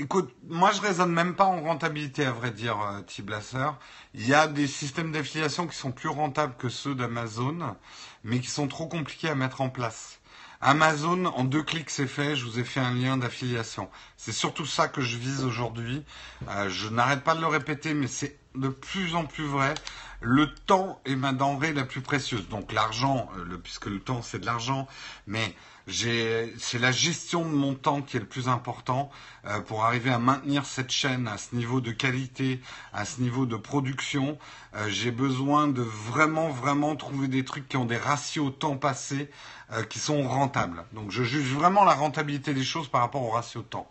Écoute, 0.00 0.32
moi 0.46 0.70
je 0.70 0.80
raisonne 0.80 1.12
même 1.12 1.34
pas 1.34 1.46
en 1.46 1.60
rentabilité 1.60 2.24
à 2.24 2.30
vrai 2.30 2.52
dire, 2.52 2.80
euh, 2.80 3.02
Tiblasser. 3.02 3.66
Il 4.14 4.24
y 4.28 4.32
a 4.32 4.46
des 4.46 4.68
systèmes 4.68 5.10
d'affiliation 5.10 5.66
qui 5.66 5.76
sont 5.76 5.90
plus 5.90 6.08
rentables 6.08 6.54
que 6.56 6.68
ceux 6.68 6.94
d'Amazon, 6.94 7.74
mais 8.22 8.38
qui 8.38 8.46
sont 8.46 8.68
trop 8.68 8.86
compliqués 8.86 9.28
à 9.28 9.34
mettre 9.34 9.60
en 9.60 9.70
place. 9.70 10.20
Amazon, 10.60 11.24
en 11.26 11.42
deux 11.42 11.64
clics 11.64 11.90
c'est 11.90 12.06
fait, 12.06 12.36
je 12.36 12.44
vous 12.44 12.60
ai 12.60 12.64
fait 12.64 12.78
un 12.78 12.94
lien 12.94 13.16
d'affiliation. 13.16 13.90
C'est 14.16 14.30
surtout 14.30 14.66
ça 14.66 14.86
que 14.86 15.00
je 15.00 15.16
vise 15.16 15.42
aujourd'hui. 15.42 16.04
Euh, 16.48 16.68
je 16.70 16.88
n'arrête 16.88 17.24
pas 17.24 17.34
de 17.34 17.40
le 17.40 17.48
répéter, 17.48 17.92
mais 17.92 18.06
c'est 18.06 18.38
de 18.54 18.68
plus 18.68 19.16
en 19.16 19.24
plus 19.24 19.46
vrai. 19.46 19.74
Le 20.20 20.54
temps 20.54 21.00
est 21.06 21.16
ma 21.16 21.32
denrée 21.32 21.72
la 21.72 21.84
plus 21.84 22.02
précieuse. 22.02 22.48
Donc 22.48 22.72
l'argent, 22.72 23.28
euh, 23.36 23.58
puisque 23.60 23.86
le 23.86 23.98
temps 23.98 24.22
c'est 24.22 24.38
de 24.38 24.46
l'argent, 24.46 24.86
mais 25.26 25.56
c'est 25.90 26.78
la 26.78 26.92
gestion 26.92 27.42
de 27.48 27.54
mon 27.54 27.74
temps 27.74 28.02
qui 28.02 28.16
est 28.16 28.20
le 28.20 28.26
plus 28.26 28.48
important 28.48 29.10
euh, 29.46 29.60
pour 29.60 29.84
arriver 29.84 30.10
à 30.10 30.18
maintenir 30.18 30.66
cette 30.66 30.90
chaîne 30.90 31.26
à 31.28 31.38
ce 31.38 31.54
niveau 31.54 31.80
de 31.80 31.92
qualité, 31.92 32.60
à 32.92 33.04
ce 33.04 33.20
niveau 33.20 33.46
de 33.46 33.56
production. 33.56 34.38
Euh, 34.74 34.88
j'ai 34.88 35.10
besoin 35.10 35.66
de 35.66 35.82
vraiment, 35.82 36.50
vraiment 36.50 36.94
trouver 36.94 37.28
des 37.28 37.44
trucs 37.44 37.68
qui 37.68 37.76
ont 37.76 37.86
des 37.86 37.96
ratios 37.96 38.52
temps 38.58 38.76
passé 38.76 39.30
euh, 39.72 39.82
qui 39.82 39.98
sont 39.98 40.28
rentables. 40.28 40.84
Donc 40.92 41.10
je 41.10 41.22
juge 41.22 41.52
vraiment 41.52 41.84
la 41.84 41.94
rentabilité 41.94 42.52
des 42.52 42.64
choses 42.64 42.88
par 42.88 43.00
rapport 43.00 43.22
au 43.22 43.30
ratio 43.30 43.62
temps. 43.62 43.88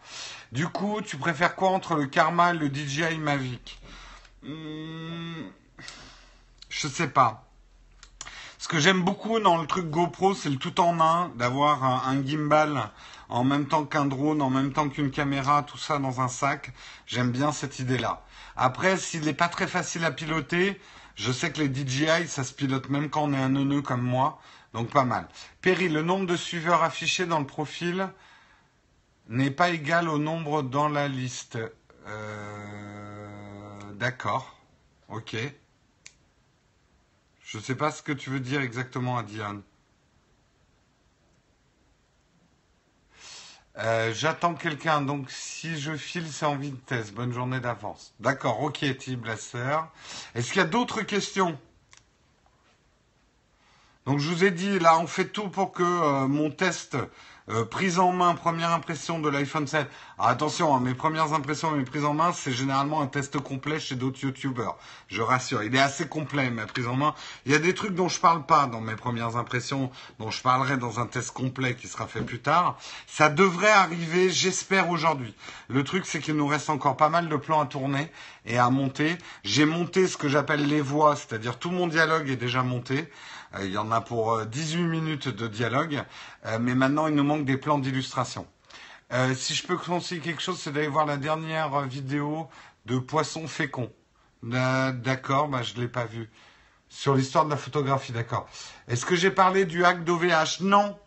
Du 0.51 0.67
coup, 0.67 1.01
tu 1.01 1.17
préfères 1.17 1.55
quoi 1.55 1.69
entre 1.69 1.95
le 1.95 2.05
Karma 2.05 2.53
et 2.53 2.57
le 2.57 2.67
DJI 2.73 3.17
Mavic? 3.17 3.79
Hmm, 4.43 5.47
Je 6.69 6.87
sais 6.87 7.07
pas. 7.09 7.46
Ce 8.59 8.67
que 8.67 8.79
j'aime 8.79 9.03
beaucoup 9.03 9.39
dans 9.39 9.57
le 9.57 9.67
truc 9.67 9.89
GoPro, 9.89 10.33
c'est 10.33 10.49
le 10.49 10.57
tout 10.57 10.79
en 10.79 10.99
un, 10.99 11.29
d'avoir 11.35 11.83
un, 12.07 12.23
gimbal 12.25 12.89
en 13.29 13.43
même 13.43 13.67
temps 13.67 13.85
qu'un 13.85 14.05
drone, 14.05 14.41
en 14.41 14.49
même 14.49 14.73
temps 14.73 14.89
qu'une 14.89 15.11
caméra, 15.11 15.61
tout 15.61 15.77
ça 15.77 15.99
dans 15.99 16.21
un 16.21 16.27
sac. 16.27 16.73
J'aime 17.05 17.31
bien 17.31 17.51
cette 17.51 17.77
idée-là. 17.77 18.23
Après, 18.55 18.97
s'il 18.97 19.21
n'est 19.25 19.33
pas 19.33 19.47
très 19.47 19.67
facile 19.67 20.03
à 20.05 20.11
piloter, 20.11 20.81
je 21.15 21.31
sais 21.31 21.51
que 21.51 21.61
les 21.61 21.73
DJI, 21.73 22.27
ça 22.27 22.43
se 22.43 22.53
pilote 22.53 22.89
même 22.89 23.09
quand 23.09 23.23
on 23.23 23.33
est 23.33 23.37
un 23.37 23.49
neuneu 23.49 23.81
comme 23.83 24.01
moi. 24.01 24.39
Donc 24.73 24.89
pas 24.89 25.05
mal. 25.05 25.27
Perry, 25.61 25.87
le 25.87 26.01
nombre 26.01 26.25
de 26.25 26.35
suiveurs 26.35 26.83
affichés 26.83 27.27
dans 27.27 27.39
le 27.39 27.45
profil 27.45 28.09
n'est 29.29 29.51
pas 29.51 29.69
égal 29.69 30.09
au 30.09 30.17
nombre 30.17 30.63
dans 30.63 30.89
la 30.89 31.07
liste. 31.07 31.59
Euh... 32.07 33.77
D'accord. 33.93 34.59
Ok. 35.09 35.35
Je 37.47 37.59
ne 37.59 37.63
sais 37.63 37.75
pas 37.75 37.91
ce 37.91 38.03
que 38.03 38.11
tu 38.11 38.29
veux 38.29 38.41
dire 38.41 38.59
exactement 38.59 39.23
Diane. 39.23 39.61
Euh, 43.77 44.13
j'attends 44.13 44.53
quelqu'un, 44.53 45.01
donc 45.01 45.31
si 45.31 45.79
je 45.79 45.95
file, 45.95 46.27
c'est 46.29 46.45
en 46.45 46.57
vitesse. 46.57 47.13
Bonne 47.13 47.31
journée 47.31 47.61
d'avance. 47.61 48.13
D'accord, 48.19 48.61
ok, 48.61 48.79
T. 48.79 49.17
sœur. 49.37 49.89
Est-ce 50.35 50.51
qu'il 50.51 50.57
y 50.57 50.65
a 50.65 50.67
d'autres 50.67 51.03
questions? 51.03 51.57
Donc 54.05 54.19
je 54.19 54.29
vous 54.29 54.43
ai 54.43 54.51
dit, 54.51 54.79
là, 54.79 54.99
on 54.99 55.07
fait 55.07 55.29
tout 55.29 55.47
pour 55.47 55.71
que 55.71 55.83
euh, 55.83 56.27
mon 56.27 56.51
test 56.51 56.97
euh, 57.49 57.63
prise 57.63 57.97
en 57.97 58.11
main, 58.11 58.35
première 58.35 58.71
impression 58.71 59.19
de 59.19 59.29
l'iPhone 59.29 59.67
7. 59.67 59.89
attention, 60.19 60.75
hein, 60.75 60.81
mes 60.81 60.93
premières 60.93 61.33
impressions 61.33 61.73
et 61.73 61.77
mes 61.77 61.85
prises 61.85 62.03
en 62.03 62.13
main, 62.13 62.33
c'est 62.33 62.51
généralement 62.51 63.01
un 63.01 63.07
test 63.07 63.39
complet 63.39 63.79
chez 63.79 63.95
d'autres 63.95 64.21
YouTubers. 64.21 64.75
Je 65.07 65.21
rassure, 65.21 65.63
il 65.63 65.73
est 65.73 65.79
assez 65.79 66.09
complet 66.09 66.49
ma 66.49 66.65
prise 66.65 66.87
en 66.87 66.95
main. 66.95 67.15
Il 67.45 67.53
y 67.53 67.55
a 67.55 67.59
des 67.59 67.73
trucs 67.73 67.95
dont 67.95 68.09
je 68.09 68.19
parle 68.19 68.45
pas 68.45 68.67
dans 68.67 68.81
mes 68.81 68.97
premières 68.97 69.37
impressions, 69.37 69.91
dont 70.19 70.29
je 70.29 70.41
parlerai 70.41 70.75
dans 70.75 70.99
un 70.99 71.05
test 71.05 71.31
complet 71.31 71.75
qui 71.75 71.87
sera 71.87 72.05
fait 72.05 72.21
plus 72.21 72.39
tard. 72.39 72.77
Ça 73.07 73.29
devrait 73.29 73.71
arriver, 73.71 74.29
j'espère 74.29 74.89
aujourd'hui. 74.89 75.33
Le 75.69 75.85
truc, 75.85 76.05
c'est 76.05 76.19
qu'il 76.19 76.35
nous 76.35 76.47
reste 76.47 76.69
encore 76.69 76.97
pas 76.97 77.09
mal 77.09 77.29
de 77.29 77.35
plans 77.37 77.61
à 77.61 77.65
tourner 77.65 78.11
et 78.45 78.57
à 78.57 78.69
monter. 78.69 79.17
J'ai 79.45 79.65
monté 79.65 80.07
ce 80.07 80.17
que 80.17 80.27
j'appelle 80.27 80.67
les 80.67 80.81
voix, 80.81 81.15
c'est-à-dire 81.15 81.57
tout 81.57 81.71
mon 81.71 81.87
dialogue 81.87 82.29
est 82.29 82.35
déjà 82.35 82.61
monté. 82.61 83.09
Euh, 83.57 83.65
il 83.65 83.71
y 83.71 83.77
en 83.77 83.91
a 83.91 84.01
pour 84.01 84.45
18 84.45 84.81
euh, 84.81 84.87
minutes 84.87 85.27
de 85.27 85.47
dialogue, 85.47 86.03
euh, 86.45 86.57
mais 86.59 86.75
maintenant 86.75 87.07
il 87.07 87.15
nous 87.15 87.23
manque 87.23 87.45
des 87.45 87.57
plans 87.57 87.79
d'illustration. 87.79 88.47
si 89.35 89.53
je 89.55 89.65
peux 89.65 89.77
conseiller 89.77 90.21
quelque 90.21 90.41
chose, 90.41 90.59
c'est 90.59 90.71
d'aller 90.71 90.87
voir 90.87 91.05
la 91.05 91.17
dernière 91.17 91.81
vidéo 91.81 92.49
de 92.85 92.99
Poisson 92.99 93.47
fécond. 93.47 93.91
D'accord, 94.43 95.47
bah, 95.47 95.61
je 95.63 95.75
ne 95.75 95.81
l'ai 95.81 95.87
pas 95.87 96.05
vu. 96.05 96.29
Sur 96.89 97.15
l'histoire 97.15 97.45
de 97.45 97.49
la 97.49 97.57
photographie, 97.57 98.11
d'accord. 98.11 98.47
Est-ce 98.87 99.05
que 99.05 99.15
j'ai 99.15 99.31
parlé 99.31 99.65
du 99.65 99.83
hack 99.83 100.03
d'OVH 100.03 100.61
Non. 100.61 100.97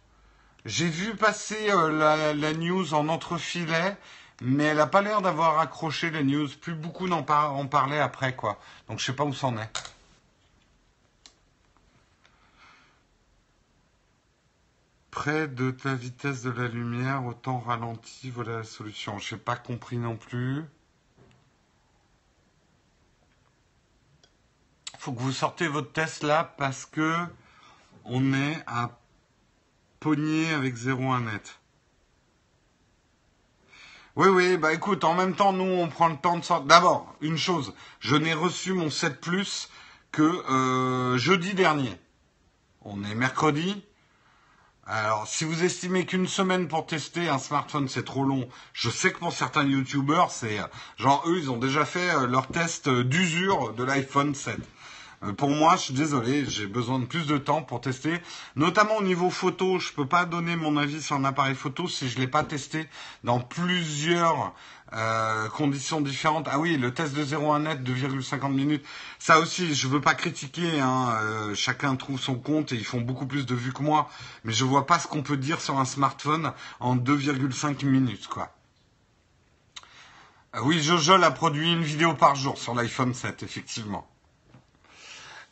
J'ai 0.67 0.89
vu 0.89 1.15
passer 1.15 1.69
la, 1.69 2.53
news 2.53 2.93
en 2.93 3.09
entrefilet, 3.09 3.97
mais 4.43 4.65
elle 4.65 4.77
n'a 4.77 4.87
pas 4.87 5.01
l'air 5.01 5.23
d'avoir 5.23 5.59
accroché 5.59 6.11
la 6.11 6.23
news. 6.23 6.49
Plus 6.61 6.75
beaucoup 6.75 7.07
n'en 7.07 7.23
par, 7.23 7.55
en 7.55 7.67
parlaient 7.67 8.01
après, 8.01 8.35
quoi. 8.35 8.59
Donc 8.89 8.99
je 8.99 9.07
sais 9.07 9.15
pas 9.15 9.25
où 9.25 9.33
c'en 9.33 9.57
est. 9.57 10.00
près 15.11 15.49
de 15.49 15.71
ta 15.71 15.95
vitesse 15.95 16.43
de 16.43 16.51
la 16.51 16.69
lumière, 16.69 17.25
autant 17.27 17.59
ralenti, 17.59 18.31
voilà 18.31 18.59
la 18.59 18.65
solution. 18.65 19.19
Je 19.19 19.35
n'ai 19.35 19.41
pas 19.41 19.57
compris 19.57 19.99
non 19.99 20.17
plus. 20.17 20.65
faut 25.01 25.13
que 25.13 25.21
vous 25.21 25.33
sortez 25.33 25.67
votre 25.67 25.93
test 25.93 26.23
là 26.23 26.45
parce 26.59 26.85
que 26.85 27.17
on 28.05 28.35
est 28.35 28.63
à 28.67 28.99
pogner 29.99 30.53
avec 30.53 30.77
0,1 30.77 31.25
net. 31.25 31.59
Oui, 34.15 34.29
oui, 34.29 34.59
bah 34.59 34.75
écoute, 34.75 35.05
en 35.05 35.15
même 35.15 35.35
temps, 35.35 35.55
nous, 35.55 35.65
on 35.65 35.89
prend 35.89 36.09
le 36.09 36.17
temps 36.17 36.37
de 36.37 36.45
sortir. 36.45 36.67
D'abord, 36.67 37.15
une 37.23 37.39
chose, 37.39 37.73
je 38.01 38.15
n'ai 38.17 38.35
reçu 38.35 38.75
mon 38.75 38.91
7 38.91 39.23
Plus 39.23 39.71
que 40.13 40.23
euh, 40.23 41.17
jeudi 41.17 41.55
dernier. 41.55 41.97
On 42.83 43.03
est 43.03 43.15
mercredi, 43.15 43.83
Alors, 44.93 45.29
si 45.29 45.45
vous 45.45 45.63
estimez 45.63 46.05
qu'une 46.05 46.27
semaine 46.27 46.67
pour 46.67 46.85
tester 46.85 47.29
un 47.29 47.39
smartphone 47.39 47.89
c'est 47.89 48.05
trop 48.05 48.25
long, 48.25 48.49
je 48.73 48.91
sais 48.91 49.13
que 49.13 49.21
pour 49.21 49.33
certains 49.33 49.63
YouTubers, 49.63 50.33
c'est 50.33 50.59
genre 50.99 51.23
eux, 51.29 51.39
ils 51.39 51.49
ont 51.49 51.59
déjà 51.59 51.85
fait 51.85 52.11
euh, 52.11 52.27
leur 52.27 52.49
test 52.49 52.89
d'usure 52.89 53.73
de 53.73 53.85
l'iPhone 53.85 54.35
7. 54.35 54.59
Euh, 55.23 55.33
pour 55.35 55.51
moi, 55.51 55.77
je 55.77 55.83
suis 55.83 55.95
désolé, 55.95 56.47
j'ai 56.47 56.67
besoin 56.67 56.99
de 56.99 57.05
plus 57.05 57.27
de 57.27 57.37
temps 57.37 57.63
pour 57.63 57.83
tester, 57.83 58.21
notamment 58.57 58.97
au 58.97 59.03
niveau 59.03 59.29
photo. 59.29 59.79
Je 59.79 59.93
peux 59.93 60.07
pas 60.07 60.25
donner 60.25 60.57
mon 60.57 60.79
avis 60.79 61.03
sur 61.03 61.17
un 61.17 61.25
appareil 61.25 61.55
photo 61.55 61.89
si 61.89 62.09
je 62.09 62.19
l'ai 62.19 62.27
pas 62.27 62.43
testé 62.43 62.89
dans 63.23 63.39
plusieurs 63.39 64.55
euh, 64.95 65.49
conditions 65.51 66.01
différentes. 66.01 66.49
Ah 66.51 66.59
oui, 66.59 66.79
le 66.79 66.95
test 66.95 67.15
de 67.15 67.23
0 67.23 67.53
à 67.53 67.59
net, 67.59 67.83
2,50 67.83 68.51
minutes. 68.53 68.85
Ça 69.19 69.39
aussi, 69.41 69.75
je 69.75 69.89
veux 69.89 70.01
pas 70.01 70.15
critiquer. 70.15 70.81
Hein, 70.81 71.11
euh, 71.21 71.55
chacun 71.55 71.97
trouve 71.97 72.19
son 72.19 72.37
compte 72.37 72.73
et 72.73 72.77
ils 72.77 72.87
font 72.87 73.03
beaucoup 73.03 73.27
plus 73.27 73.45
de 73.45 73.55
vues 73.55 73.75
que 73.75 73.83
moi. 73.83 74.09
Mais 74.45 74.55
je 74.55 74.65
vois 74.65 74.87
pas 74.87 74.99
ce 74.99 75.07
qu'on 75.07 75.23
peut 75.23 75.37
dire 75.37 75.61
sur 75.61 75.79
un 75.79 75.85
smartphone 75.85 76.53
en 76.81 76.97
2,5 76.97 77.85
minutes, 77.85 78.27
quoi. 78.27 78.55
Ah 80.53 80.63
oui, 80.65 80.83
Jojol 80.83 81.23
a 81.23 81.31
produit 81.31 81.73
une 81.73 81.85
vidéo 81.85 82.15
par 82.15 82.35
jour 82.35 82.59
sur 82.59 82.75
l'iPhone 82.75 83.15
7, 83.15 83.45
effectivement. 83.45 84.10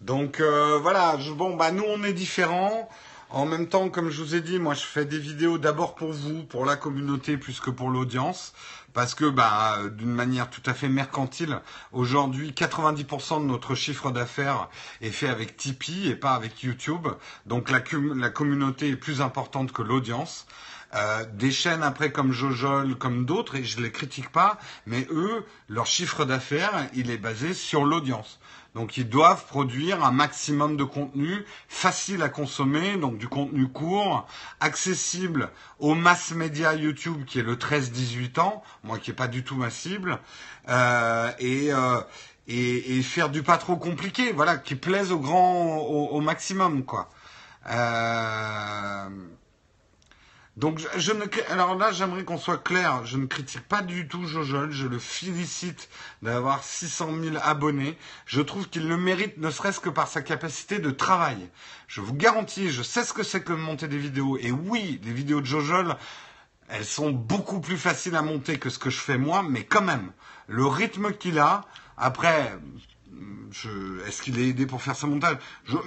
Donc 0.00 0.40
euh, 0.40 0.78
voilà, 0.80 1.16
bon 1.36 1.56
bah 1.56 1.72
nous 1.72 1.84
on 1.86 2.02
est 2.04 2.12
différents. 2.12 2.88
En 3.30 3.44
même 3.44 3.68
temps, 3.68 3.90
comme 3.90 4.08
je 4.08 4.22
vous 4.22 4.34
ai 4.34 4.40
dit, 4.40 4.58
moi 4.58 4.72
je 4.72 4.84
fais 4.84 5.04
des 5.04 5.18
vidéos 5.18 5.58
d'abord 5.58 5.94
pour 5.94 6.12
vous, 6.12 6.44
pour 6.44 6.64
la 6.64 6.76
communauté 6.76 7.36
plus 7.36 7.60
que 7.60 7.68
pour 7.68 7.90
l'audience, 7.90 8.54
parce 8.94 9.14
que 9.14 9.26
bah 9.26 9.76
d'une 9.90 10.14
manière 10.14 10.48
tout 10.48 10.62
à 10.64 10.72
fait 10.72 10.88
mercantile, 10.88 11.60
aujourd'hui 11.92 12.52
90% 12.52 13.42
de 13.42 13.46
notre 13.46 13.74
chiffre 13.74 14.10
d'affaires 14.10 14.68
est 15.02 15.10
fait 15.10 15.28
avec 15.28 15.56
Tipeee 15.58 16.08
et 16.08 16.16
pas 16.16 16.32
avec 16.32 16.62
YouTube. 16.62 17.08
Donc 17.44 17.70
la, 17.70 17.82
la 18.16 18.30
communauté 18.30 18.88
est 18.90 18.96
plus 18.96 19.20
importante 19.20 19.72
que 19.72 19.82
l'audience. 19.82 20.46
Euh, 20.94 21.26
des 21.34 21.50
chaînes 21.50 21.82
après 21.82 22.12
comme 22.12 22.32
Jojol, 22.32 22.96
comme 22.96 23.26
d'autres, 23.26 23.56
et 23.56 23.64
je 23.64 23.80
les 23.80 23.92
critique 23.92 24.30
pas, 24.30 24.58
mais 24.86 25.06
eux, 25.10 25.44
leur 25.68 25.84
chiffre 25.84 26.24
d'affaires, 26.24 26.88
il 26.94 27.10
est 27.10 27.18
basé 27.18 27.52
sur 27.52 27.84
l'audience. 27.84 28.40
Donc 28.78 28.96
ils 28.96 29.08
doivent 29.08 29.44
produire 29.46 30.04
un 30.04 30.12
maximum 30.12 30.76
de 30.76 30.84
contenu 30.84 31.44
facile 31.66 32.22
à 32.22 32.28
consommer, 32.28 32.96
donc 32.96 33.18
du 33.18 33.26
contenu 33.26 33.66
court, 33.66 34.28
accessible 34.60 35.50
aux 35.80 35.96
mass 35.96 36.30
médias 36.30 36.74
YouTube 36.74 37.24
qui 37.24 37.40
est 37.40 37.42
le 37.42 37.56
13-18 37.56 38.38
ans, 38.38 38.62
moi 38.84 39.00
qui 39.00 39.10
est 39.10 39.14
pas 39.14 39.26
du 39.26 39.42
tout 39.42 39.56
ma 39.56 39.70
cible, 39.70 40.20
euh, 40.68 41.28
euh, 41.42 42.00
et, 42.46 42.98
et, 42.98 43.02
faire 43.02 43.30
du 43.30 43.42
pas 43.42 43.58
trop 43.58 43.74
compliqué, 43.74 44.30
voilà, 44.30 44.56
qui 44.56 44.76
plaise 44.76 45.10
au 45.10 45.18
grand, 45.18 45.78
au, 45.78 46.10
au 46.10 46.20
maximum 46.20 46.84
quoi. 46.84 47.10
Euh, 47.68 49.08
donc 50.58 50.84
je, 50.96 51.12
ne 51.12 51.24
alors 51.52 51.76
là 51.76 51.92
j'aimerais 51.92 52.24
qu'on 52.24 52.36
soit 52.36 52.58
clair, 52.58 53.06
je 53.06 53.16
ne 53.16 53.26
critique 53.26 53.62
pas 53.62 53.80
du 53.80 54.08
tout 54.08 54.26
Jojol, 54.26 54.72
je 54.72 54.88
le 54.88 54.98
félicite 54.98 55.88
d'avoir 56.20 56.64
600 56.64 57.10
000 57.22 57.36
abonnés. 57.40 57.96
Je 58.26 58.40
trouve 58.40 58.68
qu'il 58.68 58.88
le 58.88 58.96
mérite 58.96 59.38
ne 59.38 59.52
serait-ce 59.52 59.78
que 59.78 59.88
par 59.88 60.08
sa 60.08 60.20
capacité 60.20 60.80
de 60.80 60.90
travail. 60.90 61.48
Je 61.86 62.00
vous 62.00 62.12
garantis, 62.12 62.72
je 62.72 62.82
sais 62.82 63.04
ce 63.04 63.12
que 63.12 63.22
c'est 63.22 63.44
que 63.44 63.52
monter 63.52 63.86
des 63.86 63.98
vidéos. 63.98 64.36
Et 64.36 64.50
oui, 64.50 65.00
les 65.04 65.12
vidéos 65.12 65.40
de 65.40 65.46
Jojol, 65.46 65.94
elles 66.68 66.84
sont 66.84 67.10
beaucoup 67.10 67.60
plus 67.60 67.78
faciles 67.78 68.16
à 68.16 68.22
monter 68.22 68.58
que 68.58 68.68
ce 68.68 68.80
que 68.80 68.90
je 68.90 68.98
fais 68.98 69.16
moi, 69.16 69.44
mais 69.48 69.62
quand 69.62 69.82
même, 69.82 70.10
le 70.48 70.66
rythme 70.66 71.12
qu'il 71.12 71.38
a, 71.38 71.66
après, 71.96 72.58
est-ce 74.06 74.22
qu'il 74.22 74.38
est 74.38 74.48
aidé 74.48 74.66
pour 74.66 74.82
faire 74.82 74.96
ce 74.96 75.06
montage? 75.06 75.36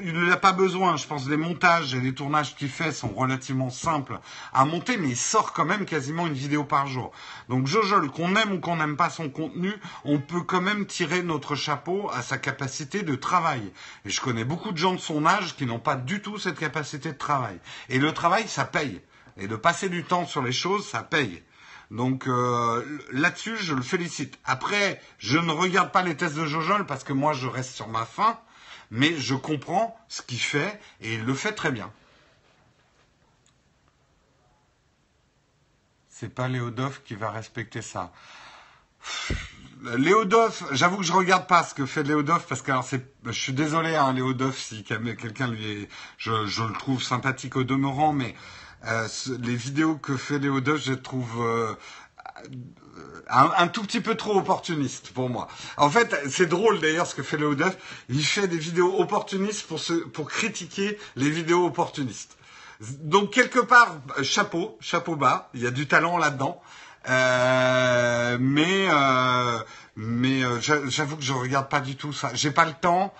Il 0.03 0.13
n'a 0.13 0.37
pas 0.37 0.51
besoin. 0.51 0.97
Je 0.97 1.07
pense 1.07 1.25
que 1.25 1.29
les 1.29 1.37
montages 1.37 1.93
et 1.93 2.01
les 2.01 2.13
tournages 2.13 2.55
qu'il 2.55 2.69
fait 2.69 2.91
sont 2.91 3.09
relativement 3.09 3.69
simples 3.69 4.19
à 4.53 4.65
monter, 4.65 4.97
mais 4.97 5.09
il 5.09 5.17
sort 5.17 5.53
quand 5.53 5.65
même 5.65 5.85
quasiment 5.85 6.27
une 6.27 6.33
vidéo 6.33 6.63
par 6.63 6.87
jour. 6.87 7.11
Donc 7.49 7.67
Jojol, 7.67 8.09
qu'on 8.09 8.35
aime 8.35 8.53
ou 8.53 8.59
qu'on 8.59 8.77
n'aime 8.77 8.97
pas 8.97 9.09
son 9.09 9.29
contenu, 9.29 9.73
on 10.05 10.19
peut 10.19 10.41
quand 10.41 10.61
même 10.61 10.85
tirer 10.85 11.23
notre 11.23 11.55
chapeau 11.55 12.09
à 12.13 12.21
sa 12.21 12.37
capacité 12.37 13.03
de 13.03 13.15
travail. 13.15 13.71
Et 14.05 14.09
je 14.09 14.21
connais 14.21 14.45
beaucoup 14.45 14.71
de 14.71 14.77
gens 14.77 14.93
de 14.93 14.99
son 14.99 15.25
âge 15.25 15.55
qui 15.55 15.65
n'ont 15.65 15.79
pas 15.79 15.95
du 15.95 16.21
tout 16.21 16.37
cette 16.37 16.59
capacité 16.59 17.11
de 17.11 17.17
travail. 17.17 17.59
Et 17.89 17.99
le 17.99 18.11
travail, 18.13 18.47
ça 18.47 18.65
paye. 18.65 19.01
Et 19.37 19.47
de 19.47 19.55
passer 19.55 19.89
du 19.89 20.03
temps 20.03 20.25
sur 20.25 20.41
les 20.41 20.51
choses, 20.51 20.87
ça 20.87 21.03
paye. 21.03 21.41
Donc 21.91 22.25
euh, 22.25 22.83
là-dessus, 23.11 23.57
je 23.57 23.75
le 23.75 23.81
félicite. 23.81 24.39
Après, 24.45 25.01
je 25.19 25.37
ne 25.37 25.51
regarde 25.51 25.91
pas 25.91 26.01
les 26.01 26.15
tests 26.15 26.35
de 26.35 26.45
Jojol 26.45 26.85
parce 26.85 27.03
que 27.03 27.11
moi, 27.11 27.33
je 27.33 27.47
reste 27.47 27.75
sur 27.75 27.89
ma 27.89 28.05
faim, 28.05 28.39
mais 28.91 29.17
je 29.17 29.35
comprends 29.35 29.99
ce 30.07 30.21
qu'il 30.21 30.39
fait 30.39 30.79
et 31.01 31.15
il 31.15 31.25
le 31.25 31.33
fait 31.33 31.51
très 31.51 31.71
bien. 31.71 31.91
C'est 36.09 36.33
pas 36.33 36.47
Léodov 36.47 37.01
qui 37.03 37.15
va 37.15 37.29
respecter 37.29 37.81
ça. 37.81 38.13
Léodov, 39.97 40.63
j'avoue 40.71 40.97
que 40.97 41.03
je 41.03 41.11
regarde 41.11 41.47
pas 41.47 41.63
ce 41.63 41.73
que 41.73 41.85
fait 41.85 42.03
Léodov 42.03 42.45
parce 42.47 42.61
que 42.61 42.71
alors 42.71 42.87
je 43.25 43.31
suis 43.31 43.53
désolé 43.53 43.95
hein, 43.95 44.13
Léodov 44.13 44.55
si 44.55 44.83
quelqu'un 44.83 45.47
lui 45.47 45.65
est, 45.65 45.89
je, 46.17 46.31
le 46.31 46.73
trouve 46.73 47.01
sympathique 47.01 47.55
au 47.55 47.63
demeurant, 47.63 48.13
mais 48.13 48.35
les 48.83 49.55
vidéos 49.55 49.95
que 49.95 50.17
fait 50.17 50.39
Léo 50.39 50.59
je 50.77 50.91
les 50.91 51.01
trouve 51.01 51.45
euh, 51.45 51.75
un, 53.29 53.67
tout 53.67 53.83
petit 53.83 54.01
peu 54.01 54.15
trop 54.15 54.37
opportunistes 54.37 55.11
pour 55.13 55.29
moi. 55.29 55.47
En 55.77 55.89
fait, 55.89 56.15
c'est 56.29 56.47
drôle 56.47 56.79
d'ailleurs 56.79 57.07
ce 57.07 57.15
que 57.15 57.23
fait 57.23 57.37
Léo 57.37 57.55
Il 58.09 58.25
fait 58.25 58.47
des 58.47 58.57
vidéos 58.57 58.99
opportunistes 58.99 59.67
pour, 59.67 59.79
se, 59.79 59.93
pour 59.93 60.29
critiquer 60.29 60.97
les 61.15 61.29
vidéos 61.29 61.65
opportunistes. 61.65 62.37
Donc 62.81 63.31
quelque 63.31 63.59
part, 63.59 63.97
chapeau, 64.23 64.77
chapeau 64.81 65.15
bas. 65.15 65.49
Il 65.53 65.61
y 65.61 65.67
a 65.67 65.71
du 65.71 65.87
talent 65.87 66.17
là-dedans. 66.17 66.61
Euh, 67.09 68.37
mais 68.39 68.87
euh, 68.91 69.59
mais 69.95 70.43
euh, 70.43 70.59
j'avoue 70.59 71.17
que 71.17 71.23
je 71.23 71.33
regarde 71.33 71.69
pas 71.69 71.79
du 71.79 71.95
tout 71.95 72.13
ça. 72.13 72.31
J'ai 72.33 72.51
pas 72.51 72.65
le 72.65 72.73
temps. 72.73 73.13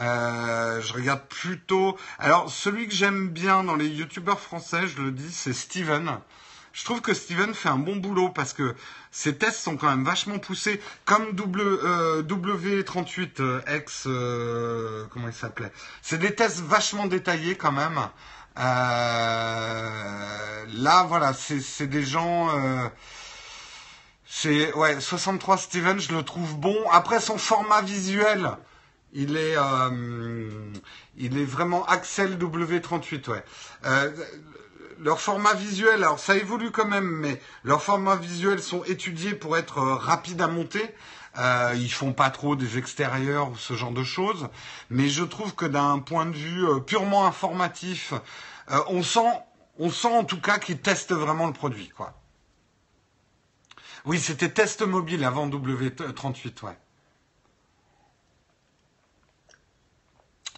Euh, 0.00 0.80
je 0.80 0.92
regarde 0.92 1.22
plutôt. 1.28 1.96
Alors, 2.18 2.50
celui 2.50 2.88
que 2.88 2.94
j'aime 2.94 3.28
bien 3.28 3.64
dans 3.64 3.76
les 3.76 3.88
youtubeurs 3.88 4.40
français, 4.40 4.86
je 4.88 5.02
le 5.02 5.10
dis, 5.12 5.32
c'est 5.32 5.52
Steven. 5.52 6.18
Je 6.72 6.84
trouve 6.84 7.00
que 7.00 7.14
Steven 7.14 7.54
fait 7.54 7.68
un 7.68 7.78
bon 7.78 7.96
boulot 7.96 8.30
parce 8.30 8.52
que 8.52 8.74
ses 9.12 9.36
tests 9.36 9.60
sont 9.60 9.76
quand 9.76 9.88
même 9.88 10.04
vachement 10.04 10.40
poussés, 10.40 10.80
comme 11.04 11.32
w, 11.32 11.62
euh, 11.62 12.22
W38X, 12.24 14.04
euh, 14.06 15.04
comment 15.10 15.28
il 15.28 15.34
s'appelait. 15.34 15.70
C'est 16.02 16.18
des 16.18 16.34
tests 16.34 16.60
vachement 16.60 17.06
détaillés 17.06 17.56
quand 17.56 17.70
même. 17.70 18.00
Euh, 18.58 18.60
là, 20.74 21.04
voilà, 21.04 21.32
c'est 21.32 21.86
des 21.86 22.02
gens. 22.02 22.48
Euh, 22.58 22.88
c'est 24.26 24.72
ouais, 24.74 25.00
63 25.00 25.58
Steven, 25.58 26.00
je 26.00 26.12
le 26.12 26.24
trouve 26.24 26.56
bon. 26.58 26.76
Après 26.90 27.20
son 27.20 27.38
format 27.38 27.82
visuel, 27.82 28.50
il 29.14 29.36
est, 29.36 29.56
euh, 29.56 30.72
il 31.16 31.38
est 31.38 31.44
vraiment 31.44 31.84
Axel 31.86 32.36
W38, 32.36 33.30
ouais. 33.30 33.44
Euh, 33.86 34.12
leur 34.98 35.20
format 35.20 35.54
visuel, 35.54 36.02
alors 36.02 36.18
ça 36.18 36.36
évolue 36.36 36.70
quand 36.70 36.86
même, 36.86 37.08
mais 37.08 37.40
leurs 37.62 37.82
formats 37.82 38.16
visuels 38.16 38.62
sont 38.62 38.84
étudiés 38.84 39.34
pour 39.34 39.56
être 39.56 39.78
euh, 39.78 39.94
rapides 39.94 40.40
à 40.40 40.48
monter. 40.48 40.94
Euh, 41.38 41.72
ils 41.76 41.92
font 41.92 42.12
pas 42.12 42.30
trop 42.30 42.54
des 42.56 42.78
extérieurs 42.78 43.50
ou 43.50 43.56
ce 43.56 43.74
genre 43.74 43.90
de 43.92 44.04
choses, 44.04 44.48
mais 44.90 45.08
je 45.08 45.24
trouve 45.24 45.54
que 45.54 45.66
d'un 45.66 45.98
point 45.98 46.26
de 46.26 46.36
vue 46.36 46.64
purement 46.86 47.26
informatif, 47.26 48.14
on 48.88 49.02
sent, 49.02 49.32
on 49.78 49.90
sent 49.90 50.16
en 50.16 50.22
tout 50.22 50.40
cas 50.40 50.58
qu'ils 50.58 50.78
testent 50.78 51.12
vraiment 51.12 51.48
le 51.48 51.52
produit, 51.52 51.88
quoi. 51.88 52.14
Oui, 54.04 54.20
c'était 54.20 54.48
test 54.48 54.82
mobile 54.82 55.24
avant 55.24 55.48
W38, 55.48 56.64
ouais. 56.64 56.78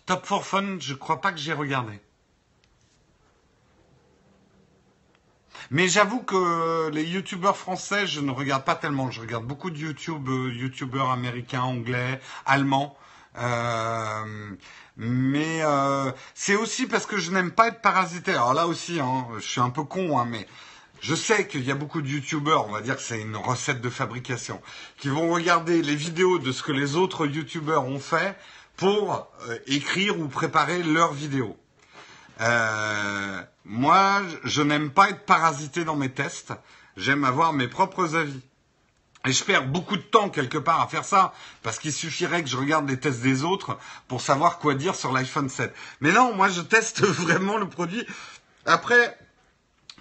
Top 0.07 0.25
for 0.25 0.47
Fun, 0.47 0.79
je 0.79 0.95
crois 0.95 1.21
pas 1.21 1.33
que 1.33 1.39
j'ai 1.39 1.53
regardé. 1.53 2.01
Mais 5.73 5.89
j'avoue 5.89 6.21
que 6.21 6.89
les 6.91 7.03
youtubeurs 7.03 7.57
français, 7.57 8.07
je 8.07 8.21
ne 8.21 8.31
regarde 8.31 8.65
pas 8.65 8.77
tellement. 8.77 9.11
Je 9.11 9.21
regarde 9.21 9.45
beaucoup 9.45 9.71
de 9.71 9.79
YouTube, 9.79 10.29
euh, 10.29 10.53
youtubeurs 10.53 11.11
américains, 11.11 11.63
anglais, 11.63 12.21
allemands. 12.45 12.97
Euh, 13.39 14.55
mais 14.97 15.63
euh, 15.63 16.13
c'est 16.35 16.55
aussi 16.55 16.87
parce 16.87 17.05
que 17.05 17.19
je 17.19 17.33
n'aime 17.33 17.51
pas 17.51 17.67
être 17.69 17.81
parasité. 17.81 18.31
Alors 18.31 18.55
là 18.55 18.69
aussi, 18.69 19.01
hein, 19.01 19.27
je 19.37 19.41
suis 19.41 19.61
un 19.61 19.71
peu 19.71 19.83
con, 19.83 20.21
hein, 20.21 20.27
mais 20.31 20.47
je 21.01 21.17
sais 21.17 21.49
qu'il 21.49 21.65
y 21.65 21.73
a 21.73 21.75
beaucoup 21.75 22.01
de 22.01 22.09
youtubeurs, 22.09 22.69
on 22.69 22.73
va 22.73 22.81
dire 22.81 22.97
que 22.97 23.03
c'est 23.03 23.21
une 23.21 23.37
recette 23.37 23.81
de 23.81 23.91
fabrication, 23.91 24.63
qui 24.99 25.09
vont 25.09 25.29
regarder 25.29 25.83
les 25.83 25.97
vidéos 25.97 26.39
de 26.39 26.53
ce 26.53 26.63
que 26.63 26.73
les 26.73 26.97
autres 26.97 27.27
youtubeurs 27.27 27.85
ont 27.85 27.99
fait 27.99 28.37
pour 28.77 29.29
euh, 29.49 29.59
écrire 29.67 30.19
ou 30.19 30.29
préparer 30.29 30.83
leurs 30.83 31.13
vidéos. 31.13 31.57
Euh, 32.41 33.43
moi, 33.65 34.23
je 34.45 34.63
n'aime 34.63 34.91
pas 34.91 35.11
être 35.11 35.25
parasité 35.25 35.85
dans 35.85 35.97
mes 35.97 36.11
tests. 36.11 36.53
J'aime 36.97 37.25
avoir 37.25 37.53
mes 37.53 37.69
propres 37.69 38.17
avis. 38.17 38.41
Et 39.27 39.33
je 39.33 39.43
perds 39.43 39.67
beaucoup 39.67 39.97
de 39.97 40.03
temps 40.03 40.29
quelque 40.29 40.59
part 40.59 40.81
à 40.81 40.87
faire 40.87 41.05
ça, 41.05 41.35
parce 41.63 41.81
qu'il 41.81 41.93
suffirait 41.93 42.45
que 42.45 42.49
je 42.49 42.57
regarde 42.57 42.89
les 42.89 43.01
tests 43.01 43.23
des 43.23 43.43
autres 43.43 43.77
pour 44.07 44.21
savoir 44.21 44.59
quoi 44.59 44.75
dire 44.75 44.95
sur 44.95 45.13
l'iPhone 45.13 45.49
7. 45.49 45.75
Mais 46.01 46.13
non, 46.13 46.33
moi 46.35 46.49
je 46.49 46.61
teste 46.61 47.01
vraiment 47.05 47.57
le 47.57 47.69
produit 47.69 48.07
Après, 48.67 49.19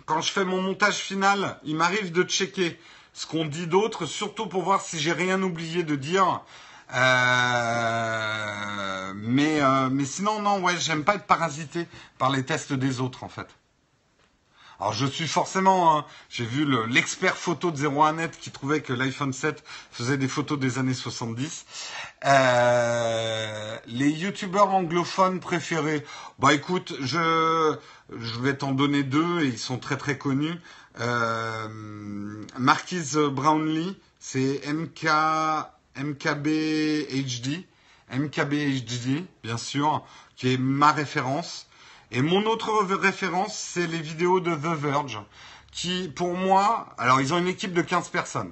quand 0.05 0.21
je 0.21 0.31
fais 0.31 0.45
mon 0.45 0.61
montage 0.61 0.97
final, 0.97 1.59
il 1.63 1.75
m'arrive 1.75 2.11
de 2.11 2.21
checker 2.21 2.79
ce 3.13 3.25
qu'on 3.25 3.45
dit 3.45 3.65
d'autre, 3.65 4.05
surtout 4.05 4.45
pour 4.45 4.61
voir 4.61 4.81
si 4.81 4.99
j'ai 4.99 5.13
rien 5.13 5.41
oublié 5.41 5.81
de 5.83 5.95
dire. 5.95 6.41
Euh, 6.93 8.63
mais, 9.15 9.61
euh, 9.61 9.89
mais 9.89 10.05
sinon, 10.05 10.41
non, 10.41 10.61
ouais, 10.63 10.77
j'aime 10.77 11.03
pas 11.03 11.15
être 11.15 11.25
parasité 11.25 11.87
par 12.17 12.29
les 12.29 12.45
tests 12.45 12.73
des 12.73 13.01
autres, 13.01 13.23
en 13.23 13.29
fait. 13.29 13.47
Alors 14.79 14.93
je 14.93 15.05
suis 15.05 15.27
forcément, 15.27 15.97
hein, 15.97 16.05
j'ai 16.29 16.45
vu 16.45 16.67
l'expert 16.89 17.37
photo 17.37 17.71
de 17.71 17.77
01net 17.77 18.31
qui 18.31 18.51
trouvait 18.51 18.81
que 18.81 18.91
l'iPhone 18.91 19.31
7 19.31 19.63
faisait 19.91 20.17
des 20.17 20.27
photos 20.27 20.59
des 20.59 20.79
années 20.79 20.93
70. 20.93 21.65
Euh, 22.25 23.77
les 23.87 24.09
youtubeurs 24.09 24.73
anglophones 24.73 25.39
préférés, 25.39 26.05
bah 26.39 26.53
écoute, 26.53 26.93
je, 26.99 27.77
je 28.17 28.39
vais 28.39 28.55
t'en 28.57 28.73
donner 28.73 29.03
deux 29.03 29.43
et 29.43 29.47
ils 29.47 29.59
sont 29.59 29.77
très 29.77 29.95
très 29.95 30.17
connus. 30.17 30.59
Euh, 30.99 31.67
Marquise 32.57 33.17
Brownlee, 33.17 33.97
c'est 34.19 34.61
MK, 34.67 35.07
MKB 35.97 36.47
HD, 37.09 37.65
MKB 38.11 38.53
HD, 38.83 39.25
bien 39.43 39.57
sûr, 39.57 40.03
qui 40.35 40.53
est 40.53 40.57
ma 40.57 40.91
référence. 40.91 41.67
Et 42.11 42.21
mon 42.21 42.45
autre 42.45 42.71
référence, 42.95 43.57
c'est 43.57 43.87
les 43.87 44.01
vidéos 44.01 44.39
de 44.39 44.53
The 44.53 44.79
Verge, 44.79 45.19
qui, 45.71 46.09
pour 46.09 46.35
moi, 46.35 46.93
alors 46.97 47.21
ils 47.21 47.33
ont 47.33 47.37
une 47.37 47.47
équipe 47.47 47.73
de 47.73 47.81
15 47.81 48.09
personnes. 48.09 48.51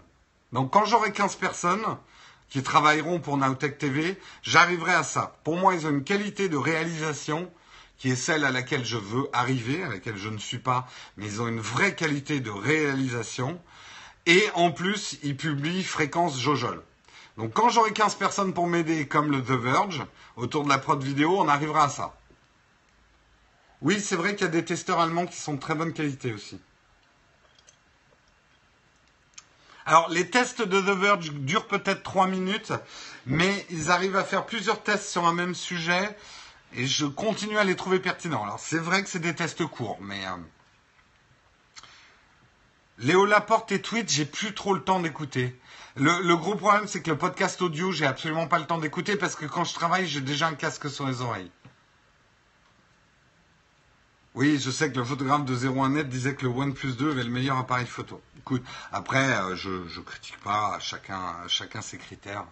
Donc 0.52 0.72
quand 0.72 0.86
j'aurai 0.86 1.12
15 1.12 1.36
personnes 1.36 1.86
qui 2.50 2.62
travailleront 2.62 3.20
pour 3.20 3.38
Nowtech 3.38 3.78
TV, 3.78 4.20
j'arriverai 4.44 4.94
à 4.94 5.04
ça. 5.04 5.38
Pour 5.44 5.58
moi, 5.58 5.74
ils 5.74 5.88
ont 5.88 5.90
une 5.90 6.04
qualité 6.04 6.50
de 6.50 6.58
réalisation 6.58 7.52
qui 7.98 8.10
est 8.10 8.16
celle 8.16 8.44
à 8.44 8.52
laquelle 8.52 8.86
je 8.86 8.98
veux 8.98 9.30
arriver, 9.34 9.84
à 9.84 9.90
laquelle 9.90 10.18
je 10.18 10.30
ne 10.30 10.38
suis 10.38 10.58
pas, 10.60 10.88
mais 11.18 11.26
ils 11.26 11.42
ont 11.42 11.48
une 11.48 11.60
vraie 11.60 11.96
qualité 11.96 12.40
de 12.42 12.52
réalisation. 12.52 13.62
Et 14.26 14.44
en 14.56 14.72
plus, 14.72 15.18
ils 15.24 15.38
publient 15.38 15.84
Fréquence 15.84 16.40
Jojol. 16.40 16.84
Donc 17.38 17.54
quand 17.54 17.70
j'aurai 17.70 17.94
15 17.94 18.16
personnes 18.16 18.54
pour 18.54 18.68
m'aider, 18.68 19.08
comme 19.08 19.32
le 19.32 19.42
The 19.42 19.52
Verge, 19.52 20.06
autour 20.36 20.64
de 20.64 20.70
la 20.70 20.78
prod 20.78 21.02
vidéo, 21.02 21.40
on 21.40 21.48
arrivera 21.48 21.86
à 21.86 21.90
ça. 21.90 22.16
Oui, 23.82 24.00
c'est 24.00 24.16
vrai 24.16 24.36
qu'il 24.36 24.46
y 24.46 24.50
a 24.50 24.52
des 24.52 24.64
testeurs 24.64 25.00
allemands 25.00 25.26
qui 25.26 25.36
sont 25.36 25.56
de 25.56 25.60
très 25.60 25.76
bonne 25.76 25.94
qualité 25.94 26.32
aussi. 26.32 26.60
Alors, 29.86 30.10
les 30.10 30.30
tests 30.30 30.62
de 30.62 30.80
The 30.80 30.98
Verge 30.98 31.32
durent 31.32 31.68
peut-être 31.68 32.04
trois 32.04 32.28
minutes, 32.28 32.72
mais 33.26 33.66
ils 33.70 33.92
arrivent 33.92 34.16
à 34.16 34.24
faire 34.24 34.46
plusieurs 34.46 34.82
tests 34.82 35.10
sur 35.10 35.26
un 35.26 35.34
même 35.34 35.56
sujet, 35.56 36.16
et 36.74 36.88
je 36.88 37.06
continue 37.06 37.58
à 37.58 37.66
les 37.66 37.76
trouver 37.76 38.00
pertinents. 38.00 38.44
Alors, 38.44 38.60
c'est 38.60 38.78
vrai 38.78 39.04
que 39.04 39.10
c'est 39.10 39.20
des 39.20 39.36
tests 39.36 39.66
courts, 39.66 40.00
mais... 40.00 40.26
Euh, 40.26 40.38
Léo 43.00 43.26
Laporte 43.26 43.72
et 43.72 43.82
Twitch, 43.82 44.14
j'ai 44.14 44.26
plus 44.26 44.54
trop 44.54 44.74
le 44.74 44.82
temps 44.82 45.00
d'écouter. 45.00 45.60
Le, 45.96 46.36
gros 46.36 46.56
problème, 46.56 46.88
c'est 46.88 47.04
que 47.04 47.12
le 47.12 47.18
podcast 47.18 47.62
audio, 47.62 47.92
j'ai 47.92 48.08
absolument 48.08 48.48
pas 48.48 48.58
le 48.58 48.66
temps 48.66 48.80
d'écouter 48.80 49.16
parce 49.16 49.36
que 49.36 49.46
quand 49.46 49.64
je 49.64 49.76
travaille, 49.76 50.08
j'ai 50.08 50.22
déjà 50.22 50.48
un 50.48 50.56
casque 50.56 50.90
sur 50.90 51.08
les 51.08 51.22
oreilles. 51.22 51.52
Oui, 54.34 54.60
je 54.60 54.72
sais 54.72 54.92
que 54.92 54.98
le 54.98 55.06
photographe 55.06 55.46
de 55.46 55.56
01net 55.56 56.06
disait 56.06 56.34
que 56.34 56.46
le 56.46 56.52
OnePlus 56.52 56.94
2 56.94 57.12
avait 57.12 57.24
le 57.24 57.30
meilleur 57.30 57.60
appareil 57.60 57.86
photo. 57.86 58.20
Écoute, 58.40 58.64
après, 58.92 59.24
euh, 59.24 59.56
je 59.56 59.70
ne 59.70 60.04
critique 60.04 60.40
pas, 60.40 60.80
chacun, 60.80 61.36
chacun 61.48 61.82
ses 61.82 62.00
critères. 62.00 62.46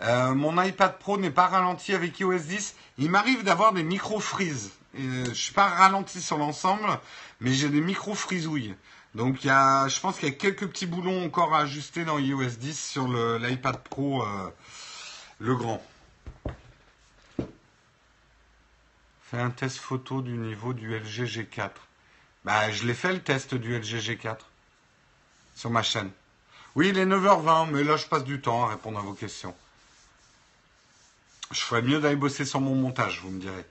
Euh, 0.00 0.34
mon 0.34 0.60
iPad 0.60 0.98
Pro 0.98 1.16
n'est 1.16 1.30
pas 1.30 1.46
ralenti 1.46 1.94
avec 1.94 2.18
iOS 2.18 2.40
10. 2.40 2.74
Il 2.98 3.10
m'arrive 3.10 3.44
d'avoir 3.44 3.72
des 3.72 3.84
micro-freezes. 3.84 4.72
je 4.94 5.28
ne 5.28 5.34
suis 5.34 5.54
pas 5.54 5.68
ralenti 5.68 6.20
sur 6.20 6.38
l'ensemble, 6.38 6.98
mais 7.40 7.52
j'ai 7.52 7.68
des 7.68 7.80
micro-frisouilles. 7.80 8.74
Donc 9.14 9.44
il 9.44 9.48
y 9.48 9.50
a, 9.50 9.88
je 9.88 10.00
pense 10.00 10.18
qu'il 10.18 10.28
y 10.28 10.32
a 10.32 10.34
quelques 10.34 10.66
petits 10.66 10.86
boulons 10.86 11.24
encore 11.24 11.54
à 11.54 11.60
ajuster 11.60 12.04
dans 12.04 12.18
iOS 12.18 12.56
10 12.58 12.80
sur 12.80 13.08
l'iPad 13.08 13.82
Pro, 13.82 14.22
euh, 14.22 14.48
le 15.38 15.54
grand. 15.54 15.84
Fais 19.30 19.40
un 19.40 19.50
test 19.50 19.78
photo 19.78 20.22
du 20.22 20.32
niveau 20.32 20.72
du 20.72 20.94
LG 20.94 21.24
G4. 21.24 21.70
Bah, 22.44 22.70
je 22.70 22.86
l'ai 22.86 22.94
fait 22.94 23.12
le 23.12 23.20
test 23.20 23.54
du 23.54 23.78
LG 23.78 23.98
G4 23.98 24.38
sur 25.54 25.70
ma 25.70 25.82
chaîne. 25.82 26.10
Oui, 26.74 26.88
il 26.88 26.98
est 26.98 27.06
9h20, 27.06 27.70
mais 27.70 27.84
là, 27.84 27.96
je 27.96 28.06
passe 28.06 28.24
du 28.24 28.40
temps 28.40 28.64
à 28.64 28.70
répondre 28.70 28.98
à 28.98 29.02
vos 29.02 29.12
questions. 29.12 29.54
Je 31.50 31.60
ferais 31.60 31.82
mieux 31.82 32.00
d'aller 32.00 32.16
bosser 32.16 32.46
sur 32.46 32.60
mon 32.62 32.74
montage, 32.74 33.20
vous 33.22 33.30
me 33.30 33.40
direz. 33.40 33.64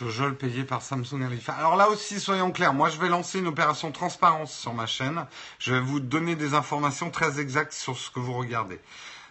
Le 0.00 0.34
payé 0.34 0.64
par 0.64 0.82
Samsung 0.82 1.22
Alifa. 1.24 1.52
Alors 1.52 1.76
là 1.76 1.88
aussi, 1.88 2.18
soyons 2.18 2.50
clairs, 2.50 2.74
moi 2.74 2.88
je 2.88 2.98
vais 2.98 3.08
lancer 3.08 3.38
une 3.38 3.46
opération 3.46 3.92
transparence 3.92 4.52
sur 4.52 4.74
ma 4.74 4.86
chaîne. 4.86 5.26
Je 5.58 5.72
vais 5.72 5.80
vous 5.80 6.00
donner 6.00 6.34
des 6.34 6.54
informations 6.54 7.10
très 7.10 7.38
exactes 7.40 7.72
sur 7.72 7.96
ce 7.96 8.10
que 8.10 8.18
vous 8.18 8.34
regardez. 8.34 8.80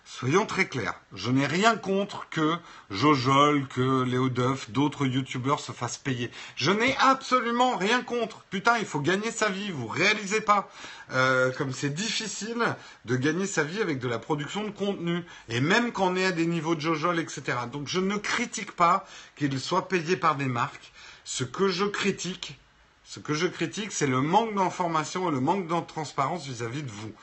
Soyons 0.05 0.45
très 0.45 0.67
clairs, 0.67 0.99
je 1.13 1.31
n'ai 1.31 1.47
rien 1.47 1.77
contre 1.77 2.27
que 2.29 2.57
Jojol, 2.91 3.65
que 3.69 4.03
Léo 4.03 4.27
Duff, 4.27 4.69
d'autres 4.69 5.05
youtubeurs 5.05 5.61
se 5.61 5.71
fassent 5.71 5.97
payer. 5.97 6.29
Je 6.57 6.71
n'ai 6.71 6.93
absolument 6.97 7.77
rien 7.77 8.03
contre. 8.03 8.43
Putain, 8.49 8.77
il 8.79 8.85
faut 8.85 8.99
gagner 8.99 9.31
sa 9.31 9.47
vie, 9.47 9.71
vous 9.71 9.87
réalisez 9.87 10.41
pas. 10.41 10.69
Euh, 11.11 11.51
comme 11.53 11.71
c'est 11.71 11.93
difficile 11.93 12.75
de 13.05 13.15
gagner 13.15 13.45
sa 13.45 13.63
vie 13.63 13.81
avec 13.81 13.99
de 13.99 14.09
la 14.09 14.19
production 14.19 14.65
de 14.65 14.71
contenu. 14.71 15.23
Et 15.47 15.61
même 15.61 15.93
quand 15.93 16.11
on 16.11 16.15
est 16.17 16.25
à 16.25 16.31
des 16.33 16.47
niveaux 16.47 16.75
de 16.75 16.81
Jojol, 16.81 17.19
etc. 17.19 17.59
Donc 17.71 17.87
je 17.87 18.01
ne 18.01 18.17
critique 18.17 18.73
pas 18.73 19.05
qu'il 19.37 19.57
soit 19.57 19.87
payé 19.87 20.17
par 20.17 20.35
des 20.35 20.47
marques. 20.47 20.91
Ce 21.23 21.45
que 21.45 21.69
je 21.69 21.85
critique, 21.85 22.59
ce 23.05 23.19
que 23.19 23.33
je 23.33 23.47
critique, 23.47 23.93
c'est 23.93 24.07
le 24.07 24.19
manque 24.19 24.53
d'information 24.55 25.29
et 25.29 25.31
le 25.31 25.39
manque 25.39 25.67
de 25.67 25.79
transparence 25.87 26.45
vis-à-vis 26.45 26.83
de 26.83 26.91
vous. 26.91 27.13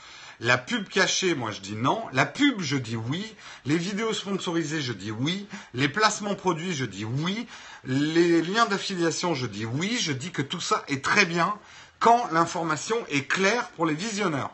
La 0.42 0.56
pub 0.56 0.88
cachée, 0.88 1.34
moi 1.34 1.50
je 1.50 1.60
dis 1.60 1.76
non. 1.76 2.02
La 2.14 2.24
pub, 2.24 2.62
je 2.62 2.78
dis 2.78 2.96
oui. 2.96 3.34
Les 3.66 3.76
vidéos 3.76 4.14
sponsorisées, 4.14 4.80
je 4.80 4.94
dis 4.94 5.10
oui. 5.10 5.46
Les 5.74 5.88
placements 5.88 6.34
produits, 6.34 6.72
je 6.72 6.86
dis 6.86 7.04
oui. 7.04 7.46
Les 7.84 8.40
liens 8.40 8.64
d'affiliation, 8.64 9.34
je 9.34 9.46
dis 9.46 9.66
oui. 9.66 9.98
Je 10.00 10.12
dis 10.12 10.30
que 10.30 10.40
tout 10.40 10.60
ça 10.60 10.82
est 10.88 11.04
très 11.04 11.26
bien 11.26 11.54
quand 11.98 12.30
l'information 12.32 12.96
est 13.10 13.28
claire 13.28 13.68
pour 13.72 13.84
les 13.84 13.94
visionneurs. 13.94 14.50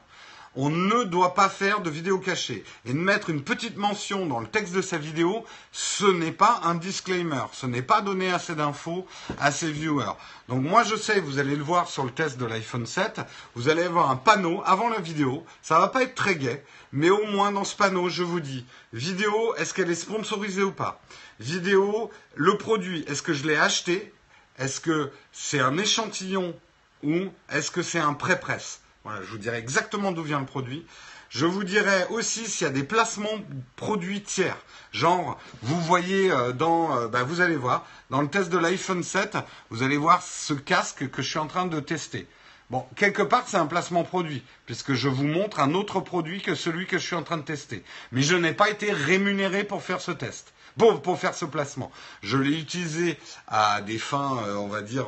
On 0.58 0.70
ne 0.70 1.04
doit 1.04 1.34
pas 1.34 1.50
faire 1.50 1.80
de 1.82 1.90
vidéo 1.90 2.18
cachée. 2.18 2.64
Et 2.86 2.94
de 2.94 2.98
mettre 2.98 3.28
une 3.28 3.44
petite 3.44 3.76
mention 3.76 4.24
dans 4.24 4.40
le 4.40 4.46
texte 4.46 4.74
de 4.74 4.80
sa 4.80 4.96
vidéo, 4.96 5.44
ce 5.70 6.06
n'est 6.06 6.32
pas 6.32 6.60
un 6.64 6.74
disclaimer. 6.74 7.42
Ce 7.52 7.66
n'est 7.66 7.82
pas 7.82 8.00
donner 8.00 8.32
assez 8.32 8.54
d'infos 8.54 9.06
à 9.38 9.52
ses 9.52 9.70
viewers. 9.70 10.16
Donc 10.48 10.62
moi 10.62 10.82
je 10.82 10.96
sais, 10.96 11.20
vous 11.20 11.38
allez 11.38 11.56
le 11.56 11.62
voir 11.62 11.88
sur 11.88 12.04
le 12.04 12.10
test 12.10 12.38
de 12.38 12.46
l'iPhone 12.46 12.86
7, 12.86 13.20
vous 13.54 13.68
allez 13.68 13.82
avoir 13.82 14.10
un 14.10 14.16
panneau 14.16 14.62
avant 14.64 14.88
la 14.88 15.00
vidéo. 15.00 15.44
Ça 15.60 15.78
va 15.78 15.88
pas 15.88 16.02
être 16.02 16.14
très 16.14 16.36
gai, 16.36 16.64
mais 16.90 17.10
au 17.10 17.26
moins 17.26 17.52
dans 17.52 17.64
ce 17.64 17.76
panneau, 17.76 18.08
je 18.08 18.22
vous 18.22 18.40
dis, 18.40 18.64
vidéo, 18.94 19.54
est-ce 19.56 19.74
qu'elle 19.74 19.90
est 19.90 19.94
sponsorisée 19.94 20.62
ou 20.62 20.72
pas? 20.72 21.02
Vidéo, 21.38 22.10
le 22.34 22.56
produit, 22.56 23.04
est-ce 23.08 23.20
que 23.20 23.34
je 23.34 23.46
l'ai 23.46 23.56
acheté? 23.56 24.12
Est-ce 24.58 24.80
que 24.80 25.12
c'est 25.32 25.60
un 25.60 25.76
échantillon 25.76 26.54
ou 27.02 27.26
est-ce 27.50 27.70
que 27.70 27.82
c'est 27.82 27.98
un 27.98 28.14
pré-presse 28.14 28.80
je 29.22 29.30
vous 29.30 29.38
dirai 29.38 29.58
exactement 29.58 30.12
d'où 30.12 30.22
vient 30.22 30.40
le 30.40 30.46
produit. 30.46 30.86
Je 31.28 31.44
vous 31.44 31.64
dirai 31.64 32.06
aussi 32.10 32.46
s'il 32.46 32.66
y 32.66 32.70
a 32.70 32.72
des 32.72 32.84
placements 32.84 33.38
produits 33.74 34.22
tiers. 34.22 34.56
Genre, 34.92 35.38
vous 35.62 35.80
voyez 35.80 36.30
euh, 36.30 36.52
dans, 36.52 36.96
euh, 36.96 37.08
bah, 37.08 37.24
vous 37.24 37.40
allez 37.40 37.56
voir, 37.56 37.84
dans 38.10 38.22
le 38.22 38.28
test 38.28 38.48
de 38.48 38.58
l'iPhone 38.58 39.02
7, 39.02 39.36
vous 39.70 39.82
allez 39.82 39.96
voir 39.96 40.22
ce 40.22 40.54
casque 40.54 41.10
que 41.10 41.22
je 41.22 41.28
suis 41.28 41.38
en 41.38 41.48
train 41.48 41.66
de 41.66 41.80
tester. 41.80 42.26
Bon, 42.70 42.84
quelque 42.96 43.22
part, 43.22 43.44
c'est 43.46 43.56
un 43.56 43.66
placement 43.66 44.02
produit, 44.02 44.42
puisque 44.66 44.94
je 44.94 45.08
vous 45.08 45.26
montre 45.26 45.60
un 45.60 45.74
autre 45.74 46.00
produit 46.00 46.42
que 46.42 46.54
celui 46.54 46.86
que 46.86 46.98
je 46.98 47.06
suis 47.06 47.16
en 47.16 47.22
train 47.22 47.36
de 47.36 47.42
tester. 47.42 47.84
Mais 48.12 48.22
je 48.22 48.36
n'ai 48.36 48.54
pas 48.54 48.70
été 48.70 48.92
rémunéré 48.92 49.64
pour 49.64 49.82
faire 49.82 50.00
ce 50.00 50.12
test 50.12 50.52
pour, 50.78 51.00
pour 51.02 51.18
faire 51.18 51.34
ce 51.34 51.44
placement. 51.44 51.90
Je 52.22 52.36
l'ai 52.36 52.58
utilisé 52.58 53.18
à 53.48 53.80
des 53.80 53.98
fins, 53.98 54.38
euh, 54.46 54.56
on 54.56 54.68
va 54.68 54.82
dire, 54.82 55.06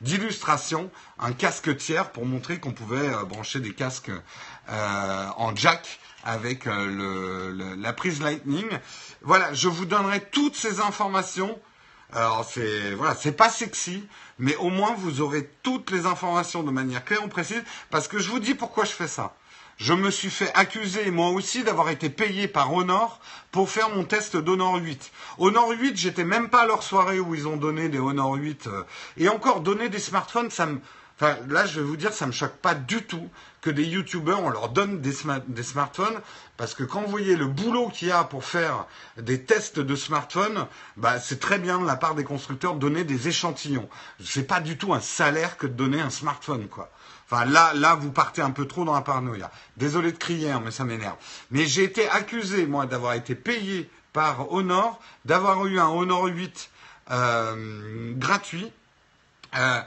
d'illustration, 0.00 0.90
un 1.18 1.32
casque 1.32 1.76
tiers 1.76 2.10
pour 2.10 2.26
montrer 2.26 2.58
qu'on 2.58 2.72
pouvait 2.72 3.08
euh, 3.08 3.24
brancher 3.24 3.60
des 3.60 3.72
casques 3.72 4.10
euh, 4.68 5.26
en 5.36 5.54
jack 5.54 6.00
avec 6.26 6.64
la 6.64 7.92
prise 7.92 8.22
Lightning. 8.22 8.66
Voilà, 9.20 9.52
je 9.52 9.68
vous 9.68 9.84
donnerai 9.84 10.20
toutes 10.30 10.56
ces 10.56 10.80
informations. 10.80 11.58
Alors 12.14 12.48
c'est 12.50 12.94
voilà, 12.94 13.14
c'est 13.14 13.32
pas 13.32 13.50
sexy, 13.50 14.08
mais 14.38 14.56
au 14.56 14.70
moins 14.70 14.94
vous 14.96 15.20
aurez 15.20 15.50
toutes 15.62 15.90
les 15.90 16.06
informations 16.06 16.62
de 16.62 16.70
manière 16.70 17.04
claire 17.04 17.20
et 17.22 17.28
précise, 17.28 17.62
parce 17.90 18.08
que 18.08 18.18
je 18.18 18.30
vous 18.30 18.38
dis 18.38 18.54
pourquoi 18.54 18.86
je 18.86 18.92
fais 18.92 19.08
ça 19.08 19.34
je 19.76 19.92
me 19.92 20.10
suis 20.10 20.30
fait 20.30 20.52
accuser 20.54 21.10
moi 21.10 21.30
aussi 21.30 21.64
d'avoir 21.64 21.88
été 21.90 22.10
payé 22.10 22.48
par 22.48 22.72
Honor 22.72 23.20
pour 23.50 23.70
faire 23.70 23.90
mon 23.90 24.04
test 24.04 24.36
d'Honor 24.36 24.76
8. 24.76 25.10
Honor 25.38 25.70
8, 25.70 25.96
j'étais 25.96 26.24
même 26.24 26.48
pas 26.48 26.62
à 26.62 26.66
leur 26.66 26.82
soirée 26.82 27.20
où 27.20 27.34
ils 27.34 27.48
ont 27.48 27.56
donné 27.56 27.88
des 27.88 27.98
Honor 27.98 28.34
8. 28.34 28.66
Euh, 28.66 28.82
et 29.16 29.28
encore, 29.28 29.60
donner 29.60 29.88
des 29.88 29.98
smartphones, 29.98 30.50
ça 30.50 30.66
me... 30.66 30.80
Enfin, 31.16 31.36
là, 31.48 31.64
je 31.64 31.78
vais 31.78 31.86
vous 31.86 31.96
dire, 31.96 32.12
ça 32.12 32.26
me 32.26 32.32
choque 32.32 32.56
pas 32.56 32.74
du 32.74 33.02
tout 33.04 33.28
que 33.60 33.70
des 33.70 33.84
youtubeurs, 33.84 34.42
on 34.42 34.50
leur 34.50 34.68
donne 34.68 35.00
des, 35.00 35.12
des 35.46 35.62
smartphones, 35.62 36.20
parce 36.56 36.74
que 36.74 36.82
quand 36.82 37.02
vous 37.02 37.10
voyez 37.10 37.36
le 37.36 37.46
boulot 37.46 37.88
qu'il 37.88 38.08
y 38.08 38.10
a 38.10 38.24
pour 38.24 38.44
faire 38.44 38.86
des 39.16 39.44
tests 39.44 39.78
de 39.78 39.96
smartphones, 39.96 40.66
bah, 40.96 41.20
c'est 41.20 41.38
très 41.38 41.58
bien 41.58 41.78
de 41.78 41.86
la 41.86 41.96
part 41.96 42.14
des 42.16 42.24
constructeurs 42.24 42.74
de 42.74 42.80
donner 42.80 43.04
des 43.04 43.28
échantillons. 43.28 43.88
C'est 44.22 44.46
pas 44.46 44.60
du 44.60 44.76
tout 44.76 44.92
un 44.92 45.00
salaire 45.00 45.56
que 45.56 45.66
de 45.66 45.72
donner 45.72 46.00
un 46.00 46.10
smartphone, 46.10 46.68
quoi. 46.68 46.90
Là, 47.44 47.72
là, 47.74 47.94
vous 47.96 48.12
partez 48.12 48.42
un 48.42 48.50
peu 48.50 48.66
trop 48.66 48.84
dans 48.84 48.94
la 48.94 49.00
paranoïa. 49.00 49.50
Désolé 49.76 50.12
de 50.12 50.18
crier, 50.18 50.50
hein, 50.50 50.62
mais 50.64 50.70
ça 50.70 50.84
m'énerve. 50.84 51.16
Mais 51.50 51.66
j'ai 51.66 51.82
été 51.82 52.08
accusé, 52.08 52.66
moi, 52.66 52.86
d'avoir 52.86 53.14
été 53.14 53.34
payé 53.34 53.90
par 54.12 54.52
Honor, 54.52 55.00
d'avoir 55.24 55.66
eu 55.66 55.80
un 55.80 55.88
Honor 55.88 56.26
8 56.26 56.70
euh, 57.10 58.12
gratuit. 58.14 58.70
Euh, 59.56 59.80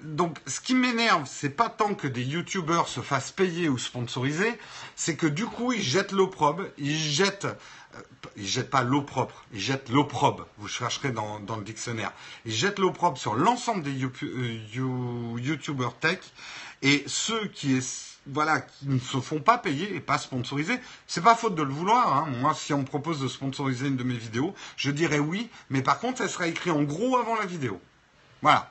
donc, 0.00 0.38
ce 0.46 0.60
qui 0.60 0.74
m'énerve, 0.74 1.26
c'est 1.26 1.50
pas 1.50 1.68
tant 1.68 1.94
que 1.94 2.08
des 2.08 2.22
youtubeurs 2.22 2.88
se 2.88 3.00
fassent 3.00 3.30
payer 3.30 3.68
ou 3.68 3.78
sponsoriser, 3.78 4.58
c'est 4.96 5.16
que 5.16 5.26
du 5.26 5.46
coup, 5.46 5.72
ils 5.72 5.82
jettent 5.82 6.12
l'opprobre, 6.12 6.64
ils 6.76 6.96
jettent, 6.96 7.44
euh, 7.44 8.00
ils 8.36 8.46
jettent 8.46 8.70
pas 8.70 8.82
l'eau 8.82 9.02
propre, 9.02 9.44
ils 9.52 9.60
jettent 9.60 9.90
l'opprobre. 9.90 10.46
Vous 10.58 10.68
chercherez 10.68 11.12
dans, 11.12 11.38
le 11.38 11.64
dictionnaire. 11.64 12.12
Ils 12.44 12.52
jettent 12.52 12.80
l'opprobre 12.80 13.16
sur 13.16 13.34
l'ensemble 13.34 13.82
des 13.82 14.04
euh, 14.04 15.38
youtubeurs 15.38 15.94
tech 15.98 16.18
et 16.82 17.04
ceux 17.06 17.46
qui 17.48 17.80
voilà, 18.26 18.60
qui 18.60 18.86
ne 18.86 18.98
se 18.98 19.20
font 19.20 19.40
pas 19.40 19.58
payer 19.58 19.94
et 19.94 20.00
pas 20.00 20.18
sponsoriser, 20.18 20.78
c'est 21.06 21.22
pas 21.22 21.34
faute 21.34 21.54
de 21.54 21.62
le 21.62 21.72
vouloir. 21.72 22.16
Hein. 22.16 22.28
Moi, 22.40 22.54
si 22.54 22.72
on 22.72 22.78
me 22.78 22.84
propose 22.84 23.20
de 23.20 23.28
sponsoriser 23.28 23.88
une 23.88 23.96
de 23.96 24.04
mes 24.04 24.16
vidéos, 24.16 24.54
je 24.76 24.90
dirais 24.90 25.18
oui, 25.18 25.50
mais 25.70 25.82
par 25.82 25.98
contre, 25.98 26.18
ça 26.18 26.28
sera 26.28 26.46
écrit 26.46 26.70
en 26.70 26.82
gros 26.82 27.16
avant 27.16 27.36
la 27.36 27.46
vidéo. 27.46 27.80
Voilà. 28.40 28.70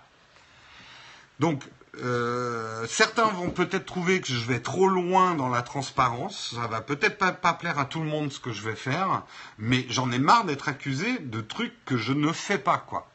Donc, 1.40 1.64
euh, 2.00 2.86
certains 2.88 3.28
vont 3.28 3.50
peut-être 3.50 3.86
trouver 3.86 4.22
que 4.22 4.28
je 4.28 4.46
vais 4.46 4.62
trop 4.62 4.88
loin 4.88 5.36
dans 5.36 5.50
la 5.50 5.62
transparence. 5.62 6.56
Ça 6.56 6.68
va 6.68 6.80
peut-être 6.80 7.18
pas, 7.18 7.34
pas, 7.34 7.54
plaire 7.54 7.80
à 7.80 7.86
tout 7.86 8.00
le 8.00 8.08
monde 8.08 8.32
ce 8.32 8.40
que 8.40 8.54
je 8.54 8.62
vais 8.62 8.76
faire, 8.76 9.24
mais 9.58 9.86
j'en 9.90 10.12
ai 10.12 10.20
marre 10.20 10.46
d'être 10.46 10.70
accusé 10.70 11.20
de 11.20 11.42
trucs 11.42 11.74
que 11.84 11.98
je 11.98 12.14
ne 12.14 12.32
fais 12.32 12.58
pas, 12.58 12.78
quoi. 12.78 13.11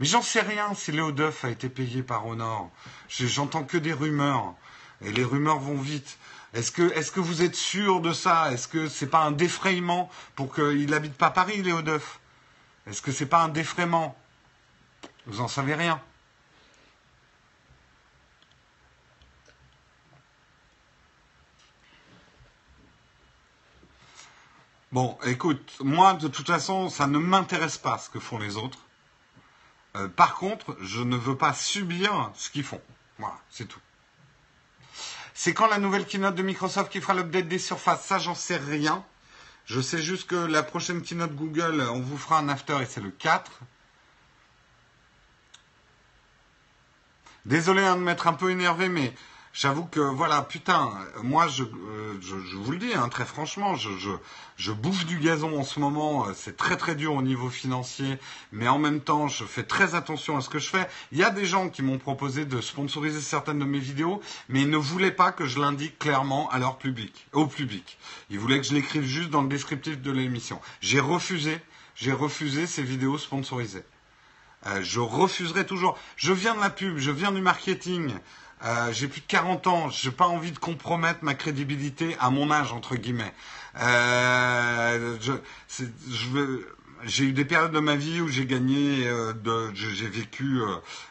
Mais 0.00 0.06
j'en 0.06 0.22
sais 0.22 0.40
rien 0.40 0.74
si 0.74 0.92
Léo 0.92 1.10
Duff 1.12 1.44
a 1.44 1.50
été 1.50 1.68
payé 1.68 2.02
par 2.02 2.26
Honor. 2.26 2.70
J'entends 3.08 3.64
que 3.64 3.76
des 3.76 3.92
rumeurs. 3.92 4.54
Et 5.02 5.12
les 5.12 5.24
rumeurs 5.24 5.58
vont 5.58 5.80
vite. 5.80 6.18
Est-ce 6.54 6.70
que, 6.72 7.20
vous 7.20 7.42
êtes 7.42 7.56
sûr 7.56 8.00
de 8.00 8.12
ça? 8.12 8.52
Est-ce 8.52 8.68
que 8.68 8.88
c'est 8.88 9.08
pas 9.08 9.20
un 9.20 9.32
défrayement 9.32 10.10
pour 10.34 10.54
qu'il 10.54 10.90
n'habite 10.90 11.14
pas 11.14 11.30
Paris, 11.30 11.62
Léo 11.62 11.82
Duff? 11.82 12.20
Est-ce 12.86 13.02
que 13.02 13.12
c'est 13.12 13.26
pas 13.26 13.42
un 13.42 13.48
défraiement? 13.48 14.16
Vous 15.26 15.40
en 15.40 15.48
savez 15.48 15.74
rien. 15.74 16.00
Bon, 24.90 25.18
écoute, 25.26 25.76
moi, 25.80 26.14
de 26.14 26.28
toute 26.28 26.46
façon, 26.46 26.88
ça 26.88 27.06
ne 27.06 27.18
m'intéresse 27.18 27.76
pas 27.76 27.98
ce 27.98 28.08
que 28.08 28.18
font 28.18 28.38
les 28.38 28.56
autres. 28.56 28.87
Euh, 29.98 30.08
par 30.08 30.34
contre, 30.34 30.76
je 30.80 31.02
ne 31.02 31.16
veux 31.16 31.36
pas 31.36 31.52
subir 31.52 32.30
ce 32.34 32.50
qu'ils 32.50 32.64
font. 32.64 32.80
Voilà, 33.18 33.36
c'est 33.50 33.66
tout. 33.66 33.80
C'est 35.34 35.54
quand 35.54 35.68
la 35.68 35.78
nouvelle 35.78 36.06
keynote 36.06 36.34
de 36.34 36.42
Microsoft 36.42 36.90
qui 36.90 37.00
fera 37.00 37.14
l'update 37.14 37.48
des 37.48 37.58
surfaces? 37.58 38.04
Ça, 38.04 38.18
j'en 38.18 38.34
sais 38.34 38.56
rien. 38.56 39.04
Je 39.66 39.80
sais 39.80 40.02
juste 40.02 40.28
que 40.28 40.36
la 40.36 40.62
prochaine 40.62 41.02
keynote 41.02 41.34
Google, 41.34 41.80
on 41.92 42.00
vous 42.00 42.16
fera 42.16 42.38
un 42.38 42.48
after 42.48 42.78
et 42.80 42.86
c'est 42.86 43.00
le 43.00 43.10
4. 43.10 43.60
Désolé 47.44 47.82
hein, 47.82 47.96
de 47.96 48.00
m'être 48.00 48.26
un 48.26 48.32
peu 48.32 48.50
énervé, 48.50 48.88
mais 48.88 49.14
j'avoue 49.52 49.84
que 49.84 50.00
voilà, 50.00 50.42
putain, 50.42 50.90
moi 51.22 51.48
je, 51.48 51.64
euh, 51.64 52.20
vous 52.54 52.72
le 52.72 52.78
dis 52.78 52.94
hein, 52.94 53.08
très 53.08 53.24
franchement, 53.24 53.74
je, 53.76 54.72
bouffe 54.72 55.06
du 55.06 55.18
gazon 55.18 55.58
en 55.58 55.64
ce 55.64 55.80
moment, 55.80 56.26
c'est 56.34 56.56
très 56.56 56.76
très 56.76 56.94
dur 56.94 57.14
au 57.14 57.22
niveau 57.22 57.50
financier, 57.50 58.18
mais 58.52 58.68
en 58.68 58.78
même 58.78 59.00
temps 59.00 59.28
je 59.28 59.44
fais 59.44 59.62
très 59.62 59.94
attention 59.94 60.36
à 60.36 60.40
ce 60.40 60.48
que 60.48 60.58
je 60.58 60.68
fais. 60.68 60.88
Il 61.12 61.18
y 61.18 61.24
a 61.24 61.30
des 61.30 61.46
gens 61.46 61.68
qui 61.68 61.82
m'ont 61.82 61.98
proposé 61.98 62.44
de 62.44 62.60
sponsoriser 62.60 63.20
certaines 63.20 63.58
de 63.58 63.64
mes 63.64 63.78
vidéos, 63.78 64.20
mais 64.48 64.62
ils 64.62 64.70
ne 64.70 64.76
voulaient 64.76 65.10
pas 65.10 65.32
que 65.32 65.46
je 65.46 65.58
l'indique 65.60 65.98
clairement 65.98 66.48
à 66.50 66.58
leur 66.58 66.78
public, 66.78 67.26
au 67.32 67.46
public. 67.46 67.98
Ils 68.30 68.38
voulaient 68.38 68.60
que 68.60 68.66
je 68.66 68.74
l'écrive 68.74 69.04
juste 69.04 69.30
dans 69.30 69.42
le 69.42 69.48
descriptif 69.48 70.00
de 70.00 70.12
l'émission. 70.12 70.60
J'ai 70.80 71.00
refusé, 71.00 71.60
j'ai 71.94 72.12
refusé 72.12 72.66
ces 72.66 72.82
vidéos 72.82 73.18
sponsorisées. 73.18 73.84
Euh, 74.66 74.82
je 74.82 75.00
refuserai 75.00 75.66
toujours. 75.66 75.96
Je 76.16 76.32
viens 76.32 76.54
de 76.54 76.60
la 76.60 76.70
pub, 76.70 76.98
je 76.98 77.10
viens 77.10 77.32
du 77.32 77.40
marketing. 77.40 78.12
Euh, 78.64 78.92
j'ai 78.92 79.08
plus 79.08 79.20
de 79.20 79.26
40 79.26 79.66
ans, 79.68 79.90
j'ai 79.90 80.10
pas 80.10 80.26
envie 80.26 80.52
de 80.52 80.58
compromettre 80.58 81.22
ma 81.22 81.34
crédibilité 81.34 82.16
à 82.18 82.30
mon 82.30 82.50
âge 82.50 82.72
entre 82.72 82.96
guillemets. 82.96 83.32
Euh, 83.80 85.16
j'ai 87.04 87.24
eu 87.24 87.32
des 87.32 87.44
périodes 87.44 87.70
de 87.70 87.78
ma 87.78 87.94
vie 87.94 88.20
où 88.20 88.28
j'ai 88.28 88.46
gagné, 88.46 89.08
j'ai 89.74 90.08
vécu 90.08 90.58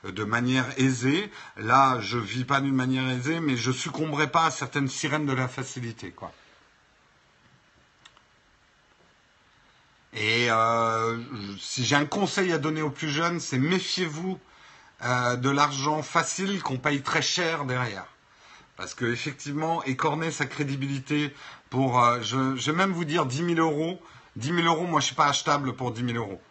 de 0.04 0.24
manière 0.26 0.66
aisée. 0.78 1.32
Là, 1.56 2.02
je 2.02 2.18
vis 2.18 2.44
pas 2.44 2.60
d'une 2.60 2.76
manière 2.76 3.08
aisée, 3.10 3.40
mais 3.40 3.56
je 3.56 3.72
succomberai 3.72 4.28
pas 4.28 4.48
à 4.48 4.52
certaines 4.52 4.90
sirènes 4.90 5.26
de 5.26 5.34
la 5.34 5.48
facilité, 5.48 6.12
quoi. 6.12 6.34
Et 10.18 10.48
euh, 10.50 11.18
si 11.60 11.86
j'ai 11.86 11.96
un 11.96 12.06
conseil 12.06 12.52
à 12.52 12.58
donner 12.58 12.82
aux 12.82 12.90
plus 12.90 13.10
jeunes, 13.10 13.40
c'est 13.40 13.60
méfiez-vous 13.60 14.40
euh, 15.04 15.36
de 15.36 15.50
l'argent 15.50 16.02
facile 16.02 16.62
qu'on 16.64 16.78
paye 16.78 17.02
très 17.02 17.22
cher 17.22 17.66
derrière. 17.66 18.06
Parce 18.76 18.94
que 18.94 19.06
effectivement, 19.06 19.84
écorner 19.84 20.32
sa 20.32 20.46
crédibilité 20.46 21.34
pour, 21.70 22.04
euh, 22.04 22.20
je, 22.22 22.38
vais 22.38 22.78
même 22.78 22.92
vous 22.92 23.06
dire 23.06 23.26
10 23.26 23.56
000 23.56 23.60
euros. 23.60 24.02
10 24.38 24.54
000 24.54 24.62
euros, 24.62 24.86
moi 24.86 25.00
je 25.00 25.08
suis 25.08 25.16
pas 25.16 25.28
achetable 25.28 25.76
pour 25.76 25.92
10 25.92 26.14
000 26.14 26.18
euros. 26.18 26.42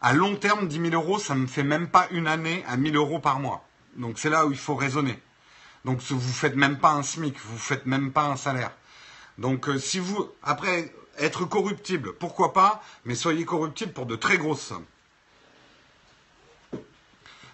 À 0.00 0.12
long 0.12 0.36
terme, 0.36 0.68
10 0.68 0.90
000 0.90 0.94
euros, 0.94 1.18
ça 1.18 1.34
me 1.34 1.46
fait 1.46 1.62
même 1.62 1.88
pas 1.88 2.08
une 2.10 2.26
année 2.26 2.64
à 2.66 2.76
1000 2.76 2.96
euros 2.96 3.18
par 3.18 3.38
mois. 3.38 3.66
Donc 3.96 4.18
c'est 4.18 4.30
là 4.30 4.46
où 4.46 4.50
il 4.50 4.58
faut 4.58 4.76
raisonner. 4.76 5.18
Donc 5.84 6.00
vous 6.00 6.32
faites 6.32 6.56
même 6.56 6.78
pas 6.78 6.92
un 6.92 7.02
SMIC, 7.02 7.38
vous 7.38 7.58
faites 7.58 7.86
même 7.86 8.12
pas 8.12 8.24
un 8.24 8.36
salaire. 8.36 8.72
Donc 9.38 9.68
si 9.78 9.98
vous, 9.98 10.28
après, 10.42 10.92
être 11.18 11.44
corruptible, 11.44 12.14
pourquoi 12.14 12.52
pas, 12.52 12.82
mais 13.04 13.14
soyez 13.14 13.44
corruptible 13.44 13.92
pour 13.92 14.06
de 14.06 14.16
très 14.16 14.38
grosses 14.38 14.62
sommes. 14.62 14.84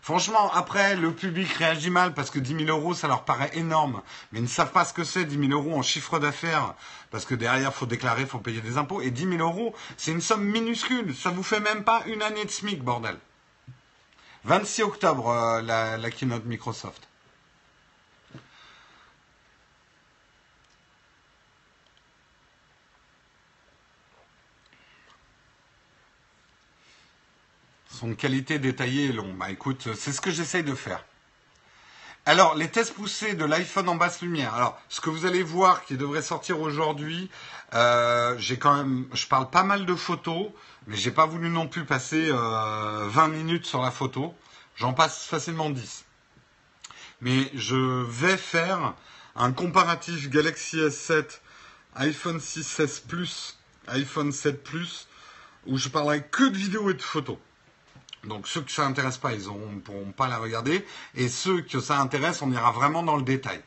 Franchement, 0.06 0.52
après, 0.52 0.94
le 0.94 1.12
public 1.12 1.50
réagit 1.54 1.90
mal 1.90 2.14
parce 2.14 2.30
que 2.30 2.38
10 2.38 2.64
000 2.66 2.78
euros, 2.78 2.94
ça 2.94 3.08
leur 3.08 3.24
paraît 3.24 3.50
énorme. 3.54 4.02
Mais 4.30 4.38
ils 4.38 4.44
ne 4.44 4.48
savent 4.48 4.70
pas 4.70 4.84
ce 4.84 4.92
que 4.92 5.02
c'est, 5.02 5.24
10 5.24 5.48
000 5.48 5.60
euros 5.60 5.76
en 5.76 5.82
chiffre 5.82 6.20
d'affaires. 6.20 6.74
Parce 7.10 7.24
que 7.24 7.34
derrière, 7.34 7.74
faut 7.74 7.86
déclarer, 7.86 8.24
faut 8.24 8.38
payer 8.38 8.60
des 8.60 8.78
impôts. 8.78 9.00
Et 9.00 9.10
10 9.10 9.36
000 9.36 9.38
euros, 9.38 9.74
c'est 9.96 10.12
une 10.12 10.20
somme 10.20 10.44
minuscule. 10.44 11.12
Ça 11.12 11.30
vous 11.30 11.42
fait 11.42 11.58
même 11.58 11.82
pas 11.82 12.04
une 12.06 12.22
année 12.22 12.44
de 12.44 12.50
SMIC, 12.50 12.84
bordel. 12.84 13.18
26 14.44 14.84
octobre, 14.84 15.28
euh, 15.28 15.60
la, 15.62 15.96
la 15.96 16.10
keynote 16.12 16.44
Microsoft. 16.44 17.08
Son 27.98 28.14
qualité 28.14 28.58
détaillée 28.58 29.06
et 29.06 29.12
long. 29.12 29.32
Bah 29.32 29.50
écoute, 29.50 29.88
c'est 29.94 30.12
ce 30.12 30.20
que 30.20 30.30
j'essaye 30.30 30.62
de 30.62 30.74
faire. 30.74 31.02
Alors, 32.26 32.54
les 32.54 32.68
tests 32.68 32.92
poussés 32.92 33.32
de 33.32 33.46
l'iPhone 33.46 33.88
en 33.88 33.94
basse 33.94 34.20
lumière. 34.20 34.52
Alors, 34.52 34.78
ce 34.90 35.00
que 35.00 35.08
vous 35.08 35.24
allez 35.24 35.42
voir 35.42 35.82
qui 35.82 35.96
devrait 35.96 36.20
sortir 36.20 36.60
aujourd'hui, 36.60 37.30
euh, 37.72 38.34
j'ai 38.36 38.58
quand 38.58 38.76
même, 38.76 39.06
je 39.14 39.26
parle 39.26 39.48
pas 39.48 39.62
mal 39.62 39.86
de 39.86 39.94
photos, 39.94 40.48
mais 40.86 40.96
j'ai 40.96 41.10
pas 41.10 41.24
voulu 41.24 41.48
non 41.48 41.68
plus 41.68 41.86
passer 41.86 42.28
20 42.28 42.36
euh, 42.36 43.28
minutes 43.28 43.64
sur 43.64 43.80
la 43.80 43.90
photo. 43.90 44.34
J'en 44.74 44.92
passe 44.92 45.24
facilement 45.24 45.70
10. 45.70 46.04
Mais 47.22 47.50
je 47.54 48.04
vais 48.10 48.36
faire 48.36 48.92
un 49.36 49.52
comparatif 49.52 50.28
Galaxy 50.28 50.76
S7, 50.76 51.40
iPhone 51.94 52.40
6S 52.40 53.06
Plus, 53.06 53.58
iPhone 53.88 54.32
7 54.32 54.62
Plus, 54.62 55.08
où 55.64 55.78
je 55.78 55.88
parlerai 55.88 56.24
que 56.24 56.46
de 56.46 56.58
vidéos 56.58 56.90
et 56.90 56.94
de 56.94 57.00
photos. 57.00 57.38
Donc 58.26 58.48
ceux 58.48 58.60
que 58.60 58.70
ça 58.70 58.86
intéresse 58.86 59.18
pas, 59.18 59.32
ils 59.32 59.46
ne 59.46 59.80
pourront 59.80 60.12
pas 60.12 60.28
la 60.28 60.38
regarder. 60.38 60.84
Et 61.14 61.28
ceux 61.28 61.62
que 61.62 61.80
ça 61.80 61.98
intéresse, 62.00 62.42
on 62.42 62.50
ira 62.52 62.72
vraiment 62.72 63.02
dans 63.02 63.16
le 63.16 63.22
détail. 63.22 63.60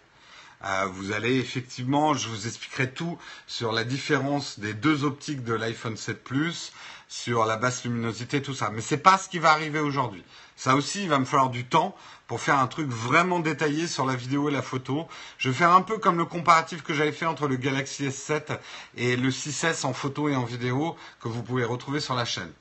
Euh, 0.65 0.87
vous 0.91 1.13
allez 1.13 1.39
effectivement, 1.39 2.13
je 2.13 2.27
vous 2.27 2.45
expliquerai 2.45 2.91
tout 2.91 3.17
sur 3.47 3.71
la 3.71 3.85
différence 3.85 4.59
des 4.59 4.73
deux 4.73 5.05
optiques 5.05 5.43
de 5.45 5.53
l'iPhone 5.53 5.95
7 5.95 6.21
Plus, 6.21 6.73
sur 7.07 7.45
la 7.45 7.55
basse 7.55 7.85
luminosité, 7.85 8.41
tout 8.41 8.53
ça. 8.53 8.69
Mais 8.69 8.81
c'est 8.81 8.97
pas 8.97 9.17
ce 9.17 9.29
qui 9.29 9.39
va 9.39 9.51
arriver 9.51 9.79
aujourd'hui. 9.79 10.23
Ça 10.57 10.75
aussi, 10.75 11.03
il 11.03 11.09
va 11.09 11.17
me 11.17 11.25
falloir 11.25 11.49
du 11.49 11.65
temps 11.65 11.95
pour 12.27 12.41
faire 12.41 12.59
un 12.59 12.67
truc 12.67 12.89
vraiment 12.89 13.39
détaillé 13.39 13.87
sur 13.87 14.05
la 14.05 14.15
vidéo 14.15 14.49
et 14.49 14.51
la 14.51 14.61
photo. 14.61 15.07
Je 15.37 15.49
vais 15.49 15.55
faire 15.55 15.71
un 15.71 15.81
peu 15.81 15.97
comme 15.97 16.17
le 16.17 16.25
comparatif 16.25 16.83
que 16.83 16.93
j'avais 16.93 17.13
fait 17.13 17.25
entre 17.25 17.47
le 17.47 17.55
Galaxy 17.55 18.07
S7 18.07 18.59
et 18.97 19.15
le 19.15 19.29
6S 19.29 19.85
en 19.85 19.93
photo 19.93 20.27
et 20.27 20.35
en 20.35 20.43
vidéo 20.43 20.97
que 21.21 21.29
vous 21.29 21.41
pouvez 21.41 21.63
retrouver 21.63 22.01
sur 22.01 22.15
la 22.15 22.25
chaîne. 22.25 22.51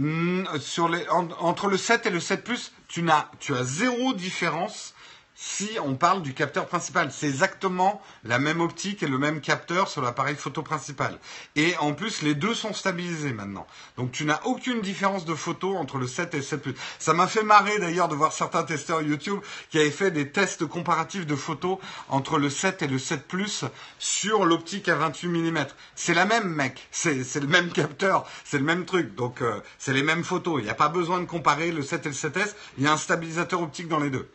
Hmm, 0.00 0.46
sur 0.60 0.88
les, 0.88 1.06
entre 1.10 1.68
le 1.68 1.76
7 1.76 2.06
et 2.06 2.10
le 2.10 2.20
7 2.20 2.42
Plus, 2.42 2.72
tu 2.88 3.06
as, 3.10 3.30
tu 3.38 3.54
as 3.54 3.64
zéro 3.64 4.14
différence 4.14 4.94
si 5.42 5.78
on 5.82 5.94
parle 5.94 6.20
du 6.20 6.34
capteur 6.34 6.66
principal. 6.66 7.10
C'est 7.10 7.26
exactement 7.26 8.02
la 8.24 8.38
même 8.38 8.60
optique 8.60 9.02
et 9.02 9.06
le 9.06 9.16
même 9.16 9.40
capteur 9.40 9.88
sur 9.88 10.02
l'appareil 10.02 10.36
photo 10.36 10.60
principal. 10.60 11.18
Et 11.56 11.74
en 11.78 11.94
plus, 11.94 12.20
les 12.20 12.34
deux 12.34 12.52
sont 12.52 12.74
stabilisés 12.74 13.32
maintenant. 13.32 13.66
Donc 13.96 14.12
tu 14.12 14.26
n'as 14.26 14.42
aucune 14.44 14.82
différence 14.82 15.24
de 15.24 15.34
photo 15.34 15.76
entre 15.76 15.96
le 15.96 16.06
7 16.06 16.34
et 16.34 16.36
le 16.36 16.42
7 16.42 16.60
Plus. 16.60 16.74
Ça 16.98 17.14
m'a 17.14 17.26
fait 17.26 17.42
marrer 17.42 17.78
d'ailleurs 17.78 18.08
de 18.08 18.14
voir 18.14 18.34
certains 18.34 18.64
testeurs 18.64 19.00
YouTube 19.00 19.40
qui 19.70 19.78
avaient 19.78 19.90
fait 19.90 20.10
des 20.10 20.30
tests 20.30 20.66
comparatifs 20.66 21.26
de 21.26 21.36
photos 21.36 21.78
entre 22.10 22.38
le 22.38 22.50
7 22.50 22.82
et 22.82 22.86
le 22.86 22.98
7 22.98 23.26
Plus 23.26 23.64
sur 23.98 24.44
l'optique 24.44 24.90
à 24.90 24.94
28 24.96 25.28
mm. 25.28 25.66
C'est 25.94 26.12
la 26.12 26.26
même 26.26 26.50
mec, 26.50 26.86
c'est 26.90 27.14
le 27.14 27.46
même 27.46 27.72
capteur, 27.72 28.26
c'est 28.44 28.58
le 28.58 28.64
même 28.64 28.84
truc. 28.84 29.14
Donc 29.14 29.40
euh, 29.40 29.62
c'est 29.78 29.94
les 29.94 30.02
mêmes 30.02 30.22
photos. 30.22 30.60
Il 30.60 30.64
n'y 30.64 30.70
a 30.70 30.74
pas 30.74 30.90
besoin 30.90 31.18
de 31.18 31.24
comparer 31.24 31.72
le 31.72 31.82
7 31.82 32.04
et 32.04 32.08
le 32.10 32.14
7S. 32.14 32.54
Il 32.76 32.84
y 32.84 32.86
a 32.86 32.92
un 32.92 32.98
stabilisateur 32.98 33.62
optique 33.62 33.88
dans 33.88 34.00
les 34.00 34.10
deux. 34.10 34.28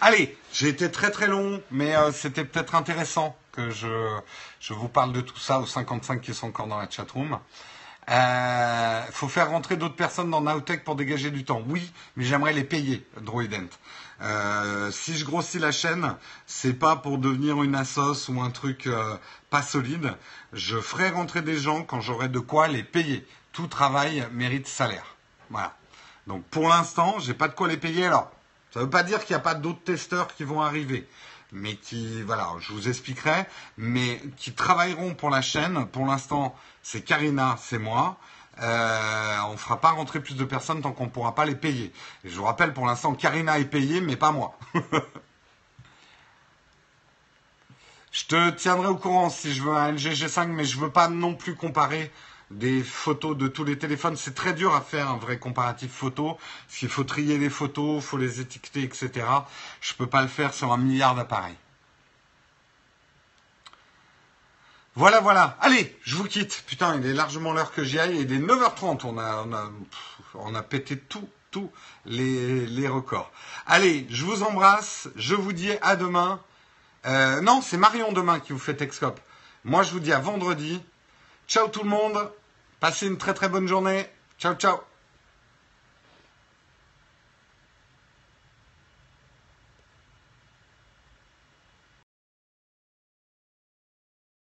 Allez, 0.00 0.36
j'ai 0.52 0.68
été 0.68 0.90
très 0.90 1.10
très 1.10 1.26
long, 1.26 1.62
mais 1.70 1.96
euh, 1.96 2.12
c'était 2.12 2.44
peut-être 2.44 2.74
intéressant 2.74 3.36
que 3.52 3.70
je, 3.70 3.88
je 4.60 4.74
vous 4.74 4.88
parle 4.88 5.12
de 5.12 5.20
tout 5.20 5.38
ça 5.38 5.60
aux 5.60 5.66
55 5.66 6.20
qui 6.20 6.34
sont 6.34 6.48
encore 6.48 6.66
dans 6.66 6.78
la 6.78 6.88
chatroom. 6.88 7.38
Il 8.08 8.12
euh, 8.12 9.02
faut 9.10 9.28
faire 9.28 9.50
rentrer 9.50 9.76
d'autres 9.76 9.96
personnes 9.96 10.30
dans 10.30 10.40
Nowtech 10.40 10.84
pour 10.84 10.94
dégager 10.94 11.30
du 11.30 11.44
temps. 11.44 11.62
Oui, 11.66 11.92
mais 12.16 12.24
j'aimerais 12.24 12.52
les 12.52 12.62
payer, 12.62 13.04
Droident. 13.20 13.68
Euh, 14.22 14.90
si 14.92 15.16
je 15.16 15.24
grossis 15.24 15.58
la 15.58 15.72
chaîne, 15.72 16.16
c'est 16.46 16.72
pas 16.72 16.96
pour 16.96 17.18
devenir 17.18 17.62
une 17.62 17.74
assos 17.74 18.30
ou 18.30 18.40
un 18.40 18.50
truc 18.50 18.88
pas 19.50 19.62
solide. 19.62 20.14
Je 20.52 20.78
ferai 20.78 21.10
rentrer 21.10 21.42
des 21.42 21.58
gens 21.58 21.82
quand 21.82 22.00
j'aurai 22.00 22.28
de 22.28 22.38
quoi 22.38 22.68
les 22.68 22.84
payer. 22.84 23.26
Tout 23.52 23.66
travail 23.66 24.26
mérite 24.32 24.68
salaire. 24.68 25.16
Voilà. 25.50 25.74
Donc 26.26 26.44
pour 26.44 26.68
l'instant, 26.68 27.18
j'ai 27.18 27.34
pas 27.34 27.48
de 27.48 27.54
quoi 27.54 27.66
les 27.68 27.76
payer. 27.76 28.06
Alors, 28.06 28.30
ça 28.76 28.80
ne 28.80 28.84
veut 28.84 28.90
pas 28.90 29.04
dire 29.04 29.24
qu'il 29.24 29.34
n'y 29.34 29.40
a 29.40 29.42
pas 29.42 29.54
d'autres 29.54 29.82
testeurs 29.84 30.34
qui 30.34 30.44
vont 30.44 30.60
arriver, 30.60 31.08
mais 31.50 31.76
qui, 31.76 32.20
voilà, 32.24 32.50
je 32.60 32.74
vous 32.74 32.90
expliquerai, 32.90 33.46
mais 33.78 34.20
qui 34.36 34.52
travailleront 34.52 35.14
pour 35.14 35.30
la 35.30 35.40
chaîne. 35.40 35.86
Pour 35.86 36.04
l'instant, 36.04 36.54
c'est 36.82 37.00
Karina, 37.00 37.56
c'est 37.58 37.78
moi. 37.78 38.18
Euh, 38.60 39.38
on 39.46 39.52
ne 39.52 39.56
fera 39.56 39.80
pas 39.80 39.92
rentrer 39.92 40.20
plus 40.20 40.36
de 40.36 40.44
personnes 40.44 40.82
tant 40.82 40.92
qu'on 40.92 41.06
ne 41.06 41.10
pourra 41.10 41.34
pas 41.34 41.46
les 41.46 41.54
payer. 41.54 41.90
Et 42.22 42.28
je 42.28 42.36
vous 42.36 42.44
rappelle, 42.44 42.74
pour 42.74 42.84
l'instant, 42.84 43.14
Karina 43.14 43.58
est 43.58 43.64
payée, 43.64 44.02
mais 44.02 44.16
pas 44.16 44.30
moi. 44.30 44.58
je 48.12 48.26
te 48.26 48.50
tiendrai 48.50 48.88
au 48.88 48.96
courant 48.96 49.30
si 49.30 49.54
je 49.54 49.62
veux 49.62 49.74
un 49.74 49.92
LG 49.92 50.12
G5, 50.12 50.48
mais 50.48 50.66
je 50.66 50.76
ne 50.76 50.82
veux 50.82 50.92
pas 50.92 51.08
non 51.08 51.32
plus 51.34 51.54
comparer 51.54 52.12
des 52.50 52.82
photos 52.82 53.36
de 53.36 53.48
tous 53.48 53.64
les 53.64 53.78
téléphones. 53.78 54.16
C'est 54.16 54.34
très 54.34 54.52
dur 54.52 54.74
à 54.74 54.80
faire 54.80 55.10
un 55.10 55.16
vrai 55.16 55.38
comparatif 55.38 55.90
photo, 55.90 56.38
parce 56.66 56.78
qu'il 56.78 56.88
faut 56.88 57.04
trier 57.04 57.38
les 57.38 57.50
photos, 57.50 57.96
il 57.96 58.06
faut 58.06 58.16
les 58.16 58.40
étiqueter, 58.40 58.82
etc. 58.82 59.26
Je 59.80 59.92
ne 59.92 59.96
peux 59.98 60.06
pas 60.06 60.22
le 60.22 60.28
faire 60.28 60.54
sur 60.54 60.72
un 60.72 60.76
milliard 60.76 61.14
d'appareils. 61.14 61.56
Voilà, 64.94 65.20
voilà. 65.20 65.58
Allez, 65.60 65.94
je 66.04 66.16
vous 66.16 66.24
quitte. 66.24 66.64
Putain, 66.66 66.96
il 66.98 67.06
est 67.06 67.12
largement 67.12 67.52
l'heure 67.52 67.72
que 67.72 67.84
j'y 67.84 67.98
aille. 67.98 68.18
Il 68.18 68.32
est 68.32 68.38
9h30. 68.38 69.02
On 69.04 69.18
a, 69.18 69.44
on 69.46 69.52
a, 69.52 69.70
on 70.34 70.54
a 70.54 70.62
pété 70.62 70.96
tout, 70.96 71.28
tous 71.50 71.70
les, 72.06 72.64
les, 72.66 72.88
records. 72.88 73.30
Allez, 73.66 74.06
je 74.08 74.24
vous 74.24 74.42
embrasse. 74.42 75.08
Je 75.14 75.34
vous 75.34 75.52
dis 75.52 75.70
à 75.82 75.96
demain. 75.96 76.40
Euh, 77.04 77.42
non, 77.42 77.60
c'est 77.60 77.76
Marion 77.76 78.12
demain 78.12 78.40
qui 78.40 78.54
vous 78.54 78.58
fait 78.58 78.74
Texcope. 78.74 79.20
Moi, 79.64 79.82
je 79.82 79.92
vous 79.92 80.00
dis 80.00 80.14
à 80.14 80.18
vendredi. 80.18 80.80
Ciao 81.46 81.68
tout 81.68 81.82
le 81.82 81.88
monde. 81.88 82.30
Passez 82.80 83.06
une 83.06 83.18
très 83.18 83.34
très 83.34 83.48
bonne 83.48 83.68
journée. 83.68 84.06
Ciao 84.38 84.54
ciao. 84.54 84.78